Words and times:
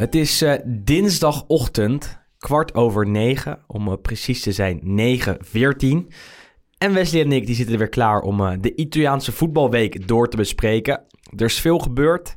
Het 0.00 0.14
is 0.14 0.42
eh, 0.42 0.52
dinsdagochtend, 0.66 2.18
kwart 2.38 2.74
over 2.74 3.08
negen, 3.08 3.58
om 3.66 3.88
eh, 3.88 3.94
precies 4.02 4.42
te 4.42 4.52
zijn 4.52 4.80
9.14. 4.82 6.14
En 6.78 6.92
Wesley 6.94 7.22
en 7.22 7.32
ik 7.32 7.46
die 7.46 7.54
zitten 7.54 7.72
er 7.74 7.78
weer 7.80 7.88
klaar 7.88 8.20
om 8.20 8.40
eh, 8.40 8.52
de 8.60 8.74
Italiaanse 8.74 9.32
voetbalweek 9.32 10.08
door 10.08 10.28
te 10.28 10.36
bespreken. 10.36 11.00
Er 11.36 11.44
is 11.44 11.60
veel 11.60 11.78
gebeurd, 11.78 12.36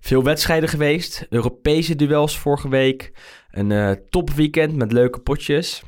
veel 0.00 0.22
wedstrijden 0.22 0.68
geweest, 0.68 1.26
Europese 1.30 1.96
duels 1.96 2.38
vorige 2.38 2.68
week, 2.68 3.12
een 3.50 4.00
topweekend 4.10 4.76
met 4.76 4.92
leuke 4.92 5.18
potjes. 5.20 5.82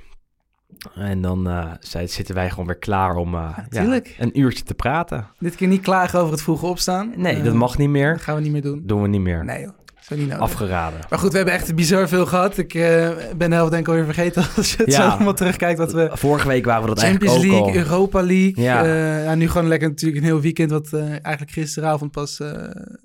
En 0.94 1.20
dan 1.22 1.48
zijn- 1.81 2.09
zitten 2.09 2.34
wij 2.34 2.50
gewoon 2.50 2.66
weer 2.66 2.78
klaar 2.78 3.16
om 3.16 3.33
ja, 3.34 4.00
een 4.19 4.41
uurtje 4.41 4.64
te 4.64 4.75
praten. 4.75 5.31
Dit 5.38 5.55
keer 5.56 5.69
niet 5.69 5.83
klagen 5.83 6.19
over 6.19 6.33
het 6.33 6.42
vroege 6.42 6.66
opstaan. 6.66 7.12
Nee, 7.16 7.42
dat 7.42 7.55
mag 7.55 7.70
niet 7.78 7.86
Dat 7.86 7.97
meer. 7.97 8.19
gaan 8.19 8.36
we 8.36 8.42
niet 8.42 8.53
meer 8.53 8.62
doen. 8.62 8.83
Doen 8.84 9.03
we 9.03 9.09
niet 9.09 9.20
meer. 9.20 9.44
Nee 9.44 9.61
joh, 9.62 9.72
zo 10.05 10.14
niet 10.14 10.27
nodig. 10.27 10.41
Afgeraden. 10.41 11.00
Maar 11.10 11.19
goed, 11.19 11.30
we 11.30 11.36
hebben 11.36 11.55
echt 11.55 11.74
bizar 11.74 12.08
veel 12.08 12.27
gehad. 12.27 12.58
Ik 12.58 12.74
eh, 12.74 13.10
ben 13.36 13.50
de 13.50 13.55
helft 13.56 13.70
denk 13.70 13.83
ik 13.83 13.88
alweer 13.88 14.05
vergeten 14.05 14.42
als 14.56 14.70
je 14.70 14.77
het 14.83 14.92
Ja. 14.92 15.02
zo 15.02 15.08
allemaal 15.08 15.34
terugkijkt. 15.34 15.78
Wat 15.78 15.92
we 15.92 16.10
Vorige 16.12 16.48
week 16.48 16.64
waren 16.64 16.83
we 16.83 16.88
dat 16.88 16.98
Champions 16.98 17.33
eigenlijk 17.34 17.60
ook 17.60 17.64
League, 17.66 17.83
al. 17.83 17.91
Europa 17.91 18.20
League. 18.22 18.62
Ja. 18.64 18.84
Ja. 18.84 19.19
ja, 19.22 19.34
nu 19.34 19.48
gewoon 19.48 19.69
lekker 19.69 19.88
natuurlijk 19.88 20.20
een 20.20 20.27
heel 20.27 20.41
weekend 20.41 20.70
wat 20.70 20.92
eh, 20.92 21.00
eigenlijk 21.10 21.50
gisteravond 21.50 22.10
pas 22.10 22.41
eh, 22.41 22.52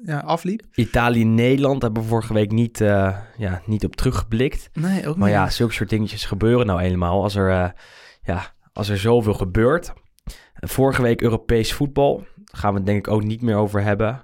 ja, 0.06 0.20
afliep. 0.20 0.62
Italië-Nederland 0.76 1.82
hebben 1.82 2.02
we 2.04 2.08
vorige 2.08 2.34
week 2.34 2.52
niet, 2.52 2.82
eh, 2.82 3.16
ja, 3.38 3.62
niet 3.66 3.86
op 3.86 3.96
teruggeblikt. 3.96 4.70
Nee, 4.74 5.08
ook 5.08 5.16
Maar 5.18 5.28
niet. 5.30 5.38
ja, 5.38 5.50
zulke 5.50 5.74
soort 5.74 5.90
dingetjes 5.90 6.26
gebeuren 6.26 6.66
nou 6.66 6.80
eenmaal 6.82 7.24
als 7.24 7.36
er, 7.36 7.50
eh, 7.50 7.70
ja, 8.24 8.42
als 8.74 8.90
er 8.90 8.98
zoveel 8.98 9.34
gebeurt. 9.34 9.94
Vorige 10.54 11.02
week 11.02 11.22
Europees 11.22 11.74
voetbal. 11.74 12.18
Daar 12.36 12.60
gaan 12.62 12.72
we 12.72 12.78
het 12.78 12.86
denk 12.86 13.08
ik 13.08 13.14
ook 13.14 13.24
niet 13.24 13.42
meer 13.42 13.56
over 13.56 13.82
hebben. 13.84 14.24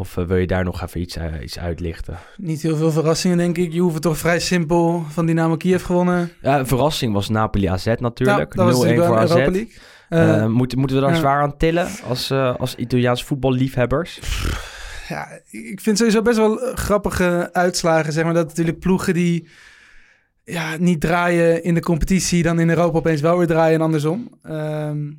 Of 0.00 0.16
eh, 0.16 0.24
wil 0.24 0.36
je 0.36 0.46
daar 0.46 0.64
nog 0.64 0.82
even 0.82 1.00
iets, 1.00 1.16
eh, 1.16 1.42
iets 1.42 1.58
uitlichten? 1.58 2.18
Niet 2.36 2.62
heel 2.62 2.76
veel 2.76 2.90
verrassingen 2.90 3.36
denk 3.36 3.56
ik. 3.56 3.72
Je 3.72 3.80
hoeft 3.80 4.02
toch 4.02 4.18
vrij 4.18 4.38
simpel 4.38 5.04
van 5.08 5.26
Dynamo 5.26 5.56
Kiev 5.56 5.84
gewonnen. 5.84 6.32
Ja, 6.42 6.58
een 6.58 6.66
verrassing 6.66 7.12
was 7.12 7.28
Napoli 7.28 7.66
AZ 7.66 7.86
natuurlijk. 7.98 8.54
0-1 8.54 8.58
Ja, 8.58 8.64
dat 8.64 8.64
was 8.64 8.78
natuurlijk 8.78 9.06
voor 9.06 9.14
wel 9.14 9.24
AZ. 9.24 9.34
League. 9.34 9.68
Eh, 10.08 10.46
moeten, 10.46 10.78
moeten 10.78 10.96
we 10.96 11.02
daar 11.02 11.16
zwaar 11.16 11.42
aan 11.42 11.56
tillen 11.56 11.88
als, 12.08 12.30
als 12.32 12.74
Italiaans 12.74 13.24
voetballiefhebbers? 13.24 14.20
ja, 15.08 15.40
ik 15.50 15.80
vind 15.80 15.98
sowieso 15.98 16.22
best 16.22 16.36
wel 16.36 16.56
grappige 16.74 17.48
uitslagen. 17.52 18.12
Zeg 18.12 18.24
maar 18.24 18.34
dat 18.34 18.48
natuurlijk 18.48 18.78
ploegen 18.78 19.14
die 19.14 19.48
ja, 20.44 20.76
niet 20.76 21.00
draaien 21.00 21.64
in 21.64 21.74
de 21.74 21.80
competitie, 21.80 22.42
dan 22.42 22.60
in 22.60 22.68
Europa 22.68 22.98
opeens 22.98 23.20
wel 23.20 23.38
weer 23.38 23.46
draaien 23.46 23.74
en 23.74 23.84
andersom. 23.84 24.38
Ehm, 24.42 25.10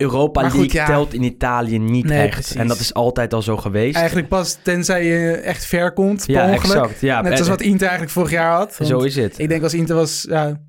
Europa 0.00 0.48
goed, 0.48 0.52
League 0.60 0.80
ja. 0.80 0.86
telt 0.86 1.14
in 1.14 1.22
Italië 1.22 1.78
niet 1.78 2.04
Nee, 2.04 2.18
echt. 2.22 2.30
precies. 2.30 2.54
En 2.56 2.66
dat 2.68 2.78
is 2.78 2.94
altijd 2.94 3.34
al 3.34 3.42
zo 3.42 3.56
geweest. 3.56 3.96
eigenlijk 3.96 4.28
pas 4.28 4.58
tenzij 4.62 5.04
je 5.04 5.30
echt 5.32 5.64
ver 5.64 5.92
komt, 5.92 6.26
per 6.26 6.34
ja, 6.34 6.42
ongeluk. 6.42 6.62
exact. 6.64 7.00
Ja, 7.00 7.20
Net 7.20 7.30
en- 7.30 7.36
zoals 7.36 7.50
wat 7.50 7.60
Inter 7.60 7.80
eigenlijk 7.82 8.10
vorig 8.12 8.30
jaar 8.30 8.52
had. 8.56 8.76
Want 8.76 8.90
Zo 8.90 8.98
is 8.98 9.16
het. 9.16 9.38
Ik 9.38 9.48
denk 9.48 9.62
als 9.62 9.74
Inter 9.74 9.96
was, 9.96 10.26
ja, 10.28 10.60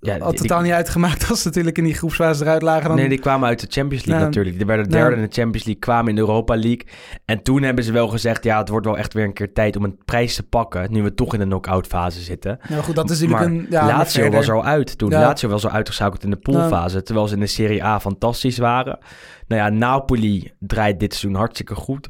Ja, 0.00 0.18
had 0.18 0.30
die- 0.30 0.40
totaal 0.40 0.60
niet 0.62 0.72
uitgemaakt 0.72 1.28
als 1.30 1.40
ze 1.42 1.48
natuurlijk 1.48 1.78
in 1.78 1.84
die 1.84 1.94
groepsfase 1.94 2.42
eruit 2.44 2.62
lagen. 2.62 2.88
Dan, 2.88 2.96
Nee, 2.96 3.08
die 3.08 3.18
kwamen 3.18 3.48
uit 3.48 3.60
de 3.60 3.66
Champions 3.70 4.04
League 4.04 4.22
Ja. 4.22 4.28
natuurlijk. 4.28 4.56
Die 4.56 4.66
werden 4.66 4.90
derde 4.90 5.10
Ja. 5.10 5.22
in 5.22 5.28
de 5.28 5.34
Champions 5.34 5.64
League, 5.64 5.82
kwamen 5.82 6.08
in 6.08 6.14
de 6.14 6.20
Europa 6.20 6.54
League. 6.54 6.86
En 7.24 7.42
toen 7.42 7.62
hebben 7.62 7.84
ze 7.84 7.92
wel 7.92 8.08
gezegd, 8.08 8.44
ja, 8.44 8.58
het 8.58 8.68
wordt 8.68 8.86
wel 8.86 8.98
echt 8.98 9.12
weer 9.12 9.24
een 9.24 9.32
keer 9.32 9.52
tijd 9.52 9.76
om 9.76 9.84
een 9.84 9.98
prijs 10.04 10.34
te 10.34 10.42
pakken. 10.42 10.92
Nu 10.92 11.02
we 11.02 11.14
toch 11.14 11.32
in 11.32 11.38
de 11.38 11.44
knock-out 11.46 11.86
fase 11.86 12.20
zitten. 12.20 12.58
Ja, 12.68 12.74
maar 12.74 12.84
goed, 12.84 12.94
dat 12.94 13.10
is 13.10 13.20
natuurlijk 13.20 13.48
maar 13.48 13.58
een... 13.58 13.66
Ja, 13.70 13.86
Lazio 13.86 14.30
was 14.30 14.48
er 14.48 14.54
al 14.54 14.64
uit 14.64 14.98
toen. 14.98 15.10
Lazio 15.10 15.48
was 15.48 15.64
al 15.64 15.70
uitgeschakeld 15.70 16.24
in 16.24 16.30
de 16.30 16.36
poolfase. 16.36 17.02
Terwijl 17.02 17.28
ze 17.28 17.34
in 17.34 17.40
de 17.40 17.46
Serie 17.46 17.84
A 17.84 18.00
fantastisch 18.00 18.58
waren. 18.58 18.98
Nou 19.48 19.62
ja, 19.62 19.68
Napoli 19.68 20.52
draait 20.58 21.00
dit 21.00 21.14
seizoen 21.14 21.38
hartstikke 21.40 21.74
goed. 21.74 22.08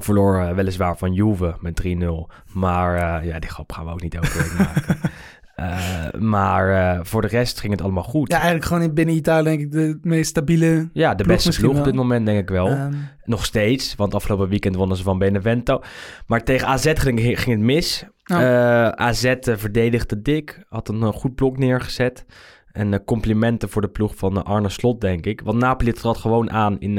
Verloor 0.00 0.40
eh, 0.40 0.54
weliswaar 0.54 0.96
van 0.96 1.12
Juve 1.12 1.56
met 1.60 1.76
3-0. 1.76 2.30
Maar 2.52 2.94
eh, 3.20 3.26
ja, 3.28 3.38
die 3.38 3.50
grap 3.50 3.72
gaan 3.72 3.84
we 3.84 3.90
ook 3.90 4.02
niet 4.02 4.14
elke 4.14 4.32
week 4.38 4.58
maken. 4.58 4.96
Eh, 5.56 6.12
maar 6.18 6.70
eh, 6.70 7.00
voor 7.02 7.22
de 7.22 7.28
rest 7.28 7.60
ging 7.60 7.72
het 7.72 7.82
allemaal 7.82 8.02
goed. 8.02 8.28
Ja, 8.30 8.36
eigenlijk 8.36 8.66
gewoon 8.66 8.82
in 8.82 8.94
binnen 8.94 9.14
Italië 9.14 9.44
denk 9.44 9.60
ik 9.60 9.72
de 9.72 9.98
meest 10.02 10.28
stabiele... 10.30 10.88
Ja, 10.92 11.14
de 11.14 11.22
Ploeg 11.22 11.36
beste 11.36 11.60
ploeg 11.60 11.78
op 11.78 11.84
dit 11.84 11.94
moment 11.94 12.26
denk 12.26 12.38
ik 12.38 12.48
wel. 12.48 12.68
ehm, 12.68 12.92
Nog 13.24 13.44
steeds, 13.44 13.94
want 13.94 14.14
afgelopen 14.14 14.48
weekend 14.48 14.74
wonnen 14.74 14.96
ze 14.96 15.02
van 15.02 15.18
Benevento. 15.18 15.80
Maar 16.26 16.42
tegen 16.42 16.68
AZ 16.68 16.92
ging, 16.94 17.20
ging 17.20 17.56
het 17.56 17.60
mis. 17.60 18.04
Oh. 18.26 18.42
Eh, 18.42 18.88
AZ 18.88 19.34
verdedigde 19.40 20.22
dik, 20.22 20.64
had 20.68 20.88
een 20.88 21.12
goed 21.12 21.34
blok 21.34 21.58
neergezet. 21.58 22.26
En 22.72 23.04
complimenten 23.04 23.68
voor 23.68 23.82
de 23.82 23.88
ploeg 23.88 24.16
van 24.16 24.44
Arne 24.44 24.68
Slot, 24.68 25.00
denk 25.00 25.26
ik. 25.26 25.40
Want 25.40 25.58
Napoli 25.58 25.92
trad 25.92 26.16
gewoon 26.16 26.50
aan 26.50 26.80
in, 26.80 26.94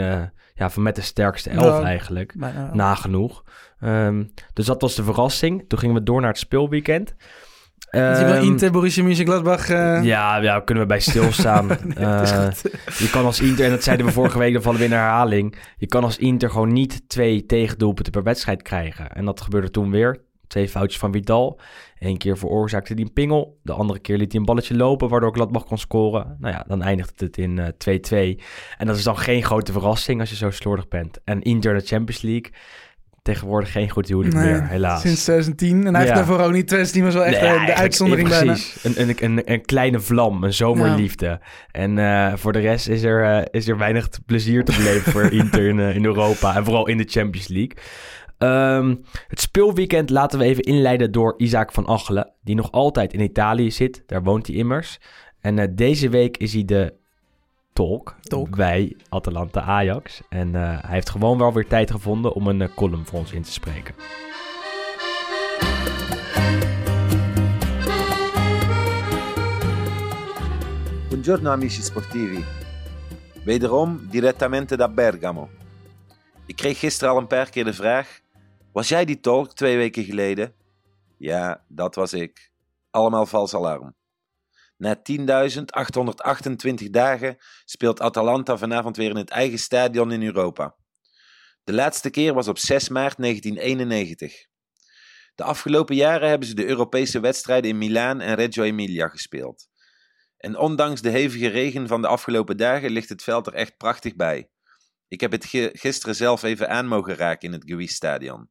ja, 0.55 0.69
van 0.69 0.83
met 0.83 0.95
de 0.95 1.01
sterkste 1.01 1.49
elf 1.49 1.83
eigenlijk. 1.83 2.35
Nagenoeg. 2.73 3.43
Ehm, 3.79 4.23
dus 4.53 4.65
dat 4.65 4.81
was 4.81 4.95
de 4.95 5.03
verrassing. 5.03 5.65
Toen 5.67 5.79
gingen 5.79 5.95
we 5.95 6.03
door 6.03 6.19
naar 6.21 6.29
het 6.29 6.39
speelweekend. 6.39 7.15
Ehm, 7.87 8.43
Inter, 8.43 8.71
Borussia 8.71 9.03
Mönchengladbach... 9.03 9.69
eh, 9.69 10.03
ja, 10.03 10.37
ja, 10.37 10.59
kunnen 10.59 10.83
we 10.83 10.89
bij 10.89 10.99
stilstaan. 10.99 11.69
Eh, 11.97 12.49
je 12.97 13.09
kan 13.11 13.25
als 13.25 13.39
Inter, 13.41 13.65
en 13.65 13.71
dat 13.71 13.83
zeiden 13.83 14.05
we 14.05 14.11
vorige 14.11 14.37
week, 14.37 14.53
dan 14.53 14.61
vallen 14.61 14.79
we 14.79 14.85
in 14.85 14.91
herhaling. 14.91 15.55
Je 15.77 15.87
kan 15.87 16.03
als 16.03 16.17
Inter 16.17 16.49
gewoon 16.49 16.73
niet 16.73 17.09
twee 17.09 17.45
tegendoelpunten 17.45 18.13
per 18.13 18.23
wedstrijd 18.23 18.61
krijgen. 18.61 19.11
En 19.11 19.25
dat 19.25 19.41
gebeurde 19.41 19.71
toen 19.71 19.91
weer. 19.91 20.25
Twee 20.47 20.69
foutjes 20.69 20.99
van 20.99 21.11
Vidal. 21.11 21.59
Eén 21.99 22.17
keer 22.17 22.37
veroorzaakte 22.37 22.93
hij 22.93 23.01
een 23.01 23.13
pingel. 23.13 23.59
De 23.63 23.73
andere 23.73 23.99
keer 23.99 24.17
liet 24.17 24.31
hij 24.31 24.39
een 24.39 24.45
balletje 24.45 24.75
lopen, 24.75 25.09
waardoor 25.09 25.33
Gladbach 25.33 25.63
kon 25.65 25.77
scoren. 25.77 26.35
Nou 26.39 26.53
ja, 26.53 26.63
dan 26.67 26.81
eindigt 26.81 27.19
het 27.19 27.37
in 27.37 27.59
eh, 27.59 28.35
2-2. 28.37 28.41
En 28.77 28.87
dat 28.87 28.95
is 28.95 29.03
dan 29.03 29.17
geen 29.17 29.43
grote 29.43 29.71
verrassing 29.71 30.19
als 30.19 30.29
je 30.29 30.35
zo 30.35 30.49
slordig 30.51 30.87
bent. 30.87 31.19
En 31.23 31.41
Inter 31.41 31.71
in 31.71 31.77
de 31.77 31.85
Champions 31.85 32.21
League, 32.21 32.51
tegenwoordig 33.27 33.71
geen 33.71 33.89
goed 33.89 34.07
huwelijk 34.07 34.35
Nee, 34.35 34.51
meer, 34.51 34.67
helaas. 34.67 35.01
Sinds 35.01 35.23
2010. 35.23 35.85
En 35.85 35.93
hij 35.93 36.03
heeft 36.03 36.15
daarvoor 36.15 36.39
ook 36.39 36.51
niet. 36.51 36.67
2010 36.67 37.03
was 37.03 37.13
wel 37.13 37.25
echt 37.25 37.41
Nee, 37.41 37.49
eh, 37.49 37.65
de 37.65 37.75
uitzondering 37.75 38.29
bijna. 38.29 38.51
Precies, 38.51 38.83
een, 38.83 39.01
een, 39.01 39.15
een, 39.19 39.51
een 39.51 39.65
kleine 39.65 39.99
vlam, 39.99 40.43
een 40.43 40.53
zomerliefde. 40.53 41.39
En 41.71 41.97
eh, 41.97 42.33
voor 42.35 42.53
de 42.53 42.59
rest 42.59 42.87
is 42.87 43.03
er, 43.03 43.23
eh, 43.23 43.45
is 43.51 43.67
er 43.67 43.77
weinig 43.77 44.09
plezier 44.25 44.63
te 44.63 44.75
beleven 44.75 45.11
voor 45.11 45.31
Inter 45.41 45.67
in, 45.67 45.79
in 45.79 46.05
Europa. 46.05 46.55
En 46.55 46.63
vooral 46.63 46.87
in 46.87 46.97
de 46.97 47.07
Champions 47.07 47.47
League. 47.47 47.77
Ehm, 48.37 48.95
het 49.27 49.41
speelweekend 49.41 50.09
laten 50.09 50.39
we 50.39 50.45
even 50.45 50.63
inleiden 50.63 51.11
door 51.11 51.33
Isaac 51.37 51.71
van 51.71 51.87
Achelen. 51.87 52.33
Die 52.43 52.55
nog 52.55 52.71
altijd 52.71 53.13
in 53.13 53.21
Italië 53.21 53.71
zit. 53.71 54.03
Daar 54.05 54.23
woont 54.23 54.47
hij 54.47 54.55
immers. 54.55 54.99
En 55.41 55.75
deze 55.75 56.09
week 56.09 56.37
is 56.37 56.53
hij 56.53 56.65
de 56.65 56.93
tolk, 57.77 58.15
Tolk. 58.21 58.55
bij 58.55 58.95
Atalanta 59.09 59.61
Ajax. 59.61 60.21
En 60.29 60.55
eh, 60.55 60.61
hij 60.61 60.93
heeft 60.93 61.09
gewoon 61.09 61.37
wel 61.37 61.53
weer 61.53 61.67
tijd 61.67 61.91
gevonden 61.91 62.33
om 62.33 62.47
een 62.47 62.61
eh, 62.61 62.75
column 62.75 63.05
voor 63.05 63.19
ons 63.19 63.31
in 63.31 63.41
te 63.41 63.51
spreken. 63.51 63.95
Buongiorno 71.09 71.49
amici 71.49 71.81
sportivi. 71.81 72.43
Wederom 73.43 74.07
direttamente 74.09 74.77
da 74.77 74.89
Bergamo. 74.89 75.49
Ik 76.45 76.55
kreeg 76.55 76.79
gisteren 76.79 77.13
al 77.13 77.19
een 77.19 77.27
paar 77.27 77.49
keer 77.49 77.65
de 77.65 77.73
vraag: 77.73 78.19
Was 78.71 78.87
jij 78.87 79.05
die 79.05 79.19
tolk 79.19 79.53
twee 79.53 79.77
weken 79.77 80.03
geleden? 80.03 80.53
Ja, 81.17 81.61
dat 81.67 81.95
was 81.95 82.13
ik. 82.13 82.51
Allemaal 82.91 83.25
vals 83.25 83.55
alarm. 83.55 83.93
Na 84.77 85.01
10.828 85.11 86.89
dagen 86.89 87.37
speelt 87.65 88.01
Atalanta 88.01 88.57
vanavond 88.57 88.97
weer 88.97 89.09
in 89.09 89.15
het 89.15 89.29
eigen 89.29 89.59
stadion 89.59 90.11
in 90.11 90.23
Europa. 90.23 90.75
De 91.63 91.73
laatste 91.73 92.09
keer 92.09 92.33
was 92.33 92.47
op 92.47 92.57
6 92.57 92.89
maart 92.89 93.17
1991. 93.17 94.45
De 95.35 95.43
afgelopen 95.43 95.95
jaren 95.95 96.29
hebben 96.29 96.47
ze 96.47 96.55
de 96.55 96.65
Europese 96.65 97.19
wedstrijden 97.19 97.69
in 97.69 97.77
Milaan 97.77 98.21
en 98.21 98.35
Reggio 98.35 98.63
Emilia 98.63 99.07
gespeeld. 99.07 99.67
En 100.37 100.57
ondanks 100.57 101.01
de 101.01 101.09
hevige 101.09 101.47
regen 101.47 101.87
van 101.87 102.01
de 102.01 102.07
afgelopen 102.07 102.57
dagen 102.57 102.91
ligt 102.91 103.09
het 103.09 103.23
veld 103.23 103.47
er 103.47 103.53
echt 103.53 103.77
prachtig 103.77 104.15
bij. 104.15 104.49
Ik 105.07 105.21
heb 105.21 105.31
het 105.31 105.45
gisteren 105.73 106.15
zelf 106.15 106.43
even 106.43 106.69
aan 106.69 106.87
mogen 106.87 107.15
raken 107.15 107.47
in 107.47 107.53
het 107.53 107.63
Gewies-stadion. 107.65 108.49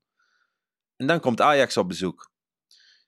En 0.96 1.06
dan 1.06 1.20
komt 1.20 1.40
Ajax 1.40 1.76
op 1.76 1.88
bezoek. 1.88 2.30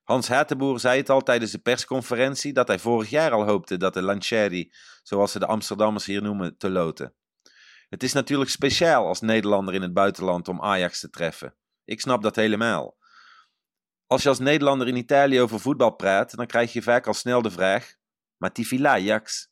Hans 0.09 0.29
Hatenboer 0.29 0.81
zei 0.81 0.99
het 0.99 1.11
al 1.11 1.23
tijdens 1.23 1.51
de 1.51 1.59
persconferentie 1.59 2.53
dat 2.53 2.69
hij 2.69 2.79
vorig 2.79 3.11
jaar 3.11 3.31
al 3.33 3.47
hoopte 3.47 3.77
dat 3.77 3.95
de 3.95 4.03
Lancheri, 4.03 4.73
zoals 5.03 5.33
ze 5.33 5.39
de 5.39 5.47
Amsterdammers 5.47 6.07
hier 6.07 6.23
noemen, 6.23 6.57
te 6.57 6.71
loten. 6.71 7.15
Het 7.89 8.03
is 8.03 8.13
natuurlijk 8.13 8.51
speciaal 8.51 9.07
als 9.07 9.21
Nederlander 9.21 9.75
in 9.75 9.83
het 9.83 9.93
buitenland 9.93 10.49
om 10.49 10.63
Ajax 10.63 11.01
te 11.01 11.11
treffen. 11.11 11.55
Ik 11.85 12.01
snap 12.01 12.23
dat 12.23 12.37
helemaal. 12.37 12.97
Als 14.07 14.23
je 14.23 14.29
als 14.29 14.39
Nederlander 14.39 14.89
in 14.89 14.97
Italië 14.97 15.41
over 15.41 15.61
voetbal 15.61 15.91
praat, 15.91 16.37
dan 16.37 16.47
krijg 16.47 16.73
je 16.73 16.83
vaak 16.83 17.07
al 17.07 17.15
snel 17.15 17.43
de 17.43 17.51
vraag: 17.51 17.95
Ma 18.37 18.51
tifi 18.51 18.81
l'Ajax? 18.81 19.51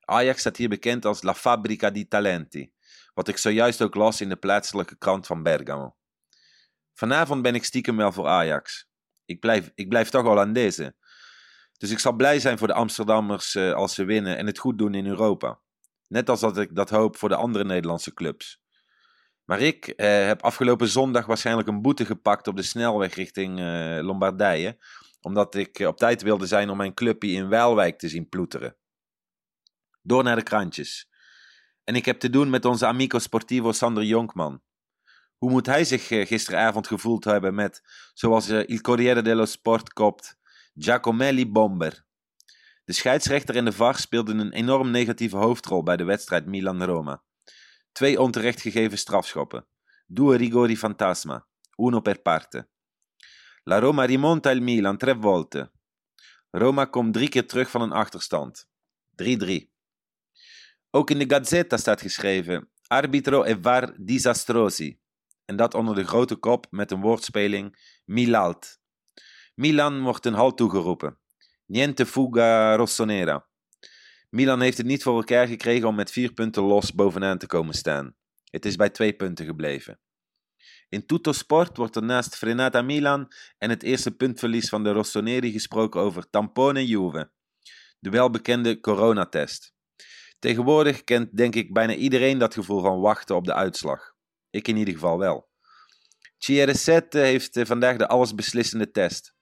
Ajax 0.00 0.40
staat 0.40 0.56
hier 0.56 0.68
bekend 0.68 1.04
als 1.04 1.22
La 1.22 1.34
Fabbrica 1.34 1.90
di 1.90 2.08
Talenti, 2.08 2.72
wat 3.14 3.28
ik 3.28 3.36
zojuist 3.36 3.82
ook 3.82 3.94
las 3.94 4.20
in 4.20 4.28
de 4.28 4.36
plaatselijke 4.36 4.96
krant 4.96 5.26
van 5.26 5.42
Bergamo. 5.42 5.96
Vanavond 6.92 7.42
ben 7.42 7.54
ik 7.54 7.64
stiekem 7.64 7.96
wel 7.96 8.12
voor 8.12 8.26
Ajax. 8.26 8.90
Ik 9.24 9.40
blijf, 9.40 9.70
ik 9.74 9.88
blijf 9.88 10.08
toch 10.08 10.22
Hollandezen. 10.22 10.96
Dus 11.78 11.90
ik 11.90 11.98
zal 11.98 12.12
blij 12.12 12.40
zijn 12.40 12.58
voor 12.58 12.66
de 12.66 12.74
Amsterdammers 12.74 13.54
eh, 13.54 13.72
als 13.72 13.94
ze 13.94 14.04
winnen 14.04 14.36
en 14.36 14.46
het 14.46 14.58
goed 14.58 14.78
doen 14.78 14.94
in 14.94 15.06
Europa. 15.06 15.60
Net 16.08 16.28
als 16.28 16.40
dat 16.40 16.58
ik 16.58 16.74
dat 16.74 16.90
hoop 16.90 17.16
voor 17.16 17.28
de 17.28 17.36
andere 17.36 17.64
Nederlandse 17.64 18.14
clubs. 18.14 18.60
Maar 19.44 19.60
ik 19.60 19.86
eh, 19.88 20.26
heb 20.26 20.42
afgelopen 20.42 20.88
zondag 20.88 21.26
waarschijnlijk 21.26 21.68
een 21.68 21.82
boete 21.82 22.04
gepakt 22.04 22.46
op 22.48 22.56
de 22.56 22.62
snelweg 22.62 23.14
richting 23.14 23.58
eh, 23.58 23.98
Lombardije. 24.00 24.78
Omdat 25.20 25.54
ik 25.54 25.78
op 25.78 25.96
tijd 25.96 26.22
wilde 26.22 26.46
zijn 26.46 26.70
om 26.70 26.76
mijn 26.76 26.94
clubje 26.94 27.30
in 27.30 27.48
Waalwijk 27.48 27.98
te 27.98 28.08
zien 28.08 28.28
ploeteren. 28.28 28.76
Door 30.02 30.22
naar 30.22 30.36
de 30.36 30.42
krantjes. 30.42 31.08
En 31.84 31.94
ik 31.94 32.04
heb 32.04 32.18
te 32.18 32.30
doen 32.30 32.50
met 32.50 32.64
onze 32.64 32.86
amico 32.86 33.18
sportivo 33.18 33.72
Sander 33.72 34.04
Jonkman. 34.04 34.62
Hoe 35.42 35.50
moet 35.50 35.66
hij 35.66 35.84
zich 35.84 36.10
eh, 36.10 36.26
gisteravond 36.26 36.86
gevoeld 36.86 37.24
hebben 37.24 37.54
met, 37.54 37.82
zoals 38.14 38.48
eh, 38.48 38.68
Il 38.68 38.80
Corriere 38.80 39.22
dello 39.22 39.44
Sport 39.44 39.92
kopt, 39.92 40.38
Giacomelli 40.74 41.50
Bomber. 41.50 42.04
De 42.84 42.92
scheidsrechter 42.92 43.56
en 43.56 43.64
de 43.64 43.72
VAR 43.72 43.98
speelden 43.98 44.38
een 44.38 44.52
enorm 44.52 44.90
negatieve 44.90 45.36
hoofdrol 45.36 45.82
bij 45.82 45.96
de 45.96 46.04
wedstrijd 46.04 46.46
Milan-Roma. 46.46 47.22
Twee 47.92 48.20
onterecht 48.20 48.60
gegeven 48.60 48.98
strafschoppen. 48.98 49.66
Due 50.06 50.36
rigori 50.36 50.76
fantasma. 50.76 51.46
Uno 51.76 52.00
per 52.00 52.20
parte. 52.20 52.68
La 53.64 53.78
Roma 53.78 54.04
rimonta 54.04 54.50
il 54.50 54.62
Milan 54.62 54.96
tre 54.96 55.16
volte. 55.20 55.70
Roma 56.50 56.84
komt 56.84 57.12
drie 57.12 57.28
keer 57.28 57.46
terug 57.46 57.70
van 57.70 57.82
een 57.82 57.92
achterstand. 57.92 58.68
3-3. 59.22 59.24
Ook 60.90 61.10
in 61.10 61.18
de 61.18 61.34
Gazzetta 61.34 61.76
staat 61.76 62.00
geschreven: 62.00 62.70
Arbitro 62.86 63.44
e 63.44 63.56
VAR 63.60 63.94
disastrosi. 63.96 65.00
En 65.44 65.56
dat 65.56 65.74
onder 65.74 65.94
de 65.94 66.04
grote 66.04 66.36
kop 66.36 66.66
met 66.70 66.90
een 66.90 67.00
woordspeling 67.00 67.98
Milalt. 68.04 68.80
Milan 69.54 70.02
wordt 70.02 70.26
een 70.26 70.34
halt 70.34 70.56
toegeroepen. 70.56 71.18
Niente 71.66 72.06
fuga 72.06 72.76
rossonera. 72.76 73.46
Milan 74.30 74.60
heeft 74.60 74.76
het 74.76 74.86
niet 74.86 75.02
voor 75.02 75.16
elkaar 75.16 75.46
gekregen 75.46 75.88
om 75.88 75.94
met 75.94 76.10
vier 76.10 76.32
punten 76.32 76.62
los 76.62 76.94
bovenaan 76.94 77.38
te 77.38 77.46
komen 77.46 77.74
staan. 77.74 78.14
Het 78.50 78.64
is 78.64 78.76
bij 78.76 78.90
twee 78.90 79.12
punten 79.12 79.46
gebleven. 79.46 80.00
In 80.88 81.06
Tutto 81.06 81.32
Sport 81.32 81.76
wordt 81.76 81.96
er 81.96 82.02
naast 82.02 82.36
Frenata 82.36 82.82
Milan 82.82 83.32
en 83.58 83.70
het 83.70 83.82
eerste 83.82 84.10
puntverlies 84.10 84.68
van 84.68 84.82
de 84.84 84.92
Rossoneri 84.92 85.52
gesproken 85.52 86.00
over 86.00 86.30
Tampone 86.30 86.86
Juve, 86.86 87.30
de 87.98 88.10
welbekende 88.10 88.80
coronatest. 88.80 89.74
Tegenwoordig 90.38 91.04
kent 91.04 91.36
denk 91.36 91.54
ik 91.54 91.72
bijna 91.72 91.94
iedereen 91.94 92.38
dat 92.38 92.54
gevoel 92.54 92.80
van 92.80 93.00
wachten 93.00 93.36
op 93.36 93.44
de 93.44 93.54
uitslag. 93.54 94.11
Ik 94.52 94.68
in 94.68 94.76
ieder 94.76 94.94
geval 94.94 95.18
wel. 95.18 95.48
CR7 96.50 97.08
heeft 97.08 97.56
eh, 97.56 97.64
vandaag 97.66 97.96
de 97.96 98.08
allesbeslissende 98.08 98.90
test. 98.90 99.34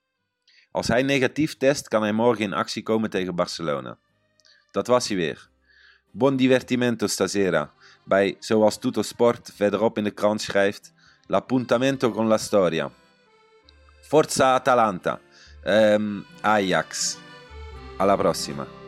Als 0.71 0.87
hij 0.87 1.01
negatief 1.01 1.57
test, 1.57 1.87
kan 1.87 2.01
hij 2.01 2.11
morgen 2.11 2.43
in 2.43 2.53
actie 2.53 2.83
komen 2.83 3.09
tegen 3.09 3.35
Barcelona. 3.35 3.97
Dat 4.71 4.87
was 4.87 5.07
hij 5.07 5.17
weer. 5.17 5.49
Buon 6.11 6.35
divertimento 6.35 7.07
stasera. 7.07 7.73
Bij, 8.05 8.35
zoals 8.39 8.79
Tutto 8.79 9.01
Sport 9.01 9.51
verderop 9.55 9.97
in 9.97 10.03
de 10.03 10.11
krant 10.11 10.41
schrijft, 10.41 10.93
l'appuntamento 11.27 12.11
con 12.11 12.27
la 12.27 12.37
storia. 12.37 12.91
Forza 14.01 14.53
Atalanta. 14.53 15.19
Ehm, 15.63 16.19
Ajax. 16.41 17.17
Alla 17.97 18.15
prossima. 18.15 18.80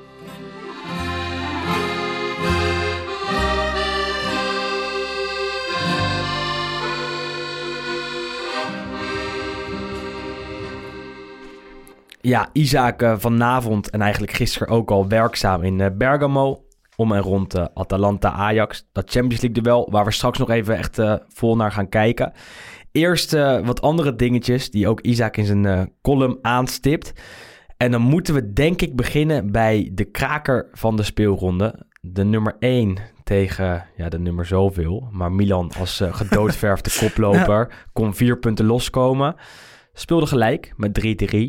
Ja, 12.26 12.50
Isaac 12.54 13.02
eh, 13.02 13.14
vanavond 13.18 13.90
en 13.90 14.02
eigenlijk 14.02 14.34
gisteren 14.34 14.68
ook 14.68 14.92
al 14.92 15.08
werkzaam 15.08 15.64
in 15.64 15.82
eh, 15.82 15.92
Bergamo. 15.98 16.66
Om 16.96 17.12
en 17.12 17.22
rond 17.22 17.54
eh, 17.54 17.66
Atalanta-Ajax. 17.74 18.90
Dat 18.92 19.12
Champions 19.12 19.42
League 19.42 19.64
duel 19.64 19.88
waar 19.92 20.06
we 20.06 20.12
straks 20.12 20.38
nog 20.38 20.50
even 20.50 20.78
echt 20.78 21.02
vol 21.28 21.56
naar 21.56 21.72
gaan 21.72 21.90
kijken. 21.90 22.34
Eerst 22.92 23.32
wat 23.64 23.82
andere 23.82 24.16
dingetjes 24.16 24.72
die 24.72 24.88
ook 24.88 25.02
Isaac 25.02 25.38
in 25.38 25.46
zijn 25.46 25.92
column 26.02 26.38
aanstipt. 26.42 27.14
En 27.78 27.92
dan 27.92 28.02
moeten 28.02 28.34
we 28.34 28.54
denk 28.54 28.82
ik 28.82 28.96
beginnen 28.96 29.52
bij 29.52 29.90
de 29.94 30.06
kraker 30.06 30.70
van 30.72 30.96
de 30.96 31.04
speelronde. 31.04 31.86
De 32.02 32.24
nummer 32.24 32.56
1 32.60 32.98
tegen 33.24 33.86
ja, 33.96 34.10
de 34.10 34.20
nummer 34.20 34.46
zoveel. 34.46 35.08
Maar 35.12 35.32
Milan 35.32 35.72
als 35.80 36.00
eh, 36.00 36.14
gedoodverfde 36.14 36.90
koploper 37.00 37.88
kon 37.94 38.14
vier 38.14 38.38
punten 38.38 38.66
loskomen. 38.66 39.36
Speelde 39.94 40.26
gelijk 40.26 40.74
met 40.78 41.00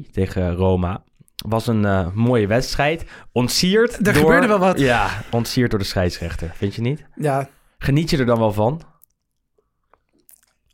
3-3 0.07 0.11
tegen 0.11 0.55
Roma. 0.55 1.03
Was 1.47 1.67
een 1.67 1.85
eh, 1.85 2.11
mooie 2.13 2.47
wedstrijd. 2.47 3.05
Ontsierd 3.33 3.97
Er 3.97 4.03
door... 4.03 4.15
gebeurde 4.15 4.47
wel 4.47 4.59
wat. 4.59 4.79
Ja, 4.79 5.23
ontsierd 5.31 5.71
door 5.71 5.79
de 5.79 5.85
scheidsrechter. 5.85 6.53
Vind 6.55 6.75
je 6.75 6.83
niet? 6.83 7.05
Ja, 7.15 7.49
Geniet 7.79 8.11
je 8.11 8.19
er 8.19 8.27
dan 8.27 8.39
wel 8.39 8.53
van? 8.53 8.83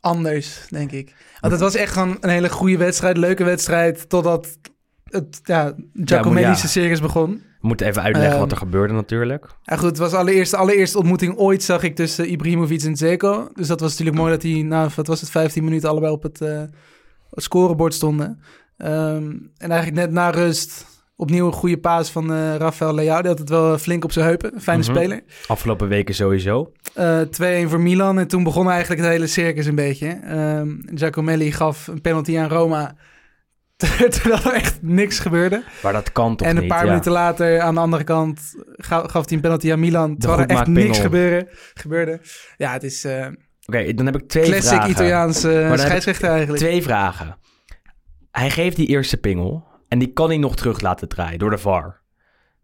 anders, 0.01 0.65
denk 0.69 0.91
ik. 0.91 1.15
Want 1.39 1.53
het 1.53 1.61
was 1.61 1.75
echt 1.75 1.93
gewoon 1.93 2.17
een 2.19 2.29
hele 2.29 2.49
goede 2.49 2.77
wedstrijd, 2.77 3.17
leuke 3.17 3.43
wedstrijd, 3.43 4.09
totdat 4.09 4.57
het 5.03 5.39
ja, 5.43 5.73
Giacomellische 5.93 6.65
ja. 6.65 6.71
circus 6.71 7.01
begon. 7.01 7.31
We 7.31 7.67
moeten 7.67 7.87
even 7.87 8.01
uitleggen 8.01 8.31
Ehm, 8.31 8.41
wat 8.41 8.51
er 8.51 8.57
gebeurde 8.57 8.93
natuurlijk. 8.93 9.45
Ja 9.63 9.75
goed, 9.75 9.89
het 9.89 9.97
was 9.97 10.13
allereerst, 10.13 10.51
de 10.51 10.57
allereerste 10.57 10.97
ontmoeting 10.97 11.37
ooit 11.37 11.63
zag 11.63 11.83
ik 11.83 11.95
tussen 11.95 12.31
Ibrahimovic 12.31 12.81
en 12.81 12.95
Zeko. 12.95 13.49
Dus 13.53 13.67
dat 13.67 13.79
was 13.79 13.89
natuurlijk 13.89 14.17
mooi 14.17 14.31
dat 14.31 14.41
die, 14.41 14.63
nou 14.63 14.89
wat 14.95 15.07
was 15.07 15.21
het, 15.21 15.29
15 15.29 15.63
minuten 15.63 15.89
allebei 15.89 16.13
op 16.13 16.23
het, 16.23 16.41
eh, 16.41 16.63
het 17.31 17.43
scorebord 17.43 17.93
stonden. 17.93 18.39
Ehm, 18.77 19.31
en 19.57 19.71
eigenlijk 19.71 19.93
net 20.01 20.11
na 20.11 20.29
rust 20.29 20.85
opnieuw 21.15 21.45
een 21.45 21.51
goede 21.53 21.77
paas 21.77 22.09
van 22.11 22.33
eh 22.33 22.55
Rafael 22.55 22.93
Leao. 22.95 23.19
Die 23.21 23.29
had 23.29 23.39
het 23.39 23.49
wel 23.49 23.77
flink 23.77 24.03
op 24.03 24.11
zijn 24.11 24.25
heupen. 24.25 24.61
Fijne 24.61 24.81
Mhm. 24.83 24.91
speler. 24.91 25.21
Afgelopen 25.47 25.87
weken 25.87 26.15
sowieso. 26.15 26.71
Eh 26.93 27.19
2-1 27.21 27.69
voor 27.69 27.79
Milan. 27.79 28.19
En 28.19 28.27
toen 28.27 28.43
begon 28.43 28.69
eigenlijk 28.69 29.01
het 29.01 29.09
hele 29.09 29.27
circus 29.27 29.65
een 29.65 29.75
beetje. 29.75 30.07
Ehm 30.23 30.69
Giacomelli 30.85 31.51
gaf 31.51 31.87
een 31.87 32.01
penalty 32.01 32.37
aan 32.37 32.49
Roma. 32.49 32.95
Terwijl 34.09 34.43
er 34.43 34.53
echt 34.53 34.81
niks 34.81 35.19
gebeurde. 35.19 35.63
Maar 35.83 35.93
dat 35.93 36.11
kan 36.11 36.35
toch 36.35 36.47
en 36.47 36.55
een 36.55 36.61
niet? 36.61 36.71
paar 36.71 36.83
ja. 36.83 36.89
minuten 36.89 37.11
later 37.11 37.59
aan 37.59 37.73
de 37.73 37.79
andere 37.79 38.03
kant 38.03 38.39
ga- 38.75 39.07
gaf 39.07 39.25
hij 39.25 39.35
een 39.35 39.41
penalty 39.41 39.71
aan 39.71 39.79
Milan. 39.79 40.17
Terwijl 40.17 40.41
er 40.41 40.47
echt 40.49 40.67
niks 40.67 40.99
gebeurde, 40.99 41.47
gebeurde. 41.73 42.19
Ja, 42.57 42.71
het 42.73 42.83
is 42.83 43.03
eh 43.03 43.27
Oké, 43.79 43.93
dan 43.93 44.05
heb 44.05 44.15
ik 44.15 44.27
twee 44.27 44.43
classic 44.43 44.67
vragen. 44.69 44.89
Italiaanse 44.89 45.47
heb 45.47 45.73
ik 45.73 45.79
scheidsrechter 45.79 46.29
eigenlijk. 46.29 46.59
Twee 46.59 46.81
vragen. 46.81 47.37
Hij 48.31 48.49
geeft 48.49 48.75
die 48.75 48.87
eerste 48.87 49.17
pingel 49.17 49.63
en 49.87 49.99
die 49.99 50.13
kan 50.13 50.27
hij 50.27 50.37
nog 50.37 50.55
terug 50.55 50.81
laten 50.81 51.07
draaien 51.07 51.39
door 51.39 51.49
de 51.49 51.57
VAR. 51.57 52.01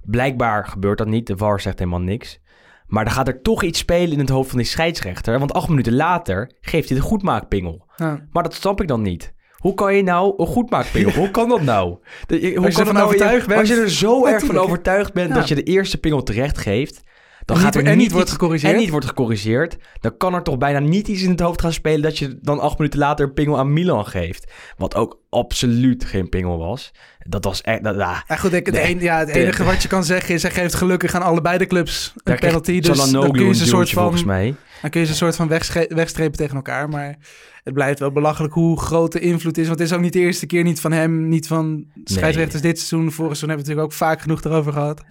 Blijkbaar 0.01 0.65
gebeurt 0.67 0.97
dat 0.97 1.07
niet. 1.07 1.27
De 1.27 1.37
VAR 1.37 1.59
zegt 1.61 1.79
helemaal 1.79 2.01
niks. 2.01 2.39
Maar 2.87 3.03
dan 3.05 3.13
gaat 3.13 3.27
er 3.27 3.41
toch 3.41 3.63
iets 3.63 3.79
spelen 3.79 4.11
in 4.13 4.19
het 4.19 4.29
hoofd 4.29 4.49
van 4.49 4.57
die 4.57 4.67
scheidsrechter. 4.67 5.39
Want 5.39 5.53
acht 5.53 5.69
minuten 5.69 5.95
later 5.95 6.51
geeft 6.61 6.89
hij 6.89 6.97
de 6.97 7.03
goedmaakpingel. 7.03 7.85
Ja. 7.95 8.27
Maar 8.31 8.43
dat 8.43 8.53
snap 8.53 8.81
ik 8.81 8.87
dan 8.87 9.01
niet. 9.01 9.33
Hoe 9.57 9.73
kan 9.73 9.95
je 9.95 10.03
nou 10.03 10.33
een 10.37 10.45
goedmaakpingel? 10.47 11.11
Hoe 11.11 11.31
kan 11.31 11.49
dat 11.49 11.61
nou? 11.61 11.97
De- 12.27 12.53
hoe 12.55 12.65
Als 12.65 12.75
je 12.75 12.83
kan 12.83 12.85
het 12.85 12.93
nou 12.95 13.05
overtuigd 13.05 13.47
bent. 13.47 13.59
Als 13.59 13.69
je 13.69 13.75
er 13.75 13.89
zo 13.91 14.25
erg 14.25 14.45
van 14.45 14.57
overtuigd 14.57 15.13
bent 15.13 15.29
Ja. 15.29 15.35
dat 15.35 15.47
je 15.47 15.55
de 15.55 15.63
eerste 15.63 15.97
pingel 15.97 16.23
terecht 16.23 16.57
geeft... 16.57 17.01
Dan 17.47 17.55
En 17.57 17.61
gaat 17.63 17.75
niet- 17.75 17.83
er 17.85 17.91
en 17.91 17.97
niet 17.97 18.11
wordt 18.11 18.31
gecorrigeerd. 18.31 18.73
En 18.73 18.79
niet 18.79 18.89
wordt 18.89 19.05
gecorrigeerd. 19.05 19.77
Dan 19.99 20.17
kan 20.17 20.33
er 20.33 20.43
toch 20.43 20.57
bijna 20.57 20.79
niet 20.79 21.07
iets 21.07 21.21
in 21.21 21.29
het 21.29 21.39
hoofd 21.39 21.61
gaan 21.61 21.73
spelen... 21.73 22.01
dat 22.01 22.17
je 22.17 22.37
dan 22.41 22.59
acht 22.59 22.77
minuten 22.77 22.99
later 22.99 23.25
een 23.25 23.33
pingel 23.33 23.57
aan 23.57 23.73
Milan 23.73 24.05
geeft. 24.05 24.51
Wat 24.77 24.95
ook 24.95 25.19
absoluut 25.29 26.05
geen 26.05 26.29
pingel 26.29 26.57
was. 26.57 26.91
Dat 27.19 27.43
was 27.43 27.61
echt... 27.61 27.83
Dat, 27.83 27.97
ah, 27.97 28.19
Ja, 28.27 28.35
goed, 28.35 28.53
ik, 28.53 28.65
het, 28.65 28.75
Nee. 28.75 28.91
een- 28.95 28.99
ja, 29.01 29.19
het 29.19 29.29
enige 29.29 29.63
wat 29.63 29.81
je 29.81 29.87
kan 29.87 30.03
zeggen 30.03 30.33
is... 30.35 30.41
hij 30.41 30.51
geeft 30.51 30.73
gelukkig 30.73 31.13
aan 31.15 31.21
allebei 31.21 31.57
de 31.57 31.65
clubs 31.67 32.13
een 32.23 32.39
penalty. 32.39 32.79
Dus 32.79 33.11
dan 33.11 33.31
kun 33.31 33.41
je 33.41 33.47
een 33.47 33.55
ze 33.55 33.61
een 33.61 33.67
soort 33.67 33.89
van, 33.89 34.01
volgens 34.03 34.23
mij. 34.23 34.55
dan 34.81 34.89
kun 34.89 34.99
je 34.99 35.05
ze 35.05 35.11
een 35.11 35.17
soort 35.17 35.35
van 35.35 35.47
wegstrepen 35.89 36.37
tegen 36.37 36.55
elkaar. 36.55 36.89
Maar 36.89 37.15
het 37.63 37.73
blijft 37.73 37.99
wel 37.99 38.11
belachelijk 38.11 38.53
hoe 38.53 38.79
groot 38.79 39.11
de 39.11 39.19
invloed 39.19 39.57
is. 39.57 39.67
Want 39.67 39.79
het 39.79 39.87
is 39.87 39.93
ook 39.95 40.01
niet 40.01 40.13
de 40.13 40.19
eerste 40.19 40.45
keer, 40.45 40.63
niet 40.63 40.79
van 40.81 40.91
hem, 40.91 41.27
niet 41.27 41.47
van 41.47 41.85
scheidsrechters 42.03 42.61
dit 42.61 42.77
seizoen. 42.79 43.11
Vorig 43.11 43.37
seizoen 43.37 43.49
hebben 43.49 43.65
we 43.65 43.71
het 43.71 43.79
natuurlijk 43.81 44.09
ook 44.09 44.17
vaak 44.17 44.21
genoeg 44.21 44.43
erover 44.43 44.73
gehad. 44.73 45.03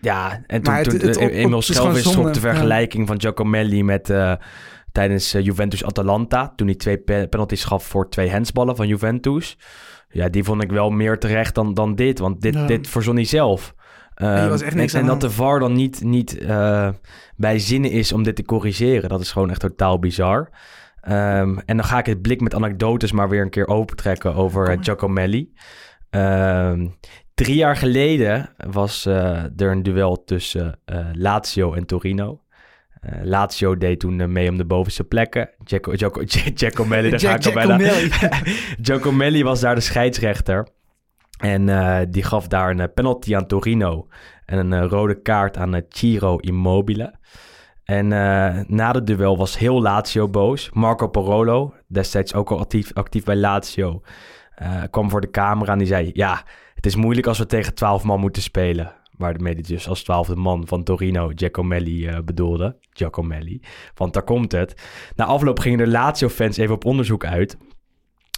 Ja, 0.00 0.40
en 0.46 0.62
toen, 0.62 0.74
het- 0.74 0.88
toen 0.90 0.98
het- 1.08 1.16
eh, 1.16 1.24
op- 1.26 1.30
Emil 1.32 1.58
het 1.58 1.68
is 1.68 1.74
Schelvis 1.76 2.02
trok 2.02 2.34
de 2.34 2.40
ja. 2.40 2.40
vergelijking 2.40 3.06
van 3.06 3.20
Giacomelli 3.20 3.84
met... 3.84 4.10
eh, 4.10 4.32
tijdens 4.92 5.34
eh, 5.34 5.44
Juventus-Atalanta. 5.44 6.52
Toen 6.56 6.66
hij 6.66 6.76
twee 6.76 6.98
pe- 6.98 7.26
penalties 7.30 7.64
gaf 7.64 7.84
voor 7.84 8.08
twee 8.10 8.30
handsballen 8.30 8.76
van 8.76 8.88
Juventus. 8.88 9.58
Ja, 10.08 10.28
die 10.28 10.44
vond 10.44 10.62
ik 10.62 10.70
wel 10.70 10.90
meer 10.90 11.18
terecht 11.18 11.54
dan, 11.54 11.74
dan 11.74 11.94
dit. 11.94 12.18
Want 12.18 12.40
dit, 12.40 12.54
Ja. 12.54 12.66
dit 12.66 12.88
verzon 12.88 13.14
hij 13.14 13.24
zelf. 13.24 13.74
Ehm, 14.14 14.48
was 14.48 14.62
echt 14.62 14.74
niks 14.74 14.92
en, 14.92 15.00
aan 15.00 15.08
en 15.08 15.14
de 15.14 15.20
dat 15.20 15.30
de 15.30 15.36
VAR 15.36 15.58
dan 15.58 15.72
niet, 15.72 16.04
niet 16.04 16.38
eh, 16.38 16.88
bij 17.36 17.58
zinnen 17.58 17.90
is 17.90 18.12
om 18.12 18.22
dit 18.22 18.36
te 18.36 18.42
corrigeren. 18.44 19.08
Dat 19.08 19.20
is 19.20 19.32
gewoon 19.32 19.50
echt 19.50 19.60
totaal 19.60 19.98
bizar. 19.98 20.50
Ehm, 21.00 21.58
en 21.64 21.76
dan 21.76 21.84
ga 21.84 21.98
ik 21.98 22.06
het 22.06 22.22
blik 22.22 22.40
met 22.40 22.54
anekdotes 22.54 23.12
maar 23.12 23.28
weer 23.28 23.42
een 23.42 23.50
keer 23.50 23.66
opentrekken 23.66 24.34
over 24.34 24.70
uh. 24.70 24.76
Giacomelli. 24.80 25.52
Ehm, 26.10 26.86
drie 27.44 27.56
jaar 27.56 27.76
geleden 27.76 28.48
was 28.56 29.06
eh, 29.06 29.42
er 29.44 29.70
een 29.70 29.82
duel 29.82 30.24
tussen 30.24 30.78
eh, 30.84 31.06
Lazio 31.12 31.74
en 31.74 31.86
Torino. 31.86 32.40
Eh, 33.00 33.12
Lazio 33.22 33.76
deed 33.76 34.00
toen 34.00 34.32
mee 34.32 34.48
om 34.50 34.56
de 34.56 34.64
bovenste 34.64 35.04
plekken. 35.04 35.50
Giaco- 35.64 35.92
Giaco- 35.96 36.22
Giacomelli, 36.54 37.10
daar 37.10 37.20
ga 37.20 37.48
ik 37.48 37.54
bijna. 37.54 37.78
Giacomelli. 37.78 38.10
Giacomelli 38.82 39.42
was 39.42 39.60
daar 39.60 39.74
de 39.74 39.80
scheidsrechter. 39.80 40.68
En 41.38 41.66
die 42.10 42.22
gaf 42.22 42.48
daar 42.48 42.70
een 42.70 42.92
penalty 42.92 43.36
aan 43.36 43.46
Torino. 43.46 44.06
En 44.44 44.72
een 44.72 44.88
rode 44.88 45.22
kaart 45.22 45.56
aan 45.56 45.82
Ciro 45.88 46.36
Immobile. 46.36 47.14
En 47.84 48.08
na 48.68 48.92
de 48.92 49.02
duel 49.02 49.36
was 49.36 49.58
heel 49.58 49.82
Lazio 49.82 50.28
boos. 50.28 50.70
Marco 50.72 51.08
Parolo, 51.08 51.74
destijds 51.88 52.34
ook 52.34 52.50
al 52.50 52.58
actief, 52.58 52.92
actief 52.92 53.24
bij 53.24 53.36
Lazio, 53.36 54.02
kwam 54.90 55.10
voor 55.10 55.20
de 55.20 55.30
camera 55.30 55.72
en 55.72 55.78
die 55.78 55.86
zei... 55.86 56.10
Ja, 56.12 56.44
het 56.80 56.88
is 56.88 56.96
moeilijk 56.96 57.26
als 57.26 57.38
we 57.38 57.46
tegen 57.46 57.74
12 57.74 58.02
man 58.04 58.20
moeten 58.20 58.42
spelen. 58.42 58.92
Waarmee 59.16 59.52
hij 59.52 59.62
dus 59.62 59.88
als 59.88 60.02
twaalfde 60.02 60.36
man 60.36 60.66
van 60.66 60.82
Torino 60.82 61.32
Giacomelli 61.34 62.06
eh, 62.06 62.18
bedoelde. 62.24 62.76
Giacomelli. 62.90 63.60
Want 63.94 64.12
daar 64.12 64.22
komt 64.22 64.52
het. 64.52 64.82
Na 65.16 65.24
afloop 65.24 65.58
gingen 65.58 65.78
de 65.78 65.88
Lazio-fans 65.88 66.56
even 66.56 66.74
op 66.74 66.84
onderzoek 66.84 67.24
uit. 67.24 67.56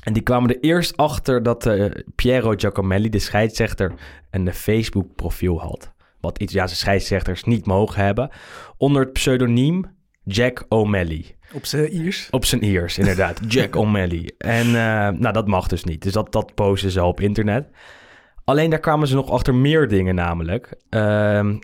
En 0.05 0.13
die 0.13 0.23
kwamen 0.23 0.51
er 0.51 0.61
eerst 0.61 0.97
achter 0.97 1.43
dat 1.43 1.67
eh, 1.67 1.91
Piero 2.15 2.55
Giacomelli, 2.57 3.09
de 3.09 3.19
scheidsrechter, 3.19 3.93
een 4.31 4.53
Facebook-profiel 4.53 5.61
had. 5.61 5.93
Wat 6.21 6.39
Italiaanse 6.39 6.77
scheidsrechters 6.77 7.45
niet 7.45 7.67
mogen 7.67 8.05
hebben. 8.05 8.31
Onder 8.77 9.03
het 9.03 9.13
pseudoniem 9.13 9.85
Jack 10.25 10.65
O'Malley. 10.69 11.37
Op 11.53 11.67
zijn 11.67 11.93
Iers. 11.95 12.29
Op 12.31 12.45
zijn 12.45 12.61
ears, 12.61 12.99
inderdaad. 12.99 13.41
Jack 13.55 13.77
O'Malley. 13.77 14.33
En 14.39 14.67
eh, 14.67 15.09
nou, 15.19 15.33
dat 15.33 15.47
mag 15.47 15.69
dus 15.69 15.85
niet. 15.85 16.03
Dus 16.03 16.13
dat, 16.13 16.33
dat 16.33 16.55
posten 16.55 16.91
ze 16.91 17.05
op 17.05 17.21
internet. 17.21 17.69
Alleen 18.45 18.71
daar 18.71 18.81
kwamen 18.81 19.09
ze 19.09 19.15
nog 19.15 19.31
achter 19.31 19.55
meer 19.55 19.89
dingen 19.89 20.15
namelijk. 20.15 20.77
Ehm, 20.89 21.57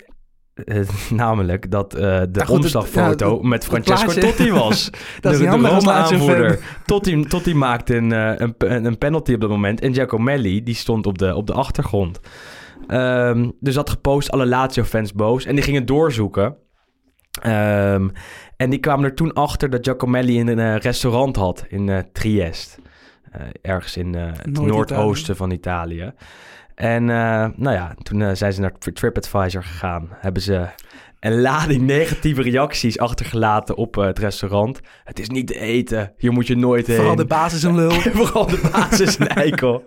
eh, 0.64 0.88
namelijk 1.10 1.70
dat 1.70 1.94
eh, 1.94 2.00
de 2.00 2.06
Ja, 2.06 2.18
goed, 2.22 2.40
het- 2.40 2.48
omslagfoto 2.50 3.38
ja, 3.42 3.48
met 3.48 3.64
Francesco. 3.64 4.20
Totti 4.20 4.52
was. 4.52 4.90
Dat 5.20 5.32
is 5.32 5.38
de, 5.38 5.48
niet 5.48 5.60
de 5.60 5.68
Roma-aanvoerder. 5.68 6.58
Totti, 6.86 7.24
Totti 7.24 7.54
maakte 7.54 7.96
een, 7.96 8.12
eh, 8.12 8.32
een, 8.58 8.84
een, 8.84 8.98
penalty 8.98 9.32
op 9.34 9.40
dat 9.40 9.50
moment. 9.50 9.80
En 9.80 9.94
Giacomelli, 9.94 10.62
die 10.62 10.74
stond 10.74 11.06
op 11.06 11.18
de, 11.18 11.34
op 11.34 11.46
de 11.46 11.52
achtergrond. 11.52 12.20
Ehm, 12.86 13.50
dus 13.60 13.74
dat 13.74 13.90
gepost, 13.90 14.30
alle 14.30 14.46
Lazio-fans 14.46 15.12
boos. 15.12 15.44
En 15.44 15.54
die 15.54 15.64
gingen 15.64 15.86
doorzoeken. 15.86 16.56
Ehm, 17.42 18.08
en 18.56 18.70
die 18.70 18.78
kwamen 18.78 19.04
er 19.04 19.14
toen 19.14 19.32
achter 19.32 19.70
dat 19.70 19.84
Giacomelli 19.84 20.38
in 20.38 20.48
een 20.48 20.78
restaurant 20.78 21.36
had 21.36 21.64
in 21.68 21.88
eh, 21.88 21.98
Trieste. 22.12 22.80
Ergens 23.62 23.96
in 23.96 24.14
het 24.14 24.46
Noord-Italië. 24.46 24.66
noordoosten 24.66 25.36
van 25.36 25.50
Italië. 25.50 26.12
En 26.78 27.10
eh, 27.10 27.46
nou 27.56 27.76
ja, 27.76 27.94
toen 28.02 28.22
eh, 28.22 28.34
zijn 28.34 28.52
ze 28.52 28.60
naar 28.60 28.78
Tri- 28.78 28.92
TripAdvisor 28.92 29.62
gegaan. 29.64 30.08
Hebben 30.10 30.42
ze 30.42 30.66
een 31.20 31.40
lading 31.40 31.82
negatieve 31.82 32.42
reacties 32.42 32.98
achtergelaten 32.98 33.76
op 33.76 33.96
eh, 33.98 34.04
het 34.04 34.18
restaurant. 34.18 34.80
Het 35.04 35.18
is 35.18 35.28
niet 35.28 35.46
te 35.46 35.58
eten. 35.58 36.12
Hier 36.16 36.32
moet 36.32 36.46
je 36.46 36.56
nooit 36.56 36.86
heen. 36.86 36.96
Vooral 36.96 37.16
de 37.16 37.24
basis 37.24 37.62
een 37.62 37.74
lul. 37.74 37.90
Vooral 38.20 38.46
de 38.46 38.68
basis 38.72 39.18
een 39.18 39.28
eikel. 39.28 39.82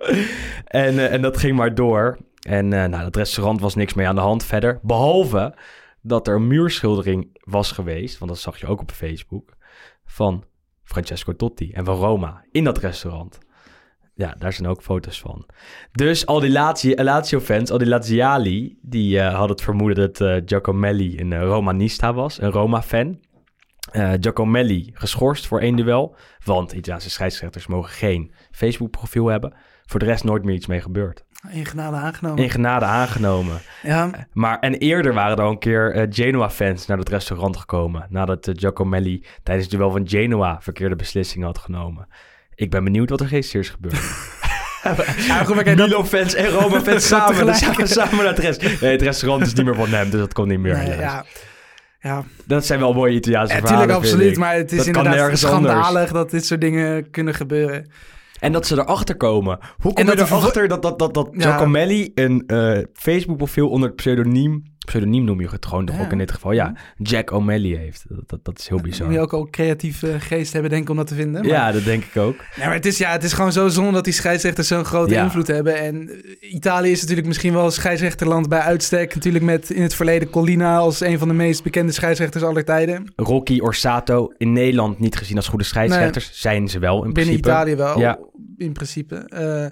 en, 0.65 1.10
en 1.12 1.21
dat 1.21 1.38
ging 1.38 1.57
maar 1.57 1.75
door. 1.75 2.17
En 2.48 2.74
eh 2.74 2.86
nou, 2.89 3.03
dat 3.03 3.15
restaurant 3.15 3.62
was 3.62 3.75
niks 3.75 3.93
mee 3.93 4.07
aan 4.07 4.15
de 4.15 4.21
hand 4.21 4.45
verder. 4.45 4.79
Behalve 4.81 5.55
dat 6.01 6.27
er 6.27 6.36
een 6.36 6.48
muurschildering 6.48 7.38
was 7.43 7.71
geweest. 7.71 8.17
Want 8.17 8.31
dat 8.31 8.39
zag 8.39 8.60
je 8.60 8.67
ook 8.67 8.81
op 8.81 8.91
Facebook. 8.91 9.53
Van 10.05 10.43
Francesco 10.83 11.36
Totti 11.36 11.71
en 11.71 11.86
van 11.86 11.95
Roma 11.95 12.43
in 12.51 12.63
dat 12.63 12.77
restaurant. 12.77 13.38
Ja, 14.13 14.36
daar 14.38 14.53
zijn 14.53 14.68
ook 14.70 14.82
foto's 14.82 15.20
van. 15.20 15.46
Dus 15.91 16.25
al 16.25 16.39
die 16.39 16.51
Lazio- 16.51 17.03
Lazio-fans, 17.03 17.72
al 17.72 17.77
die 17.77 17.88
Laziali... 17.88 18.77
die 18.82 19.20
eh, 19.20 19.30
hadden 19.30 19.50
het 19.50 19.62
vermoeden 19.62 19.98
dat 19.98 20.22
eh, 20.22 20.41
Giacomelli 20.46 21.20
een 21.20 21.34
eh, 21.34 21.41
Romanista 21.41 22.13
was. 22.13 22.41
Een 22.41 22.51
Roma-fan. 22.51 23.20
Eh 23.91 24.12
Giacomelli 24.20 24.91
geschorst 24.94 25.48
voor 25.48 25.60
één 25.60 25.75
duel. 25.75 26.15
Want 26.44 26.72
Italiaanse 26.72 27.10
scheidsrechters 27.10 27.68
mogen 27.68 27.89
geen 27.91 28.34
Facebook-profiel 28.51 29.27
hebben. 29.27 29.53
Voor 29.86 30.00
de 30.00 30.06
rest 30.06 30.24
nooit 30.24 30.44
meer 30.44 30.56
iets 30.56 30.68
mee 30.68 30.82
gebeurd. 30.82 31.24
In 31.51 31.65
genade 31.65 31.96
aangenomen. 31.96 32.44
In 32.44 32.50
genade 32.50 32.86
aangenomen. 32.86 33.60
Ja, 33.84 34.27
Maar, 34.34 34.60
en 34.60 34.74
eerder 34.74 35.13
waren 35.13 35.38
er 35.38 35.44
al 35.44 35.51
een 35.51 35.60
keer 35.60 35.94
eh, 35.96 36.08
Genoa-fans 36.10 36.86
naar 36.86 36.98
het 36.98 37.10
restaurant 37.10 37.58
gekomen. 37.58 38.06
Nadat 38.10 38.50
Giacomelli 38.53 39.25
tijdens 39.44 39.68
het 39.68 39.77
duel 39.77 39.91
van 39.91 40.10
Genoa 40.10 40.62
verkeerde 40.62 40.96
beslissingen 40.96 41.48
had 41.48 41.58
genomen. 41.58 42.08
Ik 42.62 42.70
ben 42.70 42.84
benieuwd 42.84 43.10
wat 43.10 43.20
er 43.20 43.27
gisteren 43.27 43.62
is 43.62 43.70
gebeurd. 43.70 43.94
ja 45.27 45.44
goed, 45.44 45.56
maar 45.56 45.63
kijk, 45.63 45.77
dat, 45.77 45.88
Milan-fans 45.88 46.34
en 46.34 46.48
Roma-fans 46.48 47.08
samen, 47.13 47.56
samen, 47.56 47.88
samen 48.00 48.15
naar 48.15 48.25
het 48.25 48.39
restaurant. 48.39 48.82
Nee, 48.82 48.91
het 48.91 49.01
restaurant 49.01 49.46
is 49.46 49.53
niet 49.53 49.65
meer 49.65 49.75
van 49.75 49.89
hem, 49.89 50.10
dus 50.10 50.20
dat 50.20 50.34
kon 50.34 50.48
niet 50.48 50.60
meer. 50.60 50.77
nee, 50.77 50.98
ja, 50.98 51.25
ja, 52.00 52.24
Dat 52.46 52.65
zijn 52.65 52.80
wel 52.80 52.94
mooie 52.94 53.13
Italiaanse 53.13 53.53
ja, 53.53 53.60
verhalen, 53.60 53.88
tuurlijk 53.88 54.03
vind 54.03 54.13
absoluut. 54.13 54.38
Maar 54.38 54.56
het 54.56 54.72
is 54.72 54.77
Dat 54.77 54.88
inderdaad 54.88 55.13
nergens 55.13 55.41
schandalig 55.41 55.88
anders. 55.88 56.12
dat 56.12 56.32
dit 56.32 56.46
soort 56.46 56.62
dingen 56.62 57.10
kunnen 57.10 57.34
gebeuren. 57.34 57.91
En 58.39 58.51
dat 58.51 58.68
ze 58.68 58.75
erachter 58.75 59.15
komen. 59.18 59.60
Hoe 59.77 59.94
kom 59.94 60.03
En 60.03 60.10
je 60.10 60.15
dat 60.15 60.30
er 60.30 60.36
erachter 60.36 60.68
dat, 60.68 60.82
dat, 60.82 61.00
dat, 61.00 61.13
dat 61.13 61.30
Ja. 61.32 61.41
Giacomelli 61.41 62.12
een 62.15 62.44
eh, 62.48 62.77
Facebook-profiel 62.94 63.70
onder 63.70 63.88
het 63.88 63.98
pseudoniem... 63.98 64.63
Pseudoniem 64.85 65.23
noem 65.23 65.41
je 65.41 65.47
het 65.50 65.65
gewoon 65.65 65.85
toch 65.85 65.95
Ja. 65.95 66.01
ook 66.03 66.11
in 66.11 66.17
dit 66.17 66.31
geval. 66.31 66.51
Ja, 66.51 66.73
Jack 66.97 67.31
O'Malley 67.31 67.69
heeft. 67.77 68.03
Dat, 68.09 68.29
dat, 68.29 68.45
dat 68.45 68.59
is 68.59 68.67
heel 68.67 68.81
bizar. 68.81 69.05
moet 69.05 69.15
je 69.15 69.21
ook 69.21 69.33
al 69.33 69.47
creatief 69.50 70.03
eh, 70.03 70.15
geest 70.19 70.53
hebben, 70.53 70.71
denk 70.71 70.83
ik, 70.83 70.89
om 70.89 70.95
dat 70.95 71.07
te 71.07 71.15
vinden. 71.15 71.41
Maar, 71.41 71.51
Ja, 71.51 71.71
dat 71.71 71.83
denk 71.83 72.03
ik 72.03 72.17
ook. 72.17 72.35
Maar 72.57 72.73
het 72.73 72.85
is, 72.85 72.97
ja, 72.97 73.11
het 73.11 73.23
is 73.23 73.33
gewoon 73.33 73.51
zo 73.51 73.67
zonde 73.67 73.91
dat 73.91 74.03
die 74.03 74.13
scheidsrechters 74.13 74.67
zo'n 74.67 74.85
grote 74.85 75.13
Ja. 75.13 75.23
invloed 75.23 75.47
hebben. 75.47 75.75
En 75.79 76.09
eh, 76.09 76.53
Italië 76.53 76.91
is 76.91 77.00
natuurlijk 77.01 77.27
misschien 77.27 77.53
wel 77.53 77.65
een 77.65 77.71
scheidsrechterland 77.71 78.50
bij 78.50 78.59
uitstek. 78.59 79.15
Natuurlijk 79.15 79.43
met 79.43 79.69
in 79.69 79.81
het 79.81 79.93
verleden 79.95 80.29
Collina 80.29 80.77
als 80.77 81.00
een 81.01 81.19
van 81.19 81.27
de 81.27 81.33
meest 81.33 81.63
bekende 81.63 81.91
scheidsrechters 81.91 82.43
aller 82.43 82.65
tijden. 82.65 83.13
Rocky 83.15 83.59
Orsato 83.59 84.33
in 84.38 84.53
Nederland 84.53 85.00
niet 85.00 85.15
gezien 85.17 85.35
als 85.38 85.47
goede 85.47 85.63
scheidsrechters. 85.65 86.29
Zijn 86.33 86.67
ze 86.67 86.79
wel 86.79 86.95
in 87.05 87.13
Binnen 87.13 87.13
principe. 87.33 87.47
Italië 87.50 87.75
wel, 87.75 88.00
Ja. 88.00 88.19
in 88.57 88.71
principe. 88.71 89.15
Eh, 89.15 89.65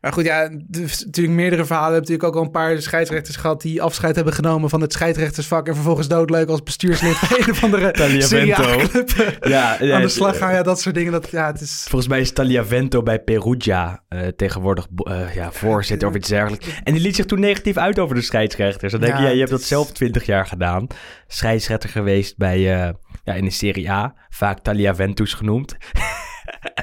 maar 0.00 0.12
goed, 0.12 0.24
ja, 0.24 0.50
dus 0.66 1.04
natuurlijk 1.04 1.36
meerdere 1.36 1.64
verhalen. 1.64 1.92
Hebben 1.92 2.10
natuurlijk 2.10 2.36
ook 2.36 2.42
al 2.42 2.46
een 2.46 2.70
paar 2.70 2.82
scheidsrechters 2.82 3.36
gehad... 3.36 3.60
die 3.60 3.82
afscheid 3.82 4.16
hebben 4.16 4.34
genomen 4.34 4.70
van 4.70 4.80
het 4.80 4.92
scheidsrechtersvak... 4.92 5.66
en 5.66 5.74
vervolgens 5.74 6.08
doodleuk 6.08 6.48
als 6.48 6.62
bestuurslid 6.62 7.20
bij 7.28 7.38
een 7.38 7.50
of 7.50 7.64
andere 7.64 7.86
A-club 7.86 9.38
Ja, 9.40 9.76
ja, 9.80 9.94
aan 9.94 10.02
de 10.02 10.08
slag 10.08 10.38
gaan. 10.38 10.52
Ja, 10.52 10.62
dat 10.62 10.80
soort 10.80 10.94
dingen. 10.94 11.12
Dat, 11.12 11.30
ja, 11.30 11.46
het 11.46 11.60
is... 11.60 11.86
Volgens 11.88 12.10
mij 12.10 12.20
is 12.20 12.32
Tagliavento 12.32 13.02
bij 13.02 13.20
Perugia 13.20 14.02
eh, 14.08 14.20
tegenwoordig 14.26 14.86
eh, 14.96 15.34
ja, 15.34 15.52
voorzitter 15.52 16.08
of 16.08 16.14
iets 16.14 16.28
dergelijks. 16.28 16.66
En 16.84 16.92
die 16.92 17.02
liet 17.02 17.16
zich 17.16 17.26
toen 17.26 17.40
negatief 17.40 17.76
uit 17.76 17.98
over 17.98 18.14
de 18.14 18.22
scheidsrechters. 18.22 18.92
Dan 18.92 19.00
denk 19.00 19.16
je, 19.16 19.22
Ja, 19.22 19.28
je 19.28 19.38
hebt 19.38 19.50
dat 19.50 19.62
zelf 19.62 19.92
twintig 19.92 20.26
jaar 20.26 20.46
gedaan. 20.46 20.86
Scheidsrechter 21.26 21.88
geweest 21.88 22.36
bij, 22.36 22.56
eh, 22.56 22.90
ja, 23.24 23.34
in 23.34 23.44
de 23.44 23.50
Serie 23.50 23.90
A. 23.90 24.14
Vaak 24.28 24.58
Tagliaventus 24.58 25.34
genoemd. 25.34 25.76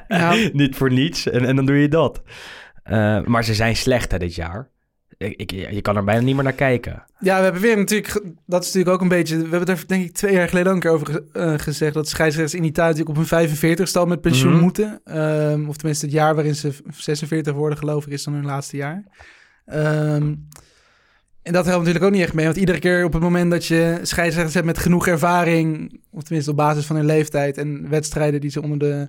Ja. 0.08 0.36
Niet 0.53 0.75
voor 0.75 0.91
niets. 0.91 1.29
En, 1.29 1.46
en 1.46 1.55
dan 1.55 1.65
doe 1.65 1.77
je 1.77 1.88
dat. 1.88 2.22
Eh, 2.83 3.23
maar 3.23 3.43
ze 3.43 3.53
zijn 3.53 3.75
slecht 3.75 4.11
hè, 4.11 4.17
dit 4.17 4.35
jaar. 4.35 4.69
Ik, 5.17 5.33
ik, 5.37 5.51
je 5.51 5.81
kan 5.81 5.95
er 5.95 6.03
bijna 6.03 6.21
niet 6.21 6.35
meer 6.35 6.43
naar 6.43 6.53
kijken. 6.53 7.03
Ja, 7.19 7.37
we 7.37 7.43
hebben 7.43 7.61
weer 7.61 7.77
natuurlijk, 7.77 8.21
dat 8.45 8.61
is 8.63 8.67
natuurlijk 8.73 8.95
ook 8.95 9.01
een 9.01 9.07
beetje, 9.17 9.35
we 9.35 9.41
hebben 9.41 9.59
het 9.59 9.69
er 9.69 9.87
denk 9.87 10.03
ik 10.05 10.13
twee 10.13 10.33
jaar 10.33 10.47
geleden 10.47 10.67
ook 10.69 10.75
een 10.75 10.81
keer 10.81 10.91
over 10.91 11.07
ge- 11.07 11.25
eh, 11.33 11.53
gezegd, 11.57 11.93
dat 11.93 12.07
scheidsrechters 12.09 12.59
in 12.61 12.67
Italië 12.67 12.87
natuurlijk 12.89 13.09
op 13.09 13.15
hun 13.15 13.25
45 13.39 13.87
stal 13.87 14.05
met 14.05 14.21
pensioen 14.21 14.51
Mhm. 14.53 14.61
moeten. 14.61 15.01
Ehm, 15.03 15.67
of 15.69 15.75
tenminste 15.77 16.05
het 16.05 16.13
jaar 16.15 16.35
waarin 16.35 16.55
ze 16.55 16.73
v- 16.73 16.79
46 16.97 17.53
worden 17.53 17.77
geloof 17.77 18.05
ik 18.05 18.11
is 18.11 18.23
dan 18.23 18.33
hun 18.33 18.45
laatste 18.45 18.77
jaar. 18.77 19.03
Ehm, 19.65 20.33
en 21.41 21.53
dat 21.53 21.65
helpt 21.65 21.79
natuurlijk 21.79 22.05
ook 22.05 22.11
niet 22.11 22.21
echt 22.21 22.33
mee, 22.33 22.45
want 22.45 22.57
iedere 22.57 22.79
keer 22.79 23.03
op 23.03 23.13
het 23.13 23.21
moment 23.21 23.51
dat 23.51 23.65
je 23.65 23.99
scheidsrechters 24.01 24.53
hebt 24.53 24.65
met 24.65 24.77
genoeg 24.77 25.07
ervaring, 25.07 25.99
of 26.11 26.23
tenminste 26.23 26.51
op 26.51 26.57
basis 26.57 26.85
van 26.85 26.95
hun 26.95 27.05
leeftijd 27.05 27.57
en 27.57 27.89
wedstrijden 27.89 28.41
die 28.41 28.49
ze 28.51 28.61
onder 28.61 28.79
de 28.79 29.07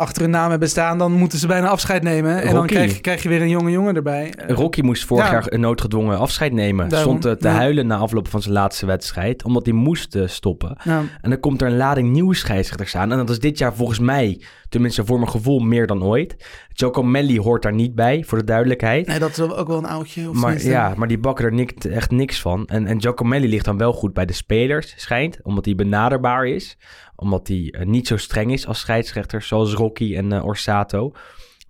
achter 0.00 0.22
hun 0.22 0.30
naam 0.30 0.50
hebben 0.50 0.68
staan, 0.68 0.98
dan 0.98 1.12
moeten 1.12 1.38
ze 1.38 1.46
bijna 1.46 1.68
afscheid 1.68 2.02
nemen. 2.02 2.42
En 2.42 2.54
dan 2.54 2.66
krijg, 2.66 2.94
je- 2.94 3.00
krijg 3.00 3.22
je 3.22 3.28
weer 3.28 3.40
een 3.42 3.48
jonge 3.48 3.70
jongen 3.70 3.96
erbij. 3.96 4.32
Eh, 4.34 4.54
Rocky 4.56 4.80
moest 4.80 5.04
vorig 5.04 5.24
Ja. 5.26 5.32
jaar 5.32 5.44
een 5.52 5.60
noodgedwongen 5.60 6.18
afscheid 6.18 6.52
nemen. 6.52 6.88
Daarom, 6.88 7.18
Stond 7.18 7.34
eh, 7.34 7.40
te 7.42 7.48
ja. 7.48 7.54
huilen 7.54 7.86
na 7.86 7.96
afloop 7.96 8.28
van 8.28 8.42
zijn 8.42 8.54
laatste 8.54 8.86
wedstrijd, 8.86 9.44
omdat 9.44 9.64
hij 9.66 9.74
moest 9.74 10.14
eh, 10.14 10.26
stoppen. 10.26 10.76
ja. 10.84 11.02
En 11.20 11.30
dan 11.30 11.40
komt 11.40 11.60
er 11.62 11.66
een 11.68 11.76
lading 11.76 12.10
nieuwe 12.12 12.34
scheidsrechters 12.34 12.96
aan. 12.96 13.10
En 13.12 13.18
dat 13.18 13.30
is 13.30 13.38
dit 13.38 13.58
jaar 13.58 13.74
volgens 13.74 13.98
mij, 13.98 14.40
tenminste 14.68 15.04
voor 15.04 15.18
mijn 15.18 15.30
gevoel, 15.30 15.58
meer 15.58 15.86
dan 15.86 16.02
ooit. 16.04 16.36
Joko 16.72 17.02
Melly 17.02 17.38
hoort 17.38 17.62
daar 17.62 17.72
niet 17.74 17.94
bij, 17.94 18.24
voor 18.26 18.38
de 18.38 18.44
duidelijkheid. 18.44 19.06
Nee, 19.06 19.18
dat 19.18 19.30
is 19.30 19.40
ook 19.40 19.68
wel 19.68 19.78
een 19.78 19.84
oudje. 19.86 20.20
Of 20.28 20.32
Maar, 20.34 20.42
tenminste- 20.42 20.70
ja, 20.70 20.92
maar 20.96 21.08
die 21.08 21.18
bakken 21.18 21.44
er 21.44 21.52
niks, 21.52 21.86
echt 21.86 22.10
niks 22.10 22.40
van. 22.40 22.66
En, 22.66 22.86
en 22.86 23.00
Giacomelli 23.00 23.48
ligt 23.48 23.64
dan 23.64 23.78
wel 23.78 23.92
goed 23.92 24.12
bij 24.14 24.26
de 24.26 24.32
spelers, 24.32 24.94
schijnt. 24.96 25.38
Omdat 25.42 25.64
hij 25.64 25.74
benaderbaar 25.74 26.46
is. 26.46 26.76
Omdat 27.20 27.48
hij 27.48 27.68
eh, 27.70 27.86
niet 27.86 28.06
zo 28.06 28.16
streng 28.16 28.52
is 28.52 28.66
als 28.66 28.80
scheidsrechter, 28.80 29.42
zoals 29.42 29.74
Rocky 29.74 30.16
en 30.16 30.32
eh, 30.32 30.44
Orsato. 30.44 31.12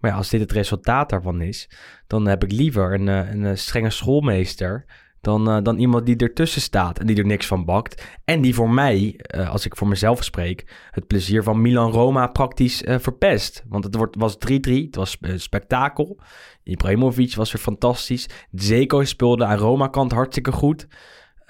Maar 0.00 0.10
ja, 0.10 0.16
als 0.16 0.28
dit 0.28 0.40
het 0.40 0.52
resultaat 0.52 1.10
daarvan 1.10 1.40
is, 1.40 1.70
dan 2.06 2.26
heb 2.26 2.44
ik 2.44 2.52
liever 2.52 2.94
een, 2.94 3.08
eh, 3.08 3.30
een, 3.32 3.58
strenge 3.58 3.90
schoolmeester... 3.90 4.84
Dan, 5.22 5.62
dan 5.62 5.78
iemand 5.78 6.06
die 6.06 6.16
ertussen 6.16 6.60
staat 6.60 6.98
en 6.98 7.06
die 7.06 7.16
er 7.16 7.26
niks 7.26 7.46
van 7.46 7.64
bakt. 7.64 8.18
En 8.24 8.40
die 8.40 8.54
voor 8.54 8.70
mij, 8.70 9.20
als 9.48 9.66
ik 9.66 9.76
voor 9.76 9.88
mezelf 9.88 10.24
spreek, 10.24 10.88
het 10.90 11.06
plezier 11.06 11.42
van 11.42 11.60
Milan-Roma 11.60 12.26
praktisch 12.26 12.82
verpest. 12.86 13.64
Want 13.68 13.84
het 13.84 13.94
wordt, 13.94 14.16
was 14.18 14.34
3-3, 14.34 14.38
het 14.60 14.96
was 14.96 15.18
eh, 15.20 15.32
spektakel. 15.36 16.20
Ibrahimovic 16.62 17.34
was 17.34 17.52
weer 17.52 17.62
fantastisch. 17.62 18.28
Zeko 18.52 19.04
speelde 19.04 19.44
aan 19.44 19.58
Roma-kant 19.58 20.12
hartstikke 20.12 20.52
goed. 20.52 20.86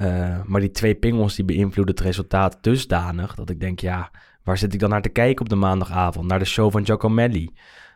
Eh, 0.01 0.41
maar 0.45 0.61
die 0.61 0.71
twee 0.71 0.95
pingels 0.95 1.35
die 1.35 1.45
beïnvloeden 1.45 1.95
het 1.95 2.05
resultaat 2.05 2.59
dusdanig... 2.61 3.35
dat 3.35 3.51
ik 3.51 3.61
denk, 3.61 3.81
ja, 3.81 4.11
waar 4.45 4.59
zit 4.59 4.75
ik 4.75 4.81
dan 4.81 4.91
naar 4.91 5.03
te 5.03 5.09
kijken 5.09 5.41
op 5.41 5.49
de 5.49 5.57
maandagavond? 5.57 6.27
Naar 6.27 6.39
de 6.39 6.45
show 6.45 6.73
van 6.73 6.85
Giacomelli. 6.85 7.51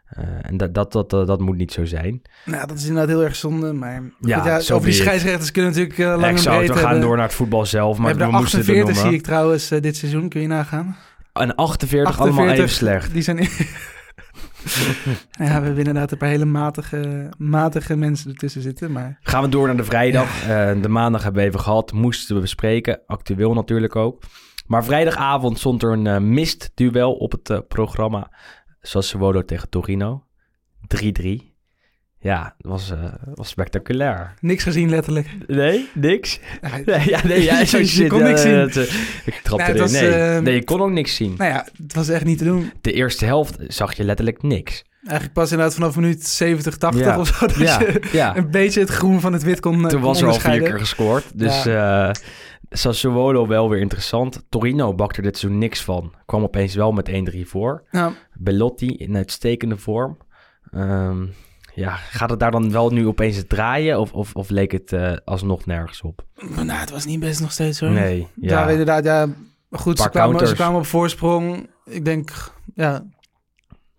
Eh 0.08 0.23
en 0.40 0.56
dat, 0.56 0.75
dat, 0.75 0.92
dat, 0.92 1.11
dat, 1.11 1.26
dat 1.26 1.40
moet 1.40 1.56
niet 1.56 1.73
zo 1.73 1.84
zijn. 1.84 2.23
Nou, 2.44 2.66
dat 2.66 2.76
is 2.76 2.82
inderdaad 2.87 3.08
heel 3.08 3.23
erg 3.23 3.37
zonde. 3.37 3.73
Maar 3.73 4.02
Ja, 4.20 4.46
ja, 4.46 4.56
over 4.56 4.84
die 4.84 4.92
scheidsrechters 4.92 5.50
kunnen 5.50 5.70
natuurlijk 5.70 5.99
eh, 5.99 6.06
lang 6.06 6.38
en 6.38 6.42
breed 6.42 6.68
we 6.68 6.75
gaan 6.75 6.82
hebben. 6.82 7.00
door 7.00 7.16
naar 7.16 7.26
het 7.26 7.34
voetbal 7.34 7.66
zelf, 7.66 7.96
We 7.96 8.02
maar 8.02 8.16
we 8.16 8.25
moesten 8.25 8.58
het 8.58 8.68
48 8.68 8.75
benoemen. 8.75 9.11
zie 9.11 9.18
ik 9.18 9.23
trouwens 9.23 9.70
eh, 9.70 9.80
dit 9.80 9.96
seizoen. 9.96 10.28
Kun 10.28 10.40
je 10.40 10.46
nagaan? 10.46 10.96
En 11.32 11.54
48, 11.54 12.20
allemaal 12.20 12.49
even 12.49 12.68
slecht. 12.68 13.12
Die 13.12 13.23
zijn... 13.23 13.38
ja, 15.30 15.44
we 15.44 15.44
hebben 15.44 15.76
inderdaad 15.76 16.12
een 16.12 16.18
paar 16.18 16.28
hele 16.28 16.44
matige, 16.44 17.30
matige 17.38 17.97
mensen 17.97 18.30
ertussen 18.30 18.62
zitten. 18.62 18.92
Maar 18.92 19.18
Gaan 19.23 19.42
we 19.42 19.49
door 19.49 19.66
naar 19.66 19.76
de 19.76 19.85
vrijdag. 19.85 20.42
Eh, 20.42 20.83
de 20.83 20.88
maandag 20.88 21.23
hebben 21.23 21.42
we 21.42 21.49
even 21.49 21.61
gehad. 21.61 21.92
Moesten 21.92 22.35
we 22.35 22.40
bespreken. 22.40 23.00
Actueel 23.06 23.54
natuurlijk 23.54 23.97
ook. 23.97 24.23
Maar 24.66 24.85
vrijdagavond 24.85 25.59
stond 25.59 25.83
er 25.83 25.92
een 25.92 26.06
eh, 26.06 26.18
mistduel 26.18 27.12
op 27.12 27.33
het 27.33 27.50
eh, 27.50 27.59
programma. 27.68 28.30
Sassuolo 28.80 29.44
tegen 29.44 29.68
Torino. 29.68 30.25
3-3. 30.97 31.53
Ja, 32.25 32.54
dat 32.59 32.71
was, 32.73 32.90
eh, 32.90 33.04
was 33.35 33.49
spectaculair. 33.49 34.35
niks 34.40 34.62
gezien 34.62 34.88
letterlijk. 34.90 35.28
Nee, 35.47 35.88
niks. 35.95 36.40
Ja, 36.62 36.69
Nee, 36.85 37.09
ja, 37.09 37.21
nee, 37.25 37.43
ja, 37.43 37.59
Je 37.81 38.07
kon 38.09 38.19
ja, 38.19 38.25
niks 38.26 38.43
zien. 38.43 38.54
dat, 38.54 38.76
eh, 38.76 38.95
ik 39.25 39.40
trapte 39.43 39.64
het 39.64 39.78
was, 39.78 39.93
Nee. 39.93 40.09
eh, 40.14 40.40
nee, 40.43 40.54
je 40.54 40.64
kon 40.64 40.81
ook 40.81 40.90
niks 40.90 41.14
zien. 41.16 41.35
Nou 41.38 41.50
ja, 41.50 41.66
het 41.83 41.95
was 41.95 42.09
echt 42.09 42.25
niet 42.25 42.38
te 42.38 42.45
doen. 42.45 42.73
De 42.81 42.93
eerste 42.93 43.25
helft 43.25 43.57
zag 43.69 43.97
je 43.97 44.04
letterlijk 44.04 44.43
niks. 44.43 44.85
Eigenlijk 45.02 45.33
pas 45.35 45.50
inderdaad 45.50 45.75
vanaf 45.75 45.97
minuut 45.97 46.26
70, 46.26 46.76
80 46.76 47.04
Ja. 47.07 47.19
of 47.19 47.26
zo. 47.28 47.47
Dat 47.47 47.57
Ja, 47.57 47.81
je 47.81 48.09
ja. 48.12 48.37
een 48.37 48.50
beetje 48.50 48.81
het 48.81 48.88
groen 48.90 49.21
van 49.21 49.33
het 49.33 49.43
wit 49.43 49.61
kon, 49.61 49.73
Toen 49.81 49.88
kon 49.88 50.00
was 50.00 50.21
er 50.21 50.28
al 50.28 50.35
vier 50.35 50.62
keer 50.62 50.78
gescoord. 50.78 51.25
Dus 51.38 51.66
eh 51.66 52.11
Sassuolo 52.71 53.47
wel 53.47 53.71
weer 53.71 53.81
interessant. 53.81 54.45
Torino 54.49 54.95
bakte 54.95 55.16
er 55.16 55.23
dit 55.23 55.38
seizoen 55.38 55.61
niks 55.61 55.83
van. 55.83 56.14
Kwam 56.26 56.43
opeens 56.43 56.75
wel 56.75 56.93
met 56.93 57.09
1-3 57.09 57.47
voor. 57.47 57.83
Nou, 57.90 58.12
Bellotti 58.35 58.87
in 58.87 59.16
uitstekende 59.16 59.76
vorm. 59.76 60.16
Ehm, 60.73 61.25
ja, 61.75 61.90
gaat 61.97 62.31
het 62.31 62.40
daar 62.40 62.50
dan 62.50 62.71
wel 62.73 62.90
nu 62.90 63.07
opeens 63.07 63.43
draaien? 63.49 64.00
Of, 64.00 64.12
of, 64.12 64.35
of 64.35 64.50
leek 64.50 64.73
het 64.73 64.93
eh, 64.93 65.12
alsnog 65.25 65.66
nergens 65.66 66.02
op? 66.02 66.25
nou, 66.54 66.71
het 66.71 66.90
was 66.90 67.04
niet 67.04 67.21
best 67.21 67.40
nog 67.40 67.52
steeds 67.52 67.81
hoor. 67.81 67.90
Nee, 67.90 68.28
Ja, 68.40 68.61
ja. 68.64 68.69
inderdaad. 68.69 69.04
Ja, 69.04 69.26
goed, 69.71 69.99
ze 69.99 70.09
kwamen, 70.11 70.49
ze 70.49 70.54
kwamen 70.54 70.78
op 70.81 70.87
voorsprong. 70.87 71.69
Ik 71.85 72.04
denk, 72.04 72.31
ja... 72.75 73.04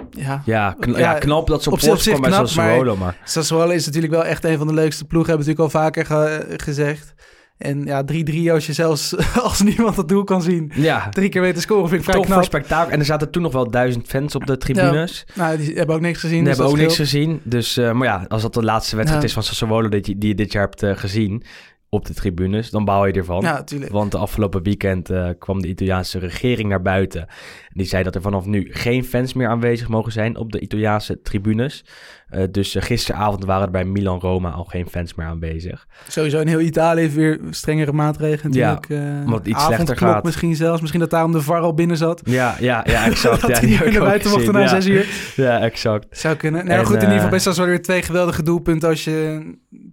Ja, 0.09 0.41
Ja, 0.45 0.75
kn- 0.79 0.89
Ja, 0.97 1.13
knap 1.13 1.47
dat 1.47 1.63
ze 1.63 1.69
op 1.69 1.73
op 1.73 1.79
zich- 1.79 1.89
voorsprong 1.89 2.21
bij 2.21 2.31
Sassuolo, 2.31 2.95
maar... 2.95 3.17
Sassuolo 3.23 3.71
is 3.71 3.85
natuurlijk 3.85 4.13
wel 4.13 4.25
echt 4.25 4.43
een 4.43 4.57
van 4.57 4.67
de 4.67 4.73
leukste 4.73 5.05
ploegen. 5.05 5.29
Hebben 5.31 5.47
we 5.47 5.51
natuurlijk 5.53 5.75
al 5.75 5.81
vaker 5.81 6.05
ge- 6.05 6.53
gezegd. 6.63 7.13
En 7.57 7.83
ja, 7.85 8.03
3-3 8.47 8.51
als 8.51 8.65
je 8.65 8.73
zelfs 8.73 9.15
als 9.43 9.61
niemand 9.61 9.95
het 9.97 10.07
doel 10.07 10.23
kan 10.23 10.41
zien. 10.41 10.71
Ja, 10.75 11.09
Drie 11.09 11.29
keer 11.29 11.41
weten 11.41 11.61
scoren 11.61 11.87
vind 11.89 11.99
ik 12.01 12.03
vrij 12.03 12.15
toch 12.15 12.25
voor 12.25 12.33
knap. 12.35 12.45
spektakel. 12.45 12.91
En 12.91 12.99
er 12.99 13.05
zaten 13.05 13.31
toen 13.31 13.41
nog 13.41 13.51
wel 13.53 13.69
duizend 13.71 14.07
fans 14.07 14.35
op 14.35 14.45
de 14.45 14.57
tribunes. 14.57 15.25
Nou, 15.35 15.57
die 15.57 15.75
hebben 15.75 15.95
ook 15.95 16.01
niks 16.01 16.19
gezien. 16.19 16.37
Die 16.37 16.47
dus 16.47 16.57
hebben 16.57 16.73
ook 16.75 16.79
niks 16.81 16.95
gezien. 16.95 17.41
Dus, 17.43 17.77
eh, 17.77 17.91
maar 17.91 18.07
ja, 18.07 18.25
als 18.27 18.41
dat 18.41 18.53
de 18.53 18.63
laatste 18.63 18.95
wedstrijd 18.95 19.21
Ja. 19.23 19.27
is 19.27 19.33
van 19.33 19.43
Sassuolo 19.43 19.89
die, 19.89 19.99
je- 20.03 20.17
die 20.17 20.29
je 20.29 20.35
dit 20.35 20.51
jaar 20.51 20.63
hebt 20.63 20.83
eh, 20.83 20.95
gezien 20.97 21.43
op 21.89 22.05
de 22.05 22.13
tribunes, 22.13 22.69
dan 22.69 22.85
baal 22.85 23.05
je 23.05 23.13
ervan. 23.13 23.41
Ja, 23.41 23.51
natuurlijk. 23.53 23.91
Want 23.91 24.11
de 24.11 24.17
afgelopen 24.17 24.63
weekend 24.63 25.09
eh, 25.09 25.29
kwam 25.39 25.61
de 25.61 25.67
Italiaanse 25.67 26.19
regering 26.19 26.69
naar 26.69 26.81
buiten. 26.81 27.21
En 27.21 27.73
die 27.73 27.85
zei 27.85 28.03
dat 28.03 28.15
er 28.15 28.21
vanaf 28.21 28.45
nu 28.45 28.67
geen 28.71 29.03
fans 29.05 29.33
meer 29.33 29.47
aanwezig 29.47 29.87
mogen 29.87 30.11
zijn 30.11 30.37
op 30.37 30.51
de 30.51 30.59
Italiaanse 30.59 31.21
tribunes. 31.21 31.85
Eh, 32.29 32.43
dus 32.51 32.75
eh, 32.75 32.81
gisteravond 32.83 33.45
waren 33.45 33.65
er 33.65 33.71
bij 33.71 33.85
Milan-Roma 33.85 34.49
al 34.49 34.63
geen 34.63 34.87
fans 34.89 35.13
meer 35.13 35.25
aanwezig. 35.27 35.87
Sowieso 36.07 36.39
in 36.39 36.47
heel 36.47 36.59
Italië 36.59 37.01
heeft 37.01 37.15
weer 37.15 37.39
strengere 37.49 37.91
maatregelen 37.91 38.53
Ja, 38.53 38.73
natuurlijk. 38.73 39.13
eh, 39.13 39.19
omdat 39.25 39.39
het 39.39 39.47
iets 39.47 39.63
slechter 39.65 39.97
gaat. 39.97 40.23
misschien 40.23 40.55
zelfs. 40.55 40.79
Misschien 40.79 41.01
dat 41.01 41.09
daarom 41.09 41.31
de 41.31 41.41
VAR 41.41 41.59
al 41.59 41.73
binnen 41.73 41.97
zat. 41.97 42.21
Ja, 42.23 42.55
ja, 42.59 42.83
ja, 42.87 43.05
exact. 43.09 43.41
dat 43.41 43.49
ja, 43.49 43.57
hij 43.59 43.67
die 43.67 43.99
ook 43.99 44.05
buiten 44.05 44.29
mocht 44.29 44.39
gezien. 44.39 44.53
na 44.55 44.59
ja. 44.61 44.67
zes 44.67 44.85
uur. 44.85 45.07
Ja, 45.35 45.59
exact. 45.59 46.17
Zou 46.19 46.35
kunnen. 46.35 46.61
En, 46.61 46.67
maar 46.67 46.85
goed, 46.85 46.95
in 46.95 47.01
ieder 47.01 47.15
geval 47.15 47.29
best 47.29 47.55
wel 47.57 47.65
weer 47.65 47.81
twee 47.81 48.01
geweldige 48.01 48.43
doelpunten. 48.43 48.89
Als 48.89 49.03
je 49.03 49.41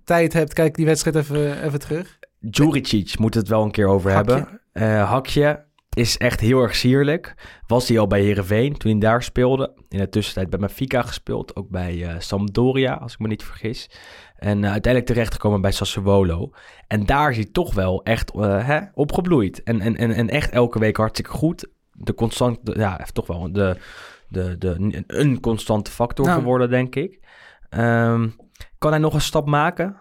tijd 0.05 0.33
hebt, 0.33 0.53
kijk 0.53 0.75
die 0.75 0.87
wedstrijd 0.87 1.17
even, 1.17 1.65
even 1.65 1.79
terug. 1.79 2.19
Juricic 2.51 3.19
moet 3.19 3.35
het 3.35 3.49
wel 3.49 3.63
een 3.63 3.71
keer 3.71 3.87
over 3.87 4.13
Hakje. 4.13 4.47
hebben. 4.73 5.07
Hakje 5.07 5.65
is 5.97 6.19
echt 6.19 6.41
heel 6.41 6.63
erg 6.63 6.75
sierlijk. 6.75 7.35
Was 7.67 7.89
hij 7.89 7.99
al 7.99 8.07
bij 8.07 8.23
Herenveen 8.23 8.77
toen 8.77 8.91
hij 8.91 9.01
daar 9.01 9.23
speelde. 9.23 9.75
In 9.89 9.99
de 9.99 10.09
tussentijd 10.09 10.51
bij 10.51 10.59
Benfica 10.59 11.03
gespeeld. 11.03 11.57
Ook 11.57 11.69
bij 11.69 12.07
eh, 12.07 12.15
Sampdoria, 12.19 12.93
als 12.95 13.13
ik 13.13 13.19
me 13.19 13.29
niet 13.29 13.45
vergis. 13.45 13.91
En 14.37 14.65
eh, 14.65 14.71
uiteindelijk 14.71 15.13
terechtgekomen 15.13 15.61
bij 15.61 15.73
Sassuolo. 15.73 16.51
En 16.87 17.07
daar 17.07 17.31
is 17.31 17.37
hij 17.37 17.49
toch 17.53 17.75
wel 17.75 18.03
echt 18.03 18.31
eh, 18.35 18.67
hè, 18.67 18.81
opgebloeid. 18.95 19.63
En, 19.63 19.81
en, 19.81 19.97
en, 19.97 20.11
en 20.13 20.29
echt 20.29 20.51
elke 20.51 20.79
week 20.79 20.97
hartstikke 20.97 21.31
goed. 21.31 21.67
De 21.93 22.15
constant, 22.15 22.59
de- 22.67 22.75
ja, 22.79 23.07
toch 23.13 23.27
wel 23.27 23.53
de, 23.53 23.77
de, 24.29 24.59
de, 24.59 25.03
een 25.07 25.41
constante 25.41 25.91
factor 25.91 26.27
Nou. 26.27 26.39
geworden, 26.39 26.71
denk 26.71 26.95
ik. 26.95 27.21
Ehm, 27.69 28.29
kan 28.79 28.91
hij 28.91 29.01
nog 29.01 29.15
een 29.15 29.21
stap 29.21 29.47
maken? 29.49 29.97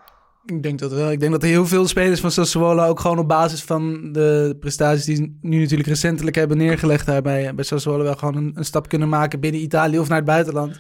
Ik 0.46 0.64
denk 0.64 0.80
dat 0.80 0.92
wel. 0.92 1.12
Ik 1.12 1.20
denk 1.20 1.32
dat 1.32 1.42
heel 1.42 1.66
veel 1.66 1.88
spelers 1.88 2.20
van 2.20 2.32
Sassuolo 2.32 2.86
ook 2.86 3.00
gewoon 3.00 3.20
op 3.20 3.28
basis 3.28 3.64
van 3.64 4.12
de 4.12 4.58
prestaties 4.60 5.06
die 5.06 5.16
ze 5.16 5.34
nu 5.42 5.60
natuurlijk 5.60 5.90
recentelijk 5.90 6.36
hebben 6.36 6.58
neergelegd 6.58 7.06
daar 7.06 7.22
bij, 7.22 7.56
bij 7.56 7.64
Sassuolo 7.64 8.04
wel 8.04 8.16
gewoon 8.16 8.36
een, 8.36 8.52
een 8.56 8.66
stap 8.66 8.90
kunnen 8.90 9.10
maken 9.10 9.40
binnen 9.40 9.62
Italië 9.62 10.00
of 10.00 10.08
naar 10.08 10.18
het 10.18 10.26
buitenland. 10.26 10.80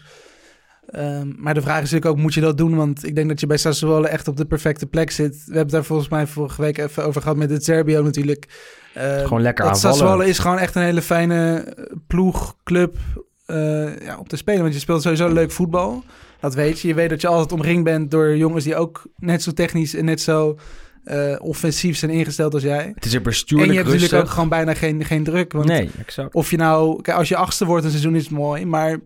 Ehm, 0.85 1.31
maar 1.37 1.53
de 1.53 1.61
vraag 1.61 1.81
is 1.81 1.91
natuurlijk 1.91 2.11
ook, 2.11 2.17
moet 2.17 2.33
je 2.33 2.41
dat 2.41 2.57
doen? 2.57 2.75
Want 2.75 3.05
ik 3.05 3.15
denk 3.15 3.27
dat 3.29 3.39
je 3.39 3.47
bij 3.47 3.57
Sassuolo 3.57 4.03
echt 4.03 4.27
op 4.27 4.37
de 4.37 4.45
perfecte 4.45 4.85
plek 4.85 5.11
zit. 5.11 5.35
We 5.35 5.41
hebben 5.43 5.61
het 5.61 5.71
daar 5.71 5.83
volgens 5.83 6.09
mij 6.09 6.27
vorige 6.27 6.61
week 6.61 6.77
even 6.77 7.05
over 7.05 7.21
gehad 7.21 7.37
met 7.37 7.49
het 7.49 7.63
Serbio 7.63 8.03
natuurlijk. 8.03 8.47
Ehm, 8.93 9.23
Gewoon 9.23 9.41
lekker 9.41 9.65
dat 9.65 9.73
aanvallen. 9.73 9.97
Sassuolo 9.97 10.23
is 10.23 10.39
gewoon 10.39 10.57
echt 10.57 10.75
een 10.75 10.81
hele 10.81 11.01
fijne 11.01 11.73
ploeg, 12.07 12.55
club 12.63 12.97
eh, 13.45 13.99
ja, 13.99 14.17
om 14.17 14.27
te 14.27 14.35
spelen. 14.35 14.61
Want 14.61 14.73
je 14.73 14.79
speelt 14.79 15.01
sowieso 15.01 15.27
leuk 15.27 15.51
voetbal. 15.51 16.03
Dat 16.41 16.53
weet 16.55 16.79
je. 16.79 16.87
Je 16.87 16.93
weet 16.93 17.09
dat 17.09 17.21
je 17.21 17.27
altijd 17.27 17.51
omringd 17.51 17.83
bent 17.83 18.11
door 18.11 18.37
jongens 18.37 18.63
die 18.63 18.75
ook 18.75 19.03
net 19.15 19.43
zo 19.43 19.51
technisch 19.51 19.95
en 19.95 20.05
net 20.05 20.21
zo 20.21 20.57
eh, 21.03 21.35
offensief 21.39 21.97
zijn 21.97 22.11
ingesteld 22.11 22.53
als 22.53 22.63
jij. 22.63 22.91
Het 22.95 23.05
is 23.05 23.11
er 23.11 23.17
En 23.17 23.23
bestuurlijk 23.23 23.71
je 23.71 23.77
hebt 23.77 23.89
natuurlijk 23.89 24.23
ook 24.23 24.29
gewoon 24.29 24.49
bijna 24.49 24.73
geen, 24.73 25.05
geen 25.05 25.23
druk. 25.23 25.51
Want 25.53 25.65
Nee, 25.65 25.89
exact. 25.99 26.33
of 26.33 26.51
je 26.51 26.57
nou, 26.57 27.01
kijk, 27.01 27.17
als 27.17 27.27
je 27.27 27.35
achtste 27.35 27.65
wordt 27.65 27.83
een 27.83 27.89
seizoen 27.89 28.15
is 28.15 28.23
het 28.23 28.31
mooi, 28.31 28.65
maar 28.65 28.97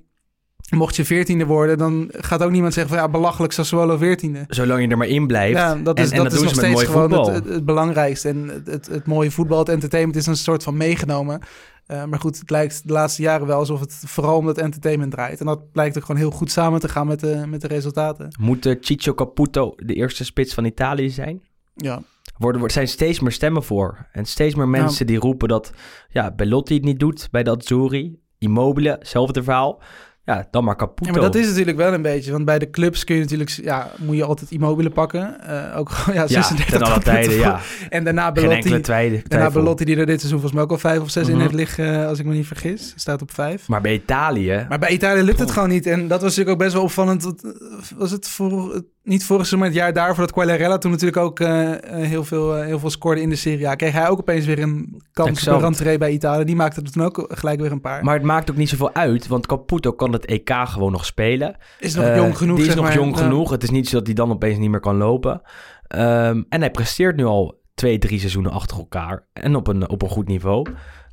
mocht 0.69 0.95
je 0.95 1.05
veertiende 1.05 1.45
worden, 1.45 1.77
dan 1.77 2.09
gaat 2.11 2.43
ook 2.43 2.51
niemand 2.51 2.73
zeggen 2.73 2.93
van 2.93 3.03
ja, 3.03 3.09
belachelijk 3.11 3.53
Sassuolo 3.53 3.97
veertiende. 3.97 4.43
Zolang 4.47 4.81
je 4.81 4.87
er 4.87 4.97
maar 4.97 5.07
in 5.07 5.27
blijft. 5.27 5.57
Ja, 5.57 5.75
dat 5.75 5.97
En- 5.97 6.03
is, 6.03 6.09
en 6.09 6.15
dat 6.17 6.25
dat 6.25 6.33
is 6.33 6.41
nog 6.41 6.53
steeds 6.53 6.83
gewoon 6.83 7.11
het, 7.11 7.27
het, 7.27 7.49
het 7.49 7.65
belangrijkste. 7.65 8.29
En 8.29 8.47
het, 8.47 8.67
het, 8.67 8.87
het 8.87 9.05
mooie 9.05 9.31
voetbal, 9.31 9.59
het 9.59 9.69
entertainment 9.69 10.17
is 10.17 10.25
een 10.25 10.37
soort 10.37 10.63
van 10.63 10.77
meegenomen. 10.77 11.39
Eh, 11.85 12.05
maar 12.05 12.19
goed, 12.19 12.39
het 12.39 12.49
lijkt 12.49 12.87
de 12.87 12.93
laatste 12.93 13.21
jaren 13.21 13.47
wel 13.47 13.57
alsof 13.57 13.79
het 13.79 14.03
vooral 14.05 14.37
om 14.37 14.45
dat 14.45 14.57
entertainment 14.57 15.11
draait. 15.11 15.39
En 15.39 15.45
dat 15.45 15.71
blijkt 15.71 15.97
ook 15.97 16.05
gewoon 16.05 16.21
heel 16.21 16.31
goed 16.31 16.51
samen 16.51 16.79
te 16.79 16.89
gaan 16.89 17.07
met 17.07 17.19
de, 17.19 17.43
met 17.47 17.61
de 17.61 17.67
resultaten. 17.67 18.35
Moet 18.39 18.65
eh, 18.65 18.75
Ciccio 18.79 19.13
Caputo 19.13 19.73
de 19.75 19.93
eerste 19.93 20.25
spits 20.25 20.53
van 20.53 20.65
Italië 20.65 21.09
zijn? 21.09 21.41
Ja, 21.73 22.01
Worden, 22.37 22.63
er 22.63 22.71
zijn 22.71 22.87
steeds 22.87 23.19
meer 23.19 23.31
stemmen 23.31 23.63
voor. 23.63 24.07
En 24.11 24.25
steeds 24.25 24.55
meer 24.55 24.67
mensen 24.67 25.07
die 25.07 25.19
roepen 25.19 25.47
dat 25.47 25.71
ja, 26.09 26.31
Bellotti 26.31 26.73
het 26.73 26.83
niet 26.83 26.99
doet 26.99 27.27
bij 27.31 27.43
de 27.43 27.49
Azzurri. 27.49 28.19
Immobile, 28.37 28.89
hetzelfde 28.89 29.43
verhaal. 29.43 29.81
Ja, 30.25 30.47
dan 30.51 30.63
maar 30.63 30.75
Caputo. 30.75 31.05
Ja, 31.05 31.11
maar 31.11 31.21
dat 31.31 31.35
is 31.35 31.47
natuurlijk 31.47 31.77
wel 31.77 31.93
een 31.93 32.01
beetje. 32.01 32.31
Want 32.31 32.45
bij 32.45 32.59
de 32.59 32.69
clubs 32.69 33.03
kun 33.03 33.15
je 33.15 33.21
natuurlijk... 33.21 33.49
Ja, 33.49 33.91
moet 33.99 34.15
je 34.15 34.23
altijd 34.23 34.51
Immobile 34.51 34.89
pakken. 34.89 35.41
Eh, 35.41 35.77
ook 35.77 35.89
gewoon, 35.91 36.15
ja, 36.15 36.21
ja, 36.21 36.27
36 36.27 36.65
ten 36.77 36.81
alle 36.81 36.93
punten 36.93 37.13
tijden, 37.13 37.31
voor- 37.31 37.41
ja. 37.41 37.59
En 37.89 38.03
daarna 38.03 38.31
Belotti. 38.31 38.81
twijfel. 38.81 39.19
Daarna 39.27 39.49
Belotti 39.51 39.85
die 39.85 39.97
er 39.97 40.05
dit 40.05 40.19
seizoen 40.19 40.39
volgens 40.39 40.51
mij 40.53 40.63
ook 40.63 40.71
al 40.71 40.77
vijf 40.77 40.99
of 41.01 41.09
zes 41.09 41.27
in 41.27 41.31
Mhm. 41.33 41.41
heeft 41.41 41.53
liggen, 41.53 42.01
eh, 42.01 42.07
als 42.07 42.19
ik 42.19 42.25
me 42.25 42.33
niet 42.33 42.47
vergis. 42.47 42.93
Staat 42.95 43.21
op 43.21 43.31
vijf. 43.33 43.67
Maar 43.67 43.81
bij 43.81 43.93
Italië... 43.93 44.65
Maar 44.69 44.79
bij 44.79 44.89
Italië 44.89 45.21
lukt 45.21 45.39
het 45.39 45.51
gewoon 45.51 45.69
niet. 45.69 45.85
En 45.85 45.99
dat 46.07 46.21
was 46.21 46.35
natuurlijk 46.35 46.49
ook 46.49 46.57
best 46.63 46.73
wel 46.73 46.83
opvallend. 46.83 47.25
Eh, 47.25 47.51
Was 47.97 48.11
het 48.11 48.27
voor, 48.27 48.83
niet 49.05 49.25
vorig 49.25 49.45
seizoen, 49.45 49.67
het 49.67 49.77
jaar 49.77 49.93
daarvoor 49.93 50.23
dat 50.23 50.31
Quagliarella 50.31 50.77
toen 50.77 50.91
natuurlijk 50.91 51.17
ook 51.17 51.39
eh, 51.39 51.73
eh, 51.73 51.79
heel, 52.07 52.23
veel, 52.23 52.57
eh, 52.57 52.65
heel 52.65 52.79
veel 52.79 52.89
scoorde 52.89 53.21
in 53.21 53.29
de 53.29 53.35
Serie 53.35 53.67
A. 53.67 53.75
Kreeg 53.75 53.93
hij 53.93 54.09
ook 54.09 54.19
opeens 54.19 54.45
weer 54.45 54.59
een 54.59 55.01
kans 55.13 55.47
op 55.47 55.61
rentree 55.61 55.97
bij 55.97 56.11
Italië. 56.11 56.43
Die 56.43 56.55
maakte 56.55 56.81
er 56.81 56.91
toen 56.91 57.03
ook 57.03 57.25
gelijk 57.29 57.59
weer 57.59 57.71
een 57.71 57.81
paar. 57.81 58.03
Maar 58.03 58.13
het 58.13 58.23
maakt 58.23 58.51
ook 58.51 58.57
niet 58.57 58.69
zoveel 58.69 58.93
uit, 58.93 59.27
want 59.27 59.47
Caputo 59.47 59.91
kan 59.91 60.13
het 60.13 60.25
EK 60.25 60.51
gewoon 60.53 60.91
nog 60.91 61.05
spelen. 61.05 61.55
is 61.79 61.95
nog 61.95 62.15
jong 62.15 62.37
genoeg, 62.37 62.57
Die 62.57 62.67
is 62.67 62.75
nog 62.75 62.83
maar. 62.85 62.93
jong 62.93 63.17
genoeg. 63.17 63.49
Het 63.49 63.63
is 63.63 63.69
niet 63.69 63.89
zo 63.89 63.97
dat 63.97 64.05
hij 64.05 64.15
dan 64.15 64.31
opeens 64.31 64.57
niet 64.57 64.69
meer 64.69 64.79
kan 64.79 64.97
lopen. 64.97 65.41
Ehm, 65.87 66.43
en 66.49 66.59
hij 66.59 66.71
presteert 66.71 67.15
nu 67.15 67.25
al 67.25 67.63
twee, 67.75 67.97
drie 67.97 68.19
seizoenen 68.19 68.51
achter 68.51 68.77
elkaar. 68.77 69.27
En 69.33 69.55
op 69.55 69.67
een, 69.67 69.89
op 69.89 70.01
een 70.01 70.09
goed 70.09 70.27
niveau. 70.27 70.65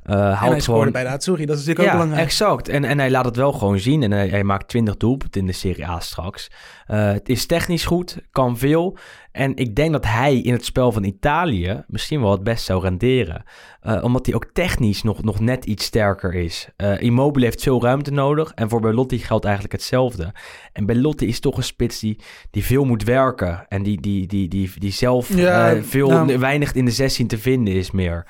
Eh 0.03 0.15
En 0.43 0.49
hij 0.49 0.61
gewoon... 0.61 0.91
bij 0.91 1.03
de 1.03 1.09
Azzurri. 1.09 1.45
Dat 1.45 1.57
is 1.57 1.65
natuurlijk 1.65 1.87
ook 1.89 1.93
Ja, 1.93 2.01
belangrijk. 2.01 2.27
exact. 2.29 2.67
En, 2.69 2.83
en 2.85 2.99
hij 2.99 3.11
laat 3.11 3.25
het 3.25 3.35
wel 3.35 3.51
gewoon 3.51 3.79
zien. 3.79 4.03
En 4.03 4.11
hij, 4.11 4.27
hij 4.27 4.43
maakt 4.43 4.67
20 4.67 4.97
doelpunten 4.97 5.41
in 5.41 5.47
de 5.47 5.53
Serie 5.53 5.87
A 5.87 5.99
straks. 5.99 6.51
Eh, 6.85 7.11
het 7.11 7.29
is 7.29 7.45
technisch 7.45 7.85
goed, 7.85 8.17
kan 8.31 8.57
veel. 8.57 8.97
En 9.31 9.55
ik 9.55 9.75
denk 9.75 9.91
dat 9.91 10.05
hij 10.05 10.37
in 10.37 10.53
het 10.53 10.65
spel 10.65 10.91
van 10.91 11.03
Italië 11.03 11.83
misschien 11.87 12.21
wel 12.21 12.31
het 12.31 12.43
best 12.43 12.65
zou 12.65 12.81
renderen. 12.81 13.43
Eh, 13.81 14.03
omdat 14.03 14.25
hij 14.25 14.35
ook 14.35 14.45
technisch 14.53 15.03
nog, 15.03 15.23
nog 15.23 15.39
net 15.39 15.65
iets 15.65 15.85
sterker 15.85 16.33
is. 16.33 16.67
Immobile 16.99 17.45
heeft 17.45 17.63
veel 17.63 17.81
ruimte 17.81 18.11
nodig. 18.11 18.51
En 18.55 18.69
voor 18.69 18.81
Belotti 18.81 19.19
geldt 19.19 19.43
eigenlijk 19.45 19.73
hetzelfde. 19.73 20.31
En 20.73 20.85
Belotti 20.85 21.27
is 21.27 21.39
toch 21.39 21.57
een 21.57 21.63
spits 21.63 21.99
die, 21.99 22.19
die 22.51 22.63
veel 22.63 22.85
moet 22.85 23.03
werken. 23.03 23.65
En 23.69 23.83
die, 23.83 24.01
die, 24.01 24.27
die, 24.27 24.47
die, 24.47 24.71
die 24.77 24.91
zelf 24.91 25.35
Ja, 25.35 25.75
veel, 25.81 26.09
nou. 26.09 26.39
weinig 26.39 26.73
in 26.73 26.85
de 26.85 26.91
16 26.91 27.27
te 27.27 27.37
vinden 27.37 27.73
is 27.73 27.91
meer. 27.91 28.25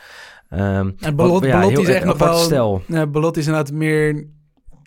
Ehm, 0.53 0.89
En 0.99 1.15
Belot- 1.15 1.31
wat- 1.31 1.43
ja, 1.49 1.59
Belotti 1.59 1.79
heel 1.81 1.89
is 1.89 1.95
echt 1.95 2.05
nog 2.05 2.17
wel- 2.17 2.37
stel. 2.37 2.81
Is 2.87 3.45
inderdaad 3.47 3.71
meer 3.71 4.27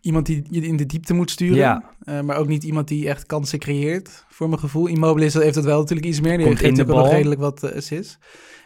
iemand 0.00 0.26
die 0.26 0.42
je 0.50 0.60
in 0.60 0.76
de 0.76 0.86
diepte 0.86 1.14
moet 1.14 1.30
sturen. 1.30 1.56
Ja. 1.56 1.84
Eh, 2.02 2.20
maar 2.20 2.36
ook 2.36 2.48
niet 2.48 2.64
iemand 2.64 2.88
die 2.88 3.08
echt 3.08 3.26
kansen 3.26 3.58
creëert, 3.58 4.24
voor 4.28 4.48
mijn 4.48 4.60
gevoel. 4.60 4.86
Immobile 4.86 5.26
is, 5.26 5.34
heeft 5.34 5.54
dat 5.54 5.64
wel 5.64 5.78
natuurlijk 5.78 6.06
iets 6.08 6.20
meer. 6.20 6.36
Die 6.36 6.46
Komt 6.46 6.58
heeft 6.58 6.62
in 6.70 6.74
de 6.74 6.76
natuurlijk 6.84 6.90
ook 6.90 6.96
nog 7.02 7.06
bal. 7.06 7.16
redelijk 7.16 7.40
wat 7.40 7.70
uh, 7.72 7.76
assists. 7.76 8.18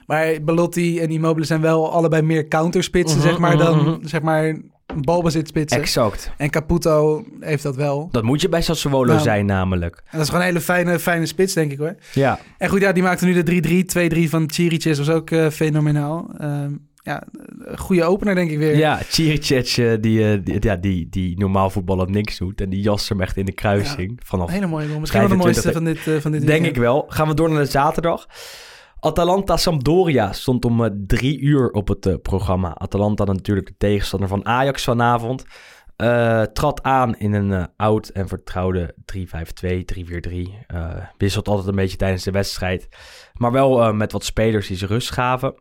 Maar 0.06 0.42
Belotti 0.44 0.98
en 1.00 1.08
Immobile 1.10 1.46
zijn 1.46 1.60
wel 1.60 1.92
allebei 1.92 2.22
meer 2.22 2.48
counterspitsen, 2.48 3.18
Mhm, 3.18 3.28
zeg 3.28 3.38
maar, 3.38 3.56
dan 3.56 3.78
mhm. 3.78 4.06
zeg 4.06 4.22
maar 4.22 4.60
balbezitspitsen. 5.04 5.80
Exact. 5.80 6.30
En 6.36 6.50
Caputo 6.50 7.24
heeft 7.40 7.62
dat 7.62 7.76
wel. 7.76 8.08
Dat 8.10 8.22
moet 8.22 8.40
je 8.40 8.48
bij 8.48 8.62
Sassuolo 8.62 9.12
Nou. 9.12 9.20
zijn 9.20 9.46
namelijk. 9.46 9.96
En 9.96 10.02
dat 10.10 10.20
is 10.20 10.26
gewoon 10.26 10.40
een 10.42 10.48
hele 10.48 10.60
fijne, 10.60 10.98
fijne 10.98 11.26
spits, 11.26 11.54
denk 11.54 11.72
ik 11.72 11.78
hoor. 11.78 11.94
Ja. 12.12 12.38
En 12.58 12.68
goed, 12.68 12.80
ja, 12.80 12.92
die 12.92 13.02
maakte 13.02 13.24
nu 13.24 13.42
de 13.42 13.42
3-3. 13.42 13.84
2-3 14.26 14.28
van 14.30 14.50
Chiriches 14.52 14.98
was 14.98 15.10
ook 15.10 15.30
eh, 15.30 15.48
fenomenaal. 15.50 16.30
Ehm, 16.38 16.72
ja, 17.10 17.22
een 17.58 17.78
goede 17.78 18.04
opener, 18.04 18.34
denk 18.34 18.50
ik 18.50 18.58
weer. 18.58 18.76
Ja, 18.76 18.98
Chiricec, 19.08 19.76
eh, 19.76 19.92
die, 20.00 20.32
eh, 20.32 20.38
die, 20.44 20.56
ja, 20.60 20.76
die, 20.76 21.08
die 21.08 21.38
normaal 21.38 21.70
voetballen 21.70 22.10
niks 22.10 22.38
doet. 22.38 22.60
En 22.60 22.70
die 22.70 22.80
jas 22.80 23.08
hem 23.08 23.20
echt 23.20 23.36
in 23.36 23.44
de 23.44 23.52
kruising. 23.52 24.20
Vanaf, 24.24 24.50
hele 24.50 24.66
mooie 24.66 24.86
goal. 24.86 25.00
Misschien 25.00 25.20
wel 25.20 25.28
de 25.28 25.36
25 25.36 25.64
mooiste 25.64 25.72
van 25.72 25.84
dit, 25.84 26.16
eh, 26.16 26.22
van 26.22 26.32
dit 26.32 26.40
denk 26.40 26.52
weekend. 26.52 26.76
ik 26.76 26.82
wel. 26.82 27.04
Gaan 27.08 27.28
we 27.28 27.34
door 27.34 27.50
naar 27.50 27.62
de 27.62 27.70
zaterdag. 27.70 28.26
Atalanta 29.00 29.56
Sampdoria 29.56 30.32
stond 30.32 30.64
om 30.64 31.06
drie 31.06 31.40
uur 31.40 31.70
op 31.70 31.88
het 31.88 32.22
programma. 32.22 32.78
Atalanta 32.78 33.24
natuurlijk 33.24 33.66
de 33.66 33.74
tegenstander 33.78 34.28
van 34.28 34.46
Ajax 34.46 34.84
vanavond. 34.84 35.44
Trad 36.52 36.82
aan 36.82 37.16
in 37.16 37.32
een 37.32 37.68
oud 37.76 38.08
en 38.08 38.28
vertrouwde 38.28 38.94
3-5-2, 39.04 39.84
3-4-3. 39.84 40.54
Eh, 40.66 40.90
wisselt 41.18 41.48
altijd 41.48 41.68
een 41.68 41.74
beetje 41.74 41.96
tijdens 41.96 42.24
de 42.24 42.30
wedstrijd. 42.30 42.88
Maar 43.34 43.52
wel 43.52 43.92
met 43.92 44.12
wat 44.12 44.24
spelers 44.24 44.66
die 44.66 44.76
ze 44.76 44.86
rust 44.86 45.12
gaven. 45.12 45.54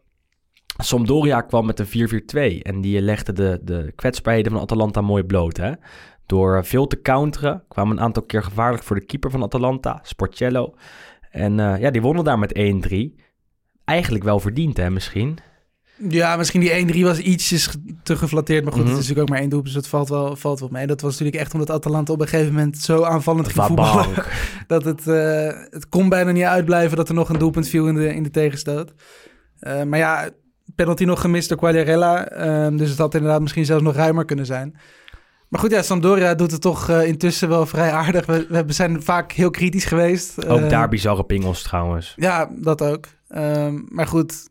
Sampdoria 0.84 1.42
kwam 1.42 1.66
met 1.66 1.80
een 1.80 2.22
4-4-2 2.58 2.62
en 2.62 2.82
die 2.82 3.02
legde 3.02 3.34
de, 3.34 3.60
de 3.64 3.92
kwetsbaarheden 3.96 4.52
van 4.52 4.62
Atalanta 4.62 5.02
mooi 5.02 5.24
bloot. 5.24 5.58
Hè? 5.58 5.72
Door 6.26 6.66
veel 6.66 6.88
te 6.88 7.02
counteren 7.02 7.64
kwamen 7.68 7.98
een 7.98 8.04
aantal 8.04 8.24
keer 8.24 8.44
gevaarlijk 8.44 8.84
voor 8.84 8.96
de 9.00 9.06
keeper 9.06 9.32
van 9.32 9.44
Atalanta, 9.44 10.00
Sportiello. 10.04 10.74
En 11.32 11.60
eh, 11.60 11.80
ja, 11.82 11.90
die 11.92 12.02
wonnen 12.02 12.24
daar 12.24 12.40
met 12.40 12.60
1-3. 12.90 13.24
Eigenlijk 13.86 14.24
wel 14.24 14.40
verdiend, 14.40 14.78
hè, 14.78 14.90
misschien. 14.90 15.38
Ja, 16.10 16.36
misschien 16.36 16.60
die 16.60 16.94
1-3 16.94 17.04
was 17.04 17.20
ietsjes 17.20 17.76
te 18.04 18.16
geflatteerd. 18.18 18.64
Maar 18.64 18.74
goed, 18.74 18.82
Mhm. 18.82 18.92
het 18.92 19.00
is 19.00 19.04
natuurlijk 19.08 19.28
ook 19.30 19.34
maar 19.34 19.44
één 19.44 19.50
doelpunt, 19.50 19.74
dus 19.74 19.82
dat 19.84 19.92
valt 19.92 20.10
wel, 20.10 20.36
valt 20.36 20.60
wel 20.60 20.70
mee. 20.72 20.88
Dat 20.88 21.02
was 21.02 21.12
natuurlijk 21.12 21.38
echt 21.38 21.54
omdat 21.54 21.70
Atalanta 21.70 22.14
op 22.14 22.22
een 22.22 22.28
gegeven 22.28 22.54
moment 22.54 22.78
zo 22.78 23.04
aanvallend 23.04 23.48
ging 23.48 23.66
voetballen. 23.66 24.08
Dat 24.68 24.84
het, 24.86 25.08
eh, 25.08 25.48
het 25.70 25.90
kon 25.90 26.10
bijna 26.10 26.32
niet 26.32 26.44
uitblijven 26.44 26.98
dat 26.98 27.10
er 27.10 27.16
nog 27.16 27.30
een 27.30 27.40
doelpunt 27.40 27.68
viel 27.68 27.88
in 27.88 27.96
de, 27.96 28.14
in 28.16 28.24
de 28.24 28.30
tegenstoot. 28.30 28.94
Eh, 29.60 29.84
maar 29.84 30.00
ja, 30.00 30.30
penalty 30.82 31.04
nog 31.04 31.22
gemist 31.22 31.50
door 31.50 31.58
Quagliarella. 31.58 32.28
ehm, 32.28 32.78
dus 32.78 32.90
het 32.90 32.98
had 32.98 33.14
inderdaad 33.16 33.42
misschien 33.42 33.66
zelfs 33.66 33.84
nog 33.84 33.96
ruimer 33.96 34.26
kunnen 34.26 34.46
zijn. 34.46 34.76
Maar 35.48 35.60
goed, 35.60 35.72
ja, 35.72 35.82
Sampdoria 35.82 36.36
doet 36.36 36.52
het 36.52 36.62
toch 36.62 36.90
eh, 36.90 37.08
intussen 37.08 37.50
wel 37.50 37.66
vrij 37.66 37.92
aardig. 37.92 38.26
We, 38.26 38.64
we 38.66 38.74
zijn 38.74 39.04
vaak 39.04 39.32
heel 39.32 39.50
kritisch 39.50 39.86
geweest. 39.86 40.48
Ook 40.48 40.60
Eh, 40.60 40.70
daar 40.70 40.90
bizarre 40.90 41.24
pingels 41.24 41.62
trouwens. 41.62 42.14
Ja, 42.16 42.50
dat 42.56 42.82
ook. 42.82 43.06
Ehm, 43.28 43.80
maar 43.88 44.08
goed, 44.08 44.50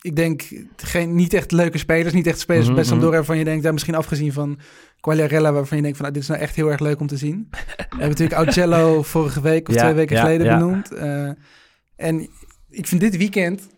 ik 0.00 0.16
denk 0.16 0.42
geen, 0.76 1.14
niet 1.14 1.34
echt 1.34 1.52
leuke 1.52 1.78
spelers. 1.78 2.14
Niet 2.14 2.26
echt 2.26 2.38
spelers 2.38 2.64
Mhm, 2.66 2.74
bij 2.74 2.82
mhm. 2.82 2.90
Sampdoria 2.92 3.16
waarvan 3.16 3.38
je 3.38 3.44
denkt... 3.44 3.64
Ja, 3.64 3.72
misschien 3.72 3.94
afgezien 3.94 4.32
van 4.32 4.58
Quagliarella... 5.00 5.52
waarvan 5.52 5.76
je 5.76 5.82
denkt 5.82 5.96
van 5.96 6.06
nou, 6.06 6.18
dit 6.18 6.28
is 6.28 6.34
nou 6.34 6.40
echt 6.42 6.56
heel 6.56 6.70
erg 6.70 6.80
leuk 6.80 7.00
om 7.00 7.06
te 7.06 7.16
zien. 7.16 7.46
We 7.50 7.84
hebben 7.88 8.08
natuurlijk 8.08 8.38
Augello 8.38 9.02
vorige 9.02 9.40
week 9.40 9.68
of 9.68 9.74
Ja, 9.74 9.80
twee 9.80 9.94
weken 9.94 10.16
ja, 10.16 10.22
geleden 10.22 10.46
ja. 10.46 10.58
benoemd. 10.58 10.92
Eh, 10.92 11.30
en 11.96 12.28
ik 12.70 12.86
vind 12.86 13.00
dit 13.00 13.16
weekend... 13.16 13.68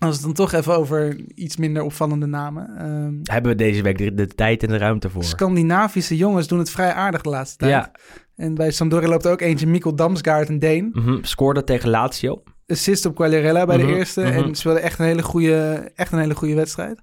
Als 0.00 0.10
we 0.20 0.26
het 0.26 0.36
dan 0.36 0.46
toch 0.46 0.52
even 0.60 0.76
over 0.76 1.16
iets 1.34 1.56
minder 1.56 1.82
opvallende 1.82 2.26
namen... 2.26 2.70
ehm, 2.78 3.14
Hebben 3.34 3.50
we 3.50 3.56
deze 3.56 3.82
week 3.82 3.98
de, 3.98 4.14
de 4.14 4.26
tijd 4.26 4.62
en 4.62 4.68
de 4.68 4.76
ruimte 4.76 5.10
voor. 5.10 5.24
Scandinavische 5.24 6.16
jongens 6.16 6.46
doen 6.48 6.58
het 6.58 6.70
vrij 6.70 6.92
aardig 6.92 7.20
de 7.20 7.28
laatste 7.30 7.56
tijd. 7.56 7.70
Ja, 7.72 7.90
En 8.36 8.54
bij 8.54 8.70
Sampdoria 8.70 9.08
loopt 9.08 9.26
ook 9.26 9.40
eentje, 9.40 9.66
Mikkel 9.66 9.94
Damsgaard, 9.94 10.48
een 10.48 10.58
Deen. 10.58 10.90
mhm. 10.92 11.16
scoorde 11.22 11.64
tegen 11.64 11.90
Lazio. 11.90 12.42
assist 12.66 13.06
op 13.06 13.14
Quagliarella 13.14 13.66
bij 13.66 13.76
Mhm, 13.76 13.86
de 13.86 13.94
eerste. 13.96 14.20
mhm. 14.20 14.32
En 14.32 14.54
speelde 14.54 14.80
echt 14.80 14.98
een 14.98 15.04
hele 15.06 15.22
goede, 15.22 15.90
echt 15.94 16.12
een 16.12 16.18
hele 16.18 16.34
goede 16.34 16.54
wedstrijd. 16.54 17.00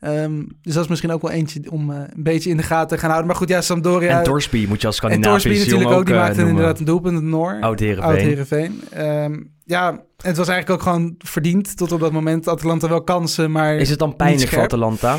Ehm, 0.00 0.42
dus 0.62 0.74
dat 0.74 0.82
is 0.82 0.88
misschien 0.88 1.10
ook 1.10 1.22
wel 1.22 1.30
eentje 1.30 1.70
om 1.70 1.90
eh, 1.90 1.96
een 2.14 2.22
beetje 2.22 2.50
in 2.50 2.56
de 2.56 2.62
gaten 2.62 2.88
te 2.88 2.98
gaan 2.98 3.08
houden. 3.08 3.26
Maar 3.28 3.36
goed, 3.38 3.48
ja, 3.48 3.60
Sampdoria... 3.60 4.18
en 4.18 4.24
Torsby 4.24 4.66
moet 4.68 4.80
je 4.80 4.86
als 4.86 4.98
en 5.00 5.06
Scandinavisch 5.08 5.42
Torsby 5.42 5.64
natuurlijk 5.64 5.90
ook. 5.98 6.06
Die 6.06 6.14
eh, 6.14 6.20
maakte 6.20 6.36
noemen. 6.36 6.54
inderdaad 6.54 6.78
een 6.78 6.84
doelpunt, 6.84 7.16
een 7.18 7.28
Noor. 7.28 7.56
Oud 7.60 7.80
Heerenveen. 7.80 8.10
Oud 8.10 8.20
Heerenveen. 8.20 8.80
Ehm, 8.90 9.40
ja, 9.64 9.90
het 10.16 10.36
was 10.36 10.48
eigenlijk 10.48 10.70
ook 10.70 10.82
gewoon 10.88 11.14
verdiend 11.18 11.76
tot 11.76 11.92
op 11.92 12.00
dat 12.00 12.12
moment. 12.12 12.48
Atalanta 12.48 12.88
wel 12.88 13.02
kansen, 13.02 13.50
maar... 13.50 13.76
Is 13.76 13.90
het 13.90 13.98
dan 13.98 14.16
pijnlijk 14.16 14.50
voor. 14.50 14.62
Atalanta? 14.62 15.18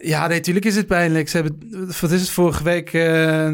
Ja, 0.00 0.26
nee, 0.26 0.36
natuurlijk 0.36 0.66
is 0.66 0.76
het 0.76 0.86
pijnlijk. 0.86 1.28
Ze 1.28 1.36
hebben, 1.36 1.58
wat 2.00 2.10
is 2.10 2.20
het, 2.20 2.30
vorige 2.30 2.62
week... 2.64 2.92
eh 2.92 3.48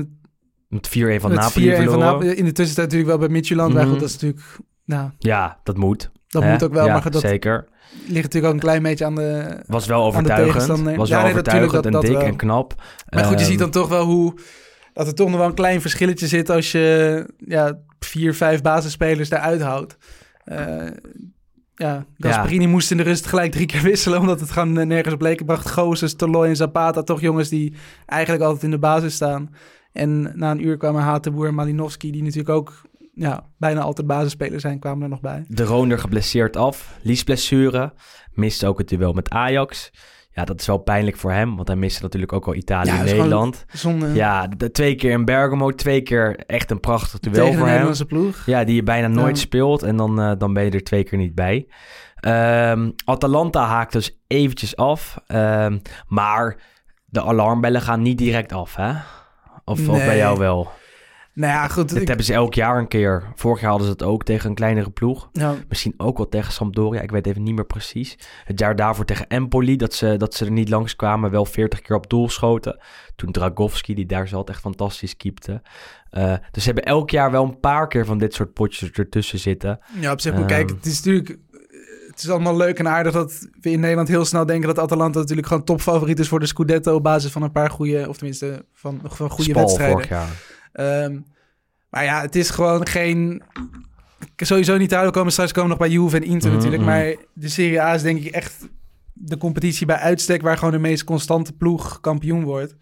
Met 0.68 0.88
4-1 0.88 0.90
van 0.92 1.30
met 1.30 1.40
Napoli 1.40 1.70
4-1 1.70 1.74
van 1.74 1.82
verloren. 1.82 1.98
Napoli. 1.98 2.28
In 2.30 2.44
de 2.44 2.52
tussentijd 2.52 2.86
natuurlijk 2.90 3.08
wel 3.08 3.18
bij 3.18 3.28
Midtjylland. 3.28 3.74
Mhm. 3.74 3.92
dat 3.92 4.02
is 4.02 4.12
natuurlijk... 4.12 4.42
Nou, 4.84 5.10
Ja, 5.18 5.58
dat 5.62 5.76
moet. 5.76 6.10
dat 6.28 6.42
hè? 6.42 6.50
moet 6.50 6.62
ook 6.64 6.72
wel. 6.72 6.86
Ja, 6.86 6.92
maar 6.92 7.10
dat 7.10 7.20
zeker. 7.20 7.64
ligt 8.06 8.22
natuurlijk 8.22 8.44
ook 8.46 8.52
een 8.52 8.58
klein 8.58 8.82
beetje 8.82 9.04
aan 9.04 9.14
de, 9.14 9.60
Was 9.66 9.86
wel 9.86 10.04
overtuigend. 10.04 10.52
tegenstander. 10.52 10.96
Was 10.96 11.08
Ja, 11.08 11.14
wel 11.14 11.22
nee, 11.24 11.32
overtuigend 11.32 11.72
dat- 11.72 11.86
en 11.86 11.92
dat 11.92 12.02
dik 12.02 12.12
wel. 12.12 12.22
en 12.22 12.36
knap. 12.36 12.74
Maar 13.08 13.24
goed, 13.24 13.32
je 13.34 13.40
Ehm, 13.40 13.50
ziet 13.50 13.58
dan 13.58 13.70
toch 13.70 13.88
wel 13.88 14.04
hoe... 14.04 14.34
dat 14.94 15.06
er 15.06 15.14
toch 15.14 15.28
nog 15.28 15.38
wel 15.38 15.48
een 15.48 15.54
klein 15.54 15.80
verschilletje 15.80 16.26
zit 16.26 16.50
als 16.50 16.72
je 16.72 17.26
ja, 17.38 17.78
vier, 17.98 18.34
vijf 18.34 18.62
basisspelers 18.62 19.30
eruit 19.30 19.60
houdt. 19.60 19.96
Eh 20.44 20.86
ja, 21.76 22.06
Gasperini 22.18 22.66
moest 22.66 22.90
in 22.90 22.96
de 22.96 23.02
rust 23.02 23.26
gelijk 23.26 23.52
drie 23.52 23.66
keer 23.66 23.82
wisselen, 23.82 24.20
omdat 24.20 24.40
het 24.40 24.50
gewoon 24.50 24.72
nergens 24.72 25.14
op 25.14 25.20
leek. 25.20 25.38
Het 25.38 25.46
bracht 25.46 25.70
Gozes, 25.70 26.14
Toloi 26.14 26.48
en 26.48 26.56
Zapata, 26.56 27.02
toch 27.02 27.20
jongens 27.20 27.48
die 27.48 27.74
eigenlijk 28.06 28.44
altijd 28.44 28.62
in 28.62 28.70
de 28.70 28.78
basis 28.78 29.14
staan. 29.14 29.54
En 29.92 30.32
na 30.34 30.50
een 30.50 30.66
uur 30.66 30.76
kwamen 30.76 31.02
Hatenboer 31.02 31.46
en 31.46 31.54
Malinowski, 31.54 32.10
die 32.10 32.22
natuurlijk 32.22 32.48
ook 32.48 32.82
ja, 33.14 33.46
bijna 33.58 33.80
altijd 33.80 34.06
basisspeler 34.06 34.60
zijn, 34.60 34.78
kwamen 34.78 35.02
er 35.02 35.08
nog 35.08 35.20
bij. 35.20 35.44
De 35.48 35.64
Roonder 35.64 35.98
geblesseerd 35.98 36.56
af. 36.56 36.98
Lies 37.02 37.22
blessure. 37.22 37.92
Miste 38.32 38.66
ook 38.66 38.78
het 38.78 38.88
duel 38.88 39.12
met 39.12 39.30
Ajax. 39.30 39.90
Ja, 40.34 40.44
dat 40.44 40.60
is 40.60 40.66
wel 40.66 40.78
pijnlijk 40.78 41.16
voor 41.16 41.32
hem. 41.32 41.56
Want 41.56 41.68
hij 41.68 41.76
miste 41.76 42.02
natuurlijk 42.02 42.32
ook 42.32 42.46
al 42.46 42.54
Italië 42.54 42.90
Ja, 42.90 42.98
en 42.98 43.04
Nederland. 43.04 43.64
Ja, 44.14 44.46
de, 44.46 44.56
de 44.56 44.70
twee 44.70 44.94
keer 44.94 45.10
in 45.10 45.24
Bergamo. 45.24 45.70
Twee 45.70 46.00
keer 46.02 46.36
echt 46.46 46.70
een 46.70 46.80
prachtig 46.80 47.20
duel 47.20 47.34
tegen 47.34 47.46
de 47.50 47.52
voor 47.52 47.60
hem. 47.60 47.68
Nederlandse 47.70 48.04
ploeg. 48.06 48.42
Ja, 48.46 48.64
die 48.64 48.74
je 48.74 48.82
bijna 48.82 49.06
nooit 49.08 49.36
Ja. 49.36 49.42
speelt. 49.42 49.82
En 49.82 49.96
dan, 49.96 50.20
eh, 50.20 50.32
dan 50.38 50.52
ben 50.52 50.64
je 50.64 50.70
er 50.70 50.82
twee 50.82 51.04
keer 51.04 51.18
niet 51.18 51.34
bij. 51.34 51.66
Ehm, 52.14 52.90
Atalanta 53.04 53.64
haakt 53.66 53.92
dus 53.92 54.18
eventjes 54.26 54.76
af. 54.76 55.16
Ehm, 55.26 55.78
maar 56.06 56.56
de 57.04 57.22
alarmbellen 57.22 57.80
gaan 57.80 58.02
niet 58.02 58.18
direct 58.18 58.52
af, 58.52 58.76
hè? 58.76 58.90
Of, 59.64 59.88
of 59.88 60.04
bij 60.04 60.16
jou 60.16 60.38
wel? 60.38 60.70
Nou 61.34 61.52
ja, 61.52 61.68
goed. 61.68 61.88
Dit 61.88 62.00
ik- 62.00 62.06
hebben 62.08 62.26
ze 62.26 62.32
elk 62.32 62.54
jaar 62.54 62.78
een 62.78 62.88
keer. 62.88 63.22
Vorig 63.34 63.60
jaar 63.60 63.68
hadden 63.70 63.86
ze 63.86 63.92
het 63.92 64.02
ook 64.02 64.24
tegen 64.24 64.48
een 64.48 64.54
kleinere 64.54 64.90
ploeg. 64.90 65.28
ja, 65.32 65.54
Misschien 65.68 65.94
ook 65.96 66.16
wel 66.16 66.28
tegen 66.28 66.52
Sampdoria. 66.52 67.00
Ik 67.00 67.10
weet 67.10 67.26
even 67.26 67.42
niet 67.42 67.54
meer 67.54 67.64
precies. 67.66 68.18
Het 68.44 68.58
jaar 68.58 68.76
daarvoor 68.76 69.04
tegen 69.04 69.26
Empoli. 69.28 69.76
Dat 69.76 69.94
ze, 69.94 70.16
dat 70.16 70.34
ze 70.34 70.44
er 70.44 70.50
niet 70.50 70.68
langs 70.68 70.96
kwamen. 70.96 71.30
Wel 71.30 71.44
40 71.44 71.80
keer 71.80 71.96
op 71.96 72.10
doel 72.10 72.28
schoten. 72.28 72.78
Toen 73.16 73.32
Dragowski, 73.32 73.94
die 73.94 74.06
daar 74.06 74.28
zat, 74.28 74.48
echt 74.48 74.60
fantastisch 74.60 75.16
keepte. 75.16 75.62
Eh, 76.10 76.34
dus 76.50 76.62
ze 76.62 76.70
hebben 76.70 76.84
elk 76.84 77.10
jaar 77.10 77.30
wel 77.30 77.44
een 77.44 77.60
paar 77.60 77.88
keer 77.88 78.04
van 78.04 78.18
dit 78.18 78.34
soort 78.34 78.52
potjes 78.52 78.90
ertussen 78.90 79.38
zitten. 79.38 79.78
ja, 80.00 80.12
op 80.12 80.20
zich 80.20 80.32
wel. 80.32 80.40
Ehm. 80.40 80.50
Kijk, 80.50 80.68
het 80.70 80.86
is 80.86 80.96
natuurlijk... 81.02 81.38
Het 82.08 82.22
is 82.22 82.30
allemaal 82.30 82.56
leuk 82.56 82.78
en 82.78 82.88
aardig 82.88 83.12
dat 83.12 83.48
we 83.60 83.70
in 83.70 83.80
Nederland 83.80 84.08
heel 84.08 84.24
snel 84.24 84.46
denken 84.46 84.66
dat 84.74 84.78
Atalanta 84.78 85.18
natuurlijk 85.18 85.46
gewoon 85.46 85.64
topfavoriet 85.64 86.18
is 86.18 86.28
voor 86.28 86.40
de 86.40 86.46
Scudetto 86.46 86.94
op 86.94 87.02
basis 87.02 87.32
van 87.32 87.42
een 87.42 87.52
paar 87.52 87.70
goede, 87.70 88.08
of 88.08 88.16
tenminste 88.16 88.64
van, 88.72 89.00
van 89.04 89.30
goede 89.30 89.50
Spal 89.50 89.62
wedstrijden. 89.62 89.94
vorig 89.94 90.08
jaar. 90.10 90.28
Ehm, 90.74 91.18
maar 91.90 92.04
ja, 92.04 92.20
het 92.20 92.36
is 92.36 92.50
gewoon 92.50 92.86
geen... 92.86 93.42
Sowieso 94.36 94.76
niet 94.76 94.88
te 94.88 95.08
komen. 95.12 95.32
Straks 95.32 95.52
komen 95.52 95.70
we 95.70 95.76
nog 95.76 95.86
bij 95.86 95.96
Juve 95.96 96.16
en 96.16 96.22
Inter 96.22 96.48
Mhm, 96.48 96.56
natuurlijk. 96.56 96.82
mhm. 96.82 96.90
Maar 96.90 97.14
de 97.32 97.48
Serie 97.48 97.80
A 97.80 97.94
is 97.94 98.02
denk 98.02 98.24
ik 98.24 98.32
echt 98.32 98.68
de 99.12 99.36
competitie 99.36 99.86
bij 99.86 99.96
uitstek... 99.96 100.42
waar 100.42 100.58
gewoon 100.58 100.72
de 100.72 100.78
meest 100.78 101.04
constante 101.04 101.52
ploeg 101.52 102.00
kampioen 102.00 102.44
wordt. 102.44 102.76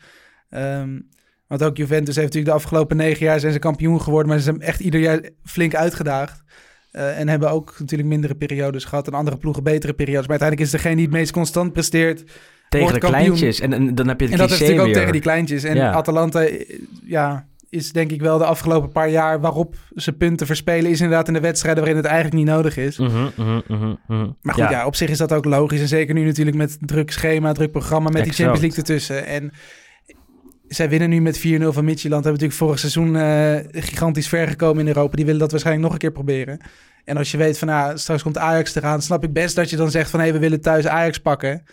Ehm, 0.50 1.00
want 1.46 1.62
ook 1.62 1.76
Juventus 1.76 2.16
heeft 2.16 2.26
natuurlijk 2.26 2.54
de 2.54 2.62
afgelopen 2.62 2.96
negen 2.96 3.26
jaar... 3.26 3.40
zijn 3.40 3.52
ze 3.52 3.58
kampioen 3.58 4.00
geworden, 4.00 4.28
maar 4.28 4.38
ze 4.38 4.44
zijn 4.44 4.60
echt 4.60 4.80
ieder 4.80 5.00
jaar 5.00 5.20
flink 5.44 5.74
uitgedaagd. 5.74 6.42
Eh, 6.90 7.18
en 7.18 7.28
hebben 7.28 7.50
ook 7.50 7.74
natuurlijk 7.78 8.08
mindere 8.08 8.34
periodes 8.34 8.84
gehad... 8.84 9.06
en 9.06 9.12
andere 9.12 9.36
ploegen 9.36 9.62
betere 9.62 9.92
periodes. 9.92 10.26
Maar 10.26 10.40
uiteindelijk 10.40 10.68
is 10.68 10.76
degene 10.76 10.96
die 10.96 11.04
het 11.04 11.14
meest 11.14 11.32
constant 11.32 11.72
presteert... 11.72 12.24
Tegen 12.68 12.92
de 12.92 13.00
kleintjes. 13.00 13.60
En, 13.60 13.72
en 13.72 13.94
dan 13.94 14.08
heb 14.08 14.20
je 14.20 14.24
het 14.26 14.34
En 14.34 14.40
dat 14.40 14.50
is 14.50 14.58
natuurlijk 14.58 14.88
ook 14.88 14.94
tegen 14.94 15.12
die 15.12 15.20
kleintjes. 15.20 15.64
En 15.64 15.76
Ja. 15.76 15.92
Atalanta, 15.92 16.44
eh, 16.44 16.78
ja, 17.04 17.46
is 17.72 17.92
denk 17.92 18.10
ik 18.10 18.20
wel 18.20 18.38
de 18.38 18.44
afgelopen 18.44 18.90
paar 18.90 19.08
jaar 19.08 19.40
waarop 19.40 19.76
ze 19.94 20.12
punten 20.12 20.46
verspelen, 20.46 20.90
is 20.90 21.00
inderdaad 21.00 21.28
in 21.28 21.34
de 21.34 21.40
wedstrijden 21.40 21.82
waarin 21.82 22.02
het 22.02 22.10
eigenlijk 22.10 22.36
niet 22.44 22.54
nodig 22.54 22.76
is. 22.76 22.98
Mhm, 22.98 23.28
mhm, 23.36 23.60
mhm. 24.06 24.30
Maar 24.42 24.54
goed, 24.54 24.68
ja. 24.70 24.86
op 24.86 24.96
zich 24.96 25.10
is 25.10 25.18
dat 25.18 25.32
ook 25.32 25.44
logisch. 25.44 25.80
En 25.80 25.88
zeker 25.88 26.14
nu 26.14 26.24
natuurlijk 26.24 26.56
met 26.56 26.76
druk 26.80 27.10
schema, 27.10 27.52
druk 27.52 27.70
programma, 27.70 28.10
met 28.10 28.24
die. 28.24 28.32
Champions 28.32 28.60
League 28.60 28.78
ertussen. 28.78 29.26
En 29.26 29.52
zij 30.68 30.88
winnen 30.88 31.08
nu 31.08 31.20
met 31.20 31.38
4-0 31.38 31.40
van 31.68 31.84
Midtjylland. 31.84 32.24
Hebben 32.24 32.42
natuurlijk 32.42 32.58
vorig 32.58 32.78
seizoen 32.78 33.16
eh, 33.16 33.82
gigantisch 33.82 34.28
ver 34.28 34.48
gekomen 34.48 34.80
in 34.80 34.86
Europa. 34.86 35.16
Die 35.16 35.24
willen 35.24 35.40
dat 35.40 35.50
waarschijnlijk 35.50 35.86
nog 35.86 35.94
een 35.94 36.00
keer 36.00 36.12
proberen. 36.12 36.60
En 37.04 37.16
als 37.16 37.30
je 37.30 37.36
weet 37.36 37.58
van, 37.58 37.68
nou, 37.68 37.98
straks 37.98 38.22
komt 38.22 38.38
Ajax 38.38 38.74
eraan, 38.74 39.02
snap 39.02 39.24
ik 39.24 39.32
best 39.32 39.56
dat 39.56 39.70
je 39.70 39.76
dan 39.76 39.90
zegt 39.90 40.10
van, 40.10 40.20
hé, 40.20 40.24
hey, 40.24 40.34
we 40.34 40.40
willen 40.40 40.60
thuis 40.60 40.86
Ajax 40.86 41.18
pakken. 41.18 41.64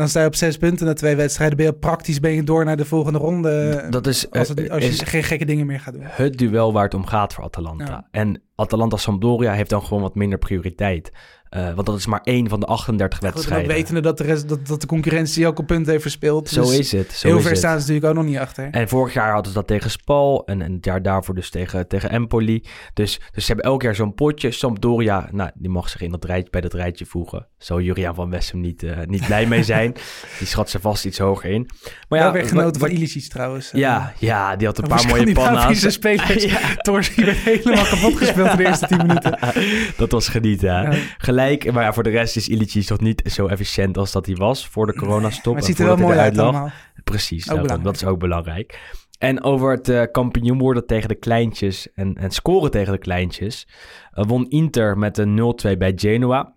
Dan 0.00 0.08
sta 0.08 0.20
je 0.20 0.26
op 0.26 0.34
zes 0.34 0.56
punten 0.56 0.86
na 0.86 0.92
twee 0.92 1.16
wedstrijden. 1.16 1.56
Ben 1.56 1.66
je 1.66 1.72
praktisch 1.72 2.20
ben 2.20 2.30
je 2.30 2.42
door 2.42 2.64
naar 2.64 2.76
de 2.76 2.84
volgende 2.84 3.18
ronde. 3.18 3.86
Dat 3.90 4.06
is, 4.06 4.30
als, 4.30 4.48
het, 4.48 4.70
als 4.70 4.82
je 4.82 4.90
is 4.90 5.00
geen 5.00 5.22
gekke 5.22 5.44
dingen 5.44 5.66
meer 5.66 5.80
gaat 5.80 5.94
doen. 5.94 6.02
het 6.04 6.38
duel 6.38 6.72
waar 6.72 6.84
het 6.84 6.94
om 6.94 7.06
gaat 7.06 7.34
voor 7.34 7.44
Atalanta. 7.44 7.84
Ja. 7.84 8.08
En 8.10 8.42
Atalanta-Sampdoria 8.54 9.52
heeft 9.52 9.70
dan 9.70 9.82
gewoon 9.82 10.02
wat 10.02 10.14
minder 10.14 10.38
prioriteit. 10.38 11.12
Eh, 11.50 11.74
want 11.74 11.86
dat 11.86 11.98
is 11.98 12.06
maar 12.06 12.20
één 12.24 12.48
van 12.48 12.60
de 12.60 12.66
38 12.66 13.18
Goed, 13.18 13.26
en 13.26 13.28
ook 13.28 13.34
wedstrijden. 13.34 13.74
wetende 13.74 14.00
dat 14.00 14.18
de, 14.18 14.24
rest, 14.24 14.48
dat, 14.48 14.66
dat 14.66 14.80
de 14.80 14.86
concurrentie 14.86 15.46
ook 15.46 15.58
al 15.58 15.64
punten 15.64 15.90
heeft 15.90 16.02
verspeeld. 16.02 16.48
Zo 16.48 16.60
Dus 16.60 16.78
is 16.78 16.92
het. 16.92 17.12
Zo 17.12 17.26
heel 17.26 17.36
is 17.36 17.42
ver 17.42 17.50
het. 17.50 17.60
staan 17.60 17.72
ze 17.72 17.78
natuurlijk 17.78 18.06
ook 18.06 18.14
nog 18.14 18.24
niet 18.24 18.38
achter. 18.38 18.68
En 18.70 18.88
vorig 18.88 19.12
jaar 19.14 19.32
hadden 19.32 19.52
ze 19.52 19.58
dat 19.58 19.66
tegen 19.66 19.90
Spal 19.90 20.42
en, 20.46 20.62
en 20.62 20.72
het 20.72 20.84
jaar 20.84 21.02
daarvoor 21.02 21.34
dus 21.34 21.50
tegen, 21.50 21.88
tegen 21.88 22.10
Empoli. 22.10 22.64
Dus, 22.94 23.20
dus 23.32 23.44
ze 23.44 23.52
hebben 23.52 23.70
elk 23.70 23.82
jaar 23.82 23.94
zo'n 23.94 24.14
potje. 24.14 24.50
Sampdoria, 24.50 25.28
nou, 25.32 25.50
die 25.54 25.70
mag 25.70 25.88
zich 25.88 26.00
in 26.00 26.10
dat 26.10 26.24
rijtje, 26.24 26.50
bij 26.50 26.60
dat 26.60 26.74
rijtje 26.74 27.06
voegen. 27.06 27.46
Zou 27.58 27.82
Juriaan 27.82 28.14
van 28.14 28.30
Wessem 28.30 28.60
niet, 28.60 28.82
eh, 28.82 28.96
niet 29.06 29.26
blij 29.26 29.46
mee 29.46 29.62
zijn. 29.62 29.92
die 30.38 30.46
schat 30.46 30.70
ze 30.70 30.80
vast 30.80 31.04
iets 31.04 31.18
hoger 31.18 31.50
in. 31.50 31.68
Maar 32.08 32.18
ja, 32.18 32.24
ja, 32.24 32.32
weer 32.32 32.46
genoten 32.46 32.80
van 32.80 32.90
Ilicic 32.90 33.28
trouwens. 33.28 33.70
Ja, 33.72 34.12
ja, 34.18 34.56
die 34.56 34.66
had 34.66 34.78
een 34.78 34.88
paar 34.88 35.06
mooie 35.06 35.32
panna's. 35.32 35.92
spelers. 35.92 36.44
Ja. 36.50 36.58
Torsi 36.76 37.24
werd 37.24 37.36
helemaal 37.36 37.84
kapot 37.84 38.16
gespeeld 38.16 38.50
in 38.50 38.56
de 38.56 38.64
eerste 38.64 38.86
10 38.86 38.96
minuten. 38.96 39.38
Dat 39.96 40.10
was 40.10 40.28
genieten, 40.28 40.68
hè? 40.68 40.82
Ja. 40.82 40.98
Gelijk, 41.40 41.72
maar 41.72 41.82
ja, 41.82 41.92
voor 41.92 42.02
de 42.02 42.10
rest 42.10 42.36
is 42.36 42.48
Ilicic 42.48 42.88
nog 42.88 43.00
niet 43.00 43.22
zo 43.24 43.46
efficiënt 43.46 43.98
als 43.98 44.12
dat 44.12 44.26
hij 44.26 44.34
was 44.34 44.68
voor 44.68 44.86
de 44.86 44.94
coronastop. 44.94 45.52
Maar 45.52 45.62
het 45.62 45.64
ziet 45.64 45.78
er 45.78 45.84
wel 45.84 45.96
mooi 45.96 46.18
uit 46.18 46.38
allemaal. 46.38 46.70
Precies, 47.04 47.44
dat 47.82 47.94
is 47.94 48.04
ook 48.04 48.18
belangrijk. 48.18 48.98
En 49.18 49.42
over 49.42 49.70
het 49.70 49.88
eh, 49.88 50.02
kampioen 50.12 50.58
worden 50.58 50.86
tegen 50.86 51.08
de 51.08 51.14
kleintjes 51.14 51.92
en, 51.92 52.14
en 52.14 52.30
scoren 52.30 52.70
tegen 52.70 52.92
de 52.92 52.98
kleintjes, 52.98 53.66
eh, 54.12 54.24
won 54.26 54.48
Inter 54.48 54.98
met 54.98 55.18
een 55.18 55.54
0-2 55.66 55.76
bij 55.76 55.92
Genoa. 55.96 56.54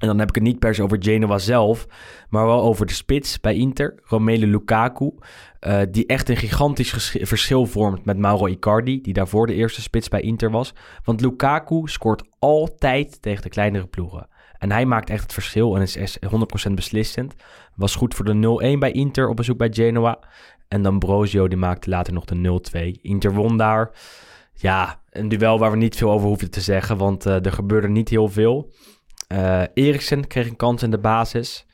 En 0.00 0.06
dan 0.06 0.18
heb 0.18 0.28
ik 0.28 0.34
het 0.34 0.44
niet 0.44 0.58
per 0.58 0.74
se 0.74 0.82
over 0.82 0.96
Genoa 1.00 1.38
zelf, 1.38 1.86
maar 2.28 2.46
wel 2.46 2.62
over 2.62 2.86
de 2.86 2.92
spits 2.92 3.40
bij 3.40 3.54
Inter, 3.54 3.94
Romelu 4.04 4.46
Lukaku. 4.46 5.12
eh, 5.60 5.80
die 5.90 6.06
echt 6.06 6.28
een 6.28 6.36
gigantisch 6.36 7.16
verschil 7.20 7.66
vormt 7.66 8.04
met 8.04 8.18
Mauro 8.18 8.46
Icardi, 8.46 9.00
die 9.00 9.12
daarvoor 9.12 9.46
de 9.46 9.54
eerste 9.54 9.82
spits 9.82 10.08
bij 10.08 10.20
Inter 10.20 10.50
was. 10.50 10.74
Want 11.04 11.20
Lukaku 11.20 11.82
scoort 11.84 12.22
altijd 12.38 13.22
tegen 13.22 13.42
de 13.42 13.48
kleinere 13.48 13.86
ploegen. 13.86 14.28
En 14.58 14.72
hij 14.72 14.86
maakt 14.86 15.10
echt 15.10 15.22
het 15.22 15.32
verschil 15.32 15.76
en 15.76 15.82
is 15.82 15.96
is 15.96 16.18
100% 16.68 16.74
beslissend. 16.74 17.34
Was 17.74 17.94
goed 17.94 18.14
voor 18.14 18.24
de 18.24 18.74
0-1 18.76 18.78
bij 18.78 18.92
Inter 18.92 19.28
op 19.28 19.36
bezoek 19.36 19.58
bij 19.58 19.72
Genoa. 19.72 20.18
En 20.68 20.82
dan 20.82 20.98
Brosio, 20.98 21.48
die 21.48 21.58
maakte 21.58 21.90
later 21.90 22.12
nog 22.12 22.24
de 22.24 22.60
0-2. 22.96 23.00
Inter 23.02 23.32
won 23.34 23.56
daar. 23.56 23.90
Ja, 24.54 25.00
een 25.10 25.28
duel 25.28 25.58
waar 25.58 25.70
we 25.70 25.76
niet 25.76 25.96
veel 25.96 26.10
over 26.10 26.28
hoefden 26.28 26.50
te 26.50 26.60
zeggen, 26.60 26.96
want 26.96 27.26
eh, 27.26 27.44
er 27.44 27.52
gebeurde 27.52 27.88
niet 27.88 28.08
heel 28.08 28.28
veel. 28.28 28.72
Eh 29.26 29.62
Eriksen 29.74 30.26
kreeg 30.26 30.48
een 30.48 30.56
kans 30.56 30.82
in 30.82 30.90
de 30.90 30.98
basis. 30.98 31.66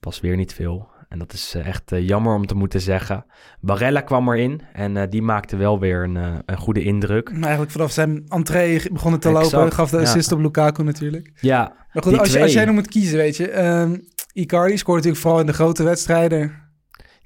Was 0.00 0.20
weer 0.20 0.36
niet 0.36 0.52
veel. 0.54 0.88
En 1.08 1.18
dat 1.18 1.32
is 1.32 1.54
eh, 1.54 1.66
echt 1.66 1.92
eh, 1.92 2.08
jammer 2.08 2.34
om 2.34 2.46
te 2.46 2.54
moeten 2.54 2.80
zeggen. 2.80 3.24
Barella 3.60 4.00
kwam 4.00 4.28
erin 4.28 4.62
en 4.72 5.10
die 5.10 5.22
maakte 5.22 5.56
wel 5.56 5.78
weer 5.80 6.02
een, 6.02 6.42
een 6.46 6.56
goede 6.58 6.82
indruk. 6.82 7.30
Maar 7.32 7.42
eigenlijk 7.42 7.70
vanaf 7.70 7.90
zijn 7.90 8.24
entree 8.28 8.92
begon 8.92 9.12
het 9.12 9.20
te 9.20 9.28
Exact, 9.28 9.52
lopen. 9.52 9.72
Gaf 9.72 9.90
de 9.90 9.96
ja. 9.96 10.02
assist 10.02 10.32
op 10.32 10.40
Lukaku 10.40 10.82
natuurlijk. 10.82 11.30
Ja, 11.40 11.72
Maar 11.92 12.02
goed, 12.02 12.18
als, 12.18 12.32
je, 12.32 12.40
als 12.42 12.52
jij 12.52 12.62
nou 12.64 12.74
moet 12.74 12.88
kiezen, 12.88 13.16
weet 13.16 13.36
je. 13.36 13.50
ehm, 13.50 13.96
Icardi 14.32 14.76
scoort 14.76 14.96
natuurlijk 14.96 15.22
vooral 15.22 15.40
in 15.40 15.46
de 15.46 15.52
grote 15.52 15.82
wedstrijden. 15.82 16.52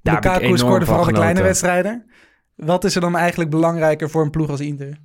daar 0.03 0.15
Lukaku 0.15 0.59
scoorde 0.59 0.85
vooral 0.87 1.05
de 1.05 1.13
kleine 1.13 1.43
wedstrijden. 1.43 2.11
Wat 2.55 2.85
is 2.85 2.95
er 2.95 3.01
dan 3.01 3.17
eigenlijk 3.17 3.51
belangrijker 3.51 4.11
voor 4.11 4.23
een 4.23 4.31
ploeg 4.31 4.51
als 4.51 4.61
Inter? 4.61 4.99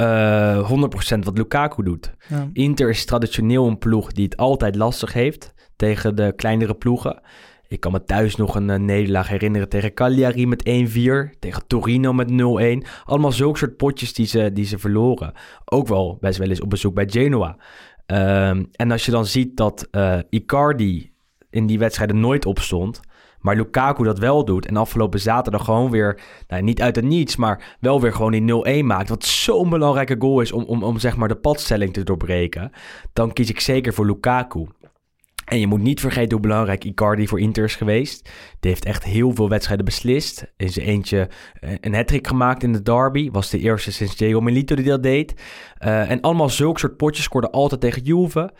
Eh 0.00 0.70
100% 1.16 1.18
wat 1.18 1.38
Lukaku 1.38 1.82
doet. 1.82 2.14
Ja. 2.28 2.48
Inter 2.52 2.88
is 2.88 3.04
traditioneel 3.04 3.66
een 3.66 3.78
ploeg 3.78 4.12
die 4.12 4.24
het 4.24 4.36
altijd 4.36 4.76
lastig 4.76 5.12
heeft 5.12 5.54
tegen 5.76 6.16
de 6.16 6.32
kleinere 6.36 6.74
ploegen. 6.74 7.22
Ik 7.68 7.80
kan 7.80 7.92
me 7.92 8.04
thuis 8.04 8.36
nog 8.36 8.54
een 8.54 8.70
eh, 8.70 8.78
nederlaag 8.78 9.28
herinneren 9.28 9.68
tegen 9.68 9.94
Cagliari 9.94 10.46
met 10.46 10.68
1-4, 10.68 11.38
tegen 11.38 11.66
Torino 11.66 12.12
met 12.12 12.30
0-1. 12.30 12.88
Allemaal 13.04 13.32
zulke 13.32 13.58
soort 13.58 13.76
potjes 13.76 14.12
die 14.12 14.26
ze, 14.26 14.52
die 14.52 14.64
ze 14.64 14.78
verloren. 14.78 15.32
Ook 15.64 15.88
wel 15.88 16.18
best 16.20 16.38
wel 16.38 16.48
eens 16.48 16.60
op 16.60 16.70
bezoek 16.70 16.94
bij 16.94 17.08
Genoa. 17.08 17.56
Ehm, 18.06 18.64
en 18.72 18.90
als 18.90 19.04
je 19.04 19.10
dan 19.10 19.26
ziet 19.26 19.56
dat 19.56 19.88
eh, 19.90 20.18
Icardi 20.28 21.12
in 21.50 21.66
die 21.66 21.78
wedstrijden 21.78 22.20
nooit 22.20 22.46
opstond, 22.46 23.00
maar 23.40 23.56
Lukaku 23.56 24.04
dat 24.04 24.18
wel 24.18 24.44
doet 24.44 24.66
en 24.66 24.76
afgelopen 24.76 25.20
zaterdag 25.20 25.64
gewoon 25.64 25.90
weer, 25.90 26.20
nou, 26.48 26.62
niet 26.62 26.82
uit 26.82 26.96
het 26.96 27.04
niets, 27.04 27.36
maar 27.36 27.76
wel 27.80 28.00
weer 28.00 28.12
gewoon 28.12 28.62
die 28.64 28.82
0-1 28.82 28.84
maakt, 28.84 29.08
wat 29.08 29.24
zo'n 29.24 29.70
belangrijke 29.70 30.16
goal 30.18 30.40
is 30.40 30.52
om, 30.52 30.64
om, 30.64 30.82
om 30.82 30.98
zeg 30.98 31.16
maar 31.16 31.28
de 31.28 31.36
padstelling 31.36 31.92
te 31.92 32.02
doorbreken, 32.02 32.70
dan 33.12 33.32
kies 33.32 33.50
ik 33.50 33.60
zeker 33.60 33.94
voor 33.94 34.06
Lukaku. 34.06 34.66
En 35.50 35.60
je 35.60 35.66
moet 35.66 35.80
niet 35.80 36.00
vergeten 36.00 36.32
hoe 36.32 36.40
belangrijk 36.40 36.84
Icardi 36.84 37.28
voor 37.28 37.40
Inter 37.40 37.64
is 37.64 37.76
geweest. 37.76 38.30
Die 38.60 38.70
heeft 38.70 38.84
echt 38.84 39.04
heel 39.04 39.34
veel 39.34 39.48
wedstrijden 39.48 39.84
beslist. 39.84 40.52
In 40.56 40.68
zijn 40.68 40.86
eentje 40.86 41.28
eh, 41.60 41.70
een 41.80 41.94
hat 41.94 42.18
gemaakt 42.22 42.62
in 42.62 42.72
de 42.72 42.82
derby. 42.82 43.30
Was 43.30 43.50
de 43.50 43.58
eerste 43.58 43.92
sinds 43.92 44.16
Diego 44.16 44.40
Milito 44.40 44.74
die 44.74 44.84
dat 44.84 45.02
deed. 45.02 45.34
Eh, 45.78 46.10
en 46.10 46.20
allemaal 46.20 46.48
zulke 46.48 46.80
soort 46.80 46.96
potjes 46.96 47.24
scoorde 47.24 47.50
altijd 47.50 47.80
tegen 47.80 48.02
Juve. 48.02 48.52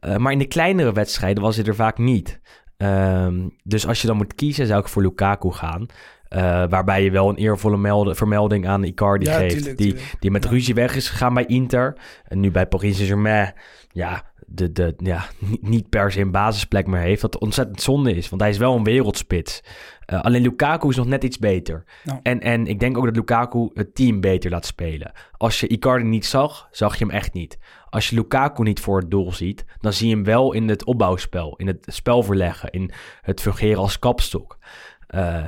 Eh, 0.00 0.16
maar 0.16 0.32
in 0.32 0.38
de 0.38 0.46
kleinere 0.46 0.92
wedstrijden 0.92 1.42
was 1.42 1.56
hij 1.56 1.64
er 1.64 1.74
vaak 1.74 1.98
niet. 1.98 2.40
Ehm, 2.76 3.48
dus 3.64 3.86
als 3.86 4.00
je 4.00 4.06
dan 4.06 4.16
moet 4.16 4.34
kiezen, 4.34 4.66
zou 4.66 4.80
ik 4.80 4.88
voor 4.88 5.02
Lukaku 5.02 5.50
gaan. 5.52 5.86
Eh, 6.28 6.40
waarbij 6.68 7.04
je 7.04 7.10
wel 7.10 7.28
een 7.28 7.36
eervolle 7.36 7.76
melde- 7.76 8.14
vermelding 8.14 8.66
aan 8.68 8.84
Icardi 8.84 9.24
Ja, 9.26 9.36
geeft. 9.36 9.54
tuurlijk, 9.56 9.78
die, 9.78 9.92
tuurlijk. 9.92 10.14
die 10.20 10.30
met 10.30 10.44
Ja. 10.44 10.50
ruzie 10.50 10.74
weg 10.74 10.96
is 10.96 11.08
gegaan 11.08 11.34
bij 11.34 11.44
Inter. 11.46 11.96
En 12.24 12.40
nu 12.40 12.50
bij 12.50 12.66
Paris 12.66 12.94
Saint-Germain, 12.94 13.52
ja, 13.92 14.22
de, 14.46 14.72
de, 14.72 14.94
ja 14.96 15.24
niet, 15.38 15.68
niet 15.68 15.88
per 15.88 16.12
se 16.12 16.20
een 16.20 16.30
basisplek 16.30 16.86
meer 16.86 17.00
heeft. 17.00 17.22
Wat 17.22 17.38
ontzettend 17.38 17.80
zonde 17.82 18.14
is, 18.14 18.28
want 18.28 18.40
hij 18.42 18.50
is 18.50 18.58
wel 18.58 18.76
een 18.76 18.84
wereldspits. 18.84 19.62
Eh, 20.06 20.20
alleen 20.22 20.42
Lukaku 20.42 20.88
is 20.88 20.96
nog 20.96 21.06
net 21.06 21.24
iets 21.24 21.38
beter. 21.38 21.84
Nou. 22.04 22.18
En, 22.22 22.40
en 22.40 22.66
ik 22.66 22.80
denk 22.80 22.98
ook 22.98 23.04
dat 23.04 23.16
Lukaku 23.16 23.70
het 23.74 23.94
team 23.94 24.20
beter 24.20 24.50
laat 24.50 24.66
spelen. 24.66 25.12
Als 25.36 25.60
je 25.60 25.66
Icardi 25.66 26.04
niet 26.04 26.26
zag, 26.26 26.68
zag 26.70 26.98
je 26.98 27.04
hem 27.04 27.14
echt 27.14 27.32
niet. 27.32 27.58
Als 27.94 28.08
je 28.08 28.14
Lukaku 28.14 28.62
niet 28.62 28.80
voor 28.80 29.00
het 29.00 29.10
doel 29.10 29.32
ziet, 29.32 29.64
dan 29.80 29.92
zie 29.92 30.08
je 30.08 30.14
hem 30.14 30.24
wel 30.24 30.52
in 30.52 30.68
het 30.68 30.84
opbouwspel, 30.84 31.56
in 31.56 31.66
het 31.66 31.86
spel 31.86 32.22
verleggen, 32.22 32.70
in 32.70 32.90
het 33.22 33.40
fungeren 33.40 33.78
als 33.78 33.98
kapstok. 33.98 34.58
Eh, 35.06 35.44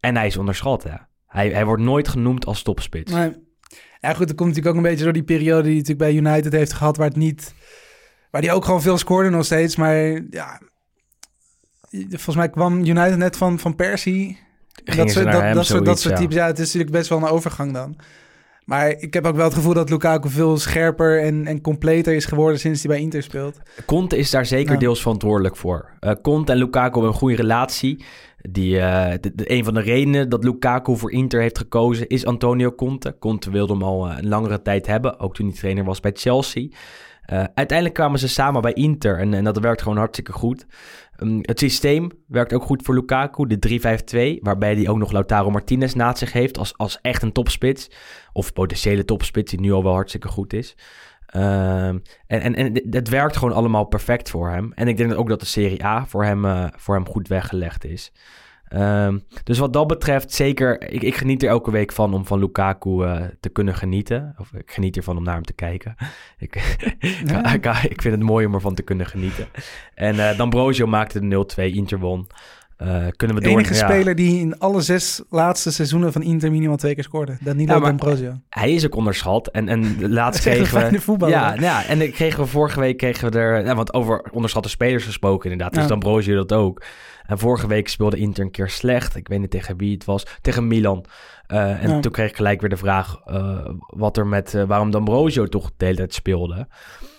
en 0.00 0.16
hij 0.16 0.26
is 0.26 0.36
onderschat, 0.36 0.82
hè. 0.82 0.94
Hij, 1.26 1.48
hij 1.48 1.64
wordt 1.64 1.82
nooit 1.82 2.08
genoemd 2.08 2.46
als 2.46 2.62
topspits. 2.62 3.12
Maar, 3.12 3.34
ja, 4.00 4.14
goed, 4.14 4.26
dat 4.26 4.36
komt 4.36 4.48
natuurlijk 4.48 4.66
ook 4.66 4.74
een 4.74 4.90
beetje 4.90 5.04
door 5.04 5.12
die 5.12 5.22
periode 5.22 5.62
die 5.62 5.70
hij 5.70 5.80
natuurlijk 5.80 6.22
bij 6.22 6.32
United 6.32 6.52
heeft 6.52 6.72
gehad, 6.72 6.96
waar 6.96 7.08
het 7.08 7.16
niet, 7.16 7.54
waar 8.30 8.42
hij 8.42 8.52
ook 8.52 8.64
gewoon 8.64 8.82
veel 8.82 8.98
scoorde 8.98 9.30
nog 9.30 9.44
steeds. 9.44 9.76
Maar 9.76 9.96
ja, 10.30 10.60
volgens 12.08 12.36
mij 12.36 12.50
kwam 12.50 12.78
United 12.78 13.16
net 13.16 13.36
van, 13.36 13.58
van 13.58 13.76
Persie. 13.76 14.38
Dat 14.84 15.10
ze 15.10 15.24
dat, 15.24 15.54
dat, 15.54 15.66
soort, 15.66 16.02
ja. 16.02 16.16
types. 16.16 16.34
Ja, 16.34 16.46
het 16.46 16.58
is 16.58 16.64
natuurlijk 16.64 16.92
best 16.92 17.08
wel 17.08 17.18
een 17.18 17.28
overgang 17.28 17.72
dan. 17.72 17.96
Maar 18.68 18.88
ik 18.98 19.14
heb 19.14 19.26
ook 19.26 19.36
wel 19.36 19.44
het 19.44 19.54
gevoel 19.54 19.74
dat 19.74 19.90
Lukaku 19.90 20.28
veel 20.28 20.58
scherper 20.58 21.22
en, 21.22 21.46
en 21.46 21.60
completer 21.60 22.14
is 22.14 22.24
geworden 22.24 22.58
sinds 22.60 22.82
hij 22.82 22.92
bij 22.92 23.00
Inter 23.02 23.22
speelt. 23.22 23.58
Conte 23.86 24.16
is 24.16 24.30
daar 24.30 24.46
zeker 24.46 24.72
Ja. 24.72 24.78
deels 24.78 25.00
verantwoordelijk 25.00 25.56
voor. 25.56 25.88
Eh 26.00 26.12
Conte 26.22 26.52
en 26.52 26.58
Lukaku 26.58 26.92
hebben 26.92 27.10
een 27.10 27.18
goede 27.18 27.36
relatie. 27.36 28.04
Die, 28.50 28.78
eh, 28.80 29.14
de, 29.20 29.32
de- 29.34 29.50
een 29.52 29.64
van 29.64 29.74
de 29.74 29.80
redenen 29.80 30.28
dat 30.28 30.44
Lukaku 30.44 30.96
voor 30.96 31.12
Inter 31.12 31.40
heeft 31.40 31.58
gekozen 31.58 32.08
is 32.08 32.26
Antonio 32.26 32.72
Conte. 32.72 33.16
Conte 33.18 33.50
wilde 33.50 33.72
hem 33.72 33.82
al 33.82 34.08
eh, 34.08 34.16
een 34.18 34.28
langere 34.28 34.62
tijd 34.62 34.86
hebben, 34.86 35.18
ook 35.20 35.34
toen 35.34 35.46
hij 35.46 35.56
trainer 35.56 35.84
was 35.84 36.00
bij 36.00 36.12
Chelsea. 36.14 36.68
Eh, 37.28 37.44
uiteindelijk 37.54 37.94
kwamen 37.94 38.18
ze 38.18 38.28
samen 38.28 38.62
bij 38.62 38.72
Inter 38.72 39.18
en, 39.18 39.34
en 39.34 39.44
dat 39.44 39.58
werkt 39.58 39.82
gewoon 39.82 39.98
hartstikke 39.98 40.32
goed. 40.32 40.66
Ehm, 41.16 41.38
het 41.42 41.58
systeem 41.58 42.10
werkt 42.26 42.52
ook 42.52 42.62
goed 42.62 42.82
voor 42.82 42.94
Lukaku, 42.94 43.46
de 43.46 43.58
3-5-2, 43.58 44.42
waarbij 44.42 44.74
hij 44.74 44.88
ook 44.88 44.98
nog 44.98 45.12
Lautaro 45.12 45.50
Martinez 45.50 45.92
naast 45.92 46.18
zich 46.18 46.32
heeft 46.32 46.58
als, 46.58 46.76
als 46.76 46.98
echt 47.02 47.22
een 47.22 47.32
topspits. 47.32 47.90
Of 48.32 48.52
potentiële 48.52 49.04
topspits, 49.04 49.50
die 49.50 49.60
nu 49.60 49.72
al 49.72 49.82
wel 49.82 49.92
hartstikke 49.92 50.28
goed 50.28 50.52
is. 50.52 50.76
Ehm, 51.26 51.98
en, 52.26 52.40
en, 52.40 52.54
en 52.54 52.82
het 52.90 53.08
werkt 53.08 53.36
gewoon 53.36 53.54
allemaal 53.54 53.84
perfect 53.84 54.30
voor 54.30 54.50
hem. 54.50 54.72
En 54.74 54.88
ik 54.88 54.96
denk 54.96 55.14
ook 55.14 55.28
dat 55.28 55.40
de 55.40 55.46
Serie 55.46 55.84
A 55.84 56.06
voor 56.06 56.24
hem, 56.24 56.44
eh, 56.44 56.66
voor 56.76 56.94
hem 56.94 57.08
goed 57.08 57.28
weggelegd 57.28 57.84
is. 57.84 58.12
Ehm, 58.68 59.18
dus 59.44 59.58
wat 59.58 59.72
dat 59.72 59.86
betreft, 59.86 60.32
zeker, 60.32 60.90
ik, 60.92 61.02
ik 61.02 61.16
geniet 61.16 61.42
er 61.42 61.48
elke 61.48 61.70
week 61.70 61.92
van 61.92 62.14
om 62.14 62.26
van 62.26 62.38
Lukaku 62.38 63.02
eh, 63.02 63.24
te 63.40 63.48
kunnen 63.48 63.74
genieten. 63.74 64.34
Of 64.38 64.52
ik 64.52 64.70
geniet 64.70 64.96
ervan 64.96 65.16
om 65.16 65.22
naar 65.22 65.34
hem 65.34 65.44
te 65.44 65.52
kijken. 65.52 65.94
Ik, 66.38 66.54
ik, 67.54 67.66
ik 67.94 68.02
vind 68.02 68.14
het 68.14 68.22
mooi 68.22 68.46
om 68.46 68.54
ervan 68.54 68.74
te 68.74 68.82
kunnen 68.82 69.06
genieten. 69.06 69.48
En 69.94 70.28
eh 70.28 70.36
D'Ambrosio 70.36 70.86
maakte 70.86 71.28
de 71.28 71.46
0-2, 71.70 71.74
Inter 71.74 71.98
won. 71.98 72.26
Eh, 72.78 73.06
kunnen 73.16 73.36
we 73.36 73.42
De 73.42 73.48
enige 73.48 73.74
ja. 73.74 73.88
speler 73.88 74.14
die 74.14 74.40
in 74.40 74.58
alle 74.58 74.80
zes 74.80 75.22
laatste 75.30 75.72
seizoenen 75.72 76.12
van 76.12 76.22
Inter 76.22 76.50
minimaal 76.50 76.76
twee 76.76 76.94
keer 76.94 77.04
scoorde. 77.04 77.36
Danilo 77.40 77.72
Ja, 77.72 77.78
maar- 77.78 77.88
D'Ambrosio. 77.88 78.40
Hij 78.48 78.72
is 78.72 78.84
ook 78.86 78.94
onderschat. 78.94 79.48
En, 79.48 79.68
en 79.68 79.82
laatst 80.12 80.44
Dat 80.44 80.52
kregen 80.54 80.90
we... 81.18 81.26
Ja, 81.28 81.48
nou 81.50 81.60
ja, 81.62 81.84
en 81.84 82.12
kregen 82.12 82.40
we 82.42 82.46
vorige 82.46 82.80
week 82.80 82.96
kregen 82.96 83.30
we 83.32 83.38
er... 83.38 83.64
Ja, 83.64 83.74
want 83.74 83.94
over 83.94 84.28
onderschatte 84.32 84.68
spelers 84.68 85.04
gesproken 85.04 85.50
inderdaad. 85.50 85.74
Dus 85.74 85.82
Ja. 85.82 85.88
D'Ambrosio 85.88 86.34
dat 86.34 86.52
ook. 86.52 86.82
En 87.26 87.38
vorige 87.38 87.66
week 87.66 87.88
speelde 87.88 88.16
Inter 88.16 88.44
een 88.44 88.50
keer 88.50 88.68
slecht. 88.68 89.16
Ik 89.16 89.28
weet 89.28 89.40
niet 89.40 89.50
tegen 89.50 89.76
wie 89.76 89.92
het 89.94 90.04
was. 90.04 90.26
Tegen 90.40 90.66
Milan. 90.66 91.04
Eh, 91.46 91.82
en 91.84 91.90
Ja. 91.90 92.00
toen 92.00 92.12
kreeg 92.12 92.30
ik 92.30 92.36
gelijk 92.36 92.60
weer 92.60 92.70
de 92.70 92.76
vraag... 92.76 93.16
eh, 93.24 93.58
wat 93.86 94.16
er 94.16 94.26
met... 94.26 94.64
waarom 94.66 94.90
D'Ambrosio 94.90 95.46
toch 95.46 95.70
de 95.76 95.84
hele 95.84 95.96
tijd 95.96 96.14
speelde. 96.14 96.68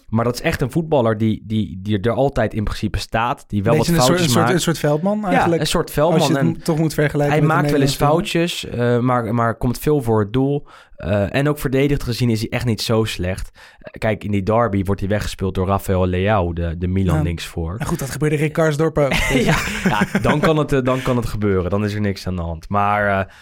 Maar 0.09 0.25
dat 0.25 0.33
is 0.33 0.41
echt 0.41 0.61
een 0.61 0.71
voetballer 0.71 1.17
die, 1.17 1.43
die, 1.45 1.79
die 1.81 1.99
er 1.99 2.11
altijd 2.11 2.53
in 2.53 2.63
principe 2.63 2.97
staat. 2.99 3.43
Die 3.47 3.63
wel 3.63 3.75
Beetje 3.75 3.91
wat 3.91 4.01
een 4.01 4.05
soort, 4.05 4.19
foutjes 4.19 4.27
een, 4.27 4.33
soort, 4.33 4.43
maakt. 4.45 4.55
een 4.55 4.61
soort 4.61 4.77
veldman 4.77 5.19
ja, 5.19 5.27
eigenlijk. 5.27 5.61
een 5.61 5.67
soort 5.67 5.85
als 5.85 5.93
veldman. 5.93 6.27
je 6.27 6.33
het 6.33 6.57
En 6.57 6.63
toch 6.63 6.77
moet 6.77 6.93
vergelijken 6.93 7.37
hij 7.37 7.45
maakt 7.45 7.71
wel 7.71 7.81
eens 7.81 7.95
foutjes, 7.95 8.65
eh, 8.65 8.99
maar, 8.99 9.33
maar 9.33 9.57
komt 9.57 9.77
veel 9.79 10.01
voor 10.01 10.19
het 10.19 10.33
doel. 10.33 10.67
Eh, 10.95 11.35
en 11.35 11.49
ook 11.49 11.59
verdedigd 11.59 12.03
gezien 12.03 12.29
is 12.29 12.39
hij 12.39 12.49
echt 12.49 12.65
niet 12.65 12.81
zo 12.81 13.03
slecht. 13.03 13.51
Eh, 13.79 13.91
kijk, 13.99 14.23
in 14.23 14.31
die 14.31 14.43
derby 14.43 14.83
wordt 14.83 15.01
hij 15.01 15.09
weggespeeld 15.09 15.55
door 15.55 15.67
Rafael 15.67 16.07
Leao, 16.07 16.53
de, 16.53 16.77
de 16.77 16.87
Milan 16.87 17.15
Ja. 17.15 17.21
linksvoor. 17.21 17.75
Maar 17.77 17.87
goed, 17.87 17.99
dat 17.99 18.09
gebeurde 18.09 18.35
Rick 18.35 18.53
Karsdorp 18.53 18.97
ook. 18.97 19.13
ja, 19.49 19.57
ja 19.83 20.19
dan, 20.21 20.39
kan 20.39 20.57
het, 20.57 20.85
dan 20.85 21.01
kan 21.01 21.15
het 21.15 21.25
gebeuren. 21.25 21.69
Dan 21.69 21.83
is 21.85 21.93
er 21.93 22.01
niks 22.01 22.27
aan 22.27 22.35
de 22.35 22.41
hand. 22.41 22.69
Maar 22.69 23.19
eh, 23.19 23.33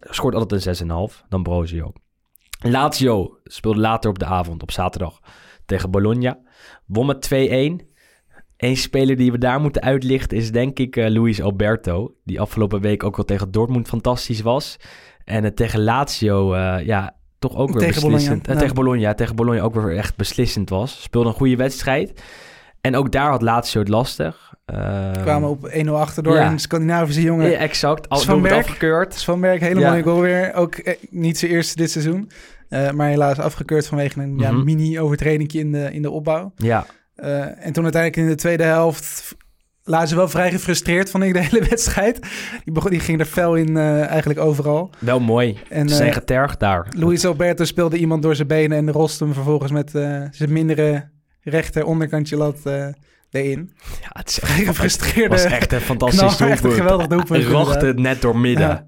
scoort 0.00 0.34
altijd 0.34 0.80
een 0.80 0.88
6,5. 1.10 1.22
Dan 1.28 1.42
Brozio. 1.42 1.92
Lazio 2.58 3.38
speelde 3.44 3.80
later 3.80 4.10
op 4.10 4.18
de 4.18 4.24
avond, 4.24 4.62
op 4.62 4.70
zaterdag, 4.70 5.20
tegen 5.66 5.90
Bologna. 5.90 6.38
Won 6.86 7.06
met 7.06 7.28
2-1. 7.34 7.94
Eén 8.56 8.76
speler 8.76 9.16
die 9.16 9.32
we 9.32 9.38
daar 9.38 9.60
moeten 9.60 9.82
uitlichten 9.82 10.36
is 10.36 10.52
denk 10.52 10.78
ik 10.78 10.96
eh, 10.96 11.08
Luis 11.10 11.42
Alberto. 11.42 12.14
Die 12.24 12.40
afgelopen 12.40 12.80
week 12.80 13.04
ook 13.04 13.16
wel 13.16 13.24
tegen 13.24 13.50
Dortmund 13.50 13.88
fantastisch 13.88 14.40
was. 14.40 14.76
En 15.24 15.44
het 15.44 15.56
tegen 15.56 15.82
Lazio, 15.84 16.52
eh, 16.52 16.86
ja, 16.86 17.16
toch 17.38 17.56
ook 17.56 17.68
weer 17.70 17.78
Tegen 17.78 17.94
Bologna, 18.00 18.16
beslissend. 18.16 18.46
eh, 18.48 18.54
ja. 18.54 18.60
Tegen 18.60 18.74
Bologna, 18.74 19.14
tegen 19.14 19.36
Bologna 19.36 19.60
ook 19.62 19.74
weer 19.74 19.96
echt 19.96 20.16
beslissend 20.16 20.68
was. 20.70 21.02
Speelde 21.02 21.28
een 21.28 21.34
goede 21.34 21.56
wedstrijd. 21.56 22.22
En 22.80 22.96
ook 22.96 23.12
daar 23.12 23.30
had 23.30 23.42
Lazio 23.42 23.80
het 23.80 23.88
lastig. 23.88 24.54
Ehm, 24.64 25.22
kwamen 25.22 25.48
op 25.48 25.68
1-0 25.70 25.88
achter 26.00 26.22
door 26.22 26.34
Ja. 26.34 26.50
een 26.50 26.58
Scandinavische 26.58 27.22
jongen. 27.22 27.50
ja, 27.50 27.56
exact. 27.58 28.08
Al 28.08 28.40
Berg. 28.40 28.54
afgekeurd. 28.56 29.14
Svan 29.14 29.40
Berg, 29.40 29.60
hele 29.60 29.80
Ja. 29.80 29.90
mooie 29.90 30.02
goal 30.02 30.20
weer. 30.20 30.54
Ook 30.54 30.74
eh, 30.74 30.94
niet 31.10 31.38
zijn 31.38 31.50
eerste 31.50 31.76
dit 31.76 31.90
seizoen. 31.90 32.30
Eh, 32.68 32.90
maar 32.90 33.08
helaas 33.08 33.38
afgekeurd 33.38 33.86
vanwege 33.86 34.20
een 34.20 34.38
ja, 34.38 34.52
Mhm. 34.52 34.64
mini-overtreding 34.64 35.52
in 35.52 35.72
de, 35.72 35.88
in 35.92 36.02
de 36.02 36.10
opbouw. 36.10 36.52
Ja, 36.56 36.86
Eh, 37.14 37.40
en 37.66 37.72
toen 37.72 37.82
uiteindelijk 37.82 38.16
in 38.16 38.26
de 38.26 38.34
tweede 38.34 38.62
helft 38.62 39.34
lazen 39.82 40.08
ze 40.08 40.14
wel 40.16 40.28
vrij 40.28 40.50
gefrustreerd, 40.50 41.10
vond 41.10 41.24
ik, 41.24 41.32
de 41.32 41.40
hele 41.40 41.66
wedstrijd. 41.70 42.20
Die, 42.64 42.72
begon, 42.72 42.90
die 42.90 43.00
ging 43.00 43.20
er 43.20 43.26
fel 43.26 43.54
in 43.54 43.76
eh, 43.76 44.06
eigenlijk 44.06 44.40
overal. 44.40 44.90
wel 44.98 45.20
mooi. 45.20 45.58
En 45.68 45.88
Ze 45.88 45.94
zijn 45.94 46.12
getergd 46.12 46.60
daar. 46.60 46.86
Luis 46.96 47.26
Alberto 47.26 47.64
speelde 47.64 47.96
iemand 47.96 48.22
door 48.22 48.34
zijn 48.36 48.48
benen 48.48 48.78
en 48.78 48.90
rost 48.92 49.20
hem 49.20 49.32
vervolgens 49.34 49.72
met 49.72 49.90
zijn 50.30 50.52
mindere 50.52 51.08
rechter 51.40 51.84
onderkantje 51.84 52.36
lat 52.36 52.58
erin. 53.30 53.72
Ja, 54.02 54.08
het 54.12 54.28
is 54.28 54.40
echt, 54.40 54.52
gefrustreerde 54.52 55.28
was 55.28 55.44
echt 55.44 55.72
een 55.72 55.80
fantastisch 55.92 56.36
knal, 56.36 56.48
echt 56.48 56.58
een 56.64 56.68
doelpunt. 56.70 56.74
geweldig 56.82 57.06
doelpunt. 57.06 57.42
Inderdaad. 57.44 57.82
het 57.82 57.98
net 57.98 58.20
door 58.20 58.38
midden. 58.38 58.68
Ja. 58.68 58.84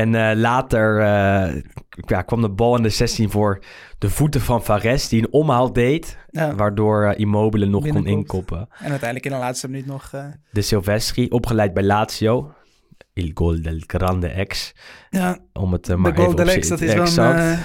En 0.00 0.14
eh, 0.14 0.36
later 0.36 0.98
eh, 1.00 1.62
ja, 2.06 2.22
kwam 2.22 2.40
de 2.40 2.48
bal 2.50 2.76
in 2.76 2.82
de 2.82 2.88
16 2.88 3.30
voor 3.30 3.62
de 3.98 4.10
voeten 4.10 4.40
van 4.40 4.62
Fares, 4.62 5.08
die 5.08 5.20
een 5.22 5.32
omhaal 5.32 5.72
deed, 5.72 6.18
Ja. 6.30 6.54
waardoor 6.54 7.04
eh, 7.04 7.18
Immobile 7.20 7.66
nog 7.66 7.88
kon 7.88 8.06
inkoppen. 8.06 8.58
En 8.58 8.90
uiteindelijk 8.90 9.24
in 9.24 9.32
de 9.32 9.38
laatste 9.38 9.68
minuut 9.68 9.86
nog... 9.86 10.10
De 10.50 10.62
Silvestri, 10.62 11.28
opgeleid 11.28 11.74
bij 11.74 11.82
Lazio. 11.82 12.52
Il 13.12 13.30
gol 13.34 13.62
del 13.62 13.78
grande 13.86 14.28
ex. 14.28 14.72
ja, 15.10 15.38
Om 15.52 15.72
het 15.72 15.96
maar 15.96 16.12
de 16.14 16.18
even 16.20 16.30
op 16.30 16.36
Delex, 16.36 16.66
z'n- 16.66 16.70
dat 16.72 16.80
is 16.80 16.94
wel 16.94 17.02
exact. 17.02 17.38
een... 17.40 17.58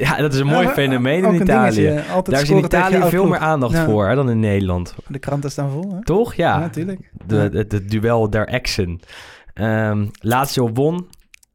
ja, 0.06 0.16
dat 0.16 0.32
is 0.34 0.40
een 0.40 0.46
mooi 0.46 0.66
ja, 0.66 0.72
fenomeen 0.72 1.24
in 1.24 1.34
Italië. 1.34 2.02
Daar 2.24 2.42
is 2.42 2.50
in 2.50 2.56
Italië 2.64 3.02
veel 3.08 3.26
meer 3.26 3.38
aandacht 3.38 3.72
Ja. 3.72 3.84
voor 3.84 4.08
hè, 4.08 4.14
dan 4.14 4.30
in 4.30 4.40
Nederland. 4.40 4.94
De 5.08 5.18
kranten 5.18 5.50
staan 5.50 5.70
vol, 5.70 5.92
hè? 5.94 6.04
Toch? 6.04 6.34
Ja. 6.34 6.54
Ja, 6.54 6.58
natuurlijk. 6.60 7.10
De, 7.26 7.36
het, 7.52 7.90
duel 7.90 8.30
der 8.30 8.46
exen. 8.48 9.00
Ehm 9.54 10.06
Lazio 10.12 10.70
won. 10.72 11.08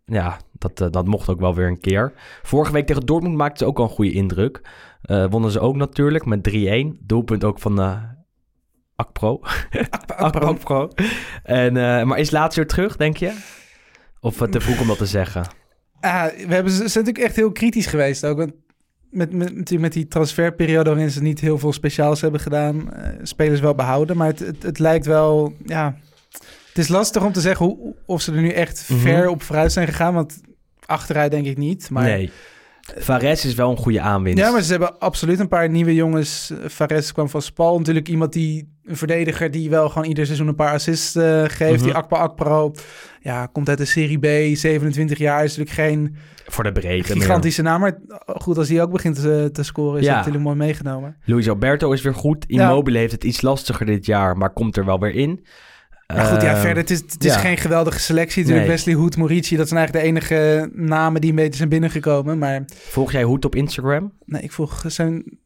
Ja, 0.06 0.38
dat, 0.52 0.82
eh, 0.82 0.88
dat 0.92 1.08
mocht 1.08 1.30
ook 1.30 1.40
wel 1.40 1.56
weer 1.56 1.68
een 1.68 1.80
keer. 1.80 2.14
Vorige 2.42 2.72
week 2.72 2.86
tegen 2.86 3.06
Dortmund 3.06 3.36
maakten 3.36 3.58
ze 3.58 3.66
ook 3.66 3.78
al 3.78 3.84
een 3.84 3.90
goede 3.90 4.12
indruk. 4.12 4.62
Eh, 5.02 5.26
wonnen 5.30 5.52
ze 5.52 5.60
ook 5.60 5.76
natuurlijk 5.76 6.26
met 6.26 6.44
3-1. 6.44 6.98
Doelpunt 7.02 7.44
ook 7.44 7.60
van 7.60 7.82
eh 7.82 8.04
Akpro. 8.96 9.40
Akpro. 10.18 10.48
Akpro. 10.48 10.90
En, 11.44 11.74
maar 12.08 12.20
is 12.20 12.32
Lazio 12.32 12.66
terug, 12.66 12.96
denk 12.96 13.18
je? 13.18 13.38
Of 14.20 14.38
te 14.38 14.62
vroeg 14.62 14.82
om 14.82 14.88
dat 14.88 14.98
te 14.98 15.06
zeggen? 15.06 15.48
Ah, 16.00 16.26
we 16.26 16.54
hebben, 16.54 16.72
ze 16.72 16.78
zijn 16.78 17.06
natuurlijk 17.06 17.18
echt 17.18 17.36
heel 17.36 17.52
kritisch 17.52 17.86
geweest 17.86 18.26
ook. 18.26 18.38
Want 18.38 18.52
met, 19.10 19.34
met, 19.34 19.80
met, 19.80 19.94
die, 19.94 20.08
transferperiode 20.08 20.90
waarin 20.90 21.12
ze 21.12 21.22
niet 21.22 21.40
heel 21.40 21.58
veel 21.58 21.74
speciaals 21.74 22.22
hebben 22.22 22.40
gedaan, 22.40 22.90
spelers 23.22 23.60
wel 23.60 23.76
behouden. 23.76 24.18
Maar 24.18 24.28
het, 24.28 24.40
het, 24.40 24.64
het 24.64 24.80
lijkt 24.80 25.06
wel, 25.06 25.54
ja... 25.66 25.98
Het 26.76 26.84
is 26.84 26.90
lastig 26.90 27.24
om 27.24 27.32
te 27.32 27.42
zeggen 27.42 27.66
hoe, 27.66 27.96
of 28.06 28.22
ze 28.22 28.32
er 28.34 28.42
nu 28.42 28.50
echt 28.50 28.86
Mhm. 28.90 29.00
ver 29.00 29.28
op 29.30 29.42
vooruit 29.44 29.72
zijn 29.72 29.88
gegaan. 29.88 30.14
Want 30.14 30.42
achteruit 30.86 31.32
denk 31.32 31.46
ik 31.46 31.58
niet. 31.58 31.90
Maar, 31.90 32.04
Nee. 32.04 32.32
Fares 32.98 33.46
is 33.46 33.54
wel 33.56 33.72
een 33.72 33.78
goede 33.78 34.02
aanwinst. 34.02 34.40
Ja, 34.44 34.52
maar 34.52 34.62
ze 34.62 34.72
hebben 34.72 35.00
absoluut 35.00 35.40
een 35.40 35.48
paar 35.48 35.70
nieuwe 35.70 35.94
jongens. 35.94 36.52
Fares 36.70 37.12
kwam 37.12 37.30
van 37.30 37.42
Spal. 37.42 37.78
Natuurlijk 37.78 38.08
iemand 38.08 38.34
die, 38.34 38.74
een 38.84 38.98
verdediger 38.98 39.52
die 39.52 39.70
wel 39.70 39.90
gewoon 39.90 40.08
ieder 40.08 40.26
seizoen 40.26 40.48
een 40.48 40.56
paar 40.56 40.74
assists 40.74 41.16
eh, 41.16 41.44
geeft. 41.48 41.76
Mhm. 41.76 41.84
Die 41.84 41.94
Akpa 41.94 42.18
Akpro, 42.18 42.72
ja, 43.22 43.46
komt 43.46 43.70
uit 43.70 43.78
de 43.78 43.86
Serie 43.86 44.20
B, 44.20 44.56
27 44.58 45.18
jaar. 45.18 45.44
Is 45.44 45.58
natuurlijk 45.58 45.90
geen 45.90 46.16
Voor 46.48 46.64
de 46.64 46.72
breedte. 46.72 47.14
meer. 47.14 47.22
gigantische 47.22 47.62
naam. 47.62 47.80
Maar 47.80 47.98
goed, 48.26 48.58
als 48.58 48.68
die 48.68 48.82
ook 48.82 48.92
begint 48.92 49.16
te, 49.22 49.50
te 49.54 49.64
scoren, 49.64 50.00
is 50.00 50.06
Ja. 50.06 50.08
dat 50.08 50.18
natuurlijk 50.18 50.44
mooi 50.46 50.58
meegenomen. 50.58 51.16
Luis 51.24 51.50
Alberto 51.50 51.92
is 51.92 52.02
weer 52.02 52.14
goed. 52.16 52.46
Ja. 52.48 52.62
Immobile 52.70 52.98
heeft 52.98 53.12
het 53.12 53.24
iets 53.24 53.42
lastiger 53.42 53.86
dit 53.86 54.06
jaar, 54.06 54.38
maar 54.38 54.54
komt 54.54 54.78
er 54.78 54.86
wel 54.86 55.00
weer 55.00 55.16
in. 55.16 55.46
Maar 56.14 56.26
goed, 56.26 56.42
ja, 56.42 56.52
Ehm, 56.52 56.60
verder, 56.62 56.78
het 56.78 56.90
is, 56.92 57.00
het 57.00 57.24
is 57.26 57.34
ja. 57.34 57.40
geen 57.40 57.58
geweldige 57.58 58.00
selectie. 58.00 58.42
Natuurlijk 58.42 58.68
Nee. 58.68 58.76
Wesley 58.76 58.96
Hoed, 58.96 59.18
Morici, 59.18 59.56
dat 59.56 59.68
zijn 59.68 59.80
eigenlijk 59.80 60.06
de 60.06 60.12
enige 60.12 60.70
namen 60.74 61.22
die 61.22 61.30
een 61.30 61.36
beetje 61.36 61.58
zijn 61.58 61.70
binnengekomen. 61.70 62.38
Maar 62.38 62.64
Volg 62.90 63.12
jij 63.12 63.24
Hoed 63.24 63.46
op 63.46 63.56
Instagram? 63.56 64.12
nee, 64.26 64.42
ik 64.42 64.52
vroeg 64.52 64.84
zijn... 64.88 65.40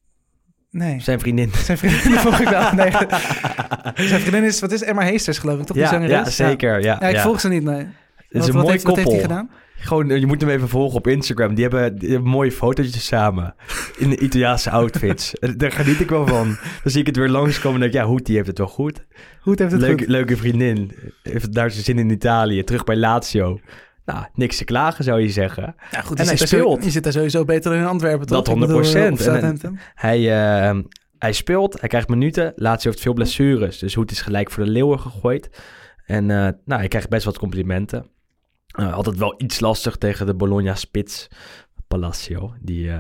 Nee, 0.72 1.00
Zijn 1.02 1.20
vriendin. 1.20 1.52
zijn 1.64 1.78
vriendin 1.78 2.00
vroeg 2.20 2.40
ik 2.40 2.48
wel. 2.50 2.74
Nee, 2.74 2.92
zijn 4.08 4.22
vriendin 4.22 4.44
is, 4.44 4.60
wat 4.60 4.72
is 4.72 4.82
Emma 4.84 5.02
Heesters 5.02 5.38
geloof 5.38 5.60
ik, 5.60 5.66
toch? 5.66 5.76
Die 5.76 5.86
Ja, 5.86 5.92
zangeres? 5.92 6.38
ja, 6.38 6.46
zeker. 6.48 6.82
Ja, 6.82 6.98
Ja, 7.00 7.08
ik 7.08 7.18
volg 7.18 7.40
ze 7.40 7.48
niet, 7.50 7.64
nee. 7.64 7.76
Het 7.78 7.88
is 8.30 8.40
Wat- 8.40 8.48
een 8.50 8.56
wat 8.56 8.70
heeft, 8.70 8.84
wat 8.84 8.96
heeft 8.96 9.08
koppel. 9.08 9.12
hij 9.12 9.22
gedaan? 9.22 9.50
Gewoon, 9.80 10.20
je 10.20 10.26
moet 10.26 10.42
hem 10.42 10.50
even 10.50 10.68
volgen 10.70 10.98
op 10.98 11.08
Instagram. 11.08 11.54
Die 11.56 11.64
hebben, 11.64 11.96
die 12.00 12.10
hebben 12.12 12.30
mooie 12.30 12.52
fotootjes 12.52 13.06
samen. 13.06 13.56
In 13.98 14.10
de 14.10 14.18
Italiaanse 14.20 14.70
outfits. 14.70 15.34
Daar 15.58 15.72
geniet 15.72 16.00
ik 16.00 16.10
wel 16.10 16.28
van. 16.28 16.46
Dan 16.84 16.92
zie 16.92 17.00
ik 17.00 17.06
het 17.06 17.16
weer 17.18 17.30
langskomen 17.30 17.74
en 17.74 17.80
denk 17.80 17.94
ik, 17.94 18.00
ja, 18.00 18.08
Hoed, 18.08 18.26
die 18.26 18.36
heeft 18.36 18.48
het 18.48 18.58
wel 18.58 18.68
goed. 18.68 19.06
Goed 19.42 19.60
heeft 19.60 19.72
het 19.72 19.82
Leuke, 19.82 20.04
goed. 20.04 20.12
leuke 20.12 20.38
vriendin. 20.38 20.92
Heeft 21.24 21.54
daar 21.54 21.72
zijn 21.72 21.84
zin 21.84 22.00
in 22.00 22.10
Italië. 22.10 22.64
Terug 22.64 22.84
bij 22.84 22.96
Lazio. 22.96 23.60
Nou, 24.06 24.26
niks 24.34 24.58
te 24.58 24.64
klagen 24.64 25.04
zou 25.04 25.22
je 25.22 25.30
zeggen. 25.30 25.76
Ja, 25.92 26.02
goed, 26.02 26.20
En 26.20 26.26
hij 26.26 26.36
speelt. 26.38 26.84
Je 26.84 26.90
zit 26.90 27.04
daar 27.04 27.14
sowieso 27.14 27.46
beter 27.46 27.72
dan 27.72 27.80
in 27.80 27.88
Antwerpen, 27.88 28.28
toch? 28.28 28.44
Dat 28.46 28.54
Ik 28.56 28.60
bedoel, 28.60 28.84
100%. 28.84 28.86
Of 28.88 28.94
En- 28.96 29.18
Southampton. 29.18 29.80
Hij, 29.96 30.18
eh, 30.70 30.80
hij 31.20 31.34
speelt, 31.34 31.80
hij 31.80 31.90
krijgt 31.90 32.08
minuten. 32.10 32.54
Lazio 32.56 32.90
heeft 32.90 33.04
veel 33.04 33.14
blessures. 33.14 33.80
Dus 33.80 33.94
Hoed 33.94 34.12
is 34.12 34.22
gelijk 34.22 34.52
voor 34.52 34.64
de 34.64 34.70
leeuwen 34.70 35.00
gegooid. 35.00 35.50
En 36.06 36.32
eh, 36.32 36.38
nou, 36.38 36.80
hij 36.80 36.88
krijgt 36.88 37.10
best 37.10 37.26
wat 37.26 37.38
complimenten. 37.38 38.06
Eh, 38.80 38.94
altijd 38.94 39.18
wel 39.18 39.34
iets 39.38 39.60
lastig 39.60 39.96
tegen 39.96 40.26
de 40.26 40.34
Bologna-spits. 40.36 41.28
Palacio. 41.88 42.54
Die 42.62 42.90
eh, 42.92 42.98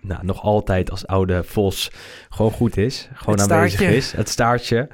nou, 0.00 0.24
nog 0.24 0.42
altijd 0.42 0.90
als 0.90 1.06
oude 1.06 1.44
Vos 1.44 1.90
gewoon 2.28 2.50
goed 2.52 2.76
is. 2.76 3.08
Gewoon 3.14 3.38
Het 3.38 3.50
aanwezig 3.52 3.78
staartje. 3.78 3.96
is. 3.96 4.12
Het 4.12 4.28
staartje. 4.28 4.88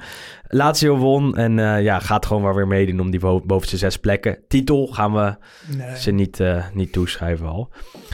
Lazio 0.47 0.97
won 0.97 1.37
en 1.37 1.59
eh, 1.59 1.83
ja, 1.83 1.99
gaat 1.99 2.27
gewoon 2.27 2.43
wel 2.43 2.55
weer 2.55 2.67
meedoen 2.67 3.01
om 3.01 3.11
die 3.11 3.21
bo- 3.21 3.41
bovenste 3.41 3.77
zes 3.77 3.97
plekken. 3.97 4.39
Titel 4.49 4.87
gaan 4.87 5.13
we 5.15 5.37
Nee. 5.77 5.97
ze 5.97 6.11
niet, 6.11 6.43
niet 6.75 6.93
toeschrijven 6.93 7.47
al. 7.47 7.71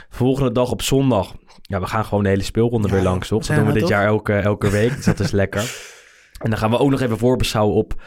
Volgende 0.09 0.53
dag 0.53 0.70
op 0.70 0.82
zondag. 0.82 1.34
Ja, 1.62 1.80
we 1.80 1.86
gaan 1.86 2.05
gewoon 2.05 2.22
de 2.22 2.28
hele 2.28 2.43
speelronde 2.43 2.88
Ja, 2.88 2.95
weer 2.95 3.03
langs, 3.03 3.28
toch? 3.28 3.47
Dat 3.47 3.57
doen 3.57 3.64
we 3.66 3.72
we 3.72 3.78
dit 3.78 3.88
toch? 3.88 3.90
jaar 3.90 4.07
elke, 4.07 4.32
elke 4.34 4.70
week, 4.70 4.97
dus 4.97 5.05
dat 5.05 5.20
is 5.20 5.30
lekker. 5.30 5.64
En 6.36 6.51
dan 6.51 6.59
gaan 6.59 6.70
we 6.70 6.78
ook 6.78 6.90
nog 6.90 7.01
even 7.01 7.18
voorbeschouwen 7.18 7.74
op 7.76 8.03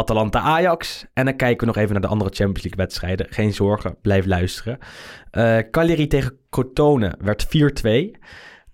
Atalanta-Ajax. 0.00 1.06
En 1.12 1.24
dan 1.24 1.36
kijken 1.36 1.60
we 1.60 1.66
nog 1.66 1.76
even 1.76 1.92
naar 1.92 2.00
de 2.02 2.08
andere 2.08 2.30
Champions 2.30 2.62
League 2.62 2.84
wedstrijden. 2.84 3.26
Geen 3.30 3.52
zorgen, 3.52 3.96
blijf 4.02 4.26
luisteren. 4.26 4.78
Eh 5.30 5.58
Cagliari 5.70 6.06
tegen 6.06 6.36
Crotone 6.50 7.14
werd 7.18 7.46
4-2. 7.46 8.18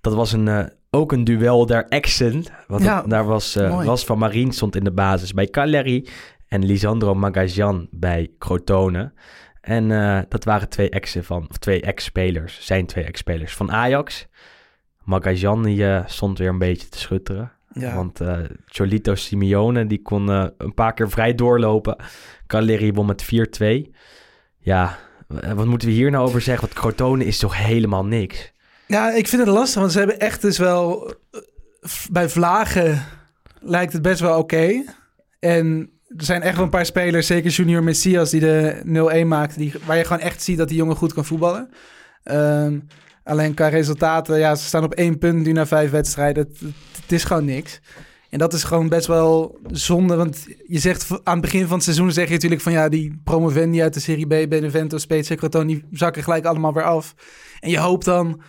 Dat 0.01 0.15
was 0.15 0.33
een, 0.33 0.49
eh, 0.49 0.65
ook 0.91 1.13
een 1.13 1.25
duel 1.25 1.67
der 1.67 1.85
exen. 1.89 2.45
Want 2.67 2.83
Ja, 2.83 3.03
daar 3.03 3.25
was, 3.25 3.55
mooi. 3.57 3.87
was 3.87 4.05
van 4.05 4.19
Marien 4.19 4.53
stond 4.53 4.77
in 4.77 4.85
de 4.85 4.93
basis 4.93 5.33
bij 5.33 5.47
Cagliari. 5.47 6.09
En 6.49 6.65
Lisandro 6.65 7.15
Magajan 7.15 7.89
bij 7.91 8.31
Crotone. 8.39 9.13
En 9.61 9.89
dat 10.29 10.45
waren 10.45 10.69
twee 10.69 10.91
exen 10.91 11.25
van, 11.25 11.47
of 11.51 11.57
twee 11.57 11.81
ex-spelers, 11.81 12.67
zijn 12.67 12.87
twee 12.87 13.05
ex-spelers 13.05 13.55
van 13.55 13.73
Ajax. 13.73 14.27
Magajan 15.05 15.63
die 15.63 16.03
stond 16.07 16.39
weer 16.39 16.49
een 16.49 16.59
beetje 16.59 16.89
te 16.89 16.99
schutteren. 16.99 17.53
Ja. 17.79 17.95
Want 17.95 18.21
eh 18.21 18.39
Cholito 18.67 19.15
Simeone 19.15 19.87
die 19.87 20.03
kon 20.03 20.31
eh, 20.31 20.45
een 20.59 20.75
paar 20.75 20.95
keer 20.95 21.11
vrij 21.11 21.35
doorlopen. 21.35 21.97
Cagliari 22.47 22.93
won 22.93 23.07
met 23.07 23.25
4-2. 23.25 23.91
Ja, 24.59 24.99
eh, 25.41 25.53
wat 25.53 25.67
moeten 25.67 25.89
we 25.89 25.95
hier 25.95 26.11
nou 26.11 26.27
over 26.27 26.41
zeggen? 26.41 26.69
Want 26.69 26.79
Crotone 26.81 27.25
is 27.25 27.39
toch 27.39 27.57
helemaal 27.57 28.05
niks. 28.05 28.53
Ja, 28.87 29.11
ik 29.13 29.29
vind 29.29 29.43
het 29.43 29.51
lastig, 29.51 29.81
want 29.81 29.93
ze 29.93 29.99
hebben 29.99 30.21
echt 30.21 30.43
dus 30.43 30.59
wel... 30.59 31.15
eh, 31.31 31.41
Bij 32.11 32.29
Vlagen 32.29 33.03
lijkt 33.61 33.93
het 33.93 34.03
best 34.03 34.21
wel 34.21 34.39
oké. 34.39 34.85
En 35.39 35.91
er 36.17 36.25
zijn 36.25 36.43
echt 36.43 36.55
wel 36.55 36.65
een 36.65 36.71
paar 36.71 36.87
spelers, 36.87 37.27
zeker 37.27 37.51
Junior 37.51 37.83
Messias, 37.83 38.31
die 38.31 38.41
de 38.41 38.81
0-1 39.25 39.27
maakte, 39.27 39.59
die, 39.59 39.73
waar 39.87 39.97
je 39.97 40.05
gewoon 40.05 40.23
echt 40.23 40.43
ziet 40.43 40.59
dat 40.59 40.69
die 40.69 40.77
jongen 40.77 40.97
goed 40.97 41.13
kan 41.13 41.25
voetballen. 41.25 41.71
Ehm, 42.23 42.79
alleen 43.27 43.55
qua 43.55 43.69
resultaten, 43.69 44.39
ja, 44.39 44.55
ze 44.55 44.65
staan 44.65 44.85
op 44.85 44.95
één 44.95 45.19
punt 45.19 45.45
nu 45.45 45.53
na 45.53 45.67
vijf 45.67 45.91
wedstrijden. 45.91 46.49
Het, 47.03 47.13
is 47.13 47.25
gewoon 47.25 47.45
niks. 47.45 47.81
En 48.31 48.39
dat 48.39 48.53
is 48.53 48.65
gewoon 48.65 48.89
best 48.89 49.07
wel 49.07 49.59
zonde, 49.71 50.17
want 50.17 50.47
je 50.67 50.79
zegt 50.79 51.11
aan 51.11 51.33
het 51.33 51.41
begin 51.41 51.67
van 51.67 51.75
het 51.75 51.83
seizoen 51.85 52.13
zeg 52.13 52.27
je 52.27 52.33
natuurlijk 52.33 52.61
van 52.63 52.73
ja, 52.73 52.89
die 52.89 53.21
promovendi 53.25 53.83
uit 53.83 53.95
de 53.95 54.01
Serie 54.01 54.27
B, 54.27 54.49
Benevento, 54.49 54.99
Spezia, 54.99 55.37
Crotone, 55.37 55.67
die 55.67 55.85
zakken 55.91 56.23
gelijk 56.23 56.45
allemaal 56.45 56.73
weer 56.73 56.83
af. 56.85 57.15
En 57.61 57.71
je 57.71 57.79
hoopt 57.79 58.05
dan 58.05 58.41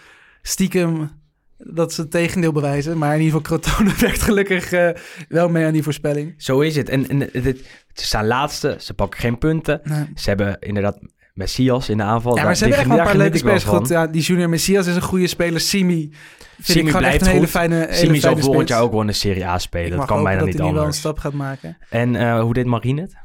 stiekem 0.41 1.09
dat 1.57 1.93
ze 1.93 2.01
het 2.01 2.11
tegendeel 2.11 2.51
bewijzen. 2.51 2.97
Maar 2.97 3.15
in 3.15 3.21
ieder 3.21 3.41
geval, 3.41 3.59
Crotone 3.59 3.93
werkt 4.05 4.21
gelukkig 4.21 4.71
eh, 4.71 4.89
wel 5.29 5.49
mee 5.49 5.65
aan 5.65 5.73
die 5.73 5.83
voorspelling. 5.83 6.33
Zo 6.37 6.59
is 6.59 6.75
het. 6.75 6.89
En, 6.89 7.07
en 7.09 7.19
het- 7.19 7.33
het- 7.43 7.65
ze 7.93 8.05
staan 8.05 8.27
laatste, 8.27 8.75
ze 8.79 8.93
pakken 8.93 9.19
geen 9.19 9.37
punten. 9.37 9.79
Nee. 9.83 10.05
Ze 10.15 10.29
hebben 10.29 10.57
inderdaad 10.59 10.99
Messias 11.37 11.89
in 11.89 11.97
de 11.97 12.03
aanval. 12.03 12.35
Ja, 12.35 12.43
maar 12.43 12.55
ze 12.55 12.63
hebben 12.63 12.79
echt 12.79 12.89
wel 12.89 12.97
een 12.97 13.03
paar 13.03 13.17
leuke 13.17 13.33
ik 13.33 13.39
spelers. 13.39 13.63
Goed, 13.63 13.87
ja, 13.87 14.07
die 14.07 14.21
Junior 14.21 14.49
Messias 14.49 14.87
is 14.87 14.95
een 14.95 15.01
goede 15.01 15.27
speler. 15.27 15.59
Simi 15.59 16.09
vind 16.11 16.67
Simi 16.67 16.85
ik 16.85 16.91
gewoon 16.91 17.07
echt 17.07 17.17
blijft 17.17 17.25
een 17.25 17.31
hele 17.31 17.47
fijne, 17.47 17.75
hele 17.75 17.93
Simi 17.93 18.19
zal 18.19 18.31
volgend 18.31 18.53
spits. 18.53 18.71
jaar 18.71 18.81
ook 18.81 18.91
wel 18.91 19.01
in 19.01 19.07
de 19.07 19.13
Serie 19.13 19.45
A 19.45 19.53
Ik 19.53 19.59
spelen. 19.59 19.97
Dat 19.97 20.07
kan 20.07 20.23
bijna 20.23 20.39
dat 20.39 20.47
niet 20.47 20.57
hij 20.57 20.65
nu 20.65 20.71
wel 20.71 20.79
een 20.79 20.85
anders. 20.85 20.99
stap 20.99 21.17
gaat 21.19 21.33
maken. 21.33 21.77
En 21.89 22.15
eh, 22.15 22.41
hoe 22.41 22.53
deed 22.53 22.65
Marine 22.65 23.01
het? 23.01 23.15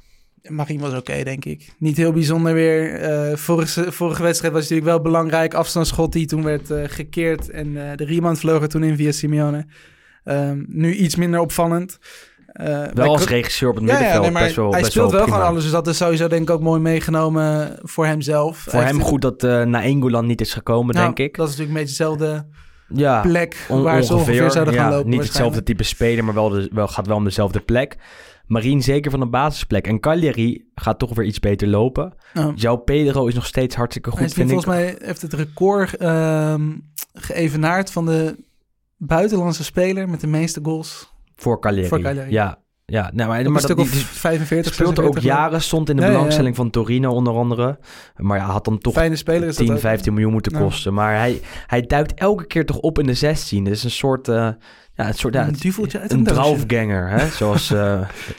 Marien 0.42 0.80
was 0.80 0.94
oké, 0.94 1.22
denk 1.24 1.44
ik. 1.44 1.74
Niet 1.78 1.96
heel 1.96 2.12
bijzonder 2.12 2.54
weer. 2.54 2.94
Eh, 2.94 3.36
vorige, 3.36 3.92
vorige 3.92 4.22
wedstrijd 4.22 4.52
was 4.52 4.62
natuurlijk 4.62 4.88
wel 4.88 5.00
belangrijk. 5.00 5.54
Afstandsschot 5.54 6.12
die 6.12 6.26
toen 6.26 6.42
werd 6.42 6.70
eh, 6.70 6.82
gekeerd. 6.86 7.50
En 7.50 7.72
de 7.72 8.04
rebound 8.04 8.38
vloog 8.38 8.62
er 8.62 8.68
toen 8.68 8.82
in 8.82 8.96
via 8.96 9.12
Simeone. 9.12 9.66
Ehm, 10.24 10.62
nu 10.66 10.94
iets 10.94 11.16
minder 11.16 11.40
opvallend. 11.40 11.98
Eh, 12.52 12.82
Wel 12.94 13.08
als 13.12 13.24
regisseur 13.24 13.68
op 13.68 13.74
het 13.74 13.84
Ja, 13.84 13.90
ja, 13.90 13.94
middenveld. 13.94 14.22
nee, 14.24 14.32
maar 14.32 14.42
best 14.42 14.56
wel, 14.56 14.70
hij 14.70 14.80
best 14.80 14.92
speelt 14.92 15.10
wel 15.10 15.20
prima. 15.20 15.36
gewoon 15.36 15.50
alles. 15.50 15.62
Dus 15.62 15.72
dat 15.72 15.86
is 15.86 15.96
sowieso 15.96 16.28
denk 16.28 16.42
ik 16.42 16.50
ook 16.50 16.60
mooi 16.60 16.80
meegenomen 16.80 17.78
voor 17.82 18.06
hemzelf. 18.06 18.58
Voor 18.58 18.72
Hij 18.72 18.82
hem 18.82 18.96
heeft- 18.96 19.08
goed 19.08 19.20
dat 19.22 19.42
eh 19.44 19.62
na 19.62 19.82
Engolan 19.82 20.26
niet 20.26 20.40
is 20.40 20.52
gekomen, 20.52 20.94
Nou, 20.94 21.06
denk 21.06 21.18
ik. 21.18 21.36
Dat 21.36 21.48
is 21.48 21.56
natuurlijk 21.56 21.78
een 21.78 21.84
beetje 21.86 22.04
dezelfde 22.04 22.46
ja, 22.88 23.20
plek 23.20 23.66
on- 23.68 23.82
waar 23.82 24.02
ze 24.02 24.14
ongeveer 24.14 24.50
zouden 24.50 24.74
gaan 24.74 24.90
ja, 24.90 24.96
lopen. 24.96 25.10
Niet 25.10 25.22
hetzelfde 25.22 25.62
type 25.62 25.82
speler, 25.82 26.24
maar 26.24 26.34
wel, 26.34 26.48
de, 26.48 26.68
wel 26.72 26.88
gaat 26.88 27.06
wel 27.06 27.16
om 27.16 27.24
dezelfde 27.24 27.60
plek. 27.60 27.96
Marien 28.46 28.82
zeker 28.82 29.10
van 29.10 29.20
de 29.20 29.26
basisplek. 29.26 29.86
En 29.86 30.00
Cagliari 30.00 30.64
gaat 30.74 30.98
toch 30.98 31.14
weer 31.14 31.26
iets 31.26 31.40
beter 31.40 31.68
lopen. 31.68 32.14
Ja. 32.34 32.54
João 32.56 32.84
Pedro 32.84 33.26
is 33.26 33.34
nog 33.34 33.46
steeds 33.46 33.74
hartstikke 33.74 34.10
goed, 34.10 34.18
vind 34.18 34.36
ik. 34.38 34.44
volgens 34.46 34.66
mij 34.66 34.96
heeft 35.02 35.22
het 35.22 35.32
record 35.32 35.96
ehm 35.96 36.70
geëvenaard 37.14 37.90
van 37.92 38.06
de 38.06 38.44
buitenlandse 38.96 39.64
speler 39.64 40.08
met 40.08 40.20
de 40.20 40.26
meeste 40.26 40.60
goals. 40.62 41.11
Voor 41.42 41.60
Cagliari. 41.60 41.88
Voor 41.88 42.00
Cagliari. 42.00 42.30
Ja, 42.30 42.58
ja. 42.84 43.10
Nou, 43.14 43.28
maar, 43.28 43.42
Maar 43.42 43.50
maar 43.52 43.60
dat, 43.60 43.76
die, 43.76 43.86
of 43.86 43.92
die 43.92 44.04
45, 44.04 44.74
speelt 44.74 44.88
ook 44.88 44.96
46 44.96 45.22
jaren, 45.22 45.62
stond 45.62 45.88
in 45.88 45.96
de 45.96 46.02
ja. 46.02 46.08
belangstelling 46.08 46.56
van 46.56 46.70
Torino 46.70 47.10
onder 47.12 47.34
andere. 47.34 47.78
Maar 48.16 48.38
ja, 48.38 48.44
had 48.44 48.64
dan 48.64 48.78
toch 48.78 48.92
Fijne 48.92 49.16
speler 49.16 49.48
is 49.48 49.56
dat 49.56 49.66
10, 49.66 49.74
ook. 49.74 49.80
15 49.80 50.12
miljoen 50.12 50.32
moeten 50.32 50.52
Ja. 50.52 50.58
kosten. 50.58 50.94
Maar 50.94 51.16
hij, 51.16 51.40
hij 51.66 51.80
duikt 51.82 52.14
elke 52.14 52.46
keer 52.46 52.66
toch 52.66 52.78
op 52.78 52.98
in 52.98 53.06
de 53.06 53.14
16. 53.14 53.64
Het 53.64 53.74
is 53.74 53.84
een 53.84 53.90
soort... 53.90 54.28
eh, 54.28 54.48
ja, 55.02 55.08
een 55.08 55.14
soort 55.14 55.34
ja, 55.34 55.46
Een 55.46 55.56
duveltje 55.58 56.00
uit 56.00 56.12
een 56.12 56.24
draufganger, 56.24 57.08
hè? 57.08 57.28
Zoals... 57.28 57.68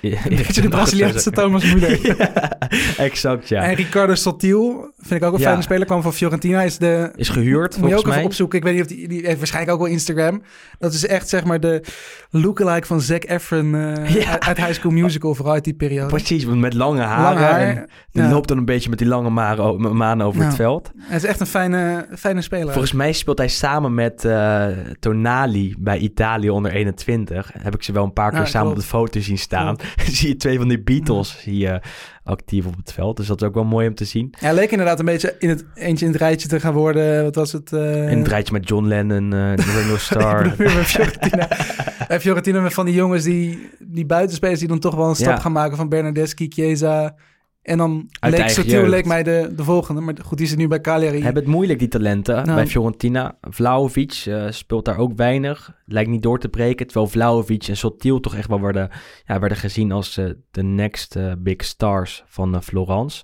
beetje 0.02 0.62
de 0.62 0.70
Braziliaanse 0.78 1.32
Thomas 1.32 1.74
Müller. 1.74 2.02
ja, 2.18 2.52
exact, 2.98 3.50
ja. 3.50 3.62
En 3.64 3.76
Ricardo 3.76 4.16
Sotil, 4.16 4.92
vind 5.00 5.22
ik 5.22 5.28
ook 5.28 5.34
een 5.34 5.40
fijne 5.40 5.62
speler, 5.62 5.86
kwam 5.86 6.02
van 6.02 6.14
Fiorentina. 6.14 6.62
Is 6.62 6.78
de, 6.78 7.12
Is 7.16 7.30
gehuurd, 7.30 7.78
moet 7.78 7.90
je 7.90 7.98
ook 7.98 8.08
even 8.08 8.24
opzoeken. 8.24 8.58
Ik 8.58 8.64
weet 8.64 8.74
niet 8.74 8.82
of 8.82 8.88
die, 8.88 9.08
die 9.08 9.26
heeft 9.26 9.38
waarschijnlijk 9.38 9.74
ook 9.74 9.82
wel 9.82 9.92
Instagram. 9.92 10.42
Dat 10.80 10.94
is 10.94 11.06
echt 11.06 11.30
zeg 11.30 11.44
maar 11.44 11.60
de 11.60 11.84
lookalike 12.30 12.88
van 12.88 13.02
Zac 13.02 13.24
Efron 13.24 13.70
Ja. 13.70 14.32
uit, 14.32 14.46
uit 14.46 14.58
High 14.58 14.74
School 14.74 14.92
Musical, 14.92 15.36
vooral 15.36 15.54
uit 15.54 15.64
die 15.64 15.74
periode. 15.74 16.08
Precies, 16.08 16.46
met 16.46 16.74
lange 16.74 17.02
haren. 17.02 17.24
Lang 17.24 17.38
haar. 17.38 17.60
En 17.60 17.88
die 18.12 18.24
loopt 18.24 18.48
dan 18.48 18.58
een 18.58 18.66
beetje 18.66 18.90
met 18.90 19.00
die 19.00 19.08
lange 19.08 19.30
maren 19.30 19.98
maan 19.98 20.22
over 20.22 20.44
het 20.46 20.56
veld. 20.56 20.92
Hij 20.98 21.16
is 21.18 21.24
echt 21.24 21.40
een 21.40 21.48
fijne, 21.48 22.08
fijne 22.18 22.42
speler. 22.42 22.72
Volgens 22.72 22.94
mij 22.94 23.12
speelt 23.14 23.38
hij 23.38 23.48
samen 23.48 23.94
met 23.94 24.26
eh, 24.26 24.68
Tonali 25.00 25.76
bij 25.80 25.98
Italië 25.98 26.50
onder 26.54 26.72
21. 26.72 27.52
Heb 27.60 27.74
ik 27.76 27.84
ze 27.84 27.92
wel 27.92 28.04
een 28.04 28.14
paar 28.14 28.30
keer 28.32 28.40
Ja, 28.40 28.46
samen 28.46 28.74
klopt. 28.74 28.84
op 28.86 28.90
de 28.92 28.98
foto 28.98 29.20
zien 29.20 29.38
staan. 29.38 29.76
zie 30.12 30.28
je 30.28 30.36
twee 30.36 30.58
van 30.58 30.68
die 30.68 30.82
Beatles 30.82 31.38
zie 31.42 31.58
je 31.58 31.82
actief 32.24 32.66
op 32.66 32.76
het 32.78 32.94
veld. 32.94 33.18
Dus 33.18 33.28
dat 33.28 33.42
is 33.42 33.48
ook 33.48 33.54
wel 33.54 33.64
mooi 33.64 33.88
om 33.88 33.96
te 33.96 34.06
zien. 34.06 34.34
Hij 34.40 34.54
leek 34.54 34.72
inderdaad 34.72 35.00
een 35.00 35.06
beetje 35.06 35.36
in 35.40 35.50
het, 35.50 35.66
eentje 35.74 36.06
in 36.06 36.12
het 36.12 36.22
rijtje 36.22 36.48
te 36.48 36.60
gaan 36.60 36.74
worden. 36.74 37.24
Wat 37.24 37.36
was 37.36 37.52
het? 37.52 37.74
eh, 37.74 38.12
In 38.12 38.18
het 38.18 38.28
rijtje 38.28 38.54
met 38.54 38.68
John 38.68 38.86
Lennon, 38.86 39.34
eh 39.34 39.54
Ringo 39.76 39.98
Starr. 39.98 40.50
Fiorentina. 40.84 41.48
Bij 42.08 42.20
Fiorentina 42.20 42.60
met 42.62 42.74
van 42.74 42.86
die 42.86 42.94
jongens 42.96 43.24
die, 43.24 43.70
die 43.80 44.06
buitenspelers 44.06 44.60
die 44.60 44.68
dan 44.68 44.80
toch 44.80 44.96
wel 44.96 45.10
een 45.10 45.16
stap 45.16 45.28
Ja. 45.36 45.40
gaan 45.40 45.52
maken 45.52 45.78
van 45.78 45.90
Bernardeschi, 45.90 46.46
Chiesa. 46.50 47.16
En 47.64 47.78
dan 47.78 48.10
Uit 48.20 48.58
leek 48.66 48.88
leek 48.88 49.06
mij 49.06 49.24
de, 49.24 49.52
de 49.56 49.64
volgende. 49.64 50.02
Maar 50.02 50.16
goed, 50.24 50.38
die 50.38 50.48
zit 50.48 50.58
nu 50.58 50.68
bij 50.68 50.82
Cagliari. 50.82 51.22
Hebben 51.22 51.44
het 51.44 51.52
moeilijk, 51.52 51.80
die 51.80 51.88
talenten, 51.88 52.36
Nou. 52.36 52.56
bij 52.56 52.68
Fiorentina. 52.68 53.38
Vlaovic 53.42 54.24
eh, 54.26 54.46
speelt 54.50 54.86
daar 54.86 54.98
ook 54.98 55.14
weinig. 55.16 55.82
Lijkt 55.86 56.10
niet 56.10 56.22
door 56.22 56.40
te 56.40 56.50
breken. 56.50 56.86
Terwijl 56.86 57.08
Vlaovic 57.08 57.68
en 57.68 57.78
Sotil 57.78 58.20
toch 58.20 58.36
echt 58.36 58.48
wel 58.48 58.62
werden, 58.62 58.90
ja, 59.26 59.40
werden 59.40 59.58
gezien 59.58 59.92
als 59.92 60.18
eh, 60.18 60.26
de 60.52 60.64
next 60.64 61.16
eh, 61.16 61.32
big 61.38 61.64
stars 61.64 62.24
van 62.28 62.64
Florence. 62.64 63.24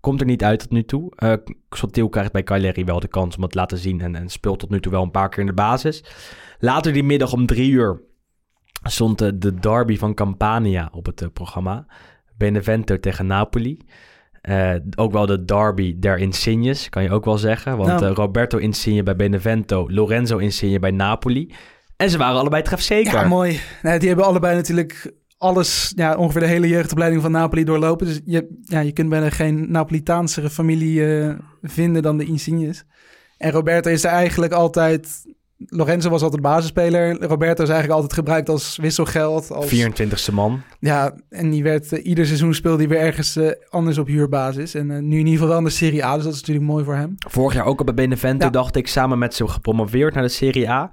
Komt 0.00 0.20
er 0.20 0.26
niet 0.26 0.44
uit 0.44 0.58
tot 0.58 0.70
nu 0.70 0.84
toe. 0.84 1.38
Sotil 1.70 2.08
krijgt 2.08 2.32
bij 2.32 2.42
Cagliari 2.42 2.84
wel 2.84 3.00
de 3.00 3.08
kans 3.08 3.36
om 3.36 3.42
het 3.42 3.52
te 3.52 3.58
laten 3.58 3.78
zien. 3.78 4.00
En, 4.00 4.14
en 4.14 4.28
speelt 4.28 4.58
tot 4.58 4.70
nu 4.70 4.80
toe 4.80 4.92
wel 4.92 5.02
een 5.02 5.10
paar 5.10 5.28
keer 5.28 5.40
in 5.40 5.46
de 5.46 5.52
basis. 5.52 6.04
Later 6.58 6.92
die 6.92 7.04
middag 7.04 7.32
om 7.32 7.46
drie 7.46 7.70
uur 7.70 8.02
stond 8.82 9.18
de 9.18 9.54
derby 9.54 9.96
van 9.96 10.14
Campania 10.14 10.88
op 10.92 11.06
het 11.06 11.32
programma. 11.32 11.86
Benevento 12.38 13.00
tegen 13.00 13.26
Napoli. 13.26 13.78
Eh, 14.40 14.74
ook 14.96 15.12
wel 15.12 15.26
de 15.26 15.44
derby 15.44 15.96
der 15.98 16.18
Insignes, 16.18 16.88
kan 16.88 17.02
je 17.02 17.10
ook 17.10 17.24
wel 17.24 17.38
zeggen. 17.38 17.76
Want 17.76 17.88
Nou. 17.88 18.04
eh, 18.04 18.10
Roberto 18.10 18.58
Insigne 18.58 19.02
bij 19.02 19.16
Benevento, 19.16 19.90
Lorenzo 19.90 20.36
Insigne 20.38 20.78
bij 20.78 20.90
Napoli. 20.90 21.54
En 21.96 22.10
ze 22.10 22.18
waren 22.18 22.38
allebei 22.40 22.62
trefzeker. 22.62 23.12
Ja, 23.12 23.28
mooi. 23.28 23.60
Nee, 23.82 23.98
die 23.98 24.08
hebben 24.08 24.26
allebei 24.26 24.54
natuurlijk 24.56 25.12
alles, 25.38 25.92
ja, 25.96 26.16
ongeveer 26.16 26.40
de 26.40 26.46
hele 26.46 26.68
jeugdopleiding 26.68 27.22
van 27.22 27.30
Napoli 27.30 27.64
doorlopen. 27.64 28.06
Dus 28.06 28.20
je, 28.24 28.58
ja, 28.62 28.80
je 28.80 28.92
kunt 28.92 29.08
bijna 29.08 29.30
geen 29.30 29.70
Napolitaansere 29.70 30.50
familie 30.50 31.18
eh, 31.20 31.34
vinden 31.62 32.02
dan 32.02 32.18
de 32.18 32.24
Insignes. 32.24 32.84
En 33.38 33.50
Roberto 33.50 33.90
is 33.90 34.04
er 34.04 34.10
eigenlijk 34.10 34.52
altijd 34.52 35.24
Lorenzo 35.58 36.10
was 36.10 36.22
altijd 36.22 36.42
basisspeler. 36.42 37.22
Roberto 37.22 37.62
is 37.62 37.68
eigenlijk 37.68 38.00
altijd 38.00 38.12
gebruikt 38.12 38.48
als 38.48 38.76
wisselgeld. 38.76 39.50
Als, 39.50 39.74
24ste 39.74 40.32
man. 40.32 40.62
Ja, 40.80 41.14
en 41.28 41.50
die 41.50 41.62
werd 41.62 41.92
eh, 41.92 42.06
ieder 42.06 42.26
seizoen 42.26 42.54
speelde 42.54 42.78
hij 42.78 42.88
weer 42.88 42.98
ergens 43.00 43.36
eh, 43.36 43.50
anders 43.68 43.98
op 43.98 44.06
huurbasis. 44.06 44.74
En 44.74 44.90
eh, 44.90 44.98
nu 44.98 45.18
in 45.18 45.26
ieder 45.26 45.32
geval 45.32 45.48
wel 45.48 45.58
in 45.58 45.64
de 45.64 45.70
Serie 45.70 46.04
A, 46.04 46.14
dus 46.14 46.24
dat 46.24 46.32
is 46.32 46.40
natuurlijk 46.40 46.66
mooi 46.66 46.84
voor 46.84 46.94
hem. 46.94 47.14
Vorig 47.28 47.54
jaar 47.54 47.64
ook 47.64 47.78
al 47.78 47.84
bij 47.84 47.94
Benevento 47.94 48.44
Ja. 48.44 48.50
dacht 48.50 48.76
ik 48.76 48.88
samen 48.88 49.18
met 49.18 49.34
ze 49.34 49.48
gepromoveerd 49.48 50.14
naar 50.14 50.22
de 50.22 50.28
Serie 50.28 50.70
A. 50.70 50.90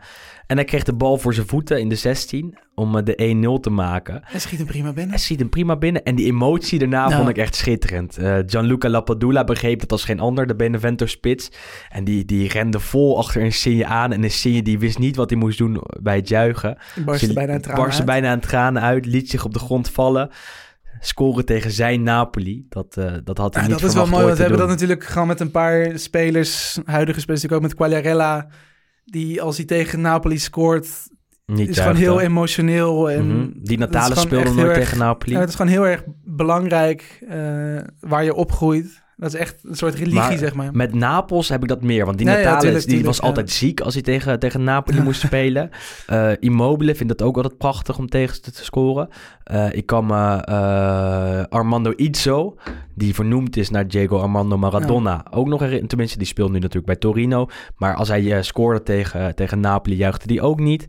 En 0.47 0.55
hij 0.55 0.65
kreeg 0.65 0.83
de 0.83 0.93
bal 0.93 1.17
voor 1.17 1.33
zijn 1.33 1.47
voeten 1.47 1.79
in 1.79 1.89
de 1.89 1.95
16 1.95 2.57
om 2.75 2.97
eh, 2.97 3.03
de 3.03 3.57
1-0 3.57 3.59
te 3.61 3.69
maken. 3.69 4.21
Hij 4.23 4.39
schiet 4.39 4.57
hem 4.57 4.67
prima 4.67 4.93
binnen. 4.93 5.09
Hij 5.09 5.17
ziet 5.19 5.39
hem 5.39 5.49
prima 5.49 5.75
binnen. 5.75 6.03
En 6.03 6.15
die 6.15 6.25
emotie 6.25 6.79
daarna 6.79 7.09
Ja. 7.09 7.15
vond 7.17 7.29
ik 7.29 7.37
echt 7.37 7.55
schitterend. 7.55 8.17
Eh, 8.17 8.37
Gianluca 8.45 8.89
Lapadula 8.89 9.43
begreep 9.43 9.79
het 9.79 9.91
als 9.91 10.03
geen 10.05 10.19
ander, 10.19 10.47
de 10.47 10.55
Benevento-spits. 10.55 11.51
En 11.89 12.03
die, 12.03 12.25
die 12.25 12.47
rende 12.47 12.79
vol 12.79 13.17
achter 13.17 13.41
Insigne 13.41 13.85
aan. 13.85 14.11
En 14.13 14.23
Insigne 14.23 14.61
die 14.61 14.79
wist 14.79 14.97
niet 14.99 15.15
wat 15.15 15.29
hij 15.29 15.39
moest 15.39 15.57
doen 15.57 15.81
bij 16.01 16.15
het 16.15 16.27
juichen. 16.27 16.77
Barstte 17.05 17.25
Ze 17.27 17.33
bijna 17.33 17.53
een 17.53 17.75
barstte 17.75 18.03
bijna 18.03 18.31
aan 18.31 18.39
tranen 18.39 18.81
uit. 18.81 19.05
Liet 19.05 19.29
zich 19.29 19.45
op 19.45 19.53
de 19.53 19.59
grond 19.59 19.89
vallen. 19.89 20.29
Scoren 20.99 21.45
tegen 21.45 21.71
zijn 21.71 22.03
Napoli. 22.03 22.65
Dat, 22.69 22.97
eh, 22.97 23.13
dat 23.23 23.37
had 23.37 23.53
hij 23.53 23.63
Ja, 23.63 23.69
niet 23.69 23.79
dat 23.79 23.89
is 23.89 23.95
wel 23.95 24.07
mooi, 24.07 24.23
want 24.23 24.35
we 24.35 24.41
hebben 24.41 24.59
dat 24.59 24.69
natuurlijk 24.69 25.03
gewoon 25.03 25.27
met 25.27 25.39
een 25.39 25.51
paar 25.51 25.91
spelers, 25.99 26.79
huidige 26.85 27.19
spelers, 27.19 27.49
ook 27.49 27.61
met 27.61 27.75
Quagliarella, 27.75 28.47
die 29.05 29.41
als 29.41 29.57
hij 29.57 29.65
tegen 29.65 30.01
Napoli 30.01 30.37
scoort, 30.37 30.87
Niet 31.45 31.69
is 31.69 31.79
gewoon 31.79 31.95
heel 31.95 32.19
emotioneel. 32.21 33.09
En 33.11 33.27
Mhm. 33.37 33.49
Die 33.53 33.77
Natale 33.77 34.15
speelde 34.15 34.53
nooit 34.53 34.67
erg- 34.67 34.77
tegen 34.77 34.97
Napoli. 34.97 35.33
Ja, 35.33 35.39
het 35.39 35.49
is 35.49 35.55
gewoon 35.55 35.71
heel 35.71 35.87
erg 35.87 36.03
belangrijk 36.23 37.19
eh, 37.29 37.77
waar 37.99 38.23
je 38.23 38.33
opgroeit. 38.33 39.02
Dat 39.23 39.33
is 39.33 39.39
echt 39.39 39.55
een 39.63 39.75
soort 39.75 39.93
religie, 39.93 40.19
Maar 40.19 40.37
zeg 40.37 40.53
maar. 40.53 40.69
Met 40.73 40.93
Napels 40.93 41.49
heb 41.49 41.61
ik 41.61 41.67
dat 41.67 41.81
meer. 41.81 42.05
Want 42.05 42.17
die 42.17 42.27
Nee, 42.27 42.35
ja, 42.37 42.41
Natale 42.43 42.59
tuurlijk, 42.61 42.79
die 42.79 42.87
tuurlijk, 42.87 43.07
was 43.07 43.17
ja. 43.17 43.27
altijd 43.27 43.51
ziek 43.51 43.81
als 43.81 43.93
hij 43.93 44.03
tegen, 44.03 44.39
tegen 44.39 44.63
Napoli 44.63 45.01
moest 45.01 45.21
spelen. 45.27 45.69
Eh, 46.07 46.31
Immobile 46.39 46.95
vindt 46.95 47.17
dat 47.17 47.27
ook 47.27 47.35
altijd 47.35 47.57
prachtig 47.57 47.97
om 47.97 48.09
tegen 48.09 48.35
ze 48.35 48.41
te 48.41 48.63
scoren. 48.63 49.09
Eh, 49.43 49.73
ik 49.73 49.85
kan 49.85 50.05
me 50.05 50.35
eh, 50.35 51.43
Armando 51.49 51.93
Izzo, 51.95 52.55
die 52.95 53.13
vernoemd 53.13 53.57
is 53.57 53.69
naar 53.69 53.87
Diego 53.87 54.17
Armando 54.17 54.57
Maradona, 54.57 55.25
ook 55.31 55.47
nog 55.47 55.59
herinneren. 55.59 55.87
Tenminste, 55.89 56.17
die 56.17 56.27
speelt 56.27 56.49
nu 56.51 56.55
natuurlijk 56.59 56.85
bij 56.85 56.95
Torino. 56.95 57.47
Maar 57.77 57.95
als 57.95 58.07
hij 58.07 58.43
scoorde 58.43 58.83
tegen, 58.83 59.35
tegen 59.35 59.59
Napoli, 59.59 59.95
juichte 59.95 60.27
die 60.27 60.41
ook 60.41 60.59
niet. 60.59 60.87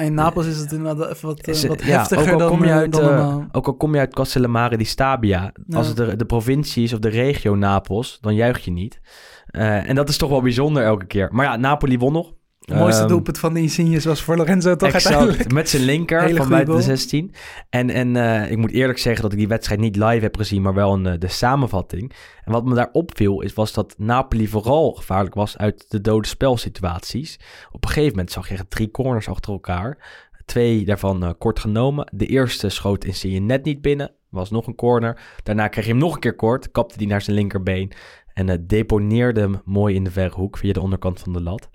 In 0.00 0.14
Napels 0.14 0.46
is 0.46 0.58
het 0.58 0.72
inderdaad 0.72 1.10
even 1.10 1.28
wat, 1.28 1.46
Is- 1.46 1.66
wat 1.66 1.82
heftiger 1.82 2.24
ook 2.26 2.32
al 2.32 2.38
dan, 2.38 2.48
kom 2.48 2.64
je 2.64 2.70
uit, 2.72 2.92
dan. 2.92 3.48
Ook 3.52 3.66
al 3.66 3.74
kom 3.74 3.94
je 3.94 4.00
uit 4.00 4.14
Castellamare 4.14 4.76
di 4.76 4.84
Stabia, 4.84 5.52
als 5.72 5.86
het 5.86 5.96
de, 5.96 6.16
de 6.16 6.24
provincie 6.24 6.84
is 6.84 6.92
of 6.92 6.98
de 6.98 7.08
regio 7.08 7.54
Napels, 7.74 8.18
dan 8.20 8.34
juich 8.34 8.64
je 8.64 8.70
niet. 8.70 9.00
Eh, 9.46 9.88
en 9.88 9.94
dat 9.94 10.08
is 10.08 10.16
toch 10.16 10.30
wel 10.30 10.42
bijzonder 10.42 10.84
elke 10.84 11.06
keer. 11.06 11.28
Maar 11.32 11.44
ja, 11.44 11.56
Napoli 11.56 11.98
won 11.98 12.12
nog. 12.12 12.32
Het 12.64 12.76
mooiste 12.76 13.00
Ehm, 13.00 13.10
doelpunt 13.10 13.38
van 13.38 13.54
de 13.54 13.60
Insignes 13.60 14.04
was 14.04 14.22
voor 14.22 14.36
Lorenzo 14.36 14.76
toch 14.76 14.92
uiteindelijk. 14.92 15.34
Exact, 15.34 15.52
met 15.52 15.68
zijn 15.68 15.82
linker 15.82 16.22
Hele 16.22 16.36
van 16.36 16.48
buiten 16.48 16.74
de 16.74 16.82
goal. 16.82 16.96
16. 16.96 17.34
En, 17.70 17.90
en 17.90 18.16
eh, 18.16 18.50
ik 18.50 18.56
moet 18.56 18.70
eerlijk 18.70 18.98
zeggen 18.98 19.22
dat 19.22 19.32
ik 19.32 19.38
die 19.38 19.48
wedstrijd 19.48 19.80
niet 19.80 19.96
live 19.96 20.22
heb 20.22 20.36
gezien, 20.36 20.62
maar 20.62 20.74
wel 20.74 20.92
een, 20.92 21.06
eh, 21.06 21.18
de 21.18 21.28
samenvatting. 21.28 22.12
En 22.44 22.52
wat 22.52 22.64
me 22.64 22.74
daar 22.74 22.88
opviel, 22.92 23.40
is, 23.40 23.52
was 23.52 23.72
dat 23.72 23.94
Napoli 23.98 24.48
vooral 24.48 24.92
gevaarlijk 24.92 25.34
was 25.34 25.58
uit 25.58 25.90
de 25.90 26.00
dode 26.00 26.28
spelsituaties. 26.28 27.38
Op 27.70 27.84
een 27.84 27.90
gegeven 27.90 28.10
moment 28.10 28.32
zag 28.32 28.48
je 28.48 28.54
echt 28.54 28.70
drie 28.70 28.90
corners 28.90 29.28
achter 29.28 29.52
elkaar. 29.52 29.98
Twee 30.44 30.84
daarvan 30.84 31.34
kort 31.38 31.60
genomen. 31.60 32.10
De 32.12 32.26
eerste 32.26 32.68
schoot 32.68 33.04
Insigne 33.04 33.38
net 33.38 33.64
niet 33.64 33.80
binnen, 33.80 34.10
was 34.34 34.50
nog 34.50 34.66
een 34.66 34.74
corner. 34.74 35.20
Daarna 35.42 35.68
kreeg 35.68 35.84
je 35.84 35.90
hem 35.90 36.00
nog 36.00 36.14
een 36.14 36.20
keer 36.20 36.34
kort, 36.36 36.70
kapte 36.70 36.98
die 36.98 37.06
naar 37.06 37.22
zijn 37.22 37.36
linkerbeen. 37.36 37.92
En 38.32 38.48
eh, 38.48 38.58
deponeerde 38.60 39.40
hem 39.40 39.60
mooi 39.64 39.94
in 39.94 40.04
de 40.04 40.10
verre 40.10 40.34
hoek 40.34 40.56
via 40.58 40.72
de 40.72 40.80
onderkant 40.80 41.20
van 41.20 41.32
de 41.32 41.42
lat. 41.42 41.68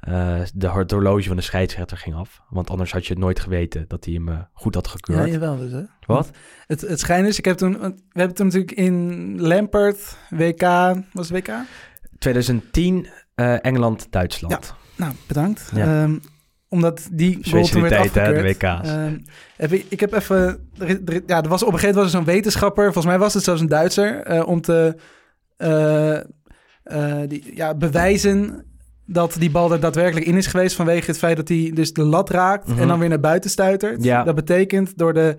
Eh, 0.00 0.40
de 0.54 0.66
horloge 0.66 1.26
van 1.28 1.36
de 1.36 1.42
scheidsrechter 1.42 1.96
ging 1.96 2.14
af. 2.16 2.42
Want 2.48 2.70
anders 2.70 2.92
had 2.92 3.06
je 3.06 3.12
het 3.12 3.22
nooit 3.22 3.40
geweten 3.40 3.84
dat 3.88 4.04
hij 4.04 4.14
hem 4.14 4.28
eh, 4.28 4.38
goed 4.52 4.74
had 4.74 4.84
Ja, 4.84 4.90
gekeurd. 4.90 5.30
jawel 5.30 5.56
dus, 5.56 5.72
hè. 5.72 5.82
Wat? 6.06 6.30
Het, 6.66 6.80
het 6.80 7.00
schijnt 7.00 7.26
is, 7.28 7.38
ik 7.38 7.44
heb 7.44 7.56
toen, 7.56 7.72
we 7.80 7.94
hebben 8.12 8.36
toen 8.36 8.46
natuurlijk 8.46 8.72
in 8.72 9.40
Lampert, 9.40 10.16
WK, 10.30 10.62
was 11.12 11.28
het 11.28 11.30
WK? 11.30 11.54
2010 12.18 13.08
eh, 13.34 13.64
Engeland-Duitsland. 13.64 14.74
Nou, 14.96 15.12
bedankt. 15.26 15.70
Ja. 15.74 16.02
Ehm, 16.02 16.18
omdat 16.72 17.08
die 17.12 17.38
goal 17.42 17.64
toen 17.66 17.80
werd 17.82 17.94
Specialiteit, 17.94 18.14
hè, 18.14 18.42
de 18.42 18.48
afgekeurd. 18.48 18.86
Ehm, 18.86 19.18
heb 19.56 19.72
ik, 19.72 19.86
ik 19.88 20.00
heb 20.00 20.12
even... 20.12 20.68
ja, 21.26 21.42
er 21.42 21.48
was, 21.48 21.62
op 21.62 21.72
een 21.72 21.78
gegeven 21.78 21.94
moment 21.94 21.94
was 21.94 22.04
er 22.04 22.10
zo'n 22.10 22.24
wetenschapper, 22.24 22.84
volgens 22.84 23.06
mij 23.06 23.18
was 23.18 23.34
het 23.34 23.44
zelfs 23.44 23.60
een 23.60 23.68
Duitser, 23.68 24.20
eh, 24.20 24.48
om 24.48 24.60
te 24.60 24.96
eh, 25.56 26.16
eh, 26.82 27.28
die, 27.28 27.56
ja, 27.56 27.74
bewijzen 27.74 28.64
dat 29.06 29.36
die 29.38 29.50
bal 29.50 29.72
er 29.72 29.80
daadwerkelijk 29.80 30.26
in 30.26 30.36
is 30.36 30.46
geweest 30.46 30.76
vanwege 30.76 31.06
het 31.06 31.18
feit 31.18 31.36
dat 31.36 31.48
hij 31.48 31.70
dus 31.74 31.92
de 31.92 32.04
lat 32.04 32.30
raakt 32.30 32.68
Mhm. 32.68 32.80
en 32.80 32.88
dan 32.88 32.98
weer 32.98 33.08
naar 33.08 33.20
buiten 33.20 33.50
stuitert. 33.50 34.04
Ja. 34.04 34.24
Dat 34.24 34.34
betekent 34.34 34.98
door 34.98 35.14
de, 35.14 35.36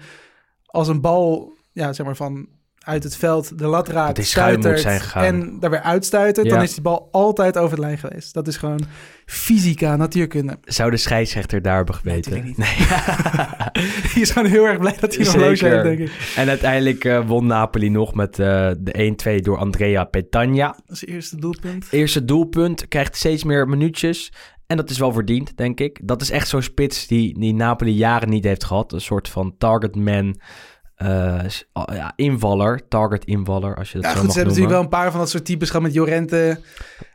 als 0.66 0.88
een 0.88 1.02
bal, 1.02 1.54
ja, 1.72 1.94
zeg 1.94 2.06
maar 2.06 2.16
van 2.16 2.48
uit 2.84 3.04
het 3.04 3.16
veld 3.16 3.58
de 3.58 3.66
lat 3.68 3.88
raakt, 3.88 4.26
stuitert 4.26 4.80
gegaan. 4.80 5.24
en 5.24 5.60
daar 5.60 5.70
weer 5.70 5.82
uitstuitert, 5.82 6.46
Ja. 6.48 6.54
dan 6.54 6.64
is 6.64 6.74
die 6.74 6.82
bal 6.82 7.10
altijd 7.12 7.58
over 7.58 7.76
de 7.76 7.82
lijn 7.82 7.98
geweest. 7.98 8.34
Dat 8.34 8.48
is 8.48 8.58
gewoon 8.58 8.80
fysica, 9.26 9.96
natuurkunde. 9.96 10.58
Zou 10.64 10.92
de 10.92 10.98
scheidsrechter 10.98 11.62
daar 11.62 11.76
hebben 11.76 11.96
geweten? 11.96 12.32
natuurlijk 12.32 12.58
niet. 12.58 12.68
Die 14.14 14.22
is 14.22 14.32
gewoon 14.32 14.50
heel 14.50 14.66
erg 14.68 14.78
blij 14.80 14.96
dat 15.00 15.16
hij 15.16 15.24
nog 15.24 15.34
Zeker. 15.34 15.50
loge 15.50 15.66
heeft, 15.68 15.84
denk 15.84 16.00
ik. 16.00 16.32
En 16.36 16.50
uiteindelijk 16.50 17.06
eh, 17.06 17.28
won 17.28 17.46
Napoli 17.46 17.90
nog 17.90 18.14
met 18.14 18.40
eh, 18.40 18.72
de 18.80 19.16
1-2 19.40 19.42
door 19.42 19.58
Andrea 19.58 20.04
Petagna. 20.04 20.68
Dat 20.68 20.96
is 20.96 21.02
het 21.02 21.10
eerste 21.10 21.36
doelpunt. 21.36 21.88
Eerste 21.92 22.26
doelpunt, 22.26 22.88
krijgt 22.88 23.16
steeds 23.16 23.44
meer 23.44 23.68
minuutjes. 23.68 24.32
En 24.68 24.78
dat 24.78 24.90
is 24.90 24.98
wel 24.98 25.12
verdiend, 25.14 25.58
denk 25.58 25.80
ik. 25.80 26.00
Dat 26.04 26.22
is 26.22 26.30
echt 26.30 26.48
zo'n 26.48 26.62
spits 26.62 27.08
die, 27.08 27.40
die 27.40 27.54
Napoli 27.54 27.92
jaren 27.92 28.30
niet 28.30 28.44
heeft 28.44 28.64
gehad. 28.64 28.94
Een 28.94 29.02
soort 29.02 29.30
van 29.30 29.56
targetman, 29.58 30.40
ja, 31.94 32.14
invaller, 32.16 32.88
target 32.88 33.26
invaller, 33.26 33.76
als 33.76 33.92
je 33.92 33.94
dat 33.98 34.04
Ja, 34.04 34.10
zo 34.12 34.16
goed, 34.18 34.24
mag 34.26 34.34
ze 34.34 34.40
hebben 34.40 34.54
noemen. 34.56 34.70
natuurlijk 34.70 34.70
wel 34.70 34.82
een 34.82 34.90
paar 34.90 35.12
van 35.12 35.20
dat 35.20 35.30
soort 35.30 35.46
types 35.46 35.68
gehad 35.68 35.82
met 35.86 35.94
Jorente. 35.94 36.60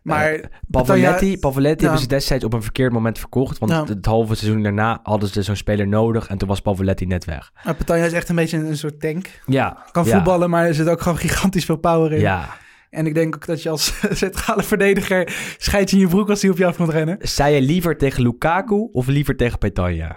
Maar 0.02 0.32
Eh, 0.32 0.44
Pavoletti, 0.70 1.10
Petagna- 1.18 1.38
Pavoletti 1.48 1.82
hebben 1.82 2.00
ze 2.02 2.08
destijds 2.08 2.44
op 2.44 2.52
een 2.52 2.62
verkeerd 2.62 2.92
moment 2.92 3.18
verkocht. 3.18 3.58
Want 3.58 3.88
het 3.88 4.06
halve 4.06 4.34
seizoen 4.34 4.62
daarna 4.62 5.00
hadden 5.02 5.28
ze 5.28 5.42
zo'n 5.42 5.56
speler 5.56 5.88
nodig. 5.88 6.26
En 6.28 6.38
toen 6.38 6.48
was 6.48 6.60
Pavoletti 6.60 7.06
net 7.06 7.24
weg. 7.24 7.50
maar 7.64 7.74
Petagna 7.74 8.04
is 8.04 8.12
echt 8.12 8.28
een 8.28 8.36
beetje 8.36 8.56
een, 8.58 8.66
een 8.66 8.76
soort 8.76 9.00
tank. 9.00 9.26
Ja. 9.46 9.84
Kan 9.92 10.06
voetballen, 10.06 10.50
maar 10.50 10.66
er 10.66 10.74
zit 10.74 10.88
ook 10.88 11.00
gewoon 11.00 11.18
gigantisch 11.18 11.64
veel 11.64 11.76
power 11.76 12.12
in. 12.12 12.20
Ja. 12.20 12.56
En 12.90 13.06
ik 13.06 13.14
denk 13.14 13.34
ook 13.34 13.46
dat 13.46 13.62
je 13.62 13.68
als 13.68 13.94
centrale 14.10 14.62
verdediger 14.62 15.36
scheidt 15.58 15.90
je 15.90 15.96
in 15.96 16.02
je 16.02 16.08
broek 16.08 16.28
als 16.30 16.42
hij 16.42 16.50
op 16.50 16.58
je 16.58 16.66
af 16.66 16.76
komt 16.76 16.88
rennen. 16.90 17.16
Zei 17.20 17.54
je 17.54 17.60
liever 17.60 17.96
tegen 17.96 18.22
Lukaku 18.22 18.88
of 18.92 19.06
liever 19.06 19.36
tegen 19.36 19.58
Petagna? 19.58 20.16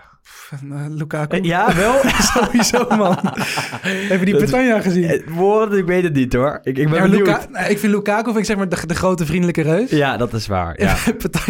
Van, 0.58 0.72
eh, 0.78 0.86
Lukaku. 0.90 1.40
Ja, 1.42 1.76
wel? 1.76 1.94
Sowieso, 2.34 2.86
man. 2.98 3.18
Heb 3.82 4.20
je 4.20 4.26
die 4.26 4.36
Petagna 4.38 4.82
gezien? 4.82 5.04
Eh, 5.04 5.28
Woord, 5.28 5.74
ik 5.74 5.86
weet 5.86 6.04
het 6.04 6.14
niet 6.14 6.34
hoor. 6.34 6.60
Ik, 6.64 6.78
ik 6.78 6.90
ben 6.90 6.94
Ja, 6.94 7.00
maar 7.00 7.10
benieuwd. 7.10 7.28
Luka- 7.28 7.66
ik 7.68 7.80
vind 7.80 7.94
Lukaku 7.94 8.24
vind 8.24 8.38
ik 8.38 8.46
zeg 8.46 8.58
maar 8.58 8.70
de, 8.70 8.88
de 8.88 8.96
grote 8.96 9.26
vriendelijke 9.26 9.62
reus. 9.62 9.90
Ja, 9.90 10.18
dat 10.18 10.34
is 10.34 10.48
waar. 10.48 10.82
Ja. 10.82 10.96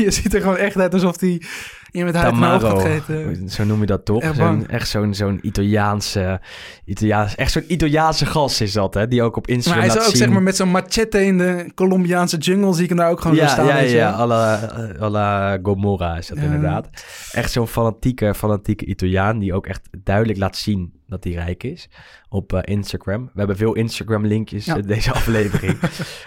Ziet 0.12 0.34
er 0.34 0.41
gewoon 0.41 0.58
echt 0.58 0.78
uit 0.78 0.93
alsof 0.93 1.20
hij 1.20 1.30
iemand 1.30 1.45
Tamaro, 1.91 2.69
gaat 2.69 2.81
gegeten. 2.81 3.49
zo 3.49 3.63
noem 3.63 3.79
je 3.79 3.85
dat 3.85 4.05
toch? 4.05 4.21
Echt 4.21 4.35
Zo'n- 4.35 4.67
echt 4.67 4.87
zo'n 4.89 5.13
zo'n 5.13 5.39
Italiaanse, 5.41 6.41
Italiaans, 6.85 7.35
echt 7.35 7.51
zo'n 7.51 7.63
Italiaanse 7.67 8.25
gast 8.25 8.61
is 8.61 8.73
dat, 8.73 8.93
hè? 8.93 9.07
Die 9.07 9.23
ook 9.23 9.35
op 9.37 9.47
Maar 9.47 9.55
Instagram 9.55 9.81
hij 9.81 9.89
is 9.89 9.95
laat 9.95 10.03
ook 10.05 10.09
zien. 10.09 10.19
zeg 10.23 10.29
maar 10.33 10.43
met 10.43 10.55
zo'n 10.55 10.69
machete 10.69 11.25
in 11.25 11.37
de 11.37 11.71
Colombiaanse 11.75 12.37
jungle 12.37 12.73
zie 12.73 12.83
ik 12.83 12.89
hem 12.89 12.97
daar 12.97 13.09
ook 13.09 13.21
gewoon 13.21 13.35
ja, 13.37 13.47
staan. 13.47 13.65
ja, 13.65 13.77
je 13.77 13.89
ja, 13.95 14.09
wel. 14.11 14.19
à 14.19 14.25
la, 14.27 14.69
à 15.01 15.09
la 15.09 15.59
Gomorra 15.63 16.17
is 16.17 16.27
dat 16.27 16.37
Ja. 16.37 16.43
inderdaad. 16.43 16.89
Echt 17.31 17.51
zo'n 17.51 17.67
fanatieke, 17.67 18.33
fanatieke 18.33 18.85
Italiaan 18.85 19.39
die 19.39 19.53
ook 19.53 19.67
echt 19.67 19.89
duidelijk 20.03 20.39
laat 20.39 20.57
zien 20.57 20.93
dat 21.07 21.23
hij 21.23 21.33
rijk 21.33 21.63
is 21.63 21.89
op 22.29 22.53
eh, 22.53 22.59
Instagram. 22.75 23.23
We 23.25 23.37
hebben 23.39 23.57
veel 23.57 23.73
Instagram-linkjes 23.73 24.65
Ja. 24.65 24.75
in 24.75 24.87
deze 24.87 25.11
aflevering. 25.21 25.77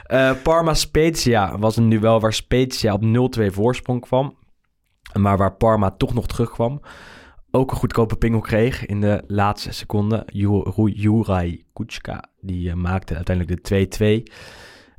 Eh, 0.07 0.31
Parma 0.43 0.75
Spezia 0.75 1.59
was 1.59 1.77
een 1.77 1.89
duel 1.89 2.21
waar 2.21 2.33
Spezia 2.33 2.93
op 2.93 3.03
0-2 3.03 3.51
voorsprong 3.53 4.01
kwam. 4.01 4.35
Maar 5.19 5.37
waar 5.37 5.55
Parma 5.55 5.91
toch 5.91 6.15
nog 6.15 6.27
terugkwam. 6.27 6.81
Ook 7.51 7.71
een 7.71 7.77
goedkope 7.77 8.17
pingel 8.17 8.41
kreeg 8.41 8.87
in 8.87 9.01
de 9.01 9.25
laatste 9.27 9.73
seconde. 9.73 10.27
Juraj 10.93 11.65
Kuchka, 11.73 12.25
die 12.41 12.71
eh, 12.71 12.77
maakte 12.77 13.15
uiteindelijk 13.15 13.69
de 13.69 14.23
2-2. 14.29 14.33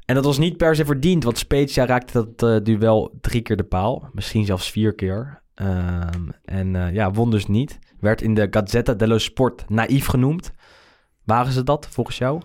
En 0.06 0.16
dat 0.16 0.26
was 0.26 0.38
niet 0.38 0.58
per 0.58 0.76
se 0.76 0.86
verdiend, 0.86 1.24
want 1.24 1.38
Spezia 1.38 1.86
raakte 1.86 2.14
dat 2.14 2.50
eh, 2.50 2.64
duel 2.64 3.18
drie 3.22 3.42
keer 3.42 3.58
de 3.58 3.64
paal. 3.64 4.10
Misschien 4.12 4.46
zelfs 4.46 4.72
vier 4.72 4.96
keer. 4.96 5.42
Ehm, 5.56 6.30
en 6.44 6.76
eh, 6.76 6.94
ja, 6.94 7.12
won 7.12 7.32
dus 7.32 7.46
niet. 7.46 7.80
Werd 8.00 8.22
in 8.22 8.34
de 8.34 8.48
Gazzetta 8.52 8.94
dello 8.94 9.18
Sport 9.18 9.70
naïef 9.70 10.06
genoemd. 10.06 10.52
Waren 11.24 11.52
ze 11.52 11.64
dat, 11.64 11.88
volgens 11.88 12.18
jou? 12.18 12.42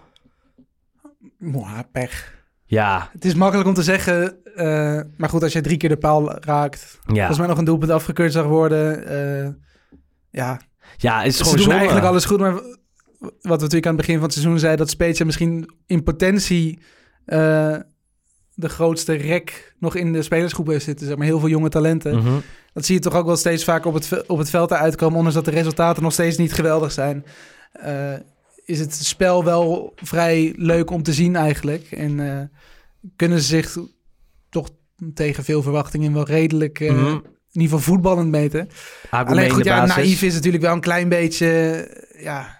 Mwah, 1.38 1.80
pech. 1.92 2.39
Ja, 2.70 3.08
Het 3.12 3.24
is 3.24 3.34
makkelijk 3.34 3.68
om 3.68 3.74
te 3.74 3.82
zeggen, 3.82 4.44
eh, 4.54 5.00
maar 5.16 5.28
goed, 5.28 5.42
als 5.42 5.52
je 5.52 5.60
drie 5.60 5.76
keer 5.76 5.88
de 5.88 5.96
paal 5.96 6.32
raakt, 6.40 6.98
ja. 7.06 7.14
volgens 7.14 7.38
mij 7.38 7.46
nog 7.46 7.58
een 7.58 7.64
doelpunt 7.64 7.90
afgekeurd 7.90 8.32
zag 8.32 8.44
worden, 8.46 9.06
eh, 9.06 9.48
ja, 10.30 10.60
Ja, 10.96 11.18
het 11.18 11.26
is 11.26 11.36
ze 11.36 11.42
gewoon 11.42 11.54
doen 11.56 11.64
zonde. 11.64 11.78
eigenlijk 11.78 12.08
alles 12.08 12.24
goed, 12.24 12.38
maar 12.38 12.52
wat 12.52 12.62
we 13.40 13.48
natuurlijk 13.48 13.86
aan 13.86 13.92
het 13.96 14.00
begin 14.00 14.14
van 14.14 14.22
het 14.24 14.32
seizoen 14.32 14.58
zeiden, 14.58 14.80
dat 14.80 14.90
Spezia 14.90 15.24
misschien 15.24 15.70
in 15.86 16.02
potentie 16.02 16.78
eh, 17.24 17.76
de 18.54 18.68
grootste 18.68 19.12
rek 19.14 19.74
nog 19.78 19.94
in 19.94 20.12
de 20.12 20.22
spelersgroep 20.22 20.66
heeft 20.66 20.84
zitten. 20.84 21.06
Zeg 21.06 21.16
maar 21.16 21.26
heel 21.26 21.38
veel 21.40 21.48
jonge 21.48 21.68
talenten. 21.68 22.16
Mhm. 22.16 22.32
Dat 22.72 22.84
zie 22.84 22.94
je 22.94 23.00
toch 23.00 23.14
ook 23.14 23.26
wel 23.26 23.36
steeds 23.36 23.64
vaker 23.64 23.86
op 23.88 23.94
het, 23.94 24.06
ve- 24.06 24.24
op 24.26 24.38
het 24.38 24.50
veld 24.50 24.72
uitkomen, 24.72 25.16
ondanks 25.16 25.34
dat 25.36 25.44
de 25.44 25.50
resultaten 25.50 26.02
nog 26.02 26.12
steeds 26.12 26.36
niet 26.36 26.52
geweldig 26.52 26.92
zijn. 26.92 27.24
Eh, 27.72 28.12
is 28.70 28.78
het 28.78 28.94
spel 28.94 29.44
wel 29.44 29.92
vrij 29.96 30.52
leuk 30.56 30.90
om 30.90 31.02
te 31.02 31.12
zien 31.12 31.36
eigenlijk. 31.36 31.90
En 31.90 32.20
eh, 32.30 32.44
kunnen 33.16 33.40
ze 33.40 33.44
zich 33.46 33.76
toch 34.50 34.68
tegen 35.14 35.44
veel 35.44 35.62
verwachtingen 35.62 36.12
wel 36.12 36.24
redelijk, 36.26 36.80
Mhm. 36.80 37.06
in 37.52 37.60
ieder 37.60 37.62
geval 37.78 37.78
voetballend 37.94 38.30
meten. 38.30 38.68
Alleen 39.10 39.50
goed, 39.50 39.64
ja, 39.64 39.86
naïef 39.86 40.22
is 40.22 40.34
natuurlijk 40.34 40.62
wel 40.62 40.72
een 40.72 40.80
klein 40.80 41.08
beetje, 41.08 41.48
ja... 42.18 42.58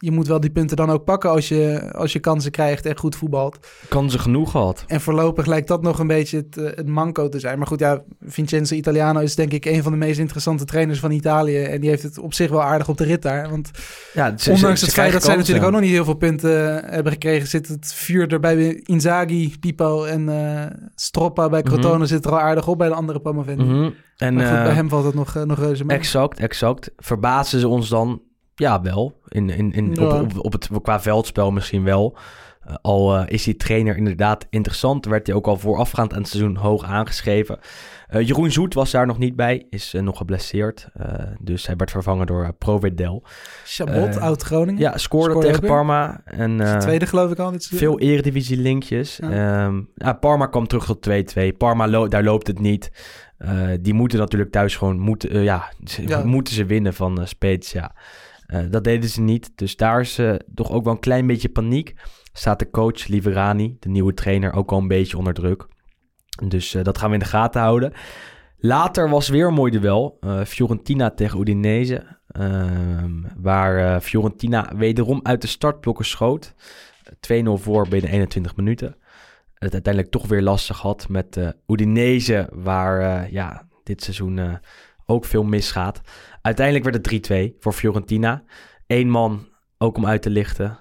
Je 0.00 0.10
moet 0.10 0.26
wel 0.26 0.40
die 0.40 0.50
punten 0.50 0.76
dan 0.76 0.90
ook 0.90 1.04
pakken 1.04 1.30
als 1.30 1.48
je, 1.48 1.92
als 1.92 2.12
je 2.12 2.18
kansen 2.18 2.50
krijgt 2.50 2.86
en 2.86 2.98
goed 2.98 3.16
voetbalt. 3.16 3.58
Kan 3.88 4.10
ze 4.10 4.18
genoeg 4.18 4.50
gehad. 4.50 4.84
En 4.86 5.00
voorlopig 5.00 5.46
lijkt 5.46 5.68
dat 5.68 5.82
nog 5.82 5.98
een 5.98 6.06
beetje 6.06 6.36
het, 6.36 6.56
eh, 6.56 6.64
het 6.64 6.86
manco 6.88 7.28
te 7.28 7.38
zijn. 7.38 7.58
Maar 7.58 7.66
goed, 7.66 7.80
ja, 7.80 8.02
Vincenzo 8.26 8.74
Italiano 8.74 9.20
is 9.20 9.34
denk 9.34 9.52
ik 9.52 9.64
een 9.64 9.82
van 9.82 9.92
de 9.92 9.98
meest 9.98 10.18
interessante 10.18 10.64
trainers 10.64 10.98
van 11.00 11.10
Italië. 11.10 11.62
En 11.62 11.80
die 11.80 11.90
heeft 11.90 12.02
het 12.02 12.18
op 12.18 12.34
zich 12.34 12.50
wel 12.50 12.62
aardig 12.62 12.88
op 12.88 12.96
de 12.96 13.04
rit 13.04 13.22
daar. 13.22 13.50
Want 13.50 13.70
Ja, 14.14 14.36
ze, 14.38 14.50
ondanks 14.50 14.78
ze- 14.78 14.84
het 14.84 14.94
ze 14.94 15.00
feit 15.00 15.12
dat 15.12 15.22
zij 15.24 15.36
natuurlijk 15.36 15.66
ook 15.66 15.72
kansen. 15.72 15.72
nog 15.72 15.80
niet 15.80 15.90
heel 15.90 16.04
veel 16.04 16.14
punten 16.28 16.82
eh, 16.84 16.90
hebben 16.92 17.12
gekregen... 17.12 17.48
zit 17.48 17.68
het 17.68 17.92
vuur 17.94 18.32
er 18.32 18.40
bij 18.40 18.80
Inzaghi, 18.84 19.56
Pipo 19.60 20.04
en 20.04 20.28
eh 20.28 20.66
Stroppa 20.94 21.48
bij 21.48 21.62
Crotone... 21.62 21.96
Mhm. 21.96 22.06
zit 22.06 22.24
er 22.24 22.30
al 22.30 22.40
aardig 22.40 22.68
op 22.68 22.78
bij 22.78 22.88
de 22.88 22.94
andere 22.94 23.20
promovendi. 23.20 23.64
Mhm. 23.64 23.90
En 24.16 24.34
Maar 24.34 24.46
goed, 24.54 24.62
bij 24.62 24.72
hem 24.74 24.88
valt 24.88 25.04
het 25.04 25.14
nog, 25.14 25.34
nog 25.44 25.58
reuze 25.58 25.84
mee. 25.84 25.96
Exact, 25.96 26.38
exact. 26.38 26.90
Verbazen 26.96 27.60
ze 27.60 27.68
ons 27.68 27.88
dan? 27.88 28.20
Ja, 28.58 28.80
wel. 28.82 29.20
In, 29.28 29.50
in, 29.50 29.72
in, 29.72 29.94
Ja. 29.94 30.02
Op, 30.02 30.12
op, 30.36 30.44
op 30.44 30.52
het, 30.52 30.68
qua 30.82 31.00
veldspel 31.00 31.50
misschien 31.50 31.84
wel. 31.84 32.16
Eh, 32.60 32.74
al 32.82 33.16
eh, 33.16 33.22
is 33.26 33.42
die 33.44 33.56
trainer 33.56 33.96
inderdaad 33.96 34.46
interessant. 34.50 35.04
Werd 35.06 35.26
hij 35.26 35.36
ook 35.36 35.46
al 35.46 35.56
voorafgaand 35.58 36.12
aan 36.12 36.18
het 36.18 36.28
seizoen 36.28 36.56
hoog 36.56 36.84
aangeschreven. 36.84 37.58
Eh, 38.08 38.26
Jeroen 38.26 38.50
Zoet 38.50 38.74
was 38.74 38.90
daar 38.90 39.06
nog 39.06 39.18
niet 39.18 39.36
bij. 39.36 39.66
Is 39.70 39.94
nog 40.00 40.16
geblesseerd. 40.16 40.88
Dus 41.40 41.66
hij 41.66 41.76
werd 41.76 41.90
vervangen 41.90 42.26
door 42.26 42.54
Provedel. 42.58 43.22
Chabot, 43.64 44.16
eh, 44.16 44.22
oud 44.22 44.42
Groningen. 44.42 44.80
Ja, 44.80 44.96
scoorde, 44.98 45.30
Scoorde 45.30 45.48
tegen. 45.50 45.66
Parma. 45.66 46.20
En, 46.24 46.60
eh, 46.60 46.76
Tweede 46.76 47.06
geloof 47.06 47.30
ik 47.30 47.38
al 47.38 47.50
dit 47.50 47.66
veel 47.66 47.98
eredivisie 48.00 48.56
linkjes. 48.56 49.18
Ja. 49.20 50.12
Parma 50.20 50.46
kwam 50.46 50.66
terug 50.66 50.84
tot 50.84 51.02
2-2. 51.02 51.52
Parma, 51.52 51.88
lo- 51.88 52.08
daar 52.08 52.24
loopt 52.24 52.46
het 52.46 52.58
niet. 52.58 52.90
Die 53.80 53.94
moeten 53.94 54.18
natuurlijk 54.18 54.50
thuis 54.50 54.76
gewoon 54.76 54.98
moeten, 54.98 55.42
ja, 55.42 55.72
ze, 55.84 56.22
moeten 56.24 56.54
ze 56.54 56.64
winnen 56.64 56.94
van 56.94 57.20
Spezia. 57.26 57.92
Eh, 58.48 58.60
dat 58.70 58.84
deden 58.84 59.10
ze 59.10 59.20
niet. 59.20 59.52
Dus 59.54 59.76
daar 59.76 60.00
is 60.00 60.18
eh, 60.18 60.34
toch 60.54 60.70
ook 60.70 60.84
wel 60.84 60.92
een 60.92 61.00
klein 61.00 61.26
beetje 61.26 61.48
paniek. 61.48 61.94
Staat 62.32 62.58
de 62.58 62.70
coach 62.70 63.06
Liverani, 63.06 63.76
de 63.80 63.88
nieuwe 63.88 64.14
trainer, 64.14 64.52
ook 64.52 64.72
al 64.72 64.78
een 64.78 64.88
beetje 64.88 65.18
onder 65.18 65.34
druk. 65.34 65.66
Dus 66.48 66.74
eh, 66.74 66.84
dat 66.84 66.98
gaan 66.98 67.08
we 67.08 67.14
in 67.14 67.20
de 67.22 67.28
gaten 67.28 67.60
houden. 67.60 67.92
Later 68.58 69.10
was 69.10 69.28
weer 69.28 69.46
een 69.46 69.54
mooi 69.54 69.70
duel. 69.70 70.18
Fiorentina 70.46 71.10
tegen 71.10 71.40
Udinese. 71.40 72.16
Ehm, 72.28 73.22
waar 73.36 74.00
Fiorentina 74.00 74.72
wederom 74.76 75.20
uit 75.22 75.40
de 75.40 75.46
startblokken 75.46 76.04
schoot. 76.04 76.54
2-0 77.20 77.58
voor 77.58 77.88
binnen 77.88 78.10
21 78.10 78.56
minuten. 78.56 78.96
Het 79.54 79.72
uiteindelijk 79.72 80.12
toch 80.12 80.26
weer 80.26 80.42
lastig 80.42 80.80
had 80.80 81.08
met 81.08 81.54
Udinese. 81.66 82.48
Waar 82.52 83.30
ja, 83.32 83.68
dit 83.82 84.02
seizoen 84.02 84.60
ook 85.10 85.24
veel 85.24 85.42
misgaat. 85.42 86.00
Uiteindelijk 86.42 86.84
werd 86.84 87.10
het 87.10 87.54
3-2 87.54 87.56
voor 87.58 87.72
Fiorentina. 87.72 88.42
Eén 88.86 89.10
man, 89.10 89.48
ook 89.78 89.96
om 89.96 90.06
uit 90.06 90.22
te 90.22 90.30
lichten. 90.30 90.78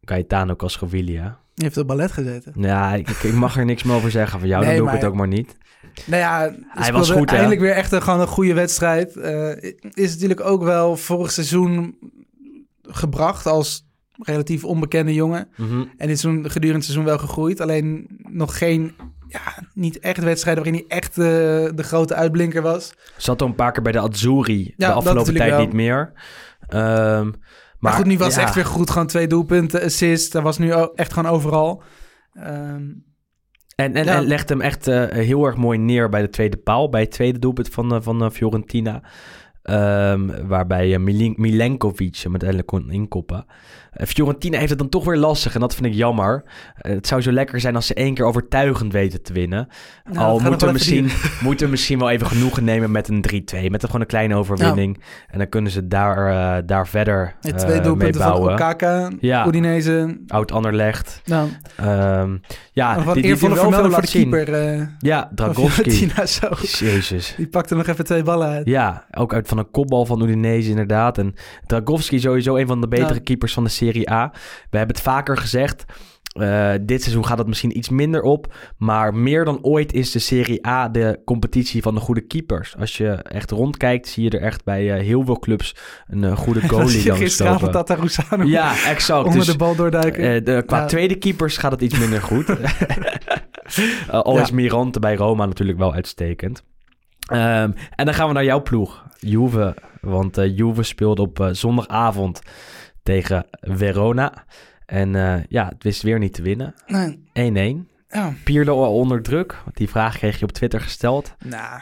Gaetano 0.00 0.56
Castrovillia. 0.56 1.38
Die 1.54 1.64
heeft 1.64 1.76
op 1.76 1.86
ballet 1.86 2.12
gezeten. 2.12 2.52
Ja, 2.56 2.94
ik, 2.94 3.08
ik 3.08 3.32
mag 3.32 3.56
er 3.56 3.64
niks 3.64 3.82
meer 3.82 3.94
over 3.94 4.10
zeggen 4.10 4.38
van 4.38 4.48
jou. 4.48 4.64
Nee, 4.64 4.76
dan 4.76 4.84
doe 4.84 4.94
ik 4.94 5.00
het 5.00 5.10
ook 5.10 5.16
maar 5.16 5.28
niet. 5.28 5.56
Nou 6.04 6.22
ja, 6.22 6.54
hij 6.68 6.92
was 6.92 7.10
goed, 7.10 7.30
hè? 7.30 7.36
Eindelijk 7.36 7.60
weer 7.60 7.74
echt 7.74 7.92
een, 7.92 8.02
gewoon 8.02 8.20
een 8.20 8.26
goede 8.26 8.54
wedstrijd. 8.54 9.16
Eh, 9.16 9.62
is 9.80 10.12
natuurlijk 10.12 10.40
ook 10.40 10.62
wel 10.62 10.96
vorig 10.96 11.30
seizoen 11.30 11.98
gebracht 12.82 13.46
als 13.46 13.87
relatief 14.18 14.64
onbekende 14.64 15.14
jongen. 15.14 15.48
Mhm. 15.56 15.84
En 15.96 16.06
dit 16.08 16.18
seizoen, 16.18 16.50
gedurende 16.50 16.74
het 16.76 16.84
seizoen 16.84 17.04
wel 17.04 17.18
gegroeid. 17.18 17.60
Alleen 17.60 18.06
nog 18.28 18.58
geen, 18.58 18.94
ja, 19.28 19.40
niet 19.74 19.98
echt 19.98 20.22
wedstrijden 20.24 20.64
waarin 20.64 20.84
hij 20.88 20.96
echt 20.98 21.18
eh, 21.18 21.24
de 21.74 21.82
grote 21.82 22.14
uitblinker 22.14 22.62
was. 22.62 22.94
Zat 23.16 23.42
al 23.42 23.48
een 23.48 23.54
paar 23.54 23.72
keer 23.72 23.82
bij 23.82 23.92
de 23.92 24.00
Azzurri. 24.00 24.64
de 24.64 24.72
dat 24.76 24.94
afgelopen 24.94 25.34
tijd 25.34 25.50
wel. 25.50 25.60
niet 25.60 25.72
meer. 25.72 26.12
Ehm, 26.68 27.24
maar, 27.24 27.32
Maar, 27.78 27.92
goed, 27.92 28.04
nu 28.06 28.18
was 28.18 28.34
ja, 28.34 28.40
echt 28.42 28.54
weer 28.54 28.66
goed. 28.66 28.90
Gewoon 28.90 29.06
twee 29.06 29.26
doelpunten, 29.26 29.82
assist. 29.82 30.32
Dat 30.32 30.42
was 30.42 30.58
nu 30.58 30.70
echt 30.94 31.12
gewoon 31.12 31.32
overal. 31.32 31.82
Ehm, 32.32 32.82
En, 33.76 33.94
en, 33.94 34.04
Ja. 34.04 34.16
en 34.16 34.24
legt 34.26 34.48
hem 34.48 34.60
echt 34.60 34.86
eh, 34.86 35.04
heel 35.08 35.44
erg 35.44 35.56
mooi 35.56 35.78
neer 35.78 36.08
bij 36.08 36.20
de 36.20 36.28
tweede 36.30 36.56
paal. 36.56 36.88
Bij 36.88 37.00
het 37.00 37.10
tweede 37.10 37.38
doelpunt 37.38 37.68
van, 37.68 37.94
eh, 37.94 38.00
van 38.00 38.32
Fiorentina. 38.32 39.02
Ehm, 39.68 40.46
waarbij 40.46 40.98
Milenkovic 41.36 42.16
hem 42.16 42.30
uiteindelijk 42.30 42.68
kon 42.68 42.90
inkoppen. 42.90 43.44
Eh, 43.92 44.06
Fiorentina 44.06 44.56
heeft 44.58 44.70
het 44.70 44.78
dan 44.78 44.88
toch 44.88 45.04
weer 45.04 45.16
lastig. 45.16 45.54
En 45.54 45.60
dat 45.60 45.74
vind 45.74 45.86
ik 45.86 45.92
jammer. 45.94 46.42
Eh, 46.76 46.92
het 46.94 47.06
zou 47.06 47.20
zo 47.20 47.32
lekker 47.32 47.60
zijn 47.60 47.74
als 47.74 47.86
ze 47.86 47.94
één 47.94 48.14
keer 48.14 48.24
overtuigend 48.24 48.92
weten 48.92 49.22
te 49.22 49.32
winnen. 49.32 49.68
nou, 50.12 50.18
Al 50.26 50.38
moeten 50.38 50.66
we, 50.66 50.72
misschien, 50.72 51.10
moeten 51.42 51.64
we 51.64 51.70
misschien 51.70 51.98
wel 51.98 52.10
even 52.10 52.26
genoegen 52.26 52.64
nemen 52.64 52.90
met 52.90 53.08
een 53.08 53.20
3-2. 53.20 53.70
Met 53.70 53.82
een, 53.82 53.86
gewoon 53.86 54.00
een 54.00 54.06
kleine 54.06 54.34
overwinning. 54.34 55.02
En 55.28 55.38
dan 55.38 55.48
kunnen 55.48 55.70
ze 55.72 55.86
daar, 55.88 56.26
eh, 56.58 56.62
daar 56.66 56.88
verder 56.88 57.34
duren. 57.40 57.58
eh, 57.58 57.64
twee 57.64 57.74
mee 57.74 57.84
doelpunten 57.84 58.20
van 58.20 58.30
bouwen. 58.30 58.52
Okaka, 58.52 59.10
Ja. 59.20 59.46
Udinese. 59.46 60.18
Oud 60.26 60.52
Anderlecht. 60.52 61.20
Nou, 61.24 61.48
Ehm 61.76 62.36
ja, 62.72 63.02
wat 63.02 63.14
die, 63.14 63.22
die 63.22 63.30
wel 63.36 63.38
veel 63.38 63.58
vermelding 63.60 63.92
voor 63.94 64.02
de 64.02 64.08
keeper. 64.08 64.96
Ja, 64.98 65.30
zo. 66.40 66.48
Jezus. 66.84 67.34
Die 67.36 67.46
pakte 67.48 67.74
nog 67.74 67.86
even 67.86 68.04
twee 68.04 68.22
ballen 68.22 68.48
uit. 68.48 68.66
Ja, 68.66 69.04
ook 69.14 69.34
uit 69.34 69.48
van 69.48 69.57
een 69.58 69.70
kopbal 69.70 70.06
van 70.06 70.22
Udinese 70.22 70.70
inderdaad. 70.70 71.18
En 71.18 71.34
Dragowski 71.66 72.18
sowieso 72.20 72.56
een 72.56 72.66
van 72.66 72.80
de 72.80 72.88
betere 72.88 73.14
Ja. 73.14 73.20
keepers 73.24 73.52
van 73.52 73.64
de 73.64 73.70
Serie 73.70 74.10
A. 74.10 74.30
We 74.70 74.76
hebben 74.78 74.96
het 74.96 75.04
vaker 75.04 75.36
gezegd. 75.36 75.84
eh, 76.28 76.70
dit 76.82 77.02
seizoen 77.02 77.26
gaat 77.26 77.38
het 77.38 77.46
misschien 77.46 77.76
iets 77.76 77.88
minder 77.88 78.22
op. 78.22 78.54
Maar 78.76 79.14
meer 79.14 79.44
dan 79.44 79.58
ooit 79.62 79.92
is 79.92 80.10
de 80.10 80.18
Serie 80.18 80.66
A 80.66 80.88
de 80.88 81.20
competitie 81.24 81.82
van 81.82 81.94
de 81.94 82.00
goede 82.00 82.20
keepers. 82.20 82.76
Als 82.78 82.96
je 82.96 83.08
echt 83.10 83.50
rondkijkt, 83.50 84.08
zie 84.08 84.24
je 84.24 84.30
er 84.30 84.40
echt 84.42 84.64
bij 84.64 84.92
eh, 84.94 85.00
heel 85.04 85.24
veel 85.24 85.38
clubs 85.38 85.76
een 86.06 86.24
eh, 86.24 86.36
goede 86.36 86.60
goalie 86.68 87.02
dan 87.04 87.16
gisteravond 87.16 87.90
Rusano 87.90 88.44
Ja, 88.44 88.84
exact. 88.84 89.24
onder 89.24 89.38
Dus, 89.38 89.46
de 89.46 89.56
bal 89.56 89.74
doorduiken. 89.74 90.44
de, 90.44 90.62
qua 90.66 90.78
Ja. 90.78 90.84
tweede 90.86 91.14
keepers 91.14 91.56
gaat 91.56 91.72
het 91.72 91.80
iets 91.82 91.98
minder 91.98 92.22
goed. 92.22 92.46
Al 94.10 94.34
Ja. 94.36 94.42
is 94.42 94.50
Mirante 94.50 95.00
bij 95.00 95.14
Roma 95.16 95.46
natuurlijk 95.46 95.78
wel 95.78 95.92
uitstekend. 95.94 96.62
Ehm, 97.28 97.70
en 97.94 98.04
dan 98.04 98.14
gaan 98.14 98.28
we 98.28 98.34
naar 98.34 98.44
jouw 98.44 98.62
ploeg, 98.62 99.06
Juve. 99.18 99.76
Want 100.00 100.38
eh, 100.38 100.56
Juve 100.56 100.82
speelde 100.82 101.22
op 101.22 101.40
eh, 101.40 101.48
zondagavond 101.52 102.40
tegen 103.02 103.46
Verona. 103.60 104.44
En 104.86 105.14
eh, 105.14 105.44
ja, 105.48 105.68
het 105.68 105.82
wist 105.82 106.02
weer 106.02 106.18
niet 106.18 106.34
te 106.34 106.42
winnen. 106.42 106.74
1-1. 106.86 106.86
Nee, 107.32 107.86
ja. 108.08 108.32
Pirlo 108.44 108.84
al 108.84 108.94
onder 108.94 109.22
druk. 109.22 109.62
Die 109.72 109.88
vraag 109.88 110.16
kreeg 110.16 110.38
je 110.38 110.44
op 110.44 110.52
Twitter 110.52 110.80
gesteld. 110.80 111.34
Nou, 111.44 111.80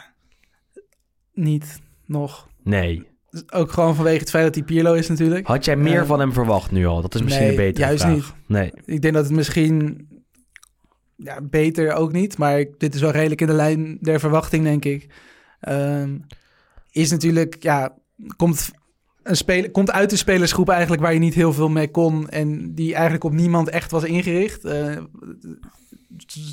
niet 1.33 1.81
nog. 2.05 2.47
Nee. 2.63 3.07
Dus 3.29 3.51
Ook 3.51 3.71
gewoon 3.71 3.95
vanwege 3.95 4.19
het 4.19 4.29
feit 4.29 4.43
dat 4.43 4.55
hij 4.55 4.63
Pirlo 4.63 4.93
is 4.93 5.07
natuurlijk. 5.07 5.47
Had 5.47 5.65
jij 5.65 5.75
meer 5.75 6.05
van 6.05 6.19
hem 6.19 6.33
verwacht 6.33 6.71
nu 6.71 6.85
al? 6.85 7.01
Dat 7.01 7.15
is 7.15 7.21
misschien 7.21 7.47
nee, 7.47 7.57
een 7.57 7.63
betere 7.63 7.85
juist 7.85 8.01
vraag. 8.01 8.15
niet. 8.15 8.33
Nee. 8.47 8.71
Ik 8.85 9.01
denk 9.01 9.13
dat 9.13 9.23
het 9.23 9.33
misschien... 9.33 10.07
Ja, 11.15 11.41
beter 11.41 11.93
ook 11.93 12.11
niet. 12.11 12.37
Maar 12.37 12.65
dit 12.77 12.95
is 12.95 13.01
wel 13.01 13.11
redelijk 13.11 13.41
in 13.41 13.47
de 13.47 13.53
lijn 13.53 13.97
der 14.01 14.19
verwachting, 14.19 14.63
denk 14.63 14.85
ik. 14.85 15.09
Ehm, 15.59 16.17
is 16.91 17.11
natuurlijk... 17.11 17.63
Ja, 17.63 17.93
komt, 18.35 18.71
een 19.23 19.37
speler, 19.37 19.71
komt 19.71 19.91
uit 19.91 20.09
de 20.09 20.15
spelersgroep 20.15 20.69
eigenlijk 20.69 21.01
waar 21.01 21.13
je 21.13 21.19
niet 21.19 21.33
heel 21.33 21.53
veel 21.53 21.69
mee 21.69 21.91
kon. 21.91 22.29
En 22.29 22.73
die 22.75 22.93
eigenlijk 22.93 23.23
op 23.23 23.33
niemand 23.33 23.69
echt 23.69 23.91
was 23.91 24.03
ingericht. 24.03 24.65
Eh, 24.65 24.97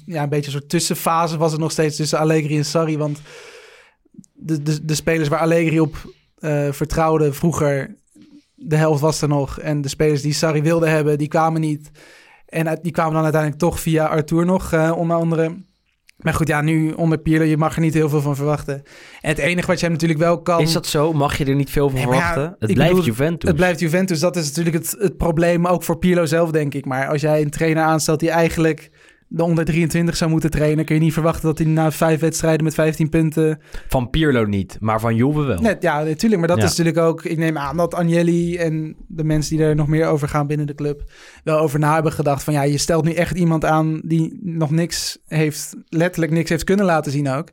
ja, 0.07 0.22
een 0.22 0.28
beetje 0.28 0.46
een 0.46 0.59
soort 0.59 0.68
tussenfase 0.68 1.36
was 1.36 1.52
het 1.52 1.61
nog 1.61 1.70
steeds 1.70 1.96
tussen 1.96 2.18
Allegri 2.18 2.57
en 2.57 2.64
Sarri. 2.64 2.98
Want 2.98 3.20
de, 4.32 4.62
de, 4.62 4.84
de 4.84 4.94
spelers 4.94 5.28
waar 5.28 5.40
Allegri 5.40 5.80
op 5.80 6.12
eh, 6.38 6.72
vertrouwde 6.72 7.32
vroeger, 7.32 7.96
de 8.55 8.76
helft 8.76 9.00
was 9.00 9.22
er 9.22 9.28
nog. 9.28 9.59
En 9.61 9.80
de 9.80 9.88
spelers 9.88 10.22
die 10.22 10.32
Sarri 10.32 10.62
wilde 10.62 10.88
hebben, 10.88 11.18
die 11.18 11.28
kwamen 11.28 11.61
niet. 11.61 11.90
En 12.46 12.78
die 12.82 12.92
kwamen 12.92 13.12
dan 13.12 13.22
uiteindelijk 13.22 13.62
toch 13.62 13.80
via 13.80 14.07
Arthur 14.07 14.44
nog, 14.44 14.72
eh, 14.72 14.92
onder 14.96 15.16
andere. 15.16 15.57
Maar 16.16 16.34
goed, 16.34 16.48
ja, 16.48 16.60
nu 16.60 16.92
onder 16.92 17.18
Pirlo, 17.18 17.44
je 17.44 17.56
mag 17.56 17.74
er 17.74 17.80
niet 17.80 17.94
heel 17.94 18.08
veel 18.08 18.20
van 18.20 18.36
verwachten. 18.36 18.74
En 19.20 19.28
het 19.28 19.38
enige 19.38 19.66
wat 19.66 19.78
je 19.78 19.84
hem 19.84 19.92
natuurlijk 19.94 20.20
wel 20.20 20.42
kan... 20.42 20.60
Is 20.60 20.72
dat 20.72 20.86
zo? 20.86 21.12
Mag 21.12 21.38
je 21.38 21.44
er 21.44 21.54
niet 21.54 21.70
veel 21.70 21.90
van 21.90 21.98
Nee, 21.98 22.06
maar 22.06 22.16
ja, 22.16 22.32
verwachten? 22.32 22.56
het 22.58 22.74
blijft 22.74 22.92
bedoel, 22.92 23.06
Juventus. 23.06 23.48
Het 23.48 23.56
blijft 23.56 23.80
Juventus, 23.80 24.20
dat 24.20 24.36
is 24.36 24.46
natuurlijk 24.46 24.76
het, 24.76 24.96
het 24.98 25.16
probleem 25.16 25.66
ook 25.66 25.82
voor 25.82 25.98
Pirlo 25.98 26.26
zelf, 26.26 26.50
denk 26.50 26.74
ik. 26.74 26.84
Maar 26.84 27.08
als 27.08 27.20
jij 27.20 27.42
een 27.42 27.50
trainer 27.50 27.82
aanstelt 27.82 28.20
die 28.20 28.30
eigenlijk 28.30 28.90
de 29.28 29.42
onder 29.42 29.64
23 29.64 30.16
zou 30.16 30.30
moeten 30.30 30.50
trainen, 30.50 30.84
kun 30.84 30.94
je 30.94 31.00
niet 31.00 31.12
verwachten 31.12 31.42
dat 31.44 31.58
hij 31.58 31.66
na 31.66 31.90
vijf 31.92 32.20
wedstrijden 32.20 32.64
met 32.64 32.74
15 32.74 33.08
punten... 33.08 33.60
Van 33.88 34.10
Pirlo 34.10 34.44
niet, 34.44 34.76
maar 34.80 35.00
van 35.00 35.14
Juve 35.16 35.40
wel. 35.40 35.60
Net, 35.60 35.82
ja, 35.82 36.02
natuurlijk. 36.02 36.40
Maar 36.40 36.48
dat 36.50 36.58
Ja. 36.58 36.64
is 36.64 36.68
natuurlijk 36.76 37.06
ook... 37.06 37.24
Ik 37.24 37.38
neem 37.38 37.58
aan 37.58 37.76
dat 37.76 37.94
Agnelli 37.94 38.56
en 38.56 38.96
de 39.08 39.24
mensen 39.24 39.56
die 39.56 39.66
er 39.66 39.74
nog 39.74 39.86
meer 39.88 40.06
over 40.06 40.28
gaan 40.28 40.46
binnen 40.46 40.66
de 40.66 40.74
club... 40.74 41.02
wel 41.44 41.58
over 41.58 41.78
na 41.78 41.94
hebben 41.94 42.12
gedacht 42.12 42.42
van... 42.44 42.54
ja, 42.54 42.62
je 42.62 42.78
stelt 42.78 43.04
nu 43.04 43.12
echt 43.12 43.36
iemand 43.36 43.64
aan 43.64 44.00
die 44.04 44.38
nog 44.42 44.70
niks 44.70 45.18
heeft... 45.26 45.74
letterlijk 45.88 46.32
niks 46.32 46.50
heeft 46.50 46.64
kunnen 46.64 46.84
laten 46.86 47.12
zien 47.12 47.28
ook. 47.28 47.48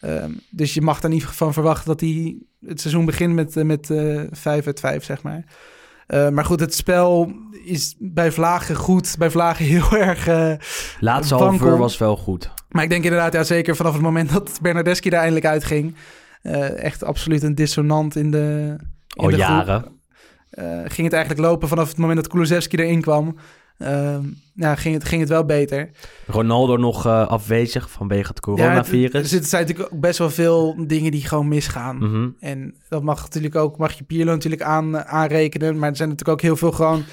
Ehm, 0.00 0.30
dus 0.50 0.74
je 0.74 0.80
mag 0.80 1.02
er 1.02 1.08
niet 1.08 1.24
van 1.24 1.52
verwachten 1.52 1.86
dat 1.86 2.00
hij 2.00 2.36
het 2.66 2.80
seizoen 2.80 3.04
begint 3.04 3.34
met, 3.34 3.56
eh, 3.56 3.64
met 3.64 3.90
eh 3.90 4.20
5 4.30 4.66
uit 4.66 4.80
5, 4.80 5.04
zeg 5.04 5.22
maar. 5.22 5.44
Eh, 6.06 6.28
maar 6.28 6.44
goed, 6.44 6.60
het 6.60 6.74
spel 6.74 7.32
is 7.64 7.96
bij 7.98 8.32
Vlagen 8.32 8.74
goed, 8.76 9.14
bij 9.18 9.30
Vlagen 9.30 9.64
heel 9.74 9.96
erg... 9.96 10.26
eh, 10.26 10.52
Laatste 11.00 11.34
half 11.34 11.62
uur 11.62 11.78
was 11.78 11.98
wel 11.98 12.16
goed. 12.16 12.50
maar 12.68 12.82
ik 12.82 12.90
denk 12.90 13.04
inderdaad, 13.04 13.32
ja, 13.32 13.42
zeker 13.42 13.76
vanaf 13.76 13.92
het 13.92 14.02
moment 14.02 14.32
dat 14.32 14.58
Bernardeschi 14.62 15.10
daar 15.10 15.20
eindelijk 15.20 15.46
uitging... 15.46 15.94
eh, 16.42 16.82
echt 16.82 17.04
absoluut 17.04 17.42
een 17.42 17.54
dissonant 17.54 18.16
in 18.16 18.30
de... 18.30 18.76
in 19.14 19.24
Al 19.24 19.30
de 19.30 19.36
jaren. 19.36 19.94
Ging 20.84 21.02
het 21.08 21.12
eigenlijk 21.12 21.38
lopen 21.46 21.68
vanaf 21.68 21.88
het 21.88 21.96
moment 21.96 22.16
dat 22.16 22.28
Kulusevski 22.28 22.76
erin 22.76 23.00
kwam. 23.00 23.36
Ehm, 23.78 24.22
ja, 24.54 24.74
ging 24.74 24.94
het, 24.94 25.04
ging 25.04 25.20
het 25.20 25.30
wel 25.30 25.44
beter. 25.44 25.90
Ronaldo 26.26 26.76
nog 26.76 27.06
eh, 27.06 27.28
afwezig 27.28 27.90
vanwege 27.90 28.28
het 28.28 28.40
Ja, 28.44 28.52
het- 28.52 28.60
coronavirus. 28.60 29.12
er 29.12 29.24
zitten 29.26 29.48
zijn 29.48 29.62
natuurlijk 29.66 29.92
ook 29.94 30.00
best 30.00 30.18
wel 30.18 30.30
veel 30.30 30.74
dingen 30.86 31.10
die 31.10 31.26
gewoon 31.26 31.48
misgaan. 31.48 31.96
Mhm. 31.96 32.28
En 32.40 32.74
dat 32.88 33.02
mag 33.02 33.22
natuurlijk 33.22 33.54
ook, 33.54 33.76
mag 33.78 33.92
je 33.92 34.04
Pirlo 34.04 34.32
natuurlijk 34.32 34.62
aan, 34.62 34.98
aanrekenen. 35.04 35.78
Maar 35.78 35.90
er 35.90 35.96
zijn 35.96 36.08
natuurlijk 36.08 36.38
ook 36.38 36.44
heel 36.44 36.56
veel 36.56 36.72
gewoon 36.72 37.04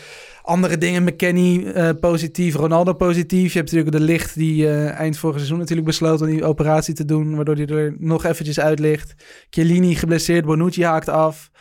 andere 0.43 0.78
dingen. 0.78 1.03
McKenny 1.03 1.66
eh, 1.66 1.89
positief, 1.99 2.55
Ronaldo 2.55 2.93
positief. 2.93 3.53
Je 3.53 3.57
hebt 3.59 3.72
natuurlijk 3.72 3.97
de 3.97 4.11
licht 4.11 4.36
die 4.36 4.68
eh, 4.68 4.89
eind 4.99 5.18
vorig 5.18 5.36
seizoen 5.36 5.57
natuurlijk 5.59 5.88
besloot 5.88 6.22
om 6.22 6.28
die 6.28 6.45
operatie 6.45 6.93
te 6.93 7.05
doen. 7.05 7.36
Waardoor 7.36 7.55
hij 7.55 7.66
er 7.68 7.95
nog 7.99 8.26
eventjes 8.26 8.59
uit 8.59 8.80
ligt. 8.80 9.14
Chiellini 9.49 9.95
geblesseerd, 9.95 10.45
Bonucci 10.45 10.84
haakt 10.84 11.09
af. 11.09 11.51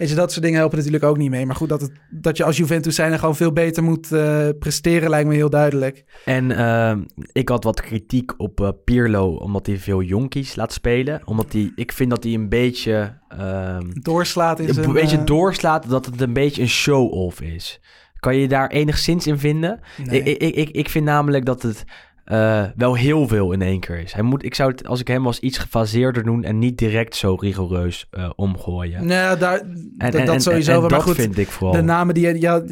Weet 0.00 0.08
je, 0.08 0.14
dat 0.14 0.32
soort 0.32 0.44
dingen 0.44 0.58
helpen 0.58 0.76
natuurlijk 0.76 1.04
ook 1.04 1.16
niet 1.16 1.30
mee. 1.30 1.46
Maar 1.46 1.56
goed, 1.56 1.68
dat, 1.68 1.80
het, 1.80 1.92
dat 2.10 2.36
je 2.36 2.44
als 2.44 2.56
Juventus 2.56 2.94
zijn 2.94 3.18
gewoon 3.18 3.36
veel 3.36 3.52
beter 3.52 3.82
moet 3.82 4.12
eh, 4.12 4.48
presteren 4.58 5.10
lijkt 5.10 5.28
me 5.28 5.34
heel 5.34 5.50
duidelijk. 5.50 6.04
En 6.24 6.50
eh, 6.50 6.96
ik 7.32 7.48
had 7.48 7.64
wat 7.64 7.80
kritiek 7.80 8.32
op 8.36 8.60
eh, 8.60 8.68
Pirlo, 8.84 9.34
omdat 9.34 9.66
hij 9.66 9.78
veel 9.78 10.02
jonkies 10.02 10.56
laat 10.56 10.72
spelen. 10.72 11.20
Omdat 11.24 11.52
hij, 11.52 11.72
ik 11.74 11.92
vind 11.92 12.10
dat 12.10 12.24
hij 12.24 12.34
een 12.34 12.48
beetje, 12.48 13.18
ehm, 13.28 13.90
Doorslaat 13.92 14.60
in 14.60 14.74
zijn... 14.74 14.86
een 14.86 14.92
beetje 14.92 15.18
eh, 15.18 15.24
doorslaat, 15.24 15.88
dat 15.88 16.06
het 16.06 16.20
een 16.20 16.32
beetje 16.32 16.62
een 16.62 16.68
show-off 16.68 17.40
is. 17.40 17.80
Kan 18.18 18.36
je 18.36 18.48
daar 18.48 18.68
enigszins 18.68 19.26
in 19.26 19.38
vinden? 19.38 19.80
nee. 20.04 20.22
Ik, 20.22 20.42
ik, 20.42 20.54
ik, 20.54 20.70
ik 20.70 20.88
vind 20.88 21.04
namelijk 21.04 21.44
dat 21.44 21.62
het 21.62 21.84
eh, 22.30 22.62
wel 22.76 22.94
heel 22.94 23.28
veel 23.28 23.52
in 23.52 23.62
één 23.62 23.80
keer 23.80 23.98
is. 23.98 24.12
Hij 24.12 24.22
moet, 24.22 24.44
ik 24.44 24.54
zou 24.54 24.70
het, 24.70 24.86
als 24.86 25.00
ik 25.00 25.08
hem 25.08 25.22
was, 25.22 25.38
iets 25.38 25.58
gefaseerder 25.58 26.22
doen 26.22 26.44
en 26.44 26.58
niet 26.58 26.78
direct 26.78 27.16
zo 27.16 27.34
rigoureus 27.40 28.06
eh, 28.10 28.30
omgooien. 28.36 29.06
Nou, 29.06 29.38
daar, 29.38 29.58
En, 29.58 29.92
dat, 29.98 30.14
en- 30.14 30.26
dat 30.26 30.34
en- 30.34 30.40
sowieso. 30.40 30.72
en 30.74 30.80
maar 30.80 30.88
dat 30.90 31.02
goed, 31.02 31.14
vind 31.14 31.38
ik 31.38 31.48
vooral. 31.48 31.76
de 31.76 31.82
namen 31.82 32.14
die... 32.14 32.26
je- 32.26 32.40
Ja, 32.40 32.62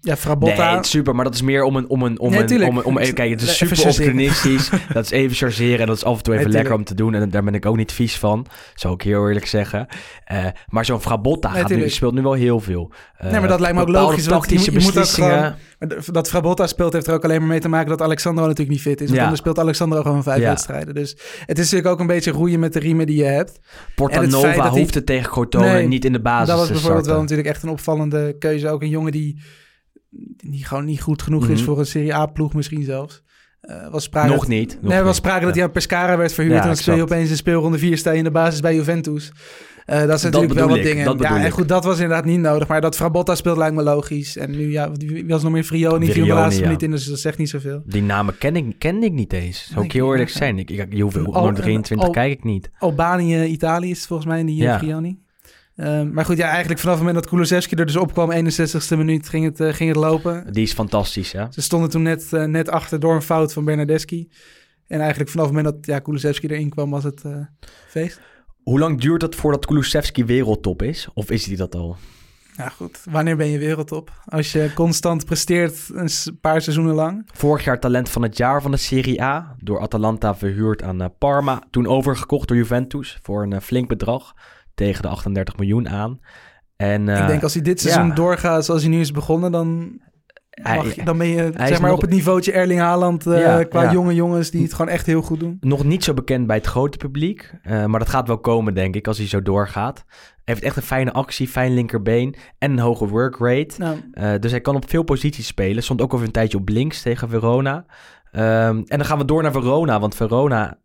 ja 0.00 0.16
Frabotta... 0.16 0.74
Nee, 0.74 0.84
super, 0.84 1.14
maar 1.14 1.24
dat 1.24 1.34
is 1.34 1.42
meer 1.42 1.62
om 1.62 1.76
een... 1.76 1.88
Om 1.88 2.02
een, 2.02 2.20
om 2.20 2.30
Nee, 2.30 2.40
een, 2.54 2.68
om 2.68 2.78
om 2.78 2.98
even, 2.98 3.14
kijk, 3.14 3.30
het 3.30 3.42
is 3.42 3.56
super 3.56 3.78
opportunistisch. 3.88 4.70
dat 4.92 5.04
is 5.04 5.10
even 5.10 5.36
chargeren 5.36 5.80
en 5.80 5.86
dat 5.86 5.96
is 5.96 6.04
af 6.04 6.16
en 6.16 6.22
toe 6.22 6.34
even 6.34 6.46
Nee, 6.46 6.54
lekker 6.56 6.74
om 6.74 6.84
te 6.84 6.94
doen. 6.94 7.14
En 7.14 7.30
daar 7.30 7.44
ben 7.44 7.54
ik 7.54 7.66
ook 7.66 7.76
niet 7.76 7.92
vies 7.92 8.18
van, 8.18 8.46
zou 8.74 8.94
ik 8.94 9.02
heel 9.02 9.26
eerlijk 9.28 9.46
zeggen. 9.46 9.86
Eh, 10.24 10.44
maar 10.68 10.84
zo'n 10.84 11.00
Frabotta 11.00 11.52
Nee, 11.52 11.60
gaat 11.60 11.70
nu, 11.70 11.88
speelt 11.88 12.14
nu 12.14 12.22
wel 12.22 12.32
heel 12.32 12.60
veel. 12.60 12.92
Nee, 13.22 13.30
maar 13.40 13.48
dat 13.48 13.60
lijkt 13.60 13.76
me 13.76 13.82
ook 13.82 13.88
logisch, 13.88 14.24
je 14.24 14.30
tactische 14.30 14.72
moet 14.72 14.84
beslissingen. 14.84 15.30
gewoon- 15.78 16.02
dat 16.12 16.28
Frabotta 16.28 16.66
speelt 16.66 16.92
heeft 16.92 17.06
er 17.06 17.14
ook 17.14 17.24
alleen 17.24 17.38
maar 17.38 17.48
mee 17.48 17.60
te 17.60 17.68
maken 17.68 17.88
dat 17.88 18.02
Alexandro 18.02 18.42
natuurlijk 18.42 18.70
niet 18.70 18.80
fit 18.80 19.00
is. 19.00 19.07
Want 19.08 19.18
Ja. 19.18 19.22
anders 19.22 19.40
speelt 19.40 19.58
Alexandro 19.58 20.02
gewoon 20.02 20.22
vijf 20.22 20.40
Ja. 20.40 20.48
wedstrijden. 20.48 20.94
Dus 20.94 21.10
het 21.46 21.58
is 21.58 21.64
natuurlijk 21.64 21.86
ook 21.86 22.00
een 22.00 22.06
beetje 22.06 22.30
roeien 22.30 22.60
met 22.60 22.72
de 22.72 22.78
riemen 22.78 23.06
die 23.06 23.16
je 23.16 23.24
hebt. 23.24 23.58
Portanova 23.94 24.70
hij- 24.70 24.80
hoeft 24.80 24.94
het 24.94 25.06
tegen 25.06 25.48
Nee, 25.50 25.86
niet 25.88 26.04
in 26.04 26.12
de 26.12 26.20
basis 26.20 26.48
dat 26.48 26.56
was 26.56 26.66
te 26.66 26.72
bijvoorbeeld 26.72 27.06
wel 27.06 27.20
natuurlijk 27.20 27.48
echt 27.48 27.62
een 27.62 27.68
opvallende 27.68 28.36
keuze. 28.38 28.68
Ook 28.68 28.82
een 28.82 28.88
jongen 28.88 29.12
die, 29.12 29.40
die 30.36 30.64
gewoon 30.64 30.84
niet 30.84 31.00
goed 31.00 31.22
genoeg 31.22 31.48
is 31.48 31.56
Mhm. 31.56 31.64
voor 31.64 31.78
een 31.78 31.86
Serie 31.86 32.14
A-ploeg 32.14 32.54
misschien 32.54 32.82
zelfs. 32.84 33.22
Eh 33.60 33.90
was 33.90 34.02
sprake 34.04 34.28
Nog 34.28 34.38
dat- 34.38 34.48
niet. 34.48 34.72
nog 34.80 34.82
nee, 34.82 34.98
er 34.98 35.04
was 35.04 35.14
niet. 35.16 35.24
sprake 35.24 35.44
dat 35.44 35.54
hij 35.54 35.64
aan 35.64 35.70
Pescara 35.70 36.16
werd 36.16 36.32
verhuurd. 36.32 36.60
En 36.60 36.66
dan 36.66 36.76
speel 36.76 36.96
je 36.96 37.02
opeens 37.02 37.30
in 37.30 37.36
speelronde 37.36 37.78
4 37.78 37.96
sta 37.98 38.10
je 38.10 38.18
in 38.18 38.24
de 38.24 38.30
basis 38.30 38.60
bij 38.60 38.74
Juventus. 38.74 39.32
Eh, 39.88 40.06
dat 40.06 40.16
is 40.16 40.22
natuurlijk 40.22 40.52
wel 40.52 40.68
wat 40.68 40.76
ik, 40.76 40.82
dingen. 40.82 41.18
ja, 41.18 41.44
en 41.44 41.50
goed, 41.50 41.68
dat 41.68 41.84
was 41.84 41.94
inderdaad 41.98 42.24
niet 42.24 42.40
nodig. 42.40 42.68
Maar 42.68 42.80
dat 42.80 42.96
Frabotta 42.96 43.34
speelt 43.34 43.56
lijkt 43.56 43.74
me 43.74 43.82
logisch. 43.82 44.36
En 44.36 44.50
nu, 44.50 44.70
ja, 44.70 44.92
wie 44.92 45.26
was 45.26 45.42
nog 45.42 45.52
meer 45.52 45.64
Frioni? 45.64 46.04
Die 46.04 46.14
viel 46.14 46.26
de 46.26 46.32
laatste 46.32 46.60
ja. 46.60 46.66
minuut 46.66 46.82
in, 46.82 46.90
dus 46.90 47.04
dat 47.04 47.18
zegt 47.18 47.38
niet 47.38 47.48
zoveel. 47.48 47.82
Die 47.86 48.02
namen 48.02 48.38
ken 48.38 48.56
ik, 48.56 48.78
kende 48.78 49.06
ik 49.06 49.12
niet 49.12 49.32
eens. 49.32 49.72
Ik 49.82 49.92
heel 49.92 50.12
eerlijk 50.12 50.30
ja. 50.30 50.36
zijn. 50.36 50.58
Ik, 50.58 50.70
ik, 50.70 50.94
je 50.94 51.04
onder 51.04 51.54
23 51.54 52.06
al- 52.06 52.12
kijk 52.12 52.32
ik 52.32 52.44
niet. 52.44 52.70
Albanië, 52.78 53.44
Italië 53.44 53.90
is 53.90 54.06
volgens 54.06 54.28
mij, 54.28 54.44
die 54.44 54.56
Ja. 54.56 54.72
ja. 54.72 54.78
Frioni. 54.78 55.18
Ehm, 55.76 56.12
maar 56.12 56.24
goed, 56.24 56.36
ja, 56.36 56.48
eigenlijk 56.48 56.80
vanaf 56.80 56.94
het 56.94 57.04
moment 57.04 57.22
dat 57.24 57.32
Kulusevski 57.32 57.76
er 57.76 57.86
dus 57.86 57.96
opkwam, 57.96 58.32
61ste 58.32 58.96
minuut, 58.96 59.28
ging 59.28 59.44
het, 59.44 59.60
eh, 59.60 59.72
ging 59.72 59.88
het 59.88 59.98
lopen. 59.98 60.52
Die 60.52 60.62
is 60.62 60.72
fantastisch, 60.72 61.32
hè? 61.32 61.44
Ze 61.50 61.62
stonden 61.62 61.90
toen 61.90 62.02
net, 62.02 62.32
eh, 62.32 62.44
net 62.44 62.68
achter 62.68 63.00
door 63.00 63.14
een 63.14 63.22
fout 63.22 63.52
van 63.52 63.64
Bernardeschi. 63.64 64.28
En 64.86 65.00
eigenlijk 65.00 65.30
vanaf 65.30 65.46
het 65.46 65.54
moment 65.54 65.74
dat 65.74 65.86
ja, 65.86 65.98
Kulusevski 65.98 66.46
erin 66.46 66.68
kwam, 66.68 66.90
was 66.90 67.04
het 67.04 67.22
feest. 67.88 68.20
Hoe 68.68 68.78
lang 68.78 69.00
duurt 69.00 69.22
het 69.22 69.34
voordat 69.34 69.66
Kulusevski 69.66 70.24
wereldtop 70.24 70.82
is? 70.82 71.08
Of 71.14 71.30
is 71.30 71.46
hij 71.46 71.56
dat 71.56 71.74
al? 71.74 71.96
Ja 72.56 72.68
goed, 72.68 73.00
wanneer 73.10 73.36
ben 73.36 73.46
je 73.46 73.58
wereldtop? 73.58 74.12
Als 74.24 74.52
je 74.52 74.70
constant 74.74 75.24
presteert 75.24 75.90
een 75.92 76.38
paar 76.40 76.62
seizoenen 76.62 76.94
lang. 76.94 77.28
Vorig 77.32 77.64
jaar 77.64 77.80
talent 77.80 78.08
van 78.08 78.22
het 78.22 78.36
jaar 78.36 78.62
van 78.62 78.70
de 78.70 78.76
Serie 78.76 79.22
A. 79.22 79.56
Door 79.58 79.80
Atalanta 79.80 80.34
verhuurd 80.34 80.82
aan 80.82 81.02
eh, 81.02 81.08
Parma. 81.18 81.62
Toen 81.70 81.86
overgekocht 81.86 82.48
door 82.48 82.56
Juventus 82.56 83.18
voor 83.22 83.42
een 83.42 83.52
eh, 83.52 83.60
flink 83.60 83.88
bedrag. 83.88 84.34
Tegen 84.74 85.02
de 85.02 85.08
38 85.08 85.56
miljoen 85.56 85.88
aan. 85.88 86.20
En, 86.76 87.08
eh, 87.08 87.20
ik 87.20 87.26
denk 87.26 87.42
als 87.42 87.54
hij 87.54 87.62
dit 87.62 87.80
seizoen 87.80 88.06
ja. 88.06 88.14
doorgaat 88.14 88.64
zoals 88.64 88.82
hij 88.82 88.90
nu 88.90 89.00
is 89.00 89.10
begonnen, 89.10 89.52
dan, 89.52 90.00
mag 90.62 90.94
je, 90.94 91.04
dan 91.04 91.18
ben 91.18 91.26
je 91.28 91.50
zeg 91.56 91.70
maar 91.80 91.80
nog- 91.90 91.96
op 91.98 92.00
het 92.00 92.10
niveautje 92.10 92.52
Erling 92.52 92.80
Haaland 92.80 93.26
eh, 93.26 93.40
Ja, 93.40 93.62
qua 93.64 93.82
ja. 93.82 93.92
jonge 93.92 94.14
jongens 94.14 94.50
die 94.50 94.62
het 94.62 94.74
gewoon 94.74 94.90
echt 94.92 95.06
heel 95.06 95.22
goed 95.22 95.40
doen. 95.40 95.56
nog 95.60 95.84
niet 95.84 96.04
zo 96.04 96.14
bekend 96.14 96.46
bij 96.46 96.56
het 96.56 96.66
grote 96.66 96.96
publiek. 96.98 97.52
eh, 97.62 97.84
maar 97.84 97.98
dat 97.98 98.08
gaat 98.08 98.26
wel 98.26 98.38
komen, 98.38 98.74
denk 98.74 98.94
ik, 98.94 99.06
als 99.06 99.18
hij 99.18 99.26
zo 99.26 99.42
doorgaat. 99.42 100.04
Hij 100.06 100.54
heeft 100.56 100.62
echt 100.62 100.76
een 100.76 100.82
fijne 100.82 101.12
actie, 101.12 101.48
fijn 101.48 101.74
linkerbeen 101.74 102.34
en 102.58 102.70
een 102.72 102.78
hoge 102.78 103.08
workrate. 103.08 103.74
Nou, 103.78 103.96
Eh, 104.12 104.32
dus 104.40 104.50
hij 104.50 104.60
kan 104.60 104.76
op 104.76 104.88
veel 104.90 105.02
posities 105.02 105.46
spelen. 105.46 105.82
Stond 105.82 106.00
ook 106.02 106.14
over 106.14 106.26
een 106.26 106.32
tijdje 106.32 106.58
op 106.58 106.68
links 106.68 107.02
tegen 107.02 107.28
Verona. 107.28 107.84
Ehm, 108.30 108.76
en 108.76 108.84
dan 108.98 109.04
gaan 109.04 109.18
we 109.18 109.24
door 109.24 109.42
naar 109.42 109.52
Verona, 109.52 110.00
want 110.00 110.14
Verona 110.14 110.78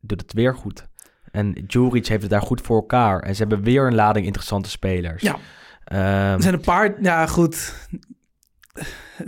doet 0.00 0.20
het 0.20 0.32
weer 0.32 0.54
goed. 0.54 0.88
En 1.30 1.64
Juric 1.66 2.06
heeft 2.06 2.22
het 2.22 2.30
daar 2.30 2.42
goed 2.42 2.60
voor 2.60 2.76
elkaar. 2.76 3.20
En 3.20 3.34
ze 3.34 3.40
hebben 3.40 3.62
weer 3.62 3.86
een 3.86 3.94
lading 3.94 4.26
interessante 4.26 4.70
spelers. 4.70 5.22
Ja. 5.22 5.36
Ehm, 5.84 6.00
er 6.34 6.42
zijn 6.42 6.54
een 6.54 6.60
paar, 6.60 6.94
ja 7.02 7.26
goed, 7.26 7.74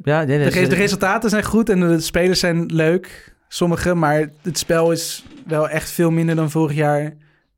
ja, 0.02 0.22
nee, 0.24 0.38
De, 0.38 0.48
re- 0.48 0.66
de 0.66 0.74
resultaten 0.74 1.30
zijn 1.30 1.44
goed 1.44 1.68
en 1.68 1.80
de 1.80 2.00
spelers 2.00 2.40
zijn 2.40 2.66
leuk. 2.66 3.32
Sommige, 3.48 3.94
maar 3.94 4.30
het 4.42 4.58
spel 4.58 4.92
is 4.92 5.24
wel 5.46 5.68
echt 5.68 5.90
veel 5.90 6.10
minder 6.10 6.36
dan 6.36 6.50
vorig 6.50 6.76
jaar. 6.76 7.12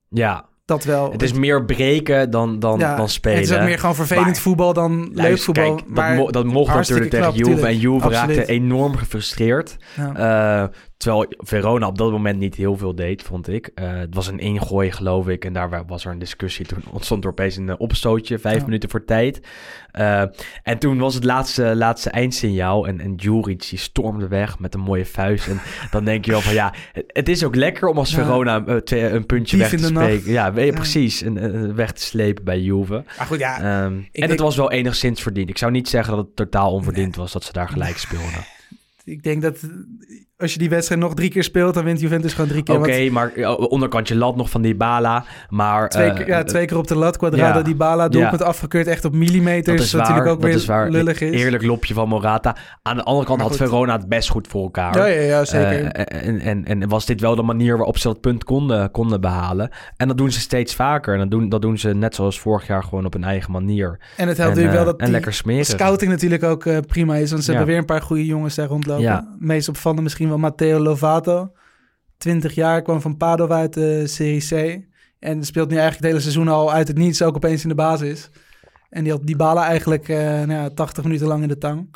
ja, 0.08 0.44
Dat 0.64 0.84
wel. 0.84 1.12
het 1.12 1.22
is 1.22 1.32
meer 1.32 1.64
breken 1.64 2.30
dan, 2.30 2.58
dan, 2.58 2.78
Ja, 2.78 2.96
dan 2.96 3.08
spelen. 3.08 3.38
Het 3.38 3.46
is 3.50 3.56
ook 3.56 3.62
meer 3.62 3.78
gewoon 3.78 3.94
vervelend 3.94 4.26
Maar- 4.26 4.36
voetbal 4.36 4.72
dan 4.72 5.00
leuk 5.04 5.16
Luister, 5.16 5.44
voetbal. 5.44 5.74
Kijk, 5.74 5.88
maar, 5.88 6.08
dat, 6.16 6.24
mo- 6.24 6.30
dat 6.30 6.44
mocht 6.44 6.74
natuurlijk 6.74 7.10
tegen 7.10 7.32
Juve. 7.34 7.66
En 7.66 7.78
Juve 7.78 8.08
raakte 8.08 8.46
enorm 8.46 8.96
gefrustreerd. 8.96 9.76
ja. 9.96 10.62
Eh, 10.62 10.68
terwijl 10.96 11.26
Verona 11.36 11.86
op 11.86 11.98
dat 11.98 12.10
moment 12.10 12.38
niet 12.38 12.54
heel 12.54 12.76
veel 12.76 12.94
deed, 12.94 13.22
vond 13.22 13.48
ik. 13.48 13.70
Eh, 13.74 13.92
het 13.92 14.14
was 14.14 14.26
een 14.26 14.38
ingooi, 14.38 14.92
geloof 14.92 15.28
ik. 15.28 15.44
En 15.44 15.52
daar 15.52 15.70
wa- 15.70 15.84
was 15.86 16.04
er 16.04 16.12
een 16.12 16.18
discussie. 16.18 16.66
Toen 16.66 16.82
ontstond 16.90 17.24
er 17.24 17.30
opeens 17.30 17.56
een 17.56 17.68
eh, 17.68 17.74
opstootje, 17.78 18.38
vijf 18.38 18.58
Ja. 18.58 18.64
minuten 18.64 18.90
voor 18.90 19.04
tijd. 19.04 19.40
Eh, 19.90 20.22
en 20.62 20.78
toen 20.78 20.98
was 20.98 21.14
het 21.14 21.24
laatste, 21.24 21.76
laatste 21.76 22.10
eindsignaal. 22.10 22.86
En, 22.86 23.00
en 23.00 23.14
Juric 23.14 23.68
die 23.68 23.78
stormde 23.78 24.28
weg 24.28 24.58
met 24.58 24.74
een 24.74 24.80
mooie 24.80 25.06
vuist. 25.06 25.48
En 25.48 25.60
dan 25.90 26.04
denk 26.04 26.24
je 26.24 26.30
wel 26.30 26.40
van 26.40 26.54
ja, 26.54 26.74
het, 27.06 27.28
is 27.28 27.44
ook 27.44 27.54
lekker 27.54 27.88
om 27.88 27.98
als 27.98 28.10
Ja. 28.10 28.24
Verona 28.24 28.80
twee, 28.80 29.02
een 29.08 29.26
puntje 29.26 29.56
Dief 29.56 29.70
weg 29.70 29.80
te 29.80 29.86
spreken. 29.86 30.32
Ja, 30.32 30.52
weet 30.52 30.64
je, 30.66 30.70
Ja. 30.72 30.76
precies. 30.78 31.22
En, 31.22 31.74
weg 31.74 31.92
te 31.92 32.02
slepen 32.02 32.44
bij 32.44 32.60
Juve. 32.60 33.04
maar 33.18 33.26
goed, 33.26 33.38
ja. 33.38 33.56
Ehm, 33.58 33.64
en 33.92 34.06
denk- 34.12 34.30
het 34.30 34.40
was 34.40 34.56
wel 34.56 34.70
enigszins 34.70 35.22
verdiend. 35.22 35.48
Ik 35.48 35.58
zou 35.58 35.72
niet 35.72 35.88
zeggen 35.88 36.16
dat 36.16 36.26
het 36.26 36.36
totaal 36.36 36.72
onverdiend 36.72 37.16
was 37.16 37.32
dat 37.32 37.44
ze 37.44 37.52
daar 37.52 37.68
gelijk 37.68 37.98
speelden. 37.98 38.44
Ik 39.04 39.22
denk 39.22 39.42
dat 39.42 39.58
als 40.38 40.52
je 40.52 40.58
die 40.58 40.68
wedstrijd 40.68 41.00
nog 41.00 41.14
drie 41.14 41.30
keer 41.30 41.44
speelt, 41.44 41.74
dan 41.74 41.84
wint 41.84 42.00
Juventus 42.00 42.32
gewoon 42.32 42.48
drie 42.48 42.62
keer. 42.62 42.78
Oké, 42.78 43.10
Want 43.10 43.10
maar 43.10 43.56
onderkantje 43.56 44.16
lat 44.16 44.36
nog 44.36 44.50
van 44.50 44.62
die 44.62 44.74
Bala. 44.74 45.24
Maar 45.48 45.88
Twee, 45.88 46.08
eh, 46.08 46.16
keer, 46.16 46.26
ja, 46.26 46.42
twee 46.42 46.66
keer 46.66 46.76
op 46.76 46.86
de 46.86 46.96
lat, 46.96 47.16
Quadrado, 47.16 47.58
ja. 47.58 47.64
die 47.64 47.74
Bala, 47.74 48.08
doelpunt 48.08 48.40
Ja. 48.40 48.46
afgekeurd, 48.46 48.86
echt 48.86 49.04
op 49.04 49.14
millimeters. 49.14 49.76
dat 49.76 49.86
is 49.86 49.92
waar. 49.92 50.00
natuurlijk 50.02 50.28
ook 50.28 50.40
dat 50.40 50.50
weer 50.50 50.58
is 50.58 50.66
waar. 50.66 50.90
lullig 50.90 51.20
is. 51.20 51.42
Eerlijk 51.42 51.62
lopje 51.62 51.94
van 51.94 52.08
Morata. 52.08 52.56
Aan 52.82 52.96
de 52.96 53.02
andere 53.02 53.26
kant 53.26 53.40
had. 53.40 53.56
Verona 53.56 53.92
het 53.96 54.08
best 54.08 54.28
goed 54.28 54.46
voor 54.48 54.62
elkaar. 54.62 54.96
Ja, 54.96 55.06
ja, 55.06 55.20
ja, 55.20 55.44
zeker. 55.44 55.84
Eh, 55.84 56.28
en, 56.28 56.40
en, 56.40 56.64
en 56.64 56.88
was 56.88 57.06
dit 57.06 57.20
wel 57.20 57.36
de 57.36 57.42
manier 57.42 57.76
waarop 57.76 57.98
ze 57.98 58.06
dat 58.08 58.20
punt 58.20 58.44
konden, 58.44 58.90
konden 58.90 59.20
behalen. 59.20 59.70
En 59.96 60.08
dat 60.08 60.18
doen 60.18 60.30
ze 60.30 60.40
steeds 60.40 60.74
vaker. 60.74 61.12
En 61.12 61.18
dat 61.18 61.30
doen, 61.30 61.48
dat 61.48 61.62
doen 61.62 61.78
ze 61.78 61.94
net 61.94 62.14
zoals 62.14 62.40
vorig 62.40 62.66
jaar 62.66 62.82
gewoon 62.82 63.06
op 63.06 63.12
hun 63.12 63.24
eigen 63.24 63.52
manier. 63.52 63.98
en 64.16 64.28
het 64.28 64.36
helpt 64.36 64.54
natuurlijk 64.54 64.84
wel 64.84 64.86
eh, 64.86 64.90
dat 64.90 64.98
en 64.98 65.04
die 65.04 65.14
lekker 65.14 65.32
smeren. 65.32 65.64
scouting 65.64 66.10
natuurlijk 66.10 66.42
ook 66.42 66.86
prima 66.86 67.16
is. 67.16 67.30
Want 67.30 67.44
ze 67.44 67.50
hebben 67.50 67.68
weer 67.68 67.78
een 67.78 67.84
paar 67.84 68.02
goede 68.02 68.26
jongens 68.26 68.54
daar 68.54 68.68
rondlopen. 68.68 69.36
Meest 69.38 69.68
opvallende 69.68 70.02
misschien 70.02 70.25
misschien 70.26 70.40
wel 70.40 70.50
Matteo 70.50 70.78
Lovato. 70.78 71.52
20 72.18 72.54
jaar, 72.54 72.82
kwam 72.82 73.00
van 73.00 73.16
Padova 73.16 73.54
uit 73.54 73.72
de 73.74 74.06
Serie 74.06 74.46
C. 74.48 74.84
En 75.18 75.44
speelt 75.44 75.68
nu 75.68 75.76
eigenlijk 75.76 76.02
het 76.02 76.04
hele 76.12 76.20
seizoen 76.20 76.48
al 76.48 76.72
uit 76.72 76.88
het 76.88 76.96
niets, 76.96 77.22
ook 77.22 77.36
opeens 77.36 77.62
in 77.62 77.68
de 77.68 77.74
basis. 77.74 78.30
En 78.90 79.02
die 79.02 79.12
had 79.12 79.26
Dybala 79.26 79.64
eigenlijk 79.66 80.08
eh, 80.08 80.18
nou 80.18 80.52
ja, 80.52 80.68
80 80.70 81.04
minuten 81.04 81.26
lang 81.26 81.42
in 81.42 81.48
de 81.48 81.58
tang. 81.58 81.88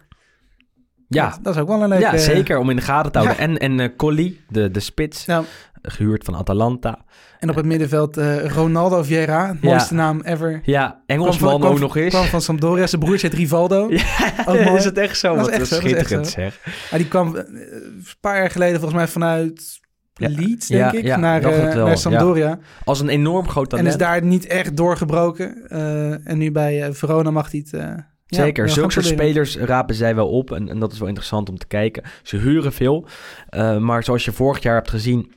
Ja, 1.09 1.31
Dat, 1.31 1.39
dat 1.43 1.55
is 1.55 1.61
ook 1.61 1.69
wel 1.69 1.83
een 1.83 1.89
leuke... 1.89 2.05
ja, 2.05 2.17
zeker 2.19 2.59
om 2.59 2.71
in 2.71 2.77
de 2.77 2.83
gaten 2.83 3.13
te 3.13 3.19
houden. 3.19 3.39
En, 3.39 3.59
en 3.59 3.81
eh, 3.81 3.97
Colli, 3.97 4.41
de, 4.49 4.71
de 4.71 4.81
spits, 4.81 5.25
Ja. 5.25 5.43
gehuurd 5.83 6.25
van 6.25 6.37
Atalanta. 6.37 7.05
En 7.41 7.51
op 7.51 7.57
het 7.57 7.65
middenveld 7.65 8.17
eh, 8.17 8.45
Ronaldo 8.47 9.03
Vieira, 9.03 9.47
Ja. 9.47 9.57
mooiste 9.61 9.95
naam 9.95 10.21
ever. 10.21 10.61
Ja, 10.65 11.03
Engelsman 11.07 11.63
ook 11.63 11.79
nog 11.79 11.97
eens. 11.97 12.15
kwam 12.15 12.25
van 12.25 12.41
Sampdoria, 12.43 12.87
zijn 12.87 13.01
broertje 13.01 13.27
heet 13.29 13.37
Rivaldo. 13.39 13.83
Ook 14.47 14.65
mooi. 14.65 14.77
is 14.77 14.85
het 14.85 14.99
echt 14.99 15.19
zo? 15.19 15.37
Dat 15.37 15.47
is 15.49 15.53
echt 15.53 15.71
is 15.71 15.77
schitterend 15.77 16.27
zo. 16.27 16.41
zeg. 16.41 16.59
Maar 16.91 16.99
die 16.99 17.09
kwam 17.09 17.37
eh, 17.37 17.43
een 17.53 18.05
paar 18.21 18.37
jaar 18.37 18.51
geleden 18.51 18.75
volgens 18.81 18.99
mij 19.01 19.09
vanuit 19.09 19.79
Ja. 20.15 20.29
Leeds, 20.29 20.67
denk 20.67 20.93
Ja, 20.93 20.99
ik, 20.99 21.05
ja, 21.05 21.17
naar, 21.17 21.43
eh, 21.43 21.75
naar 21.75 21.89
ja. 21.89 21.97
Sampdoria. 21.97 22.59
Als 22.85 23.01
een 23.01 23.09
enorm 23.09 23.49
groot 23.49 23.65
En 23.65 23.71
talent. 23.71 23.89
is 23.89 23.97
daar 23.97 24.25
niet 24.25 24.47
echt 24.47 24.77
doorgebroken. 24.77 25.69
En 26.25 26.39
nu 26.39 26.53
bij 26.53 26.93
Verona 26.93 27.31
mag 27.31 27.51
hij 27.51 27.65
het... 27.71 27.81
ja, 27.81 28.09
Zeker, 28.27 28.69
zulke 28.69 28.93
soort 28.93 29.07
spelers 29.07 29.57
rapen 29.57 29.95
zij 29.95 30.15
wel 30.15 30.29
op. 30.29 30.53
En, 30.53 30.69
en 30.69 30.79
dat 30.79 30.93
is 30.93 30.99
wel 30.99 31.09
interessant 31.09 31.49
om 31.49 31.59
te 31.59 31.67
kijken. 31.67 32.03
Ze 32.23 32.37
huren 32.37 32.73
veel. 32.73 33.07
Maar 33.79 34.05
zoals 34.05 34.25
je 34.25 34.33
vorig 34.33 34.63
jaar 34.63 34.75
hebt 34.75 34.91
gezien, 34.91 35.33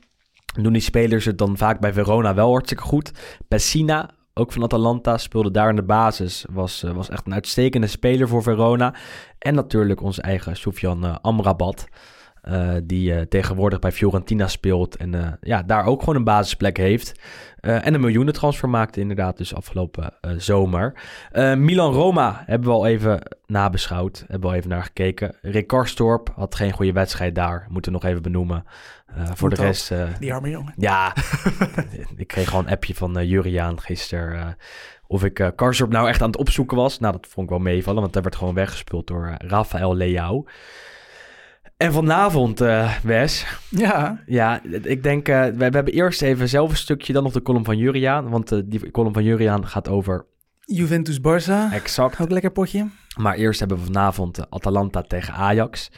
doen 0.62 0.74
die 0.74 0.82
spelers 0.82 1.26
het 1.26 1.38
dan 1.38 1.58
vaak 1.58 1.80
bij 1.80 1.94
Verona 1.94 2.34
wel 2.34 2.52
hartstikke 2.52 2.84
goed. 2.84 3.12
Pessina, 3.48 4.10
ook 4.34 4.52
van 4.52 4.64
Atalanta, 4.64 5.18
speelde 5.18 5.52
daar 5.52 5.70
in 5.70 5.76
de 5.76 5.84
basis. 5.84 6.46
Was, 6.52 6.84
eh, 6.84 6.92
was 6.92 7.10
echt 7.10 7.26
een 7.26 7.34
uitstekende 7.34 7.88
speler 7.88 8.28
voor 8.28 8.44
Verona. 8.44 8.94
En 9.40 9.56
natuurlijk 9.56 10.02
onze 10.02 10.22
eigen 10.22 10.56
Soufiane 10.56 11.08
eh, 11.08 11.16
Amrabat. 11.22 11.88
eh, 12.44 12.74
die 12.84 13.28
tegenwoordig 13.28 13.80
bij 13.80 13.92
Fiorentina 13.92 14.48
speelt. 14.48 14.96
En 14.96 15.40
ja, 15.42 15.64
daar 15.64 15.86
ook 15.86 16.00
gewoon 16.00 16.16
een 16.16 16.24
basisplek 16.24 16.78
heeft. 16.78 17.20
En 17.60 17.94
een 17.94 18.02
miljoenentransfer 18.02 18.70
maakte 18.70 19.00
inderdaad 19.00 19.38
dus 19.38 19.56
afgelopen 19.56 20.14
zomer. 20.38 20.94
Milan-Roma 21.58 22.44
hebben 22.46 22.70
we 22.70 22.76
al 22.76 22.86
even 22.86 23.22
nabeschouwd. 23.46 24.20
Hebben 24.20 24.42
we 24.42 24.48
al 24.48 24.54
even 24.54 24.70
naar 24.70 24.84
gekeken. 24.84 25.36
Rick 25.42 25.72
had 26.36 26.56
geen 26.56 26.72
goede 26.72 26.92
wedstrijd 26.92 27.36
daar. 27.36 27.68
Moeten 27.70 27.92
we 27.92 27.98
nog 27.98 28.10
even 28.10 28.22
benoemen. 28.22 28.64
Eh, 29.16 29.24
voor 29.34 29.50
de 29.50 29.56
rest... 29.56 29.92
eh, 29.92 30.08
Die 30.20 30.34
arme 30.34 30.50
jongen. 30.50 30.74
ja, 30.78 31.14
ik 32.16 32.28
kreeg 32.28 32.50
gewoon 32.50 32.66
een 32.66 32.72
appje 32.72 32.96
van 32.96 33.18
eh, 33.18 33.30
Juriaan 33.30 33.82
gisteren. 33.82 34.58
of 35.08 35.24
ik 35.24 35.40
eh 35.40 35.48
Karsdorp 35.56 35.92
nou 35.92 36.08
echt 36.08 36.22
aan 36.22 36.28
het 36.28 36.38
opzoeken 36.38 36.78
was. 36.78 37.00
Nou, 37.00 37.14
dat 37.14 37.28
vond 37.28 37.46
ik 37.46 37.52
wel 37.56 37.62
meevallen, 37.64 38.02
want 38.02 38.14
hij 38.14 38.24
werd 38.24 38.36
gewoon 38.36 38.54
weggespeeld 38.54 39.08
door 39.08 39.36
Rafael 39.38 39.96
Leao. 39.96 40.46
En 41.78 41.94
vanavond, 41.94 42.60
Wes, 43.04 43.46
Ja, 43.70 44.22
ja, 44.26 44.62
ik 44.82 45.04
denk, 45.04 45.28
we, 45.28 45.54
we 45.56 45.64
hebben 45.64 45.94
eerst 45.94 46.22
even 46.22 46.50
zelf 46.50 46.70
een 46.70 46.78
stukje, 46.78 47.14
dan 47.14 47.24
nog 47.24 47.32
de 47.32 47.42
column 47.42 47.66
van 47.66 47.78
Juriaan. 47.78 48.30
Want 48.30 48.62
die 48.72 48.92
column 48.92 49.14
van 49.14 49.24
Juriaan 49.24 49.68
gaat 49.68 49.90
over 49.90 50.26
Juventus-Barça. 50.60 51.72
exact. 51.74 52.20
Ook 52.22 52.30
lekker 52.30 52.52
potje. 52.52 52.88
Maar 53.18 53.36
eerst 53.36 53.60
hebben 53.60 53.78
we 53.78 53.84
vanavond 53.84 54.50
Atalanta 54.50 55.02
tegen 55.02 55.34
Ajax. 55.34 55.92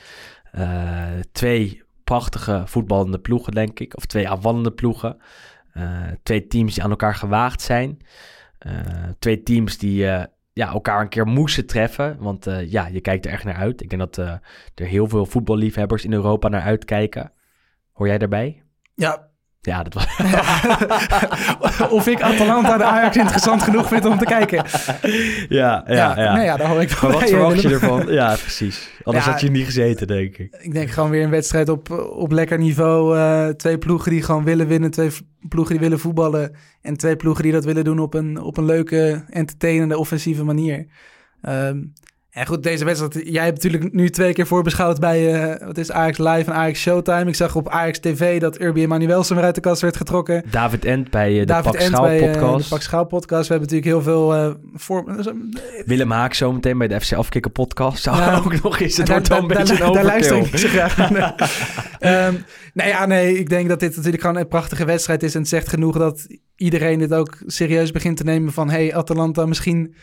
Twee 1.31 1.83
prachtige 2.05 2.63
voetballende 2.65 3.19
ploegen, 3.19 3.53
denk 3.53 3.79
ik. 3.79 3.97
Of 3.97 4.05
twee 4.05 4.29
aanvallende 4.29 4.71
ploegen. 4.71 5.17
Eh, 5.73 6.01
twee 6.23 6.47
teams 6.47 6.73
die 6.73 6.83
aan 6.83 6.89
elkaar 6.89 7.15
gewaagd 7.15 7.61
zijn. 7.61 7.97
Eh, 8.57 8.73
twee 9.19 9.43
teams 9.43 9.77
die 9.77 10.07
eh, 10.07 10.23
ja, 10.53 10.67
elkaar 10.67 11.01
een 11.01 11.09
keer 11.09 11.27
moesten 11.27 11.65
treffen. 11.65 12.17
Want 12.19 12.47
ja, 12.65 12.87
je 12.87 13.01
kijkt 13.01 13.25
er 13.25 13.31
echt 13.31 13.43
naar 13.43 13.55
uit. 13.55 13.81
Ik 13.81 13.89
denk 13.89 14.01
dat 14.01 14.17
er 14.75 14.85
heel 14.85 15.07
veel 15.07 15.25
voetballiefhebbers 15.25 16.05
in 16.05 16.13
Europa 16.13 16.47
naar 16.47 16.61
uitkijken. 16.61 17.31
Hoor 17.91 18.07
jij 18.07 18.17
daarbij? 18.17 18.63
Ja, 18.93 19.29
Ja, 19.65 19.83
dat 19.83 19.93
was... 19.93 20.07
of 21.97 22.07
ik 22.07 22.21
Atalanta 22.21 22.77
de 22.77 22.83
Ajax 22.83 23.17
interessant 23.17 23.63
genoeg 23.63 23.87
vind 23.87 24.05
om 24.05 24.17
te 24.17 24.25
kijken. 24.25 24.65
ja, 25.49 25.83
ja, 25.87 26.13
ja. 26.21 26.33
Nee, 26.35 26.45
ja, 26.45 26.57
daar 26.57 26.67
hoor 26.67 26.81
ik 26.81 26.89
van 26.89 27.09
Maar 27.09 27.19
wat 27.19 27.29
verwacht 27.29 27.61
je 27.61 27.69
ervan? 27.69 28.07
Ja, 28.07 28.35
precies. 28.35 28.89
Anders 29.03 29.25
Ja. 29.25 29.31
had 29.31 29.41
je 29.41 29.51
niet 29.51 29.65
gezeten, 29.65 30.07
denk 30.07 30.37
ik. 30.37 30.57
Ik 30.61 30.73
denk 30.73 30.89
gewoon 30.89 31.09
weer 31.09 31.23
een 31.23 31.29
wedstrijd 31.29 31.69
op, 31.69 31.91
op 32.15 32.31
lekker 32.31 32.57
niveau. 32.57 33.17
Eh, 33.17 33.47
twee 33.47 33.77
ploegen 33.77 34.11
die 34.11 34.21
gewoon 34.21 34.43
willen 34.43 34.67
winnen. 34.67 34.91
Twee 34.91 35.09
ploegen 35.49 35.73
die 35.73 35.83
willen 35.83 35.99
voetballen. 35.99 36.55
En 36.81 36.97
twee 36.97 37.15
ploegen 37.15 37.43
die 37.43 37.51
dat 37.51 37.65
willen 37.65 37.83
doen 37.83 37.99
op 37.99 38.13
een, 38.13 38.41
op 38.41 38.57
een 38.57 38.65
leuke, 38.65 39.23
entertainende, 39.29 39.97
offensieve 39.97 40.43
manier. 40.43 40.85
Ehm, 41.41 41.77
en 42.35 42.45
goed, 42.45 42.63
deze 42.63 42.85
wedstrijd... 42.85 43.21
Jij 43.23 43.43
hebt 43.43 43.63
natuurlijk 43.63 43.93
nu 43.93 44.09
twee 44.09 44.33
keer 44.33 44.47
voorbeschouwd 44.47 44.99
bij... 44.99 45.43
eh, 45.43 45.67
wat 45.67 45.77
is 45.77 45.91
Ajax 45.91 46.17
Live 46.17 46.43
en 46.51 46.53
Ajax 46.53 46.79
Showtime. 46.79 47.25
Ik 47.25 47.35
zag 47.35 47.55
op 47.55 47.69
Ajax 47.69 47.99
TV 47.99 48.39
dat 48.39 48.61
Urbi 48.61 48.81
Emanuelsen 48.81 49.35
weer 49.35 49.45
uit 49.45 49.55
de 49.55 49.61
kast 49.61 49.81
werd 49.81 49.97
getrokken. 49.97 50.43
David 50.51 50.85
End 50.85 51.09
bij 51.09 51.31
eh, 51.31 51.39
de 51.39 51.45
David 51.45 51.71
Pak 51.71 51.81
Schaal 51.81 52.01
bij 52.01 52.19
eh, 52.19 52.31
podcast. 52.31 52.63
de 52.63 52.69
Pak 52.69 52.81
Schaal 52.81 53.05
podcast. 53.05 53.47
We 53.47 53.53
hebben 53.53 53.73
natuurlijk 53.73 54.05
heel 54.05 54.13
veel... 54.13 54.55
voor, 54.73 55.23
Willem 55.85 56.11
Haak 56.11 56.33
zometeen 56.33 56.77
bij 56.77 56.87
de 56.87 56.99
FC 57.01 57.13
Afkikken 57.13 57.51
podcast. 57.51 58.03
Zou 58.03 58.17
Ja. 58.17 58.37
ook 58.45 58.61
nog 58.63 58.79
eens. 58.79 58.97
Het 58.97 59.09
wordt 59.09 59.27
dan 59.27 59.41
een 59.41 59.47
beetje 59.47 59.77
daar- 59.77 59.87
een 59.87 59.93
daar 59.93 60.05
luister 60.05 60.37
ik 60.37 60.57
zo 60.57 60.67
graag 60.67 61.09
naar. 61.09 61.33
Ehm, 61.99 62.33
nee, 62.73 62.87
ja, 62.87 63.05
nee, 63.05 63.37
ik 63.39 63.49
denk 63.49 63.69
dat 63.69 63.79
dit 63.79 63.95
natuurlijk 63.95 64.21
gewoon 64.23 64.37
een 64.37 64.47
prachtige 64.47 64.85
wedstrijd 64.85 65.23
is. 65.23 65.33
En 65.33 65.39
het 65.39 65.49
zegt 65.49 65.67
genoeg 65.67 65.97
dat 65.97 66.27
iedereen 66.55 66.99
dit 66.99 67.13
ook 67.13 67.37
serieus 67.45 67.91
begint 67.91 68.17
te 68.17 68.23
nemen 68.23 68.53
van... 68.53 68.69
hey, 68.69 68.95
Atalanta, 68.95 69.45
misschien 69.45 69.95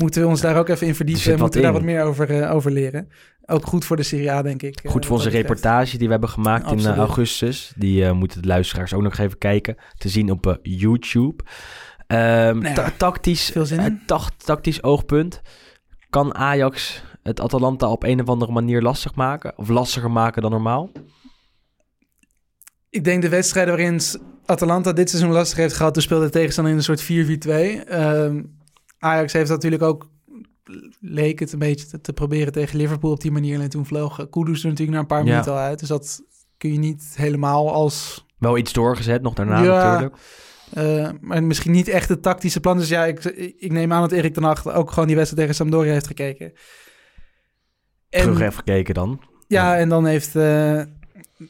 moeten 0.00 0.22
we 0.22 0.28
ons 0.28 0.40
daar 0.40 0.58
ook 0.58 0.68
even 0.68 0.82
in 0.82 0.88
Er 0.88 0.94
verdiepen. 0.96 1.32
en 1.32 1.38
moeten 1.38 1.60
we 1.60 1.64
daar 1.66 1.74
wat 1.74 1.82
meer 1.82 2.02
over, 2.02 2.42
eh, 2.42 2.54
over 2.54 2.70
leren. 2.70 3.08
Ook 3.46 3.66
goed 3.66 3.84
voor 3.84 3.96
de 3.96 4.02
Serie 4.02 4.30
A, 4.30 4.42
denk 4.42 4.62
ik. 4.62 4.80
Goed 4.84 5.02
eh, 5.02 5.08
voor 5.08 5.16
onze 5.16 5.28
reportage 5.28 5.96
die 5.96 6.06
we 6.06 6.12
hebben 6.12 6.30
gemaakt 6.30 6.70
in 6.70 6.78
eh, 6.78 6.96
augustus. 6.96 7.72
Die 7.76 8.12
moeten 8.12 8.42
de 8.42 8.48
luisteraars 8.48 8.94
ook 8.94 9.02
nog 9.02 9.18
even 9.18 9.38
kijken. 9.38 9.76
Te 9.96 10.08
zien 10.08 10.30
op 10.30 10.58
YouTube. 10.62 11.44
Ta- 12.06 12.92
tactisch, 12.96 13.44
veel 13.50 13.66
zin 13.66 13.80
in. 13.80 14.00
tact- 14.06 14.44
tactisch 14.44 14.82
oogpunt. 14.82 15.40
Kan 16.10 16.34
Ajax 16.34 17.02
het 17.22 17.40
Atalanta 17.40 17.88
op 17.90 18.02
een 18.02 18.20
of 18.20 18.28
andere 18.28 18.52
manier 18.52 18.82
lastig 18.82 19.14
maken? 19.14 19.58
Of 19.58 19.68
lastiger 19.68 20.10
maken 20.10 20.42
dan 20.42 20.50
normaal? 20.50 20.90
Ik 22.90 23.04
denk 23.04 23.22
de 23.22 23.28
wedstrijden 23.28 23.76
waarin 23.76 24.00
Atalanta 24.44 24.92
dit 24.92 25.10
seizoen 25.10 25.32
lastig 25.32 25.58
heeft 25.58 25.74
gehad... 25.76 25.92
toen 25.94 26.02
speelde 26.02 26.24
de 26.24 26.30
tegenstander 26.30 26.72
in 26.72 26.78
een 26.78 26.84
soort 26.84 27.02
4-4-2. 27.84 27.88
Ehm, 27.88 28.42
Ajax 28.98 29.32
heeft 29.32 29.50
natuurlijk 29.50 29.82
ook... 29.82 30.10
leek 31.00 31.38
het 31.38 31.52
een 31.52 31.58
beetje 31.58 31.86
te, 31.86 32.00
te 32.00 32.12
proberen 32.12 32.52
tegen 32.52 32.78
Liverpool 32.78 33.10
op 33.10 33.20
die 33.20 33.30
manier. 33.30 33.60
En 33.60 33.68
toen 33.70 33.86
vloog 33.86 34.28
Kudus 34.30 34.62
er 34.62 34.68
natuurlijk 34.68 34.96
na 34.96 34.98
een 34.98 35.06
paar 35.06 35.24
Ja. 35.24 35.30
minuten 35.30 35.52
al 35.52 35.58
uit. 35.58 35.78
Dus 35.78 35.88
dat 35.88 36.20
kun 36.56 36.72
je 36.72 36.78
niet 36.78 37.12
helemaal 37.16 37.72
als... 37.72 38.26
Wel 38.38 38.58
iets 38.58 38.72
doorgezet 38.72 39.22
nog 39.22 39.34
daarna 39.34 39.62
Ja. 39.62 39.82
natuurlijk. 39.90 40.14
eh, 40.72 41.10
maar 41.20 41.42
misschien 41.42 41.72
niet 41.72 41.88
echt 41.88 42.08
het 42.08 42.22
tactische 42.22 42.60
plan. 42.60 42.76
Dus 42.78 42.88
ja, 42.88 43.04
ik, 43.04 43.24
ik 43.58 43.72
neem 43.72 43.92
aan 43.92 44.00
dat 44.00 44.12
Erik 44.12 44.34
ten 44.34 44.42
Hag 44.42 44.72
ook 44.74 44.90
gewoon 44.90 45.06
die 45.06 45.16
wedstrijd 45.16 45.42
tegen 45.42 45.58
Sampdoria 45.58 45.92
heeft 45.92 46.06
gekeken. 46.06 46.52
En, 48.10 48.20
Terug 48.22 48.40
even 48.40 48.52
gekeken 48.52 48.94
dan. 48.94 49.20
ja, 49.46 49.76
en 49.76 49.88
dan 49.88 50.06
heeft... 50.06 50.36
eh, 50.36 50.82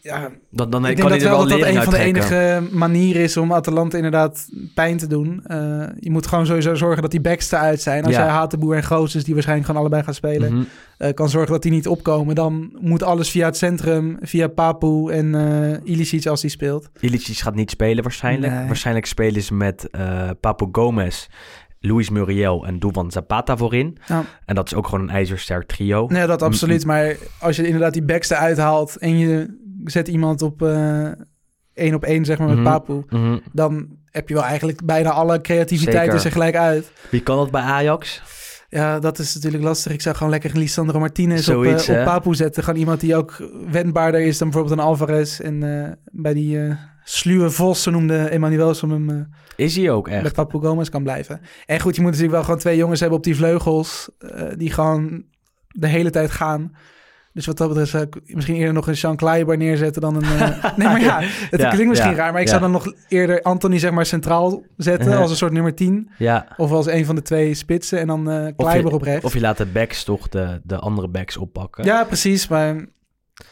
ja, 0.02 0.30
Dan, 0.50 0.70
dan 0.70 0.86
ik 0.86 0.96
denk 0.96 1.08
dat 1.08 1.22
wel 1.22 1.38
dat 1.38 1.48
dat 1.48 1.68
een 1.68 1.82
van 1.82 1.92
de 1.92 1.98
enige 1.98 2.62
manieren 2.70 3.22
is 3.22 3.36
om 3.36 3.52
Atalanta 3.52 3.96
inderdaad 3.96 4.48
pijn 4.74 4.96
te 4.96 5.06
doen. 5.06 5.40
Eh, 5.44 5.58
je 6.00 6.10
moet 6.10 6.26
gewoon 6.26 6.46
sowieso 6.46 6.74
zorgen 6.74 7.02
dat 7.02 7.10
die 7.10 7.20
backs 7.20 7.50
eruit 7.52 7.80
zijn. 7.80 8.04
Als 8.04 8.14
Ja. 8.14 8.20
jij 8.20 8.30
Hatenboer 8.30 8.76
en 8.76 8.84
Gozes, 8.84 9.24
die 9.24 9.34
waarschijnlijk 9.34 9.66
gewoon 9.68 9.82
allebei 9.82 10.04
gaan 10.04 10.14
spelen, 10.14 10.52
Mhm. 10.54 10.62
eh, 10.98 11.14
kan 11.14 11.28
zorgen 11.28 11.52
dat 11.52 11.62
die 11.62 11.70
niet 11.72 11.86
opkomen. 11.88 12.34
Dan 12.34 12.76
moet 12.80 13.02
alles 13.02 13.30
via 13.30 13.46
het 13.46 13.56
centrum, 13.56 14.16
via 14.20 14.48
Papu 14.48 15.10
en 15.12 15.34
eh 15.34 15.92
Ilicic 15.92 16.26
als 16.26 16.40
die 16.40 16.50
speelt. 16.50 16.88
Ilicic 17.00 17.36
gaat 17.36 17.54
niet 17.54 17.70
spelen 17.70 18.02
waarschijnlijk. 18.02 18.52
Nee. 18.52 18.66
Waarschijnlijk 18.66 19.06
spelen 19.06 19.42
ze 19.42 19.54
met 19.54 19.90
eh 19.90 20.30
Papo 20.40 20.68
Gomez, 20.72 21.26
Luis 21.80 22.10
Muriel 22.10 22.66
en 22.66 22.78
Duvan 22.78 23.10
Zapata 23.10 23.56
voorin. 23.56 23.98
Ja. 24.06 24.24
En 24.44 24.54
dat 24.54 24.66
is 24.66 24.74
ook 24.74 24.84
gewoon 24.88 25.00
een 25.08 25.14
ijzersterk 25.14 25.66
trio. 25.66 26.06
Nee, 26.08 26.26
dat 26.26 26.42
absoluut. 26.42 26.84
Maar 26.86 27.16
als 27.40 27.56
je 27.56 27.64
inderdaad 27.66 27.92
die 27.92 28.02
backs 28.04 28.30
eruit 28.30 28.58
haalt 28.58 28.96
en 28.96 29.18
je 29.18 29.66
zet 29.84 30.08
iemand 30.08 30.42
op 30.42 30.62
eh, 30.62 31.10
één 31.74 31.94
op 31.94 32.04
één, 32.04 32.24
zeg 32.24 32.38
maar, 32.38 32.48
met 32.48 32.56
Mhm. 32.56 32.64
Papu, 32.66 33.02
Mhm. 33.08 33.38
dan 33.52 33.88
heb 34.04 34.28
je 34.28 34.34
wel 34.34 34.42
eigenlijk 34.44 34.84
bijna 34.84 35.10
alle 35.10 35.40
creativiteit 35.40 35.98
Zeker. 36.00 36.14
is 36.14 36.24
er 36.24 36.32
gelijk 36.32 36.56
uit. 36.56 36.92
Wie 37.10 37.22
kan 37.22 37.36
dat 37.36 37.50
bij 37.50 37.62
Ajax? 37.62 38.22
Ja, 38.68 38.98
dat 38.98 39.18
is 39.18 39.34
natuurlijk 39.34 39.62
lastig. 39.62 39.92
Ik 39.92 40.00
zou 40.00 40.14
gewoon 40.16 40.32
lekker 40.32 40.58
Lisandro 40.58 40.98
Martinez 40.98 41.44
Zoiets, 41.44 41.88
op, 41.88 41.94
eh, 41.94 42.00
op? 42.00 42.06
Papu 42.06 42.34
zetten. 42.34 42.62
Gewoon 42.64 42.78
iemand 42.80 43.00
die 43.00 43.16
ook 43.16 43.50
wendbaarder 43.70 44.20
is 44.20 44.38
dan 44.38 44.50
bijvoorbeeld 44.50 44.78
een 44.80 44.86
Alvarez. 44.86 45.40
En 45.40 45.84
eh, 45.84 45.92
bij 46.12 46.34
die 46.34 46.76
sluwe 47.04 47.50
Vos, 47.50 47.82
zo 47.82 47.90
noemde 47.90 48.16
Emmanuel, 48.18 48.74
om 48.82 48.90
hem 48.90 49.28
Is 49.56 49.76
hij 49.76 49.90
ook 49.90 50.08
echt? 50.08 50.22
met 50.22 50.32
Papu 50.32 50.58
Gomez 50.58 50.88
kan 50.88 51.02
blijven. 51.02 51.40
En 51.66 51.80
goed, 51.80 51.94
je 51.94 52.00
moet 52.00 52.10
natuurlijk 52.10 52.36
wel 52.36 52.44
gewoon 52.44 52.60
twee 52.60 52.76
jongens 52.76 53.00
hebben 53.00 53.18
op 53.18 53.24
die 53.24 53.36
vleugels. 53.36 54.10
die 54.56 54.70
gewoon 54.72 55.24
de 55.68 55.86
hele 55.86 56.10
tijd 56.10 56.30
gaan. 56.30 56.72
Dus 57.38 57.46
wat 57.46 57.56
dat 57.56 57.68
betreft 57.68 57.90
zou 57.90 58.02
ik 58.02 58.34
misschien 58.34 58.54
eerder 58.56 58.74
nog 58.74 58.86
een 58.86 58.96
Sean 58.96 59.16
Kleiber 59.16 59.56
neerzetten 59.56 60.02
dan 60.02 60.14
een... 60.16 60.22
eh, 60.22 60.64
nee, 60.76 60.88
maar 60.88 61.00
ja, 61.00 61.20
het 61.50 61.60
Ja, 61.60 61.68
klinkt 61.70 61.88
misschien 61.88 62.10
ja, 62.10 62.16
raar. 62.16 62.32
Maar 62.32 62.40
ik 62.40 62.48
zou 62.48 62.60
dan 62.60 62.70
nog 62.70 62.92
eerder 63.08 63.42
Anthony 63.42 63.78
zeg 63.78 63.90
maar 63.90 64.06
centraal 64.06 64.62
zetten 64.76 65.06
Uh-huh. 65.06 65.20
als 65.22 65.30
een 65.30 65.36
soort 65.36 65.52
nummer 65.52 65.74
10. 65.74 66.10
Ja. 66.18 66.46
Of 66.56 66.70
als 66.70 66.86
een 66.86 67.04
van 67.04 67.14
de 67.14 67.22
twee 67.22 67.54
spitsen 67.54 67.98
en 67.98 68.06
dan 68.06 68.30
eh 68.30 68.46
Of 68.46 68.52
Kleiber 68.56 68.92
op 68.92 69.02
rechts. 69.02 69.24
of 69.24 69.32
je 69.32 69.40
laat 69.40 69.56
de 69.56 69.66
backs 69.66 70.04
toch 70.04 70.28
de, 70.28 70.60
de 70.64 70.78
andere 70.78 71.08
backs 71.08 71.36
oppakken. 71.36 71.84
Ja, 71.84 72.04
precies. 72.04 72.48
Maar 72.48 72.66
Je 72.74 72.84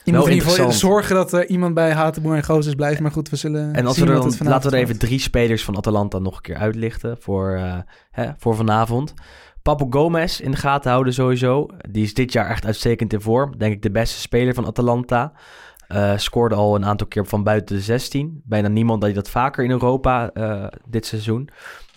Wel 0.04 0.20
moet 0.20 0.28
in 0.28 0.34
ieder 0.36 0.50
geval 0.50 0.72
zorgen 0.72 1.14
dat 1.14 1.32
er 1.32 1.46
iemand 1.48 1.74
bij 1.74 1.92
Hatenboer 1.92 2.34
en 2.36 2.44
Gozes 2.44 2.74
blijft. 2.74 3.00
Maar 3.00 3.10
goed, 3.10 3.28
we 3.30 3.36
zullen 3.36 3.74
En 3.74 3.86
als 3.86 3.96
zien 3.96 4.06
we 4.06 4.12
er 4.12 4.20
dan, 4.20 4.34
laten 4.38 4.70
we 4.70 4.76
er 4.76 4.82
even 4.82 4.98
drie 4.98 5.18
spelers 5.20 5.64
van 5.64 5.76
Atalanta 5.76 6.18
nog 6.18 6.36
een 6.36 6.42
keer 6.42 6.56
uitlichten 6.56 7.16
voor, 7.20 7.50
eh, 7.54 7.78
hè, 8.10 8.30
voor 8.38 8.56
vanavond. 8.56 9.14
Papo 9.66 9.86
Gomez 9.90 10.40
in 10.40 10.50
de 10.50 10.56
gaten 10.56 10.90
houden 10.90 11.12
sowieso. 11.12 11.66
Die 11.90 12.04
is 12.04 12.14
dit 12.14 12.32
jaar 12.32 12.50
echt 12.50 12.64
uitstekend 12.64 13.12
in 13.12 13.20
vorm. 13.20 13.58
Denk 13.58 13.72
ik 13.72 13.82
de 13.82 13.90
beste 13.90 14.20
speler 14.20 14.54
van 14.54 14.66
Atalanta. 14.66 15.32
Eh, 15.88 16.16
scoorde 16.16 16.54
al 16.54 16.74
een 16.74 16.84
aantal 16.84 17.06
keer 17.06 17.26
van 17.26 17.42
buiten 17.42 17.76
de 17.76 17.82
16. 17.82 18.42
Bijna 18.44 18.68
niemand 18.68 19.00
deed 19.00 19.14
dat 19.14 19.30
vaker 19.30 19.64
in 19.64 19.70
Europa 19.70 20.30
eh, 20.32 20.66
dit 20.88 21.06
seizoen. 21.06 21.48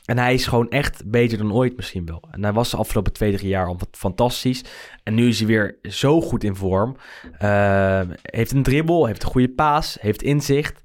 En 0.06 0.18
hij 0.18 0.34
is 0.34 0.48
gewoon 0.48 0.70
echt 0.70 1.06
beter 1.06 1.38
dan 1.38 1.54
ooit 1.54 1.76
misschien 1.76 2.06
wel. 2.06 2.24
En 2.32 2.44
hij 2.44 2.54
was 2.54 2.70
de 2.70 2.78
afgelopen 2.78 3.14
twee, 3.14 3.36
drie 3.36 3.50
jaar 3.50 3.68
al 3.68 3.80
fantastisch. 3.92 4.64
En 5.04 5.14
nu 5.14 5.28
is 5.28 5.38
hij 5.38 5.48
weer 5.48 5.78
zo 5.82 6.22
goed 6.22 6.44
in 6.44 6.56
vorm. 6.56 6.96
Eh, 7.38 8.02
heeft 8.22 8.52
een 8.52 8.64
dribbel, 8.64 9.06
heeft 9.06 9.24
een 9.24 9.30
goede 9.30 9.50
paas, 9.50 9.98
heeft 10.02 10.22
inzicht. 10.22 10.82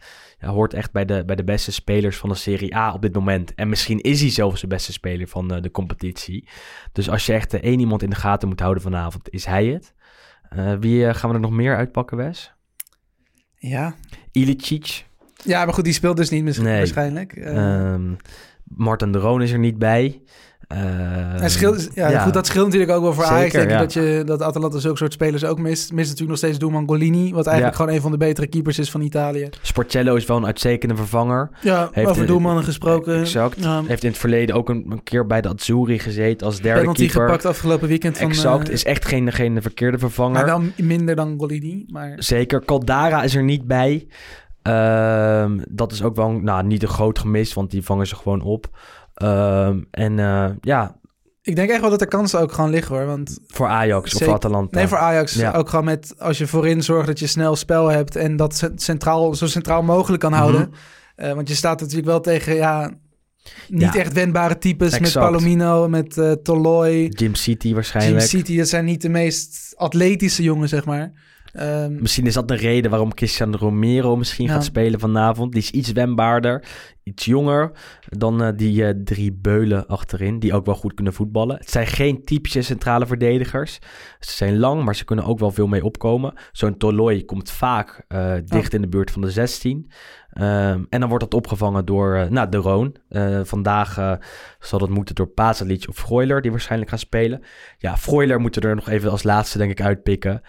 Hoort 0.47 0.75
echt 0.75 0.93
bij 0.93 1.05
de, 1.05 1.25
bij 1.25 1.37
de 1.37 1.45
beste 1.45 1.73
spelers 1.73 2.17
van 2.17 2.29
de 2.29 2.35
Serie 2.35 2.77
A 2.77 2.93
op 2.93 3.03
dit 3.03 3.15
moment. 3.15 3.55
En 3.55 3.69
misschien 3.69 4.01
is 4.01 4.21
hij 4.21 4.31
zelfs 4.31 4.61
de 4.61 4.67
beste 4.67 4.93
speler 4.93 5.29
van 5.29 5.55
eh, 5.55 5.63
de 5.63 5.71
competitie. 5.71 6.49
Dus 6.93 7.11
als 7.11 7.27
je 7.27 7.33
echt 7.33 7.55
eh, 7.55 7.63
één 7.63 7.81
iemand 7.81 8.03
in 8.03 8.11
de 8.11 8.17
gaten 8.17 8.49
moet 8.49 8.61
houden 8.61 8.83
vanavond, 8.83 9.31
is 9.31 9.45
hij 9.45 9.67
het. 9.67 9.95
Eh, 10.49 10.75
wie 10.81 11.15
gaan 11.15 11.29
we 11.31 11.35
er 11.35 11.43
nog 11.43 11.51
meer 11.51 11.77
uitpakken, 11.77 12.17
Wes? 12.17 12.53
Ja. 13.57 13.95
Ilicic. 14.33 15.07
ja, 15.45 15.65
maar 15.65 15.75
goed, 15.75 15.85
die 15.85 15.93
speelt 15.93 16.17
dus 16.17 16.31
niet 16.31 16.45
misschien, 16.45 16.67
Nee. 16.67 16.79
waarschijnlijk. 16.79 17.33
Ehm 17.33 18.15
Martin 18.65 19.13
de 19.13 19.19
Roon 19.19 19.43
is 19.43 19.51
er 19.51 19.59
niet 19.59 19.79
bij. 19.79 20.23
Scheelt, 21.49 21.89
ja, 21.95 22.09
ja. 22.09 22.23
Goed, 22.23 22.33
dat 22.35 22.47
scheelt 22.47 22.65
natuurlijk 22.65 22.93
ook 22.93 23.03
wel 23.03 23.13
voor 23.13 23.25
Zeker, 23.25 23.39
Ajax. 23.39 23.53
Denk 23.53 23.71
ja. 23.71 23.79
dat, 23.79 23.93
je, 23.93 24.23
dat 24.27 24.43
Atalanta 24.43 24.79
zulke 24.79 24.99
soort 24.99 25.13
spelers 25.13 25.45
ook 25.45 25.59
mist. 25.59 25.93
Mist 25.93 26.05
natuurlijk 26.05 26.29
nog 26.29 26.39
steeds 26.39 26.59
Doelman 26.59 26.87
Golini. 26.89 27.33
Wat 27.33 27.47
eigenlijk 27.47 27.77
Ja. 27.77 27.81
gewoon 27.81 27.97
een 27.97 28.03
van 28.03 28.11
de 28.11 28.17
betere 28.17 28.47
keepers 28.47 28.79
is 28.79 28.91
van 28.91 29.01
Italië. 29.01 29.49
Sportello 29.63 30.15
is 30.15 30.27
wel 30.27 30.37
een 30.37 30.47
uitstekende 30.47 30.97
vervanger. 30.97 31.51
Ja, 31.61 31.89
Heeft 31.93 32.09
over 32.09 32.27
doelmannen 32.27 32.65
gesproken. 32.65 33.21
Exact. 33.21 33.67
Heeft 33.87 34.03
in 34.05 34.09
het 34.11 34.19
verleden 34.19 34.55
ook 34.57 34.69
een, 34.69 34.87
een 34.89 35.03
keer 35.03 35.27
bij 35.27 35.41
de 35.41 35.49
Azzurri 35.49 35.99
gezeten 35.99 36.47
als 36.47 36.61
derde 36.61 36.81
penalty 36.81 37.01
keeper. 37.07 37.23
gepakt 37.25 37.45
afgelopen 37.45 37.89
weekend. 37.89 38.19
Van, 38.19 38.29
exact. 38.29 38.69
eh, 38.69 38.75
is 38.75 38.85
echt 38.85 39.05
geen, 39.05 39.33
geen 39.33 39.63
verkeerde 39.63 39.99
vervanger. 39.99 40.33
maar 40.33 40.47
wel 40.47 40.63
minder 40.77 41.17
dan 41.17 41.35
Golini. 41.39 41.85
Maar 41.89 42.15
Zeker. 42.17 42.65
Caldara 42.65 43.23
is 43.23 43.35
er 43.35 43.43
niet 43.43 43.67
bij. 43.67 44.07
Ehm, 44.63 45.59
dat 45.69 45.93
is 45.93 46.03
ook 46.03 46.17
wel 46.17 46.31
nou, 46.31 46.65
niet 46.65 46.83
een 46.83 46.89
groot 46.89 47.19
gemis, 47.19 47.55
want 47.55 47.71
die 47.71 47.83
vangen 47.83 48.07
ze 48.07 48.17
gewoon 48.17 48.43
op. 48.43 48.67
Ehm, 49.15 49.81
en 49.91 50.19
eh, 50.19 50.51
ja, 50.61 50.97
ik 51.43 51.57
denk 51.57 51.71
echt 51.71 51.81
wel 51.81 51.91
dat 51.91 51.99
de 51.99 52.07
kansen 52.07 52.41
ook 52.41 52.53
gewoon 52.53 52.71
liggen 52.71 52.97
hoor. 52.97 53.07
Want 53.07 53.39
voor 53.47 53.67
Ajax 53.67 54.13
of 54.13 54.19
Zeker. 54.19 54.35
Atalanta. 54.35 54.79
Nee, 54.79 54.89
voor 54.89 54.99
Ajax 54.99 55.35
Ja. 55.35 55.53
ook 55.53 55.69
gewoon 55.69 55.85
met 55.85 56.15
als 56.19 56.39
je 56.39 56.47
voorin 56.47 56.83
zorgt 56.83 57.07
dat 57.07 57.19
je 57.19 57.27
snel 57.27 57.57
spel 57.57 57.89
hebt 57.89 58.17
en 58.17 58.37
dat 58.37 58.55
cent- 58.57 58.83
centraal, 58.83 59.35
zo 59.35 59.47
centraal 59.47 59.83
mogelijk 59.83 60.23
kan 60.23 60.33
houden. 60.33 60.61
Mhm. 60.61 60.79
Eh, 61.17 61.33
want 61.35 61.49
je 61.49 61.55
staat 61.55 61.81
natuurlijk 61.81 62.07
wel 62.09 62.21
tegen 62.21 62.55
ja, 62.55 62.91
niet 63.69 63.81
Ja. 63.95 63.95
echt 64.01 64.13
wendbare 64.13 64.59
types 64.59 64.99
met. 64.99 65.13
Palomino, 65.13 65.89
met 65.89 66.19
eh 66.19 66.33
Toloi, 66.33 67.09
Jim 67.09 67.35
City 67.35 67.67
Jim 67.67 67.75
waarschijnlijk. 67.75 68.25
City. 68.27 68.57
Dat 68.57 68.69
zijn 68.69 68.85
niet 68.85 69.03
de 69.03 69.09
meest 69.09 69.73
atletische 69.77 70.43
jongens, 70.43 70.71
zeg 70.71 70.85
maar. 70.85 71.13
Ehm, 71.53 72.01
Misschien 72.01 72.27
is 72.27 72.35
dat 72.35 72.49
de 72.49 72.55
reden 72.55 72.91
waarom 72.91 73.15
Cristiano 73.15 73.57
Romero 73.57 74.17
misschien 74.17 74.47
Ja. 74.47 74.53
gaat 74.53 74.65
spelen 74.65 75.01
vanavond. 75.01 75.53
Die 75.53 75.61
is 75.63 75.71
iets 75.71 75.93
wendbaarder, 75.93 76.65
iets 77.05 77.25
jonger 77.25 77.71
dan 78.09 78.43
eh, 78.43 78.49
die 78.57 78.87
eh, 78.87 78.95
drie 79.05 79.33
beulen 79.33 79.87
achterin, 79.87 80.39
die 80.39 80.55
ook 80.55 80.67
wel 80.67 80.75
goed 80.75 80.95
kunnen 80.95 81.13
voetballen. 81.13 81.57
Het 81.57 81.71
zijn 81.71 81.87
geen 81.87 82.25
typische 82.25 82.63
centrale 82.63 83.07
verdedigers. 83.07 83.79
Ze 84.21 84.31
zijn 84.31 84.59
lang, 84.59 84.85
maar 84.85 84.95
ze 84.95 85.05
kunnen 85.05 85.25
ook 85.25 85.39
wel 85.39 85.51
veel 85.51 85.67
mee 85.67 85.85
opkomen. 85.85 86.35
Zo'n 86.53 86.77
Toloi 86.77 87.25
komt 87.25 87.51
vaak 87.51 88.05
eh, 88.09 88.35
dicht 88.45 88.75
in 88.75 88.81
de 88.81 88.89
buurt 88.89 89.11
van 89.11 89.23
de 89.23 89.31
16. 89.31 89.91
Ehm, 90.31 90.85
en 90.89 91.01
dan 91.01 91.09
wordt 91.09 91.25
dat 91.25 91.35
opgevangen 91.35 91.85
door 91.85 92.27
nou, 92.31 92.49
de 92.49 92.57
Roon. 92.57 92.97
Vandaag 93.43 94.19
zal 94.59 94.79
dat 94.79 94.89
moeten 94.89 95.15
door 95.15 95.27
Pasalic 95.27 95.89
of 95.89 95.97
Freuler, 95.97 96.43
die 96.43 96.51
waarschijnlijk 96.51 96.91
gaan 96.91 96.99
spelen. 96.99 97.43
Ja, 97.79 97.97
Freuler 97.97 98.41
moeten 98.41 98.63
we 98.63 98.69
er 98.69 98.75
nog 98.75 98.89
even 98.89 99.11
als 99.11 99.23
laatste 99.23 99.59
denk 99.59 99.71
ik 99.71 99.81
uitpikken. 99.81 100.43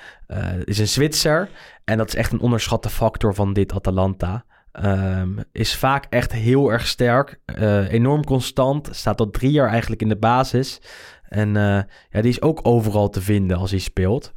Is 0.63 0.79
een 0.79 0.87
Zwitser 0.87 1.49
en 1.83 1.97
dat 1.97 2.07
is 2.07 2.15
echt 2.15 2.31
een 2.31 2.39
onderschatte 2.39 2.89
factor 2.89 3.33
van 3.33 3.53
dit 3.53 3.73
Atalanta. 3.73 4.45
Ehm, 4.75 5.29
is 5.51 5.75
vaak 5.75 6.05
echt 6.09 6.31
heel 6.31 6.71
erg 6.71 6.87
sterk, 6.87 7.39
eh, 7.45 7.91
enorm 7.91 8.23
constant, 8.23 8.89
staat 8.91 9.19
al 9.19 9.29
drie 9.29 9.51
jaar 9.51 9.69
eigenlijk 9.69 10.01
in 10.01 10.09
de 10.09 10.17
basis. 10.17 10.81
En 11.29 11.55
eh, 11.57 11.81
ja, 12.09 12.21
die 12.21 12.31
is 12.31 12.41
ook 12.41 12.59
overal 12.63 13.09
te 13.09 13.21
vinden 13.21 13.57
als 13.57 13.71
hij 13.71 13.79
speelt. 13.79 14.33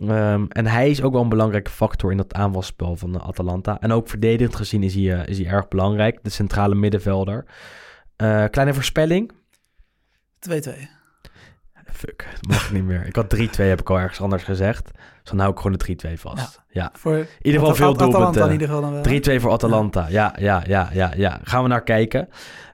Ehm, 0.00 0.44
en 0.48 0.66
hij 0.66 0.90
is 0.90 1.02
ook 1.02 1.12
wel 1.12 1.22
een 1.22 1.28
belangrijke 1.28 1.70
factor 1.70 2.10
in 2.10 2.16
dat 2.16 2.34
aanvalspel 2.34 2.96
van 2.96 3.14
eh, 3.14 3.28
Atalanta. 3.28 3.80
En 3.80 3.92
ook 3.92 4.08
verdedigend 4.08 4.56
gezien 4.56 4.82
is 4.82 4.94
hij, 4.94 5.24
is 5.26 5.38
hij 5.38 5.46
erg 5.46 5.68
belangrijk, 5.68 6.18
de 6.22 6.30
centrale 6.30 6.74
middenvelder. 6.74 7.44
Kleine 8.50 8.74
voorspelling. 8.74 9.32
2-2. 10.38 10.88
Fuck, 11.92 12.28
dat 12.40 12.46
mag 12.46 12.72
niet 12.72 12.84
meer. 12.84 13.06
Ik 13.06 13.16
had 13.16 13.36
3-2, 13.36 13.68
heb 13.68 13.80
ik 13.80 13.90
al 13.90 13.98
ergens 13.98 14.20
anders 14.20 14.42
gezegd. 14.42 14.90
Dus 15.22 15.30
dan 15.30 15.38
hou 15.38 15.50
ik 15.52 15.58
gewoon 15.58 15.76
de 15.78 16.08
3-2 16.08 16.12
vast. 16.20 16.60
Ja. 16.68 16.90
Voor 16.92 17.16
In 17.16 17.26
ieder 17.42 17.60
geval 17.60 17.74
veel 17.74 17.94
doelpunten. 17.96 18.46
in 18.46 18.52
ieder 18.52 18.66
geval 18.66 18.82
dan 18.82 18.92
wel. 18.92 19.38
3-2 19.38 19.40
voor 19.40 19.50
Atalanta. 19.50 20.06
Ja, 20.08 20.34
ja, 20.38 20.62
ja, 20.66 20.88
ja, 20.92 21.12
ja. 21.16 21.40
Gaan 21.42 21.62
we 21.62 21.68
naar 21.68 21.82
kijken. 21.82 22.28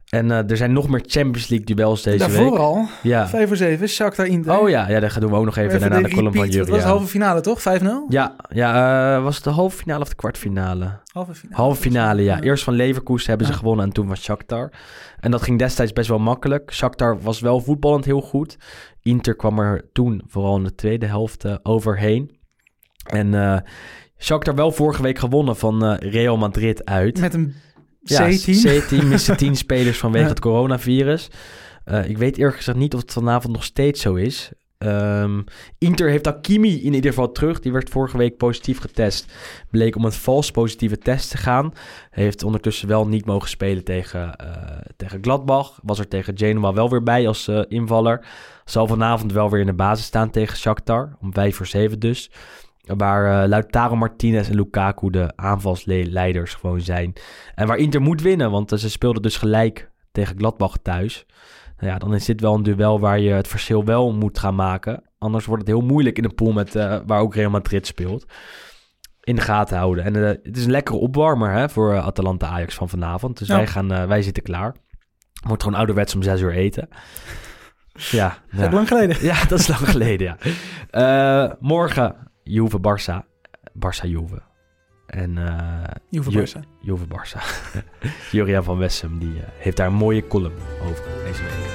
En 0.06 0.30
eh, 0.30 0.50
er 0.50 0.56
zijn 0.56 0.72
nog 0.72 0.88
meer 0.88 1.02
Champions 1.06 1.48
League 1.48 1.66
duels 1.76 2.02
deze 2.02 2.18
Daarvoor 2.18 2.50
week. 2.50 2.58
al, 2.58 2.86
Ja. 3.02 3.28
5 3.28 3.48
voor 3.48 3.56
7, 3.56 3.88
Shakhtar 3.88 4.26
Inter. 4.26 4.58
Oh 4.58 4.68
ja, 4.68 4.88
ja, 4.88 5.00
dat 5.00 5.14
doen 5.20 5.30
we 5.30 5.36
ook 5.36 5.44
nog 5.44 5.56
even, 5.56 5.80
daarna 5.80 6.00
de 6.00 6.08
column 6.14 6.34
van 6.34 6.44
repeat. 6.44 6.58
Dat 6.66 6.68
was 6.68 6.82
de 6.82 6.88
halve 6.88 7.06
finale, 7.06 7.40
toch? 7.40 7.60
5-0? 7.60 7.64
Ja, 8.08 8.36
ja 8.48 9.16
eh, 9.16 9.22
was 9.22 9.34
het 9.34 9.44
de 9.44 9.50
halve 9.50 9.76
finale 9.76 10.00
of 10.02 10.08
de 10.08 10.14
kwartfinale? 10.14 10.98
Halve 11.12 11.34
finale. 11.34 11.62
Halve 11.62 11.80
finale, 11.80 12.22
ja. 12.22 12.40
Eerst 12.40 12.64
van 12.64 12.74
Leverkusen 12.74 13.28
hebben 13.28 13.46
ze 13.46 13.52
Ja. 13.52 13.58
gewonnen 13.58 13.84
en 13.84 13.92
toen 13.92 14.06
van 14.06 14.16
Shakhtar. 14.16 14.70
En 15.20 15.30
dat 15.30 15.42
ging 15.42 15.58
destijds 15.58 15.92
best 15.92 16.08
wel 16.08 16.18
makkelijk. 16.18 16.72
Shakhtar 16.74 17.20
was 17.20 17.40
wel 17.40 17.60
voetballend 17.60 18.04
heel 18.04 18.20
goed. 18.20 18.56
Inter 19.02 19.36
kwam 19.36 19.58
er 19.58 19.84
toen 19.92 20.22
vooral 20.26 20.56
in 20.56 20.64
de 20.64 20.74
tweede 20.74 21.06
helft 21.06 21.44
eh, 21.44 21.54
overheen. 21.62 22.35
En 23.06 23.34
eh 23.34 23.58
Shakhtar 24.18 24.54
wel 24.54 24.72
vorige 24.72 25.02
week 25.02 25.18
gewonnen 25.18 25.56
van 25.56 25.84
eh, 25.84 26.10
Real 26.12 26.36
Madrid 26.36 26.84
uit. 26.84 27.20
Met 27.20 27.34
een 27.34 27.54
Ja, 28.02 28.28
C-team. 28.28 28.80
C-team 28.80 29.08
miste 29.18 29.34
10 29.34 29.56
spelers 29.56 29.98
vanwege 29.98 30.24
Ja. 30.24 30.30
het 30.30 30.40
coronavirus. 30.40 31.30
Eh, 31.84 32.08
ik 32.08 32.18
weet 32.18 32.36
eerlijk 32.38 32.56
gezegd 32.56 32.78
niet 32.78 32.94
of 32.94 33.00
het 33.00 33.12
vanavond 33.12 33.52
nog 33.52 33.64
steeds 33.64 34.00
zo 34.00 34.14
is. 34.14 34.50
Ehm, 34.78 35.42
Inter 35.78 36.08
heeft 36.10 36.24
Hakimi 36.26 36.82
in 36.82 36.94
ieder 36.94 37.10
geval 37.10 37.32
terug. 37.32 37.60
Die 37.60 37.72
werd 37.72 37.90
vorige 37.90 38.16
week 38.18 38.36
positief 38.36 38.80
getest. 38.80 39.32
Bleek 39.70 39.96
om 39.96 40.04
een 40.04 40.12
vals 40.12 40.50
positieve 40.50 40.98
test 40.98 41.30
te 41.30 41.36
gaan. 41.36 41.72
Heeft 42.10 42.42
ondertussen 42.42 42.88
wel 42.88 43.06
niet 43.06 43.26
mogen 43.26 43.48
spelen 43.48 43.84
tegen, 43.84 44.36
tegen 44.96 45.18
Gladbach. 45.22 45.78
Was 45.82 45.98
er 45.98 46.08
tegen 46.08 46.38
Genoa 46.38 46.72
wel 46.72 46.90
weer 46.90 47.02
bij 47.02 47.28
als 47.28 47.48
invaller. 47.68 48.26
Zal 48.64 48.86
vanavond 48.86 49.32
wel 49.32 49.50
weer 49.50 49.60
in 49.60 49.66
de 49.66 49.72
basis 49.72 50.06
staan 50.06 50.30
tegen 50.30 50.56
Shakhtar. 50.56 51.16
Om 51.20 51.32
5 51.32 51.56
voor 51.56 51.66
7 51.66 51.98
dus. 52.00 52.30
Waar 52.86 53.42
eh 53.42 53.48
Lautaro 53.48 53.96
Martinez 53.96 54.48
en 54.48 54.54
Lukaku 54.54 55.10
de 55.10 55.32
aanvalsleiders 55.36 56.54
gewoon 56.54 56.80
zijn. 56.80 57.12
En 57.54 57.66
waar 57.66 57.76
Inter 57.76 58.00
moet 58.00 58.22
winnen, 58.22 58.50
want 58.50 58.72
eh, 58.72 58.78
ze 58.78 58.90
speelden 58.90 59.22
dus 59.22 59.36
gelijk 59.36 59.90
tegen 60.12 60.36
Gladbach 60.38 60.76
thuis. 60.82 61.26
Nou 61.78 61.92
ja, 61.92 61.98
dan 61.98 62.14
is 62.14 62.24
dit 62.24 62.40
wel 62.40 62.54
een 62.54 62.62
duel 62.62 63.00
waar 63.00 63.18
je 63.20 63.30
het 63.32 63.48
verschil 63.48 63.84
wel 63.84 64.12
moet 64.12 64.38
gaan 64.38 64.54
maken. 64.54 65.02
Anders 65.18 65.44
wordt 65.44 65.62
het 65.62 65.70
heel 65.76 65.86
moeilijk 65.86 66.18
in 66.18 66.24
een 66.24 66.34
pool 66.34 66.52
met, 66.52 66.74
eh, 66.74 66.98
waar 67.06 67.20
ook 67.20 67.34
Real 67.34 67.50
Madrid 67.50 67.86
speelt. 67.86 68.24
In 69.20 69.34
de 69.34 69.40
gaten 69.42 69.76
houden. 69.76 70.04
En 70.04 70.14
het 70.14 70.56
is 70.56 70.64
een 70.64 70.70
lekkere 70.70 70.98
opwarmer 70.98 71.52
hè, 71.52 71.68
voor 71.68 71.96
Atalanta 72.00 72.46
Ajax 72.46 72.74
van 72.74 72.88
vanavond. 72.88 73.38
Dus 73.38 73.48
Ja. 73.48 73.56
wij, 73.56 73.66
gaan, 73.66 74.06
wij 74.08 74.22
zitten 74.22 74.42
klaar. 74.42 74.74
Wordt 75.46 75.62
gewoon 75.62 75.78
ouderwets 75.78 76.14
om 76.14 76.22
zes 76.22 76.40
uur 76.40 76.52
eten. 76.52 76.88
Ja, 78.10 78.38
Dat 78.52 78.66
is 78.66 78.72
lang 78.74 78.88
geleden. 78.88 79.16
Ja, 79.20 79.44
dat 79.44 79.58
is 79.58 79.66
lang 79.66 79.88
geleden, 79.88 80.26
ja. 80.26 80.36
Eh, 82.46 82.52
morgen 82.52 82.80
Juve-Barça. 82.80 83.24
Barça-Juve. 83.74 84.42
En 85.06 85.38
eh 85.38 85.84
Juve 86.10 86.30
Ju- 86.30 86.38
Barca. 86.38 86.62
Juve-Barça. 86.80 87.40
Juriaan 88.32 88.64
van 88.70 88.78
Wessem 88.78 89.18
die, 89.18 89.40
eh, 89.40 89.48
heeft 89.58 89.76
daar 89.76 89.86
een 89.86 89.92
mooie 89.94 90.26
column 90.26 90.56
over 90.82 91.04
deze 91.24 91.42
week. 91.42 91.74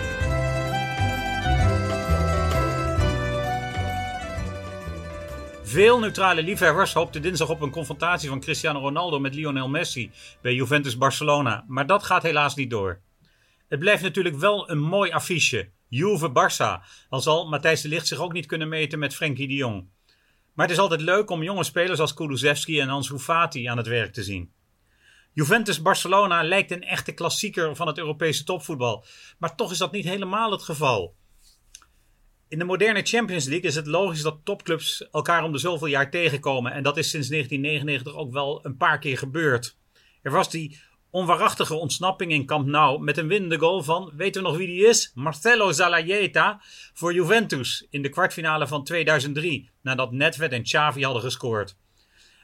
Veel 5.63 5.99
neutrale 5.99 6.43
liefhebbers 6.43 6.93
hoopten 6.93 7.21
dinsdag 7.21 7.49
op 7.49 7.61
een 7.61 7.69
confrontatie 7.69 8.29
van 8.29 8.39
Cristiano 8.39 8.79
Ronaldo 8.79 9.19
met 9.19 9.35
Lionel 9.35 9.69
Messi 9.69 10.11
bij 10.41 10.53
Juventus 10.53 10.97
Barcelona, 10.97 11.63
maar 11.67 11.87
dat 11.87 12.03
gaat 12.03 12.23
helaas 12.23 12.55
niet 12.55 12.69
door. 12.69 12.99
Het 13.67 13.79
blijft 13.79 14.03
natuurlijk 14.03 14.35
wel 14.35 14.69
een 14.69 14.79
mooi 14.79 15.11
affiche, 15.11 15.69
Juve-Barça, 15.87 16.83
al 17.09 17.19
zal 17.19 17.49
Matthijs 17.49 17.81
de 17.81 17.87
Ligt 17.87 18.07
zich 18.07 18.19
ook 18.19 18.33
niet 18.33 18.45
kunnen 18.45 18.69
meten 18.69 18.99
met 18.99 19.15
Frenkie 19.15 19.47
de 19.47 19.53
Jong. 19.55 19.87
Maar 20.61 20.69
het 20.69 20.79
is 20.79 20.85
altijd 20.85 21.01
leuk 21.01 21.29
om 21.29 21.43
jonge 21.43 21.63
spelers 21.63 21.99
als 21.99 22.13
Kulusevski 22.13 22.79
en 22.79 22.89
Ansu 22.89 23.17
Fati 23.17 23.65
aan 23.65 23.77
het 23.77 23.87
werk 23.87 24.13
te 24.13 24.23
zien. 24.23 24.51
Juventus-Barcelona 25.33 26.43
lijkt 26.43 26.71
een 26.71 26.83
echte 26.83 27.11
klassieker 27.11 27.75
van 27.75 27.87
het 27.87 27.97
Europese 27.97 28.43
topvoetbal, 28.43 29.05
maar 29.37 29.55
toch 29.55 29.71
is 29.71 29.77
dat 29.77 29.91
niet 29.91 30.05
helemaal 30.05 30.51
het 30.51 30.61
geval. 30.61 31.15
In 32.47 32.59
de 32.59 32.65
moderne 32.65 33.01
Champions 33.01 33.45
League 33.45 33.69
is 33.69 33.75
het 33.75 33.87
logisch 33.87 34.21
dat 34.21 34.39
topclubs 34.43 35.09
elkaar 35.11 35.43
om 35.43 35.51
de 35.51 35.57
zoveel 35.57 35.87
jaar 35.87 36.11
tegenkomen. 36.11 36.71
En 36.71 36.83
dat 36.83 36.97
is 36.97 37.09
sinds 37.09 37.27
1999 37.27 38.21
ook 38.21 38.31
wel 38.31 38.65
een 38.65 38.77
paar 38.77 38.99
keer 38.99 39.17
gebeurd. 39.17 39.77
Er 40.21 40.31
was 40.31 40.49
die 40.49 40.79
onwaarachtige 41.11 41.73
ontsnapping 41.73 42.31
in 42.31 42.45
Camp 42.45 42.67
Nou 42.67 43.01
met 43.03 43.17
een 43.17 43.27
winnende 43.27 43.57
goal 43.57 43.83
van, 43.83 44.11
weten 44.15 44.41
we 44.41 44.47
nog 44.47 44.57
wie 44.57 44.67
die 44.67 44.87
is? 44.87 45.11
Marcelo 45.13 45.71
Zalayeta 45.71 46.61
voor 46.93 47.13
Juventus 47.13 47.87
in 47.89 48.01
de 48.01 48.09
kwartfinale 48.09 48.67
van 48.67 48.83
2003, 48.83 49.69
nadat 49.81 50.11
Nedved 50.11 50.51
en 50.51 50.63
Xavi 50.63 51.03
hadden 51.03 51.21
gescoord. 51.21 51.75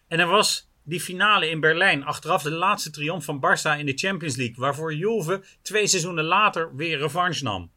En 0.07 0.19
er 0.19 0.27
was 0.27 0.69
die 0.83 1.01
finale 1.01 1.49
in 1.49 1.59
Berlijn, 1.59 2.03
achteraf 2.03 2.43
de 2.43 2.51
laatste 2.51 2.89
triomf 2.89 3.25
van 3.25 3.39
Barça 3.39 3.79
in 3.79 3.85
de 3.85 3.97
Champions 3.97 4.35
League, 4.35 4.55
waarvoor 4.55 4.93
Juve 4.93 5.43
twee 5.61 5.87
seizoenen 5.87 6.23
later 6.23 6.75
weer 6.75 6.97
revanche 6.97 7.43
nam. 7.43 7.71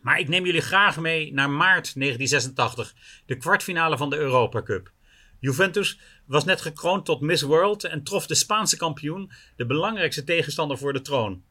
Maar 0.00 0.18
ik 0.18 0.28
neem 0.28 0.44
jullie 0.44 0.60
graag 0.60 0.98
mee 0.98 1.32
naar 1.32 1.50
maart 1.50 1.94
1986, 1.94 2.94
de 3.26 3.36
kwartfinale 3.36 3.96
van 3.96 4.10
de 4.10 4.16
Europa 4.16 4.62
Cup. 4.62 4.92
Juventus 5.40 5.98
was 6.26 6.44
net 6.44 6.60
gekroond 6.60 7.04
tot 7.04 7.20
Miss 7.20 7.42
World 7.42 7.84
en 7.84 8.02
trof 8.02 8.26
de 8.26 8.34
Spaanse 8.34 8.76
kampioen, 8.76 9.32
de 9.56 9.66
belangrijkste 9.66 10.24
tegenstander 10.24 10.78
voor 10.78 10.92
de 10.92 11.00
troon. 11.00 11.42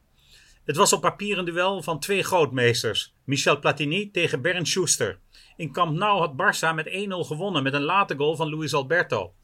Het 0.64 0.76
was 0.76 0.92
op 0.92 1.00
papier 1.00 1.38
een 1.38 1.44
duel 1.44 1.82
van 1.82 2.00
twee 2.00 2.22
grootmeesters, 2.22 3.14
Michel 3.24 3.58
Platini 3.58 4.10
tegen 4.10 4.42
Bernd 4.42 4.68
Schuster. 4.68 5.18
In 5.56 5.72
Camp 5.72 5.96
Nou 5.96 6.18
had 6.18 6.32
Barça 6.32 6.74
met 6.74 6.88
1-0 6.88 6.90
gewonnen 7.08 7.62
met 7.62 7.74
een 7.74 7.82
late 7.82 8.16
goal 8.16 8.36
van 8.36 8.50
Luis 8.50 8.74
Alberto. 8.74 9.34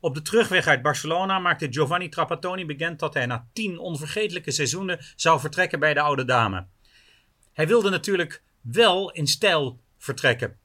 Op 0.00 0.14
de 0.14 0.22
terugweg 0.22 0.66
uit 0.66 0.82
Barcelona 0.82 1.38
maakte 1.38 1.66
Giovanni 1.70 2.08
Trapattoni 2.08 2.66
bekend 2.66 2.98
dat 2.98 3.14
hij 3.14 3.26
na 3.26 3.48
tien 3.52 3.78
onvergetelijke 3.78 4.50
seizoenen 4.50 4.98
zou 5.16 5.40
vertrekken 5.40 5.80
bij 5.80 5.94
de 5.94 6.00
oude 6.00 6.24
dame. 6.24 6.66
Hij 7.52 7.66
wilde 7.66 7.90
natuurlijk 7.90 8.42
wel 8.60 9.10
in 9.10 9.26
stijl 9.26 9.80
vertrekken. 9.98 10.58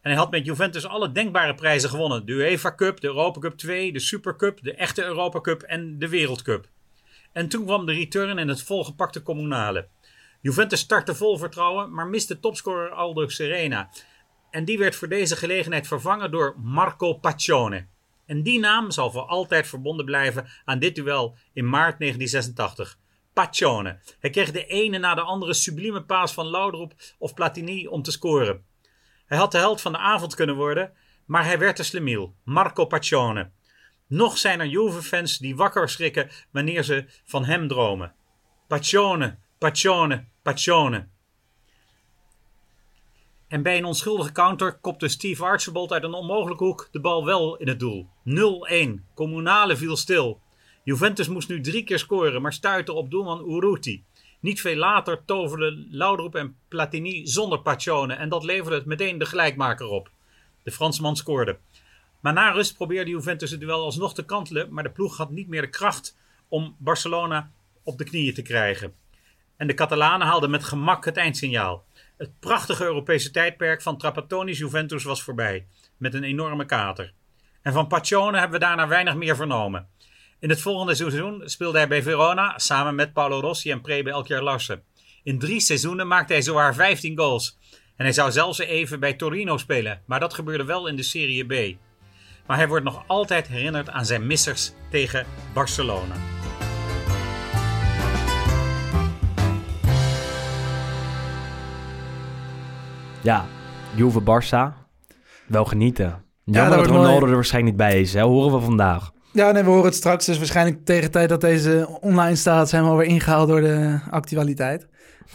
En 0.00 0.10
hij 0.10 0.20
had 0.20 0.30
met 0.30 0.46
Juventus 0.46 0.86
alle 0.86 1.12
denkbare 1.12 1.54
prijzen 1.54 1.90
gewonnen. 1.90 2.26
De 2.26 2.32
UEFA 2.32 2.74
Cup, 2.74 3.00
de 3.00 3.06
Europa 3.06 3.40
Cup 3.40 3.56
2, 3.56 3.92
de 3.92 3.98
Super 3.98 4.36
Cup, 4.36 4.58
de 4.62 4.74
echte 4.74 5.04
Europa 5.04 5.40
Cup 5.40 5.62
en 5.62 5.98
de 5.98 6.08
Wereldcup. 6.08 6.68
En 7.32 7.48
toen 7.48 7.64
kwam 7.64 7.86
de 7.86 7.92
return 7.92 8.38
en 8.38 8.48
het 8.48 8.62
volgepakte 8.62 9.22
communale. 9.22 9.88
Juventus 10.40 10.80
startte 10.80 11.14
vol 11.14 11.38
vertrouwen, 11.38 11.94
maar 11.94 12.06
miste 12.06 12.40
topscorer 12.40 12.90
Aldo 12.90 13.28
Serena. 13.28 13.90
En 14.50 14.64
die 14.64 14.78
werd 14.78 14.96
voor 14.96 15.08
deze 15.08 15.36
gelegenheid 15.36 15.86
vervangen 15.86 16.30
door 16.30 16.54
Marco 16.62 17.12
Paccione. 17.14 17.86
En 18.26 18.42
die 18.42 18.58
naam 18.58 18.90
zal 18.90 19.10
voor 19.10 19.26
altijd 19.26 19.66
verbonden 19.66 20.04
blijven 20.04 20.48
aan 20.64 20.78
dit 20.78 20.94
duel 20.94 21.36
in 21.52 21.68
maart 21.68 21.98
1986. 21.98 22.98
Paccione. 23.32 23.98
Hij 24.20 24.30
kreeg 24.30 24.50
de 24.50 24.66
ene 24.66 24.98
na 24.98 25.14
de 25.14 25.20
andere 25.20 25.54
sublieme 25.54 26.02
paas 26.02 26.32
van 26.32 26.46
Laudrup 26.46 26.94
of 27.18 27.34
Platini 27.34 27.86
om 27.86 28.02
te 28.02 28.10
scoren. 28.10 28.64
Hij 29.28 29.38
had 29.38 29.52
de 29.52 29.58
held 29.58 29.80
van 29.80 29.92
de 29.92 29.98
avond 29.98 30.34
kunnen 30.34 30.56
worden, 30.56 30.92
maar 31.26 31.44
hij 31.44 31.58
werd 31.58 31.76
de 31.76 31.82
slemiel, 31.82 32.34
Marco 32.44 32.86
Paccione. 32.86 33.50
Nog 34.06 34.38
zijn 34.38 34.60
er 34.60 34.66
Juve-fans 34.66 35.38
die 35.38 35.56
wakker 35.56 35.88
schrikken 35.88 36.30
wanneer 36.50 36.82
ze 36.82 37.04
van 37.24 37.44
hem 37.44 37.68
dromen. 37.68 38.14
Paccione, 38.66 39.38
Paccione, 39.58 40.24
Paccione. 40.42 41.08
En 43.48 43.62
bij 43.62 43.78
een 43.78 43.84
onschuldige 43.84 44.32
counter 44.32 44.78
kopte 44.78 45.08
Steve 45.08 45.44
Archibald 45.44 45.92
uit 45.92 46.02
een 46.02 46.14
onmogelijke 46.14 46.64
hoek 46.64 46.88
de 46.92 47.00
bal 47.00 47.24
wel 47.24 47.56
in 47.56 47.68
het 47.68 47.80
doel. 47.80 48.08
0-1. 48.24 49.14
Comunale 49.14 49.76
viel 49.76 49.96
stil. 49.96 50.40
Juventus 50.84 51.28
moest 51.28 51.48
nu 51.48 51.60
drie 51.60 51.84
keer 51.84 51.98
scoren, 51.98 52.42
maar 52.42 52.52
stuitte 52.52 52.92
op 52.92 53.10
doelman 53.10 53.50
Urruti. 53.50 54.04
Niet 54.40 54.60
veel 54.60 54.76
later 54.76 55.24
toverden 55.24 55.86
Laudrup 55.90 56.34
en 56.34 56.56
Platini 56.68 57.26
zonder 57.26 57.60
Paccione 57.60 58.14
en 58.14 58.28
dat 58.28 58.44
leverde 58.44 58.76
het 58.76 58.86
meteen 58.86 59.18
de 59.18 59.26
gelijkmaker 59.26 59.86
op. 59.86 60.10
De 60.62 60.70
Fransman 60.70 61.16
scoorde. 61.16 61.58
Maar 62.20 62.32
na 62.32 62.50
rust 62.50 62.76
probeerde 62.76 63.10
Juventus 63.10 63.50
het 63.50 63.60
duel 63.60 63.84
alsnog 63.84 64.14
te 64.14 64.24
kantelen, 64.24 64.72
maar 64.72 64.82
de 64.82 64.90
ploeg 64.90 65.16
had 65.16 65.30
niet 65.30 65.48
meer 65.48 65.62
de 65.62 65.70
kracht 65.70 66.16
om 66.48 66.74
Barcelona 66.78 67.50
op 67.82 67.98
de 67.98 68.04
knieën 68.04 68.34
te 68.34 68.42
krijgen. 68.42 68.94
En 69.56 69.66
de 69.66 69.74
Catalanen 69.74 70.26
haalden 70.26 70.50
met 70.50 70.64
gemak 70.64 71.04
het 71.04 71.16
eindsignaal. 71.16 71.84
Het 72.16 72.30
prachtige 72.40 72.84
Europese 72.84 73.30
tijdperk 73.30 73.82
van 73.82 73.98
Trapattoni's 73.98 74.58
Juventus 74.58 75.04
was 75.04 75.22
voorbij, 75.22 75.66
met 75.96 76.14
een 76.14 76.24
enorme 76.24 76.64
kater. 76.64 77.12
En 77.62 77.72
van 77.72 77.86
Paccione 77.86 78.38
hebben 78.38 78.60
we 78.60 78.66
daarna 78.66 78.88
weinig 78.88 79.14
meer 79.14 79.36
vernomen. 79.36 79.88
In 80.40 80.50
het 80.50 80.60
volgende 80.60 80.94
seizoen 80.94 81.42
speelde 81.44 81.78
hij 81.78 81.88
bij 81.88 82.02
Verona 82.02 82.58
samen 82.58 82.94
met 82.94 83.12
Paolo 83.12 83.40
Rossi 83.40 83.70
en 83.70 83.80
Prebe 83.80 84.10
Elkjaar 84.10 84.42
Larsen. 84.42 84.82
In 85.22 85.38
drie 85.38 85.60
seizoenen 85.60 86.06
maakte 86.06 86.32
hij 86.32 86.42
zowaar 86.42 86.74
15 86.74 87.18
goals. 87.18 87.58
En 87.96 88.04
hij 88.04 88.12
zou 88.12 88.30
zelfs 88.30 88.58
even 88.58 89.00
bij 89.00 89.14
Torino 89.14 89.56
spelen, 89.56 90.02
maar 90.06 90.20
dat 90.20 90.34
gebeurde 90.34 90.64
wel 90.64 90.86
in 90.86 90.96
de 90.96 91.02
Serie 91.02 91.44
B. 91.44 91.76
Maar 92.46 92.56
hij 92.56 92.68
wordt 92.68 92.84
nog 92.84 93.04
altijd 93.06 93.48
herinnerd 93.48 93.90
aan 93.90 94.06
zijn 94.06 94.26
missers 94.26 94.72
tegen 94.90 95.26
Barcelona. 95.54 96.14
Ja, 103.22 103.46
Juve 103.94 104.20
Barça. 104.20 104.86
Wel 105.46 105.64
genieten. 105.64 106.24
Jammer 106.44 106.76
dat 106.76 106.86
Ronaldo 106.86 107.10
mooi. 107.10 107.24
er 107.24 107.34
waarschijnlijk 107.34 107.76
bij 107.76 108.00
is. 108.00 108.14
Hè? 108.14 108.22
Horen 108.22 108.58
we 108.58 108.64
vandaag. 108.64 109.16
Ja, 109.38 109.52
nee, 109.52 109.62
we 109.62 109.68
horen 109.68 109.84
het 109.84 109.94
straks. 109.94 110.26
Dus 110.26 110.38
waarschijnlijk 110.38 110.84
tegen 110.84 111.02
de 111.02 111.10
tijd 111.10 111.28
dat 111.28 111.40
deze 111.40 111.98
online 112.00 112.36
staat... 112.36 112.68
zijn 112.68 112.82
we 112.82 112.88
alweer 112.88 113.06
ingehaald 113.06 113.48
door 113.48 113.60
de 113.60 113.98
actualiteit. 114.10 114.86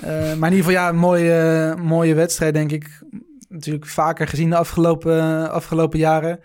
Eh, 0.02 0.10
maar 0.10 0.52
in 0.52 0.56
ieder 0.56 0.58
geval, 0.58 0.72
ja, 0.72 0.90
een 0.90 0.96
mooie, 0.96 1.76
mooie 1.82 2.14
wedstrijd, 2.14 2.54
denk 2.54 2.72
ik. 2.72 3.02
Natuurlijk 3.50 3.86
vaker 3.86 4.28
gezien 4.28 4.50
de 4.50 4.56
afgelopen, 4.56 5.52
afgelopen 5.52 6.00
jaren. 6.00 6.40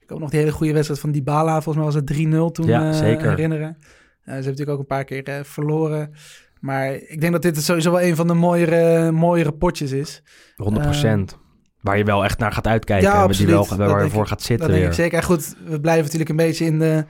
Ik 0.00 0.08
heb 0.08 0.18
nog 0.18 0.30
die 0.30 0.38
hele 0.38 0.52
goede 0.52 0.72
wedstrijd 0.72 1.00
van 1.00 1.12
Dybala. 1.12 1.52
Volgens 1.62 1.76
mij 1.76 1.84
was 1.84 1.94
het 1.94 2.06
3-0 2.06 2.52
toen, 2.52 2.66
Ja, 2.66 2.88
eh, 2.88 2.98
zeker. 2.98 3.28
herinneren. 3.28 3.76
Eh, 3.78 3.84
ze 4.24 4.30
hebben 4.32 4.44
natuurlijk 4.44 4.70
ook 4.70 4.78
een 4.78 4.86
paar 4.86 5.04
keer 5.04 5.44
verloren. 5.44 6.12
Maar 6.60 6.92
ik 6.94 7.20
denk 7.20 7.32
dat 7.32 7.42
dit 7.42 7.62
sowieso 7.62 7.90
wel 7.90 8.02
een 8.02 8.16
van 8.16 8.26
de 8.26 8.34
mooiere, 8.34 9.10
mooiere 9.12 9.52
potjes 9.52 9.92
is. 9.92 10.22
100%. 10.56 11.42
Waar 11.84 11.98
je 11.98 12.04
wel 12.04 12.24
echt 12.24 12.38
naar 12.38 12.52
gaat 12.52 12.66
uitkijken. 12.66 13.08
Ja, 13.08 13.22
en 13.22 13.30
die 13.30 13.46
wel, 13.46 13.66
waar 13.76 14.04
je 14.04 14.10
voor 14.10 14.26
gaat 14.26 14.42
zitten 14.42 14.66
Dat 14.68 14.76
denk 14.76 14.88
ik 14.88 14.94
zeker. 14.94 15.18
En 15.18 15.24
goed, 15.24 15.54
we 15.66 15.80
blijven 15.80 16.02
natuurlijk 16.04 16.30
een 16.30 16.36
beetje 16.36 16.64
in 16.64 16.78
de 16.78 17.04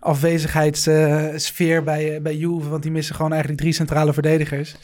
afwezigheidssfeer 0.00 1.82
bij, 1.82 2.14
eh, 2.16 2.20
bij 2.22 2.36
Juve. 2.36 2.68
Want 2.68 2.82
die 2.82 2.92
missen 2.92 3.14
gewoon 3.14 3.30
eigenlijk 3.30 3.60
drie 3.60 3.72
centrale 3.72 4.12
verdedigers. 4.12 4.76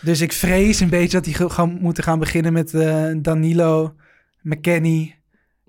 Dus 0.00 0.20
ik 0.20 0.32
vrees 0.32 0.80
een 0.80 0.88
beetje 0.88 1.20
dat 1.20 1.24
die 1.24 1.50
gaan 1.50 1.78
moeten 1.80 2.04
gaan 2.04 2.18
beginnen 2.18 2.52
met 2.52 2.74
eh, 2.74 3.04
Danilo, 3.16 3.94
McKenny 4.42 5.16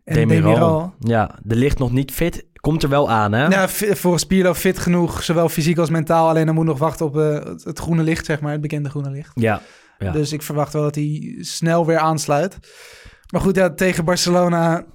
en 0.04 0.14
Demiral. 0.16 0.44
Demiral. 0.54 0.94
Ja, 1.00 1.40
de 1.44 1.56
licht 1.56 1.80
nog 1.80 1.92
niet 1.92 2.12
fit. 2.12 2.46
Komt 2.56 2.84
er 2.84 2.90
wel 2.90 3.10
aan, 3.10 3.32
hè? 3.32 3.48
Fi- 3.68 3.96
volgens 3.96 4.24
Pirlo 4.26 4.54
fit 4.54 4.80
genoeg, 4.80 5.24
zowel 5.24 5.50
fysiek 5.50 5.78
als 5.78 5.90
mentaal. 5.90 6.28
Alleen 6.30 6.46
dan 6.46 6.56
moet 6.56 6.66
nog 6.66 6.78
wachten 6.80 7.06
op 7.06 7.18
eh, 7.18 7.34
het- 7.34 7.64
het 7.64 7.80
groene 7.80 8.04
licht, 8.04 8.26
zeg 8.26 8.40
maar, 8.42 8.52
het 8.52 8.62
bekende 8.62 8.90
groene 8.90 9.10
licht. 9.10 9.32
Ja, 9.36 9.62
ja. 10.02 10.12
Dus 10.12 10.32
ik 10.32 10.42
verwacht 10.42 10.74
wel 10.74 10.82
dat 10.82 10.96
hij 10.96 11.36
snel 11.40 11.86
weer 11.86 11.98
aansluit. 11.98 12.58
Maar 13.32 13.42
goed, 13.42 13.56
ja, 13.56 13.70
tegen 13.74 14.06
Barcelona, 14.06 14.86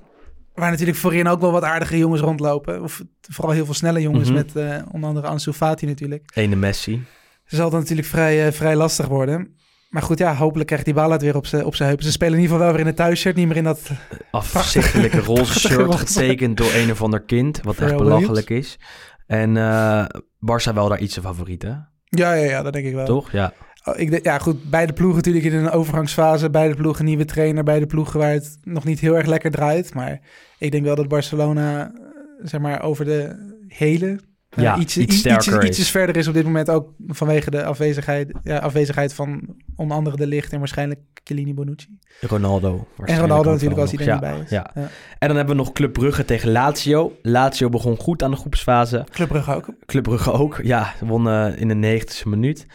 waar 0.54 0.70
natuurlijk 0.70 0.98
voorin 0.98 1.28
ook 1.28 1.40
wel 1.40 1.52
wat 1.52 1.62
aardige 1.62 1.98
jongens 1.98 2.20
rondlopen. 2.20 2.82
Of 2.82 3.02
vooral 3.20 3.54
heel 3.54 3.64
veel 3.64 3.74
snelle 3.74 4.00
jongens 4.00 4.28
Mhm. 4.28 4.36
met 4.36 4.56
eh, 4.56 4.82
onder 4.92 5.08
andere 5.08 5.26
Ansu 5.26 5.52
Fati 5.52 5.86
natuurlijk. 5.86 6.30
Ene 6.34 6.56
Messi. 6.56 7.04
Zal 7.44 7.64
het 7.64 7.74
natuurlijk 7.74 8.08
vrij, 8.08 8.46
eh, 8.46 8.52
vrij 8.52 8.76
lastig 8.76 9.06
worden. 9.06 9.54
Maar 9.88 10.02
goed, 10.02 10.18
ja, 10.18 10.34
hopelijk 10.36 10.66
krijgt 10.66 10.84
die 10.84 10.94
bal 10.94 11.10
het 11.10 11.22
weer 11.22 11.36
op 11.36 11.46
zijn 11.46 11.64
op. 11.64 11.74
Ze 12.02 12.10
spelen 12.10 12.34
in 12.34 12.40
ieder 12.40 12.56
geval 12.56 12.58
wel 12.58 12.70
weer 12.70 12.80
in 12.80 12.86
het 12.86 12.96
thuisshirt, 12.96 13.36
niet 13.36 13.46
meer 13.48 13.56
in 13.56 13.64
dat... 13.64 13.90
Afzichtelijke 14.30 15.20
roze 15.20 15.58
shirt 15.58 15.94
getekend 15.94 16.56
door 16.56 16.72
een 16.74 16.90
of 16.90 17.02
ander 17.02 17.22
kind. 17.22 17.60
Wat 17.62 17.78
echt 17.78 17.96
belachelijk 17.96 18.50
is. 18.50 18.78
En 19.26 19.56
eh 19.56 20.04
Barça 20.40 20.74
wel 20.74 20.88
daar 20.88 20.98
iets 21.00 21.12
zijn 21.14 21.24
favoriet, 21.26 21.62
hè? 21.62 21.68
Ja, 21.68 22.32
ja, 22.32 22.34
ja, 22.34 22.62
dat 22.62 22.72
denk 22.72 22.86
ik 22.86 22.94
wel. 22.94 23.04
Toch? 23.06 23.32
Ja. 23.32 23.52
Oh, 23.88 23.98
ik 23.98 24.10
denk, 24.10 24.24
ja, 24.24 24.38
goed, 24.38 24.70
beide 24.70 24.92
ploegen 24.92 25.16
natuurlijk 25.16 25.44
in 25.44 25.54
een 25.54 25.70
overgangsfase. 25.70 26.50
Beide 26.50 26.74
ploegen 26.74 27.04
nieuwe 27.04 27.24
trainer. 27.24 27.64
Beide 27.64 27.86
ploegen 27.86 28.18
waar 28.20 28.32
het 28.32 28.58
nog 28.62 28.84
niet 28.84 29.00
heel 29.00 29.16
erg 29.16 29.26
lekker 29.26 29.50
draait. 29.50 29.94
Maar 29.94 30.20
ik 30.58 30.70
denk 30.70 30.84
wel 30.84 30.94
dat 30.94 31.08
Barcelona, 31.08 31.84
eh, 31.94 32.00
zeg 32.42 32.60
maar, 32.60 32.82
over 32.82 33.04
de 33.04 33.36
hele... 33.68 34.06
eh, 34.48 34.62
Ja, 34.62 34.78
iets, 34.78 34.96
iets 34.98 35.18
sterker 35.18 35.64
ietsjes 35.64 35.90
verder 35.90 36.16
is 36.16 36.28
op 36.28 36.34
dit 36.34 36.44
moment 36.44 36.70
ook 36.70 36.88
vanwege 37.06 37.50
de 37.50 37.64
afwezigheid, 37.64 38.32
ja, 38.42 38.58
afwezigheid 38.58 39.14
van 39.14 39.56
onder 39.76 39.96
andere 39.96 40.16
de 40.16 40.26
licht 40.26 40.52
en 40.52 40.58
waarschijnlijk 40.58 41.00
Chiellini 41.24 41.54
Bonucci. 41.54 41.98
Ronaldo. 42.20 42.86
En 43.04 43.18
Ronaldo 43.20 43.50
natuurlijk 43.50 43.80
als 43.80 43.90
hij 43.92 44.06
er 44.06 44.12
niet 44.12 44.20
bij 44.20 44.38
is. 44.44 44.50
Ja. 44.50 44.70
Ja. 44.74 44.88
En 45.18 45.28
dan 45.28 45.36
hebben 45.36 45.56
we 45.56 45.62
nog 45.62 45.72
Club 45.72 45.92
Brugge 45.92 46.24
tegen 46.24 46.50
Lazio. 46.52 47.12
Lazio 47.22 47.68
begon 47.68 47.96
goed 47.96 48.22
aan 48.22 48.30
de 48.30 48.36
groepsfase. 48.36 49.04
Club 49.10 49.28
Brugge 49.28 49.54
ook. 49.54 49.68
Club 49.86 50.02
Brugge 50.02 50.32
ook. 50.32 50.60
Ja, 50.62 50.92
won 51.00 51.28
eh, 51.28 51.60
in 51.60 51.80
de 51.80 52.00
90ste 52.00 52.28
minuut 52.28 52.66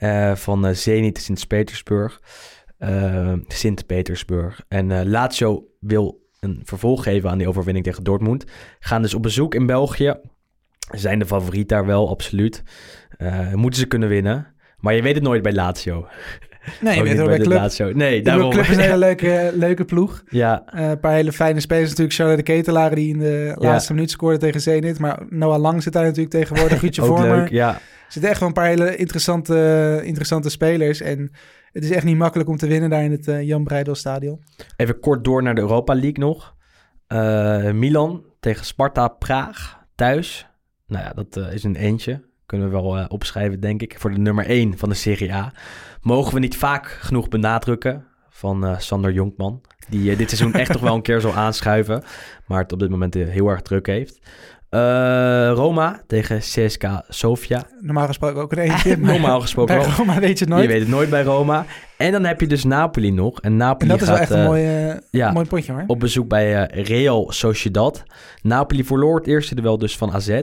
eh, 0.00 0.34
van 0.34 0.66
eh, 0.66 0.74
Zenit 0.74 1.18
Sint-Petersburg. 1.18 2.20
Eh, 2.78 3.32
Sint-Petersburg. 3.46 4.64
En 4.68 5.10
Lazio 5.10 5.64
wil 5.80 6.28
een 6.40 6.60
vervolg 6.64 7.02
geven 7.02 7.30
aan 7.30 7.38
die 7.38 7.48
overwinning 7.48 7.84
tegen 7.84 8.04
Dortmund. 8.04 8.44
Gaan 8.78 9.02
dus 9.02 9.14
op 9.14 9.22
bezoek 9.22 9.54
in 9.54 9.66
België. 9.66 10.14
Zijn 10.90 11.18
de 11.18 11.26
favoriet 11.26 11.68
daar 11.68 11.86
wel, 11.86 12.08
absoluut. 12.08 12.62
Moeten 13.54 13.80
ze 13.80 13.86
kunnen 13.86 14.08
winnen. 14.08 14.54
Maar 14.78 14.94
je 14.94 15.02
weet 15.02 15.14
het 15.14 15.22
nooit 15.22 15.42
bij 15.42 15.52
Lazio. 15.52 16.06
Nee, 16.80 16.96
je 16.96 17.02
weet 17.02 17.16
wel 17.16 17.26
bij 17.26 17.38
de 17.38 17.44
Club. 17.44 17.58
Lazio. 17.58 17.92
Nee, 17.92 18.22
daarom. 18.22 18.50
Club 18.50 18.64
is 18.64 18.76
een 18.76 18.82
hele 18.90 18.98
leuke, 18.98 19.50
leuke 19.54 19.84
ploeg. 19.84 20.22
ja, 20.28 20.62
een 20.66 21.00
paar 21.00 21.12
hele 21.12 21.32
fijne 21.32 21.60
spelers 21.60 21.88
natuurlijk. 21.88 22.16
Charlotte 22.16 22.42
de 22.42 22.52
Ketelaar 22.52 22.94
die 22.94 23.08
in 23.08 23.18
de 23.18 23.52
laatste 23.58 23.94
minuut 23.94 24.10
scoorde 24.10 24.38
tegen 24.38 24.60
Zenit. 24.60 24.98
Maar 24.98 25.22
Noah 25.28 25.60
Lang 25.60 25.82
zit 25.82 25.92
daar 25.92 26.04
natuurlijk 26.04 26.30
tegenwoordig. 26.30 26.78
Guutje 26.80 27.02
Vormer. 27.04 27.36
leuk. 27.36 27.48
Ja, 27.48 27.80
zitten 28.12 28.30
echt 28.30 28.38
wel 28.40 28.48
een 28.48 28.54
paar 28.54 28.66
hele 28.66 28.96
interessante, 28.96 30.00
interessante 30.04 30.50
spelers. 30.50 31.00
En 31.00 31.30
het 31.72 31.84
is 31.84 31.90
echt 31.90 32.04
niet 32.04 32.16
makkelijk 32.16 32.48
om 32.48 32.56
te 32.56 32.66
winnen 32.66 32.90
daar 32.90 33.04
in 33.04 33.10
het 33.10 33.28
eh, 33.28 33.42
Jan 33.42 33.64
Breidel 33.64 33.94
Stadion. 33.94 34.42
Even 34.76 35.00
kort 35.00 35.24
door 35.24 35.42
naar 35.42 35.54
de 35.54 35.60
Europa 35.60 35.94
League 35.94 36.18
nog. 36.18 36.54
Eh, 37.06 37.70
Milan 37.70 38.24
tegen 38.40 38.64
Sparta 38.64 39.08
Praag 39.08 39.84
thuis. 39.94 40.46
Nou 40.86 41.04
ja, 41.04 41.12
dat 41.12 41.36
eh, 41.36 41.52
is 41.52 41.64
een 41.64 41.76
eentje. 41.76 42.28
Kunnen 42.46 42.70
we 42.70 42.72
wel 42.72 43.06
opschrijven, 43.06 43.60
denk 43.60 43.82
ik. 43.82 43.98
Voor 43.98 44.10
de 44.10 44.18
nummer 44.18 44.46
1 44.46 44.78
van 44.78 44.88
de 44.88 44.94
Serie 44.94 45.34
A. 45.34 45.52
Mogen 46.00 46.34
we 46.34 46.40
niet 46.40 46.56
vaak 46.56 46.86
genoeg 46.86 47.28
benadrukken 47.28 48.06
van 48.28 48.80
Sander 48.80 49.12
Jonkman. 49.12 49.60
Die 49.88 50.16
dit 50.16 50.28
seizoen 50.28 50.52
echt 50.52 50.72
toch 50.72 50.80
wel 50.80 50.94
een 50.94 51.02
keer 51.02 51.20
zal 51.20 51.34
aanschuiven. 51.34 52.02
Maar 52.46 52.62
het 52.62 52.72
op 52.72 52.78
dit 52.78 52.90
moment 52.90 53.14
heel 53.14 53.48
erg 53.48 53.62
druk 53.62 53.86
heeft. 53.86 54.20
Eh, 54.70 55.50
Roma 55.54 56.00
tegen 56.06 56.38
CSKA 56.38 57.04
Sofia. 57.08 57.66
Normaal 57.80 58.06
gesproken 58.06 58.42
ook 58.42 58.52
een 58.52 58.58
eentje. 58.58 58.96
Normaal 59.12 59.40
gesproken 59.40 59.78
bij. 59.78 59.86
Roma 59.96 60.20
weet 60.20 60.38
je 60.38 60.44
het 60.44 60.48
nooit. 60.48 60.62
Je 60.62 60.68
weet 60.68 60.80
het 60.80 60.88
nooit 60.88 61.10
bij 61.10 61.22
Roma. 61.22 61.64
En 61.96 62.12
dan 62.12 62.24
heb 62.24 62.40
je 62.40 62.46
dus 62.46 62.64
Napoli 62.64 63.10
nog. 63.10 63.40
En 63.40 63.50
en 63.50 63.56
Napoli 63.56 63.90
dat 63.90 64.00
is 64.00 64.06
wel 64.06 64.16
gaat, 64.16 64.22
echt 64.22 64.32
een 64.32 64.40
eh, 64.40 64.46
mooi, 64.46 64.98
ja. 65.10 65.32
mooi 65.32 65.46
potje 65.46 65.72
hoor. 65.72 65.84
op 65.86 66.00
bezoek 66.00 66.28
bij 66.28 66.66
eh, 66.66 66.84
Real 66.84 67.32
Sociedad. 67.32 68.02
Napoli 68.42 68.84
verloor 68.84 69.16
het 69.16 69.26
eerste 69.26 69.54
duel 69.54 69.78
dus 69.78 69.96
van 69.96 70.12
AZ. 70.12 70.40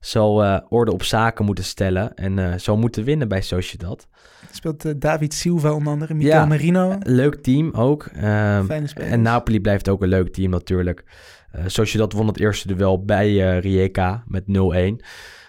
Zal 0.00 0.62
orde 0.68 0.92
op 0.92 1.02
zaken 1.02 1.44
moeten 1.44 1.64
stellen 1.64 2.14
en 2.14 2.60
zal 2.60 2.76
moeten 2.76 3.04
winnen 3.04 3.28
bij 3.28 3.40
Sociedad. 3.40 4.06
Speelt 4.50 5.00
David 5.00 5.34
Silva 5.34 5.72
onder 5.72 5.92
andere. 5.92 6.14
Mikel 6.14 6.32
Ja. 6.32 6.46
Merino. 6.46 6.98
Leuk 7.02 7.34
team 7.34 7.70
ook. 7.74 8.04
Ehm, 8.04 8.64
Fijne 8.64 8.86
spelers. 8.86 9.12
en 9.12 9.22
Napoli 9.22 9.60
blijft 9.60 9.88
ook 9.88 10.02
een 10.02 10.08
leuk 10.08 10.32
team 10.32 10.50
natuurlijk. 10.50 11.04
Eh 11.56 11.64
Sociedad 11.66 12.12
won 12.12 12.26
het 12.26 12.40
eerste 12.40 12.74
duel 12.74 13.04
bij 13.04 13.26
eh 13.26 13.60
Rijeka 13.60 14.24
met 14.26 14.44
0-1. 14.48 15.04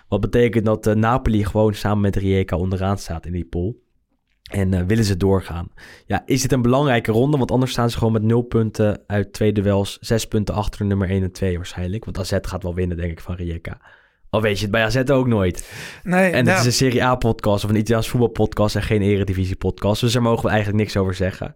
Wat 0.07 0.21
betekent 0.21 0.65
dat 0.65 0.87
eh, 0.87 0.95
Napoli 0.95 1.45
gewoon 1.45 1.73
samen 1.73 2.01
met 2.01 2.15
Rijeka 2.15 2.57
onderaan 2.57 2.97
staat 2.97 3.25
in 3.25 3.31
die 3.31 3.45
pool. 3.45 3.85
En 4.51 4.73
eh, 4.73 4.81
willen 4.85 5.03
ze 5.03 5.17
doorgaan. 5.17 5.69
Ja, 6.05 6.23
is 6.25 6.41
dit 6.41 6.51
een 6.51 6.61
belangrijke 6.61 7.11
ronde? 7.11 7.37
Want 7.37 7.51
anders 7.51 7.71
staan 7.71 7.89
ze 7.89 7.97
gewoon 7.97 8.13
met 8.13 8.23
0 8.23 8.41
punten 8.41 9.03
uit 9.07 9.33
twee 9.33 9.51
duels. 9.51 9.97
Zes 10.01 10.27
punten 10.27 10.55
achter 10.55 10.85
nummer 10.85 11.09
1 11.09 11.23
en 11.23 11.31
2 11.31 11.55
waarschijnlijk. 11.55 12.05
Want 12.05 12.19
AZ 12.19 12.37
gaat 12.41 12.63
wel 12.63 12.75
winnen, 12.75 12.97
denk 12.97 13.11
ik, 13.11 13.19
van 13.19 13.35
Rijeka. 13.35 13.81
Al 14.29 14.41
weet 14.41 14.55
je 14.55 14.61
het 14.61 14.71
bij 14.71 14.83
AZ 14.83 14.97
ook 15.09 15.27
nooit. 15.27 15.71
Nee, 16.03 16.31
En 16.31 16.45
ja, 16.45 16.51
het 16.51 16.59
is 16.59 16.65
een 16.65 16.71
Serie 16.71 17.03
A-podcast 17.03 17.63
of 17.63 17.69
een 17.69 17.75
Italiaans 17.75 18.09
voetbalpodcast 18.09 18.75
en 18.75 18.81
geen 18.81 19.01
Eredivisie-podcast. 19.01 20.01
Dus 20.01 20.13
daar 20.13 20.21
mogen 20.21 20.43
we 20.43 20.49
eigenlijk 20.49 20.79
niks 20.79 20.97
over 20.97 21.13
zeggen. 21.13 21.53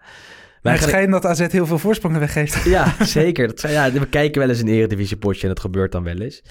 Maar 0.61 0.73
Wij 0.73 0.81
het 0.81 0.89
schijnt 0.89 1.11
dat 1.11 1.25
AZ 1.25 1.47
heel 1.47 1.65
veel 1.65 1.77
voorsprongen 1.79 2.19
weggeeft. 2.19 2.63
Ja, 2.69 2.95
zeker. 3.05 3.47
Dat 3.47 3.61
ja, 3.61 3.91
we 3.91 4.07
kijken 4.07 4.41
wel 4.41 4.49
eens 4.49 4.59
een 4.61 4.67
Eredivisie-potje 4.67 5.41
en 5.41 5.47
dat 5.47 5.59
gebeurt 5.59 5.91
dan 5.91 6.03
wel 6.03 6.17
eens. 6.17 6.43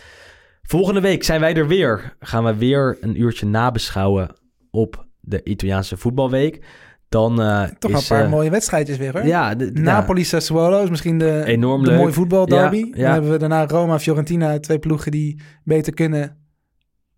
Volgende 0.62 1.01
week 1.01 1.24
zijn 1.24 1.41
wij 1.41 1.55
er 1.55 1.66
weer. 1.66 2.16
Gaan 2.20 2.45
we 2.45 2.55
weer 2.57 2.97
een 3.01 3.20
uurtje 3.20 3.47
nabeschouwen 3.47 4.35
op 4.70 5.07
de 5.20 5.41
Italiaanse 5.45 5.97
voetbalweek. 5.97 6.65
Dan 7.09 7.41
eh, 7.43 7.62
Toch 7.78 7.91
is... 7.91 8.01
een 8.01 8.16
paar 8.16 8.24
eh, 8.24 8.31
mooie 8.31 8.51
wedstrijdjes 8.51 8.97
weer 8.97 9.12
hoor. 9.12 9.27
Ja, 9.27 9.55
de, 9.55 9.70
ja, 9.74 9.81
Napoli 9.81 10.24
Sassuolo 10.24 10.82
is 10.82 10.91
misschien 10.91 11.19
de, 11.19 11.43
Enorm 11.45 11.82
de 11.82 11.91
leuk. 11.91 11.99
mooi 11.99 12.12
voetbal 12.12 12.47
derby. 12.47 12.77
Ja, 12.95 13.03
Dan 13.03 13.12
hebben 13.12 13.31
we 13.31 13.39
daarna 13.39 13.66
Roma 13.66 13.99
Fiorentina, 13.99 14.59
twee 14.59 14.78
ploegen 14.78 15.11
die 15.11 15.41
beter 15.65 15.95
kunnen, 15.95 16.37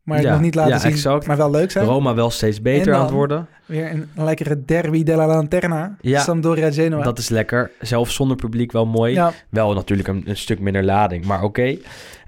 maar 0.02 0.20
Ja, 0.22 0.32
nog 0.32 0.40
niet 0.40 0.54
laten 0.54 0.72
ja, 0.72 0.78
zien, 0.78 0.90
exact. 0.90 1.26
maar 1.26 1.36
wel 1.36 1.50
leuk 1.50 1.70
zijn. 1.70 1.84
Roma 1.84 2.14
wel 2.14 2.30
steeds 2.30 2.62
beter 2.62 2.94
aan 2.94 3.00
het 3.02 3.10
worden. 3.10 3.48
Weer 3.66 3.90
een 3.90 4.08
lekkere 4.14 4.64
derby 4.64 5.02
della 5.02 5.26
Lanterna. 5.26 5.96
Ja. 6.00 6.20
Sampdoria 6.20 6.72
Genoa. 6.72 7.02
Dat 7.02 7.18
is 7.18 7.28
lekker. 7.28 7.70
Zelfs 7.80 8.14
zonder 8.14 8.36
publiek 8.36 8.72
wel 8.72 8.86
mooi. 8.86 9.12
ja, 9.12 9.32
Wel 9.48 9.74
natuurlijk 9.74 10.08
een, 10.08 10.22
een 10.26 10.36
stuk 10.36 10.60
minder 10.60 10.84
lading, 10.84 11.24
maar 11.24 11.42
oké. 11.42 11.76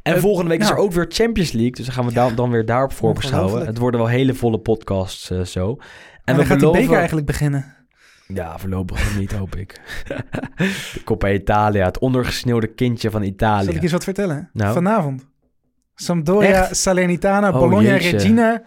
En 0.03 0.15
Eh, 0.15 0.21
volgende 0.21 0.51
week 0.51 0.61
is 0.61 0.69
er 0.69 0.75
nou. 0.75 0.87
ook 0.87 0.93
weer 0.93 1.07
Champions 1.09 1.53
League. 1.53 1.71
Dus 1.73 1.85
dan 1.87 1.95
gaan 1.95 2.07
we 2.31 2.35
dan 2.35 2.51
weer 2.51 2.65
daarop 2.67 2.93
voorbeschouwen. 2.93 3.67
Het 3.67 3.79
worden 3.79 4.01
wel 4.01 4.09
hele 4.09 4.35
volle 4.35 4.59
podcasts 4.59 5.31
eh, 5.31 5.41
zo. 5.41 5.77
En, 6.25 6.35
we 6.35 6.41
dan 6.41 6.47
gaat 6.47 6.61
die 6.61 6.71
beker 6.71 6.97
eigenlijk 6.97 7.27
beginnen. 7.27 7.75
Ja, 8.27 8.59
voorlopig 8.59 9.05
nog 9.05 9.19
niet, 9.19 9.33
hoop 9.33 9.57
ik. 9.57 9.81
de 10.93 11.01
Coppa 11.05 11.31
Italia, 11.31 11.85
het 11.85 11.99
ondergesneeuwde 11.99 12.67
kindje 12.67 13.11
van 13.11 13.21
Zal 13.21 13.31
Italië. 13.31 13.69
ik 13.71 13.83
eens 13.83 13.93
wat 13.93 14.05
vertellen? 14.05 14.51
Nou? 14.53 14.73
Vanavond. 14.73 15.27
Sampdoria, 15.95 16.63
Echt? 16.63 16.77
Salernitana, 16.77 17.49
Oh, 17.49 17.59
Bologna, 17.59 17.89
jeetje. 17.91 18.11
Regina. 18.11 18.63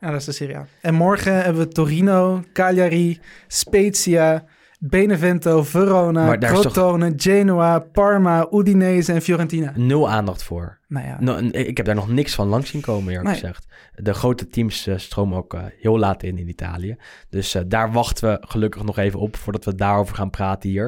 Ja, 0.00 0.10
dat 0.10 0.20
is 0.20 0.24
de 0.26 0.32
Serie 0.32 0.56
A. 0.56 0.66
En 0.80 0.94
morgen 0.94 1.34
hebben 1.44 1.62
we 1.62 1.68
Torino, 1.68 2.42
Cagliari, 2.52 3.20
Spezia, 3.46 4.44
Benevento, 4.80 5.62
Verona, 5.62 6.36
toch- 6.38 6.50
Crotone, 6.50 7.12
Genoa, 7.16 7.78
Parma, 7.78 8.46
Udinese 8.52 9.12
en 9.12 9.22
Fiorentina. 9.22 9.72
Nul 9.76 10.10
aandacht 10.10 10.42
voor. 10.42 10.78
Nou 10.88 11.06
ja, 11.06 11.38
ik 11.52 11.76
heb 11.76 11.86
daar 11.86 11.94
nog 11.94 12.08
niks 12.08 12.34
van 12.34 12.48
langs 12.48 12.70
zien 12.70 12.80
komen, 12.80 13.08
eerlijk 13.08 13.24
Nee. 13.30 13.34
gezegd. 13.34 13.66
De 13.94 14.14
grote 14.14 14.46
teams 14.48 14.86
eh, 14.86 14.96
stromen 14.98 15.38
ook 15.38 15.54
eh, 15.54 15.64
heel 15.80 15.98
laat 15.98 16.22
in 16.22 16.38
in 16.38 16.48
Italië. 16.48 16.96
Dus 17.30 17.54
eh, 17.54 17.62
daar 17.66 17.92
wachten 17.92 18.28
we 18.30 18.46
gelukkig 18.48 18.82
nog 18.84 18.98
even 18.98 19.20
op 19.20 19.36
voordat 19.36 19.64
we 19.64 19.74
daarover 19.74 20.14
gaan 20.16 20.30
praten 20.30 20.70
hier. 20.70 20.84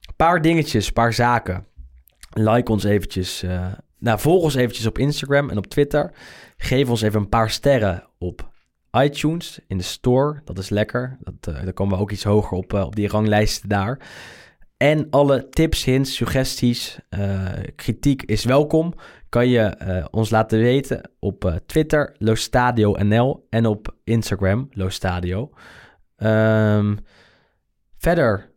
Een 0.00 0.14
paar 0.16 0.42
dingetjes, 0.42 0.86
een 0.86 0.92
paar 0.92 1.12
zaken. 1.12 1.66
Like 2.30 2.70
ons 2.72 2.84
eventjes. 2.84 3.44
Nou, 4.04 4.18
volg 4.18 4.42
ons 4.42 4.54
eventjes 4.54 4.86
op 4.86 4.98
Instagram 4.98 5.50
en 5.50 5.56
op 5.56 5.66
Twitter. 5.66 6.12
Geef 6.56 6.90
ons 6.90 7.02
even 7.02 7.20
een 7.20 7.28
paar 7.28 7.50
sterren 7.50 8.04
op 8.18 8.52
iTunes 8.92 9.60
in 9.66 9.76
de 9.76 9.84
store. 9.84 10.40
Dat 10.44 10.58
is 10.58 10.68
lekker. 10.68 11.18
Dat, 11.20 11.54
eh, 11.54 11.64
daar 11.64 11.72
komen 11.72 11.96
we 11.96 12.02
ook 12.02 12.10
iets 12.10 12.24
hoger 12.24 12.56
op, 12.56 12.74
eh, 12.74 12.84
op 12.84 12.96
die 12.96 13.08
ranglijsten 13.08 13.68
daar. 13.68 13.98
En 14.76 15.06
alle 15.10 15.48
tips, 15.48 15.84
hints, 15.84 16.14
suggesties, 16.14 16.98
eh, 17.08 17.52
kritiek 17.76 18.22
is 18.22 18.44
welkom. 18.44 18.94
Kan 19.28 19.48
je 19.48 20.06
ons 20.10 20.30
laten 20.30 20.58
weten 20.58 21.10
op 21.18 21.60
Twitter, 21.66 22.14
Lostadio 22.18 22.94
NL 23.02 23.46
en 23.50 23.66
op 23.66 23.94
Instagram, 24.04 24.68
Lostadio. 24.70 25.50
Ehm, 26.16 26.96
verder 27.98 28.53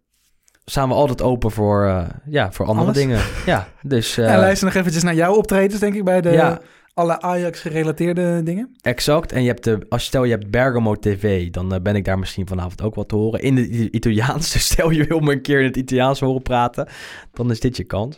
staan 0.71 0.89
we 0.89 0.95
altijd 0.95 1.21
open 1.21 1.51
voor, 1.51 1.85
eh, 1.85 2.05
ja, 2.25 2.51
voor 2.51 2.65
andere 2.65 2.85
Alles? 2.85 2.97
dingen. 2.97 3.19
Ja, 3.45 3.67
dus 3.81 4.17
en 4.17 4.39
luister 4.39 4.65
nog 4.67 4.75
eventjes 4.75 5.03
naar 5.03 5.15
jouw 5.15 5.33
optredens, 5.35 5.79
denk 5.79 5.95
ik, 5.95 6.03
bij 6.03 6.21
de, 6.21 6.29
Ja. 6.31 6.59
alle 6.93 7.21
Ajax-gerelateerde 7.21 8.43
dingen. 8.43 8.75
exact. 8.81 9.31
En 9.31 9.41
je 9.41 9.47
hebt 9.47 9.63
de, 9.63 9.79
als 9.89 10.03
stel 10.05 10.23
je 10.23 10.31
hebt 10.31 10.49
Bergamo 10.51 10.95
TV, 10.95 11.49
dan 11.49 11.73
eh, 11.73 11.81
ben 11.81 11.95
ik 11.95 12.05
daar 12.05 12.19
misschien 12.19 12.47
vanavond 12.47 12.81
ook 12.81 12.95
wat 12.95 13.09
te 13.09 13.15
horen. 13.15 13.41
In 13.41 13.57
het 13.57 13.65
I- 13.69 13.87
Italiaans, 13.91 14.51
dus 14.53 14.65
stel 14.65 14.89
je 14.89 15.03
wil 15.03 15.19
me 15.19 15.31
een 15.31 15.41
keer 15.41 15.59
in 15.59 15.65
het 15.65 15.77
Italiaans 15.77 16.19
horen 16.19 16.41
praten, 16.41 16.87
dan 17.33 17.51
is 17.51 17.59
dit 17.59 17.77
je 17.77 17.83
kans. 17.83 18.15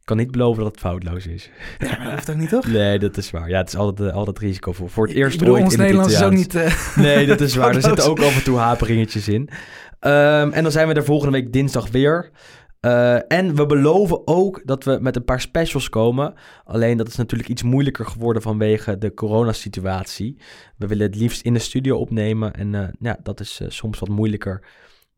Ik 0.00 0.16
kan 0.16 0.16
niet 0.16 0.30
beloven 0.30 0.62
dat 0.62 0.72
het 0.72 0.80
foutloos 0.80 1.26
is. 1.26 1.50
Ja, 1.78 1.86
maar 1.88 2.04
dat 2.04 2.12
hoeft 2.12 2.30
ook 2.30 2.36
niet, 2.36 2.48
toch? 2.48 2.66
Nee, 2.80 2.98
dat 2.98 3.16
is 3.16 3.30
waar. 3.30 3.48
Ja, 3.48 3.58
het 3.58 3.68
is 3.68 3.76
altijd, 3.76 4.12
altijd 4.12 4.38
risico 4.38 4.72
voor. 4.72 4.90
Voor 4.90 5.06
het 5.06 5.16
eerst 5.16 5.32
ik 5.32 5.38
bedoel, 5.38 5.54
ooit 5.54 5.64
ons 5.64 5.72
in 5.74 5.78
het 5.80 5.88
Nederlands 5.88 6.16
is 6.20 6.26
ook 6.26 6.32
niet... 6.32 6.94
Nee, 6.96 7.26
dat 7.26 7.40
is 7.40 7.54
waar. 7.54 7.74
Er 7.74 7.82
zitten 7.82 8.04
ook 8.10 8.20
af 8.20 8.36
en 8.36 8.42
toe 8.44 8.58
haperingetjes 8.58 9.28
in. 9.28 9.48
Ehm, 10.00 10.50
en 10.50 10.62
dan 10.62 10.72
zijn 10.72 10.88
we 10.88 10.94
er 10.94 11.04
volgende 11.04 11.32
week 11.32 11.52
dinsdag 11.52 11.90
weer. 11.90 12.30
Eh, 12.80 13.32
en 13.32 13.54
we 13.54 13.66
beloven 13.66 14.26
ook 14.26 14.62
dat 14.64 14.84
we 14.84 14.98
met 15.00 15.16
een 15.16 15.24
paar 15.24 15.40
specials 15.40 15.88
komen. 15.88 16.34
Alleen 16.64 16.96
dat 16.96 17.08
is 17.08 17.16
natuurlijk 17.16 17.48
iets 17.48 17.62
moeilijker 17.62 18.06
geworden 18.06 18.42
vanwege 18.42 18.98
de 18.98 19.14
coronasituatie. 19.14 20.36
We 20.76 20.86
willen 20.86 21.06
het 21.06 21.16
liefst 21.16 21.42
in 21.42 21.52
de 21.52 21.58
studio 21.58 21.98
opnemen. 21.98 22.52
En 22.52 22.74
eh, 22.74 22.88
ja, 22.98 23.18
dat 23.22 23.40
is 23.40 23.60
eh, 23.60 23.68
soms 23.70 23.98
wat 23.98 24.08
moeilijker. 24.08 24.62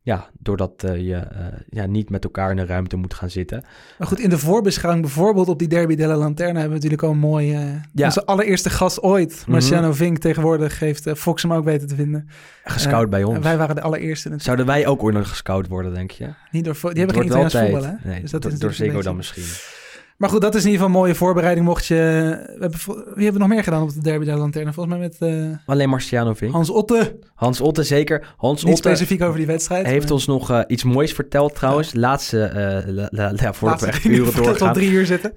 Ja, 0.04 0.28
doordat 0.38 0.84
eh, 0.84 0.96
je 1.06 1.14
eh, 1.16 1.46
ja, 1.68 1.86
niet 1.86 2.10
met 2.10 2.24
elkaar 2.24 2.50
in 2.50 2.58
een 2.58 2.66
ruimte 2.66 2.96
moet 2.96 3.14
gaan 3.14 3.30
zitten. 3.30 3.64
Maar 3.98 4.08
goed, 4.08 4.20
in 4.20 4.30
de 4.30 4.38
voorbeschouwing 4.38 5.04
bijvoorbeeld 5.04 5.48
op 5.48 5.58
die 5.58 5.68
Derby 5.68 5.94
della 5.94 6.16
Lanterna 6.16 6.52
hebben 6.60 6.68
we 6.68 6.74
natuurlijk 6.74 7.02
al 7.02 7.10
een 7.10 7.18
mooi... 7.18 7.52
eh, 7.54 7.60
Ja. 7.94 8.04
Onze 8.04 8.24
allereerste 8.26 8.70
gast 8.70 9.02
ooit, 9.02 9.44
Marciano 9.48 9.92
Vink, 9.92 10.18
tegenwoordig 10.18 10.78
heeft 10.78 11.06
eh, 11.06 11.14
Fox 11.14 11.42
hem 11.42 11.52
ook 11.52 11.64
weten 11.64 11.88
te 11.88 11.94
vinden. 11.94 12.28
Gescout 12.64 13.10
bij 13.10 13.24
ons. 13.24 13.36
En 13.36 13.42
wij 13.42 13.56
waren 13.56 13.74
de 13.74 13.80
allereerste 13.82 14.28
natuurlijk. 14.28 14.42
Zouden 14.42 14.66
wij 14.66 14.86
ook 14.86 15.02
ooit 15.02 15.14
nog 15.14 15.28
gescout 15.28 15.68
worden, 15.68 15.94
denk 15.94 16.10
je? 16.10 16.28
Niet 16.50 16.64
door, 16.64 16.76
die 16.80 16.90
hebben 16.98 17.14
geen 17.16 17.24
Italiaans 17.24 17.56
voetbal, 17.56 17.84
hè? 17.84 17.92
Nee, 18.08 18.20
Dus 18.20 18.30
dat 18.30 18.42
door, 18.42 18.52
is 18.52 18.58
door 18.58 18.72
Ziggo 18.72 19.02
dan 19.02 19.16
misschien. 19.16 19.81
Maar 20.22 20.30
goed, 20.30 20.40
dat 20.40 20.54
is 20.54 20.64
in 20.64 20.70
ieder 20.70 20.82
geval 20.84 20.94
een 20.96 21.02
mooie 21.02 21.14
voorbereiding. 21.18 21.66
Mocht 21.66 21.86
je... 21.86 21.94
We 21.94 22.60
hebben, 22.60 22.78
wie 22.86 22.94
hebben 23.24 23.32
we 23.32 23.38
nog 23.38 23.48
meer 23.48 23.62
gedaan 23.62 23.82
op 23.82 23.92
de 23.94 24.00
Derby 24.00 24.24
della 24.24 24.38
Lanterna? 24.38 24.72
Volgens 24.72 24.96
mij 24.96 25.04
met 25.08 25.16
eh, 25.20 25.56
Alleen 25.66 25.88
Marciano 25.88 26.34
Vink. 26.34 26.52
Hans 26.52 26.70
Otte. 26.70 27.18
Hans 27.34 27.60
Otte 27.60 27.82
zeker. 27.82 28.34
Hans 28.36 28.64
Niet 28.64 28.74
Otte 28.76 28.88
specifiek 28.88 29.22
over 29.22 29.36
die 29.36 29.46
wedstrijd. 29.46 29.86
heeft 29.86 30.02
maar- 30.04 30.12
ons 30.12 30.26
nog 30.26 30.50
eh, 30.50 30.60
iets 30.66 30.84
moois 30.84 31.12
verteld 31.12 31.54
trouwens. 31.54 31.94
Laatste, 31.94 32.44
eh, 32.44 32.54
la, 32.92 33.08
la- 33.10 33.32
we 33.60 33.66
Laatste 33.66 34.08
uren 34.08 34.32
we 34.32 34.38
al 34.38 34.44
doorgaan. 34.44 34.72
drie 34.72 34.90
uur 34.90 35.06
zitten. 35.06 35.32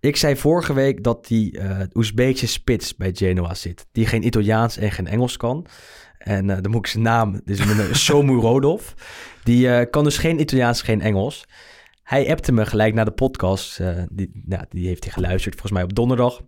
Ik 0.00 0.16
zei 0.16 0.36
vorige 0.36 0.72
week 0.72 1.02
dat 1.04 1.26
die 1.26 1.58
Oezbeekse 1.94 2.46
spits 2.46 2.96
bij 2.96 3.10
Genoa 3.14 3.54
zit. 3.54 3.86
Die 3.92 4.06
geen 4.06 4.26
Italiaans 4.26 4.76
en 4.76 4.90
geen 4.90 5.06
Engels 5.06 5.36
kan. 5.36 5.66
En 6.18 6.46
dan 6.46 6.70
moet 6.70 6.80
ik 6.80 6.86
zijn 6.86 7.02
naam, 7.02 7.40
dus 7.44 7.58
een 7.58 7.94
Somu 8.06 8.32
Rodolf. 8.40 8.94
Die 9.44 9.86
kan 9.86 10.04
dus 10.04 10.18
geen 10.18 10.40
Italiaans, 10.40 10.82
geen 10.82 11.00
Engels. 11.00 11.44
Hij 12.10 12.30
appte 12.30 12.52
me 12.52 12.66
gelijk 12.66 12.94
na 12.94 13.04
de 13.04 13.10
podcast. 13.10 13.80
eh, 13.80 14.02
die, 14.10 14.30
nou, 14.44 14.64
die 14.68 14.86
heeft 14.86 15.04
hij 15.04 15.12
geluisterd, 15.12 15.54
volgens 15.54 15.72
mij 15.72 15.82
op 15.82 15.94
donderdag. 15.94 16.40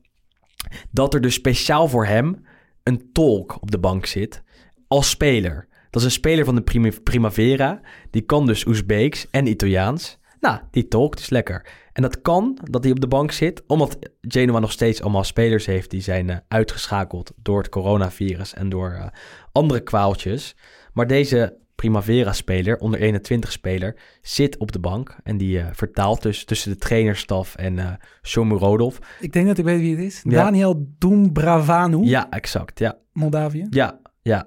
Dat 0.90 1.14
er 1.14 1.20
dus 1.20 1.34
speciaal 1.34 1.88
voor 1.88 2.06
hem 2.06 2.44
een 2.82 3.12
tolk 3.12 3.62
op 3.62 3.70
de 3.70 3.78
bank 3.78 4.06
zit. 4.06 4.42
Als 4.88 5.10
speler. 5.10 5.68
Dat 5.90 6.00
is 6.00 6.06
een 6.06 6.14
speler 6.14 6.44
van 6.44 6.54
de 6.54 6.92
Primavera. 7.02 7.80
Die 8.10 8.22
kan 8.22 8.46
dus 8.46 8.66
Oezbeeks 8.66 9.30
en 9.30 9.46
Italiaans. 9.46 10.18
Nou, 10.40 10.60
die 10.70 10.88
tolkt 10.88 11.18
dus 11.18 11.30
lekker. 11.30 11.66
En 11.92 12.02
dat 12.02 12.22
kan 12.22 12.58
dat 12.70 12.82
hij 12.82 12.92
op 12.92 13.00
de 13.00 13.08
bank 13.08 13.32
zit, 13.32 13.62
omdat 13.66 13.98
Genoa 14.20 14.58
nog 14.58 14.72
steeds 14.72 15.02
allemaal 15.02 15.24
spelers 15.24 15.66
heeft 15.66 15.90
die 15.90 16.02
zijn 16.02 16.30
eh, 16.30 16.36
uitgeschakeld 16.48 17.32
door 17.36 17.58
het 17.58 17.68
coronavirus 17.68 18.54
en 18.54 18.68
door 18.68 18.90
eh, 18.90 19.06
andere 19.52 19.80
kwaaltjes. 19.80 20.56
Maar 20.92 21.06
deze 21.06 21.60
Primavera-speler, 21.82 22.78
onder 22.78 23.00
21-speler, 23.00 23.96
zit 24.20 24.56
op 24.58 24.72
de 24.72 24.78
bank 24.78 25.16
en 25.22 25.36
die 25.36 25.58
eh, 25.60 25.66
vertaalt 25.72 26.22
dus 26.22 26.44
tussen 26.44 26.70
de 26.70 26.76
trainerstaf 26.76 27.54
en 27.54 27.78
eh 27.78 27.86
Shomurodov. 28.22 28.96
Ik 29.20 29.32
denk 29.32 29.46
dat 29.46 29.58
ik 29.58 29.64
weet 29.64 29.80
wie 29.80 29.96
het 29.96 30.04
is. 30.04 30.20
Ja. 30.24 30.42
Daniel 30.42 30.86
Dumbravanu, 30.98 32.04
Ja, 32.04 32.30
exact. 32.30 32.78
Ja, 32.78 32.98
Moldavië. 33.12 33.66
ja, 33.70 34.00
ja. 34.22 34.46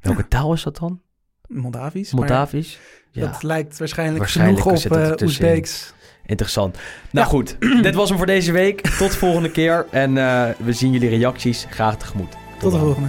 Welke 0.00 0.28
taal 0.34 0.52
is 0.52 0.62
dat 0.62 0.76
dan? 0.76 1.00
Moldavisch. 1.46 2.12
Moldavisch? 2.12 2.78
Ja. 3.10 3.26
Dat 3.26 3.42
lijkt 3.42 3.78
waarschijnlijk, 3.78 4.18
Waarschijnlijk 4.18 4.60
genoeg 4.60 4.84
op 4.84 4.96
uh. 4.96 5.12
Oezbeeks. 5.22 5.92
Interessant. 6.26 6.78
Nou 7.10 7.26
goed, 7.26 7.56
dit 7.82 7.94
was 7.94 8.08
hem 8.08 8.18
voor 8.18 8.26
deze 8.26 8.52
week. 8.52 8.80
Tot 8.80 9.14
volgende 9.16 9.50
keer. 9.50 9.86
En 9.90 10.14
we 10.64 10.72
zien 10.72 10.92
jullie 10.92 11.08
reacties 11.08 11.66
graag 11.70 11.96
tegemoet. 11.96 12.36
Tot 12.58 12.72
de 12.72 12.78
volgende. 12.78 13.08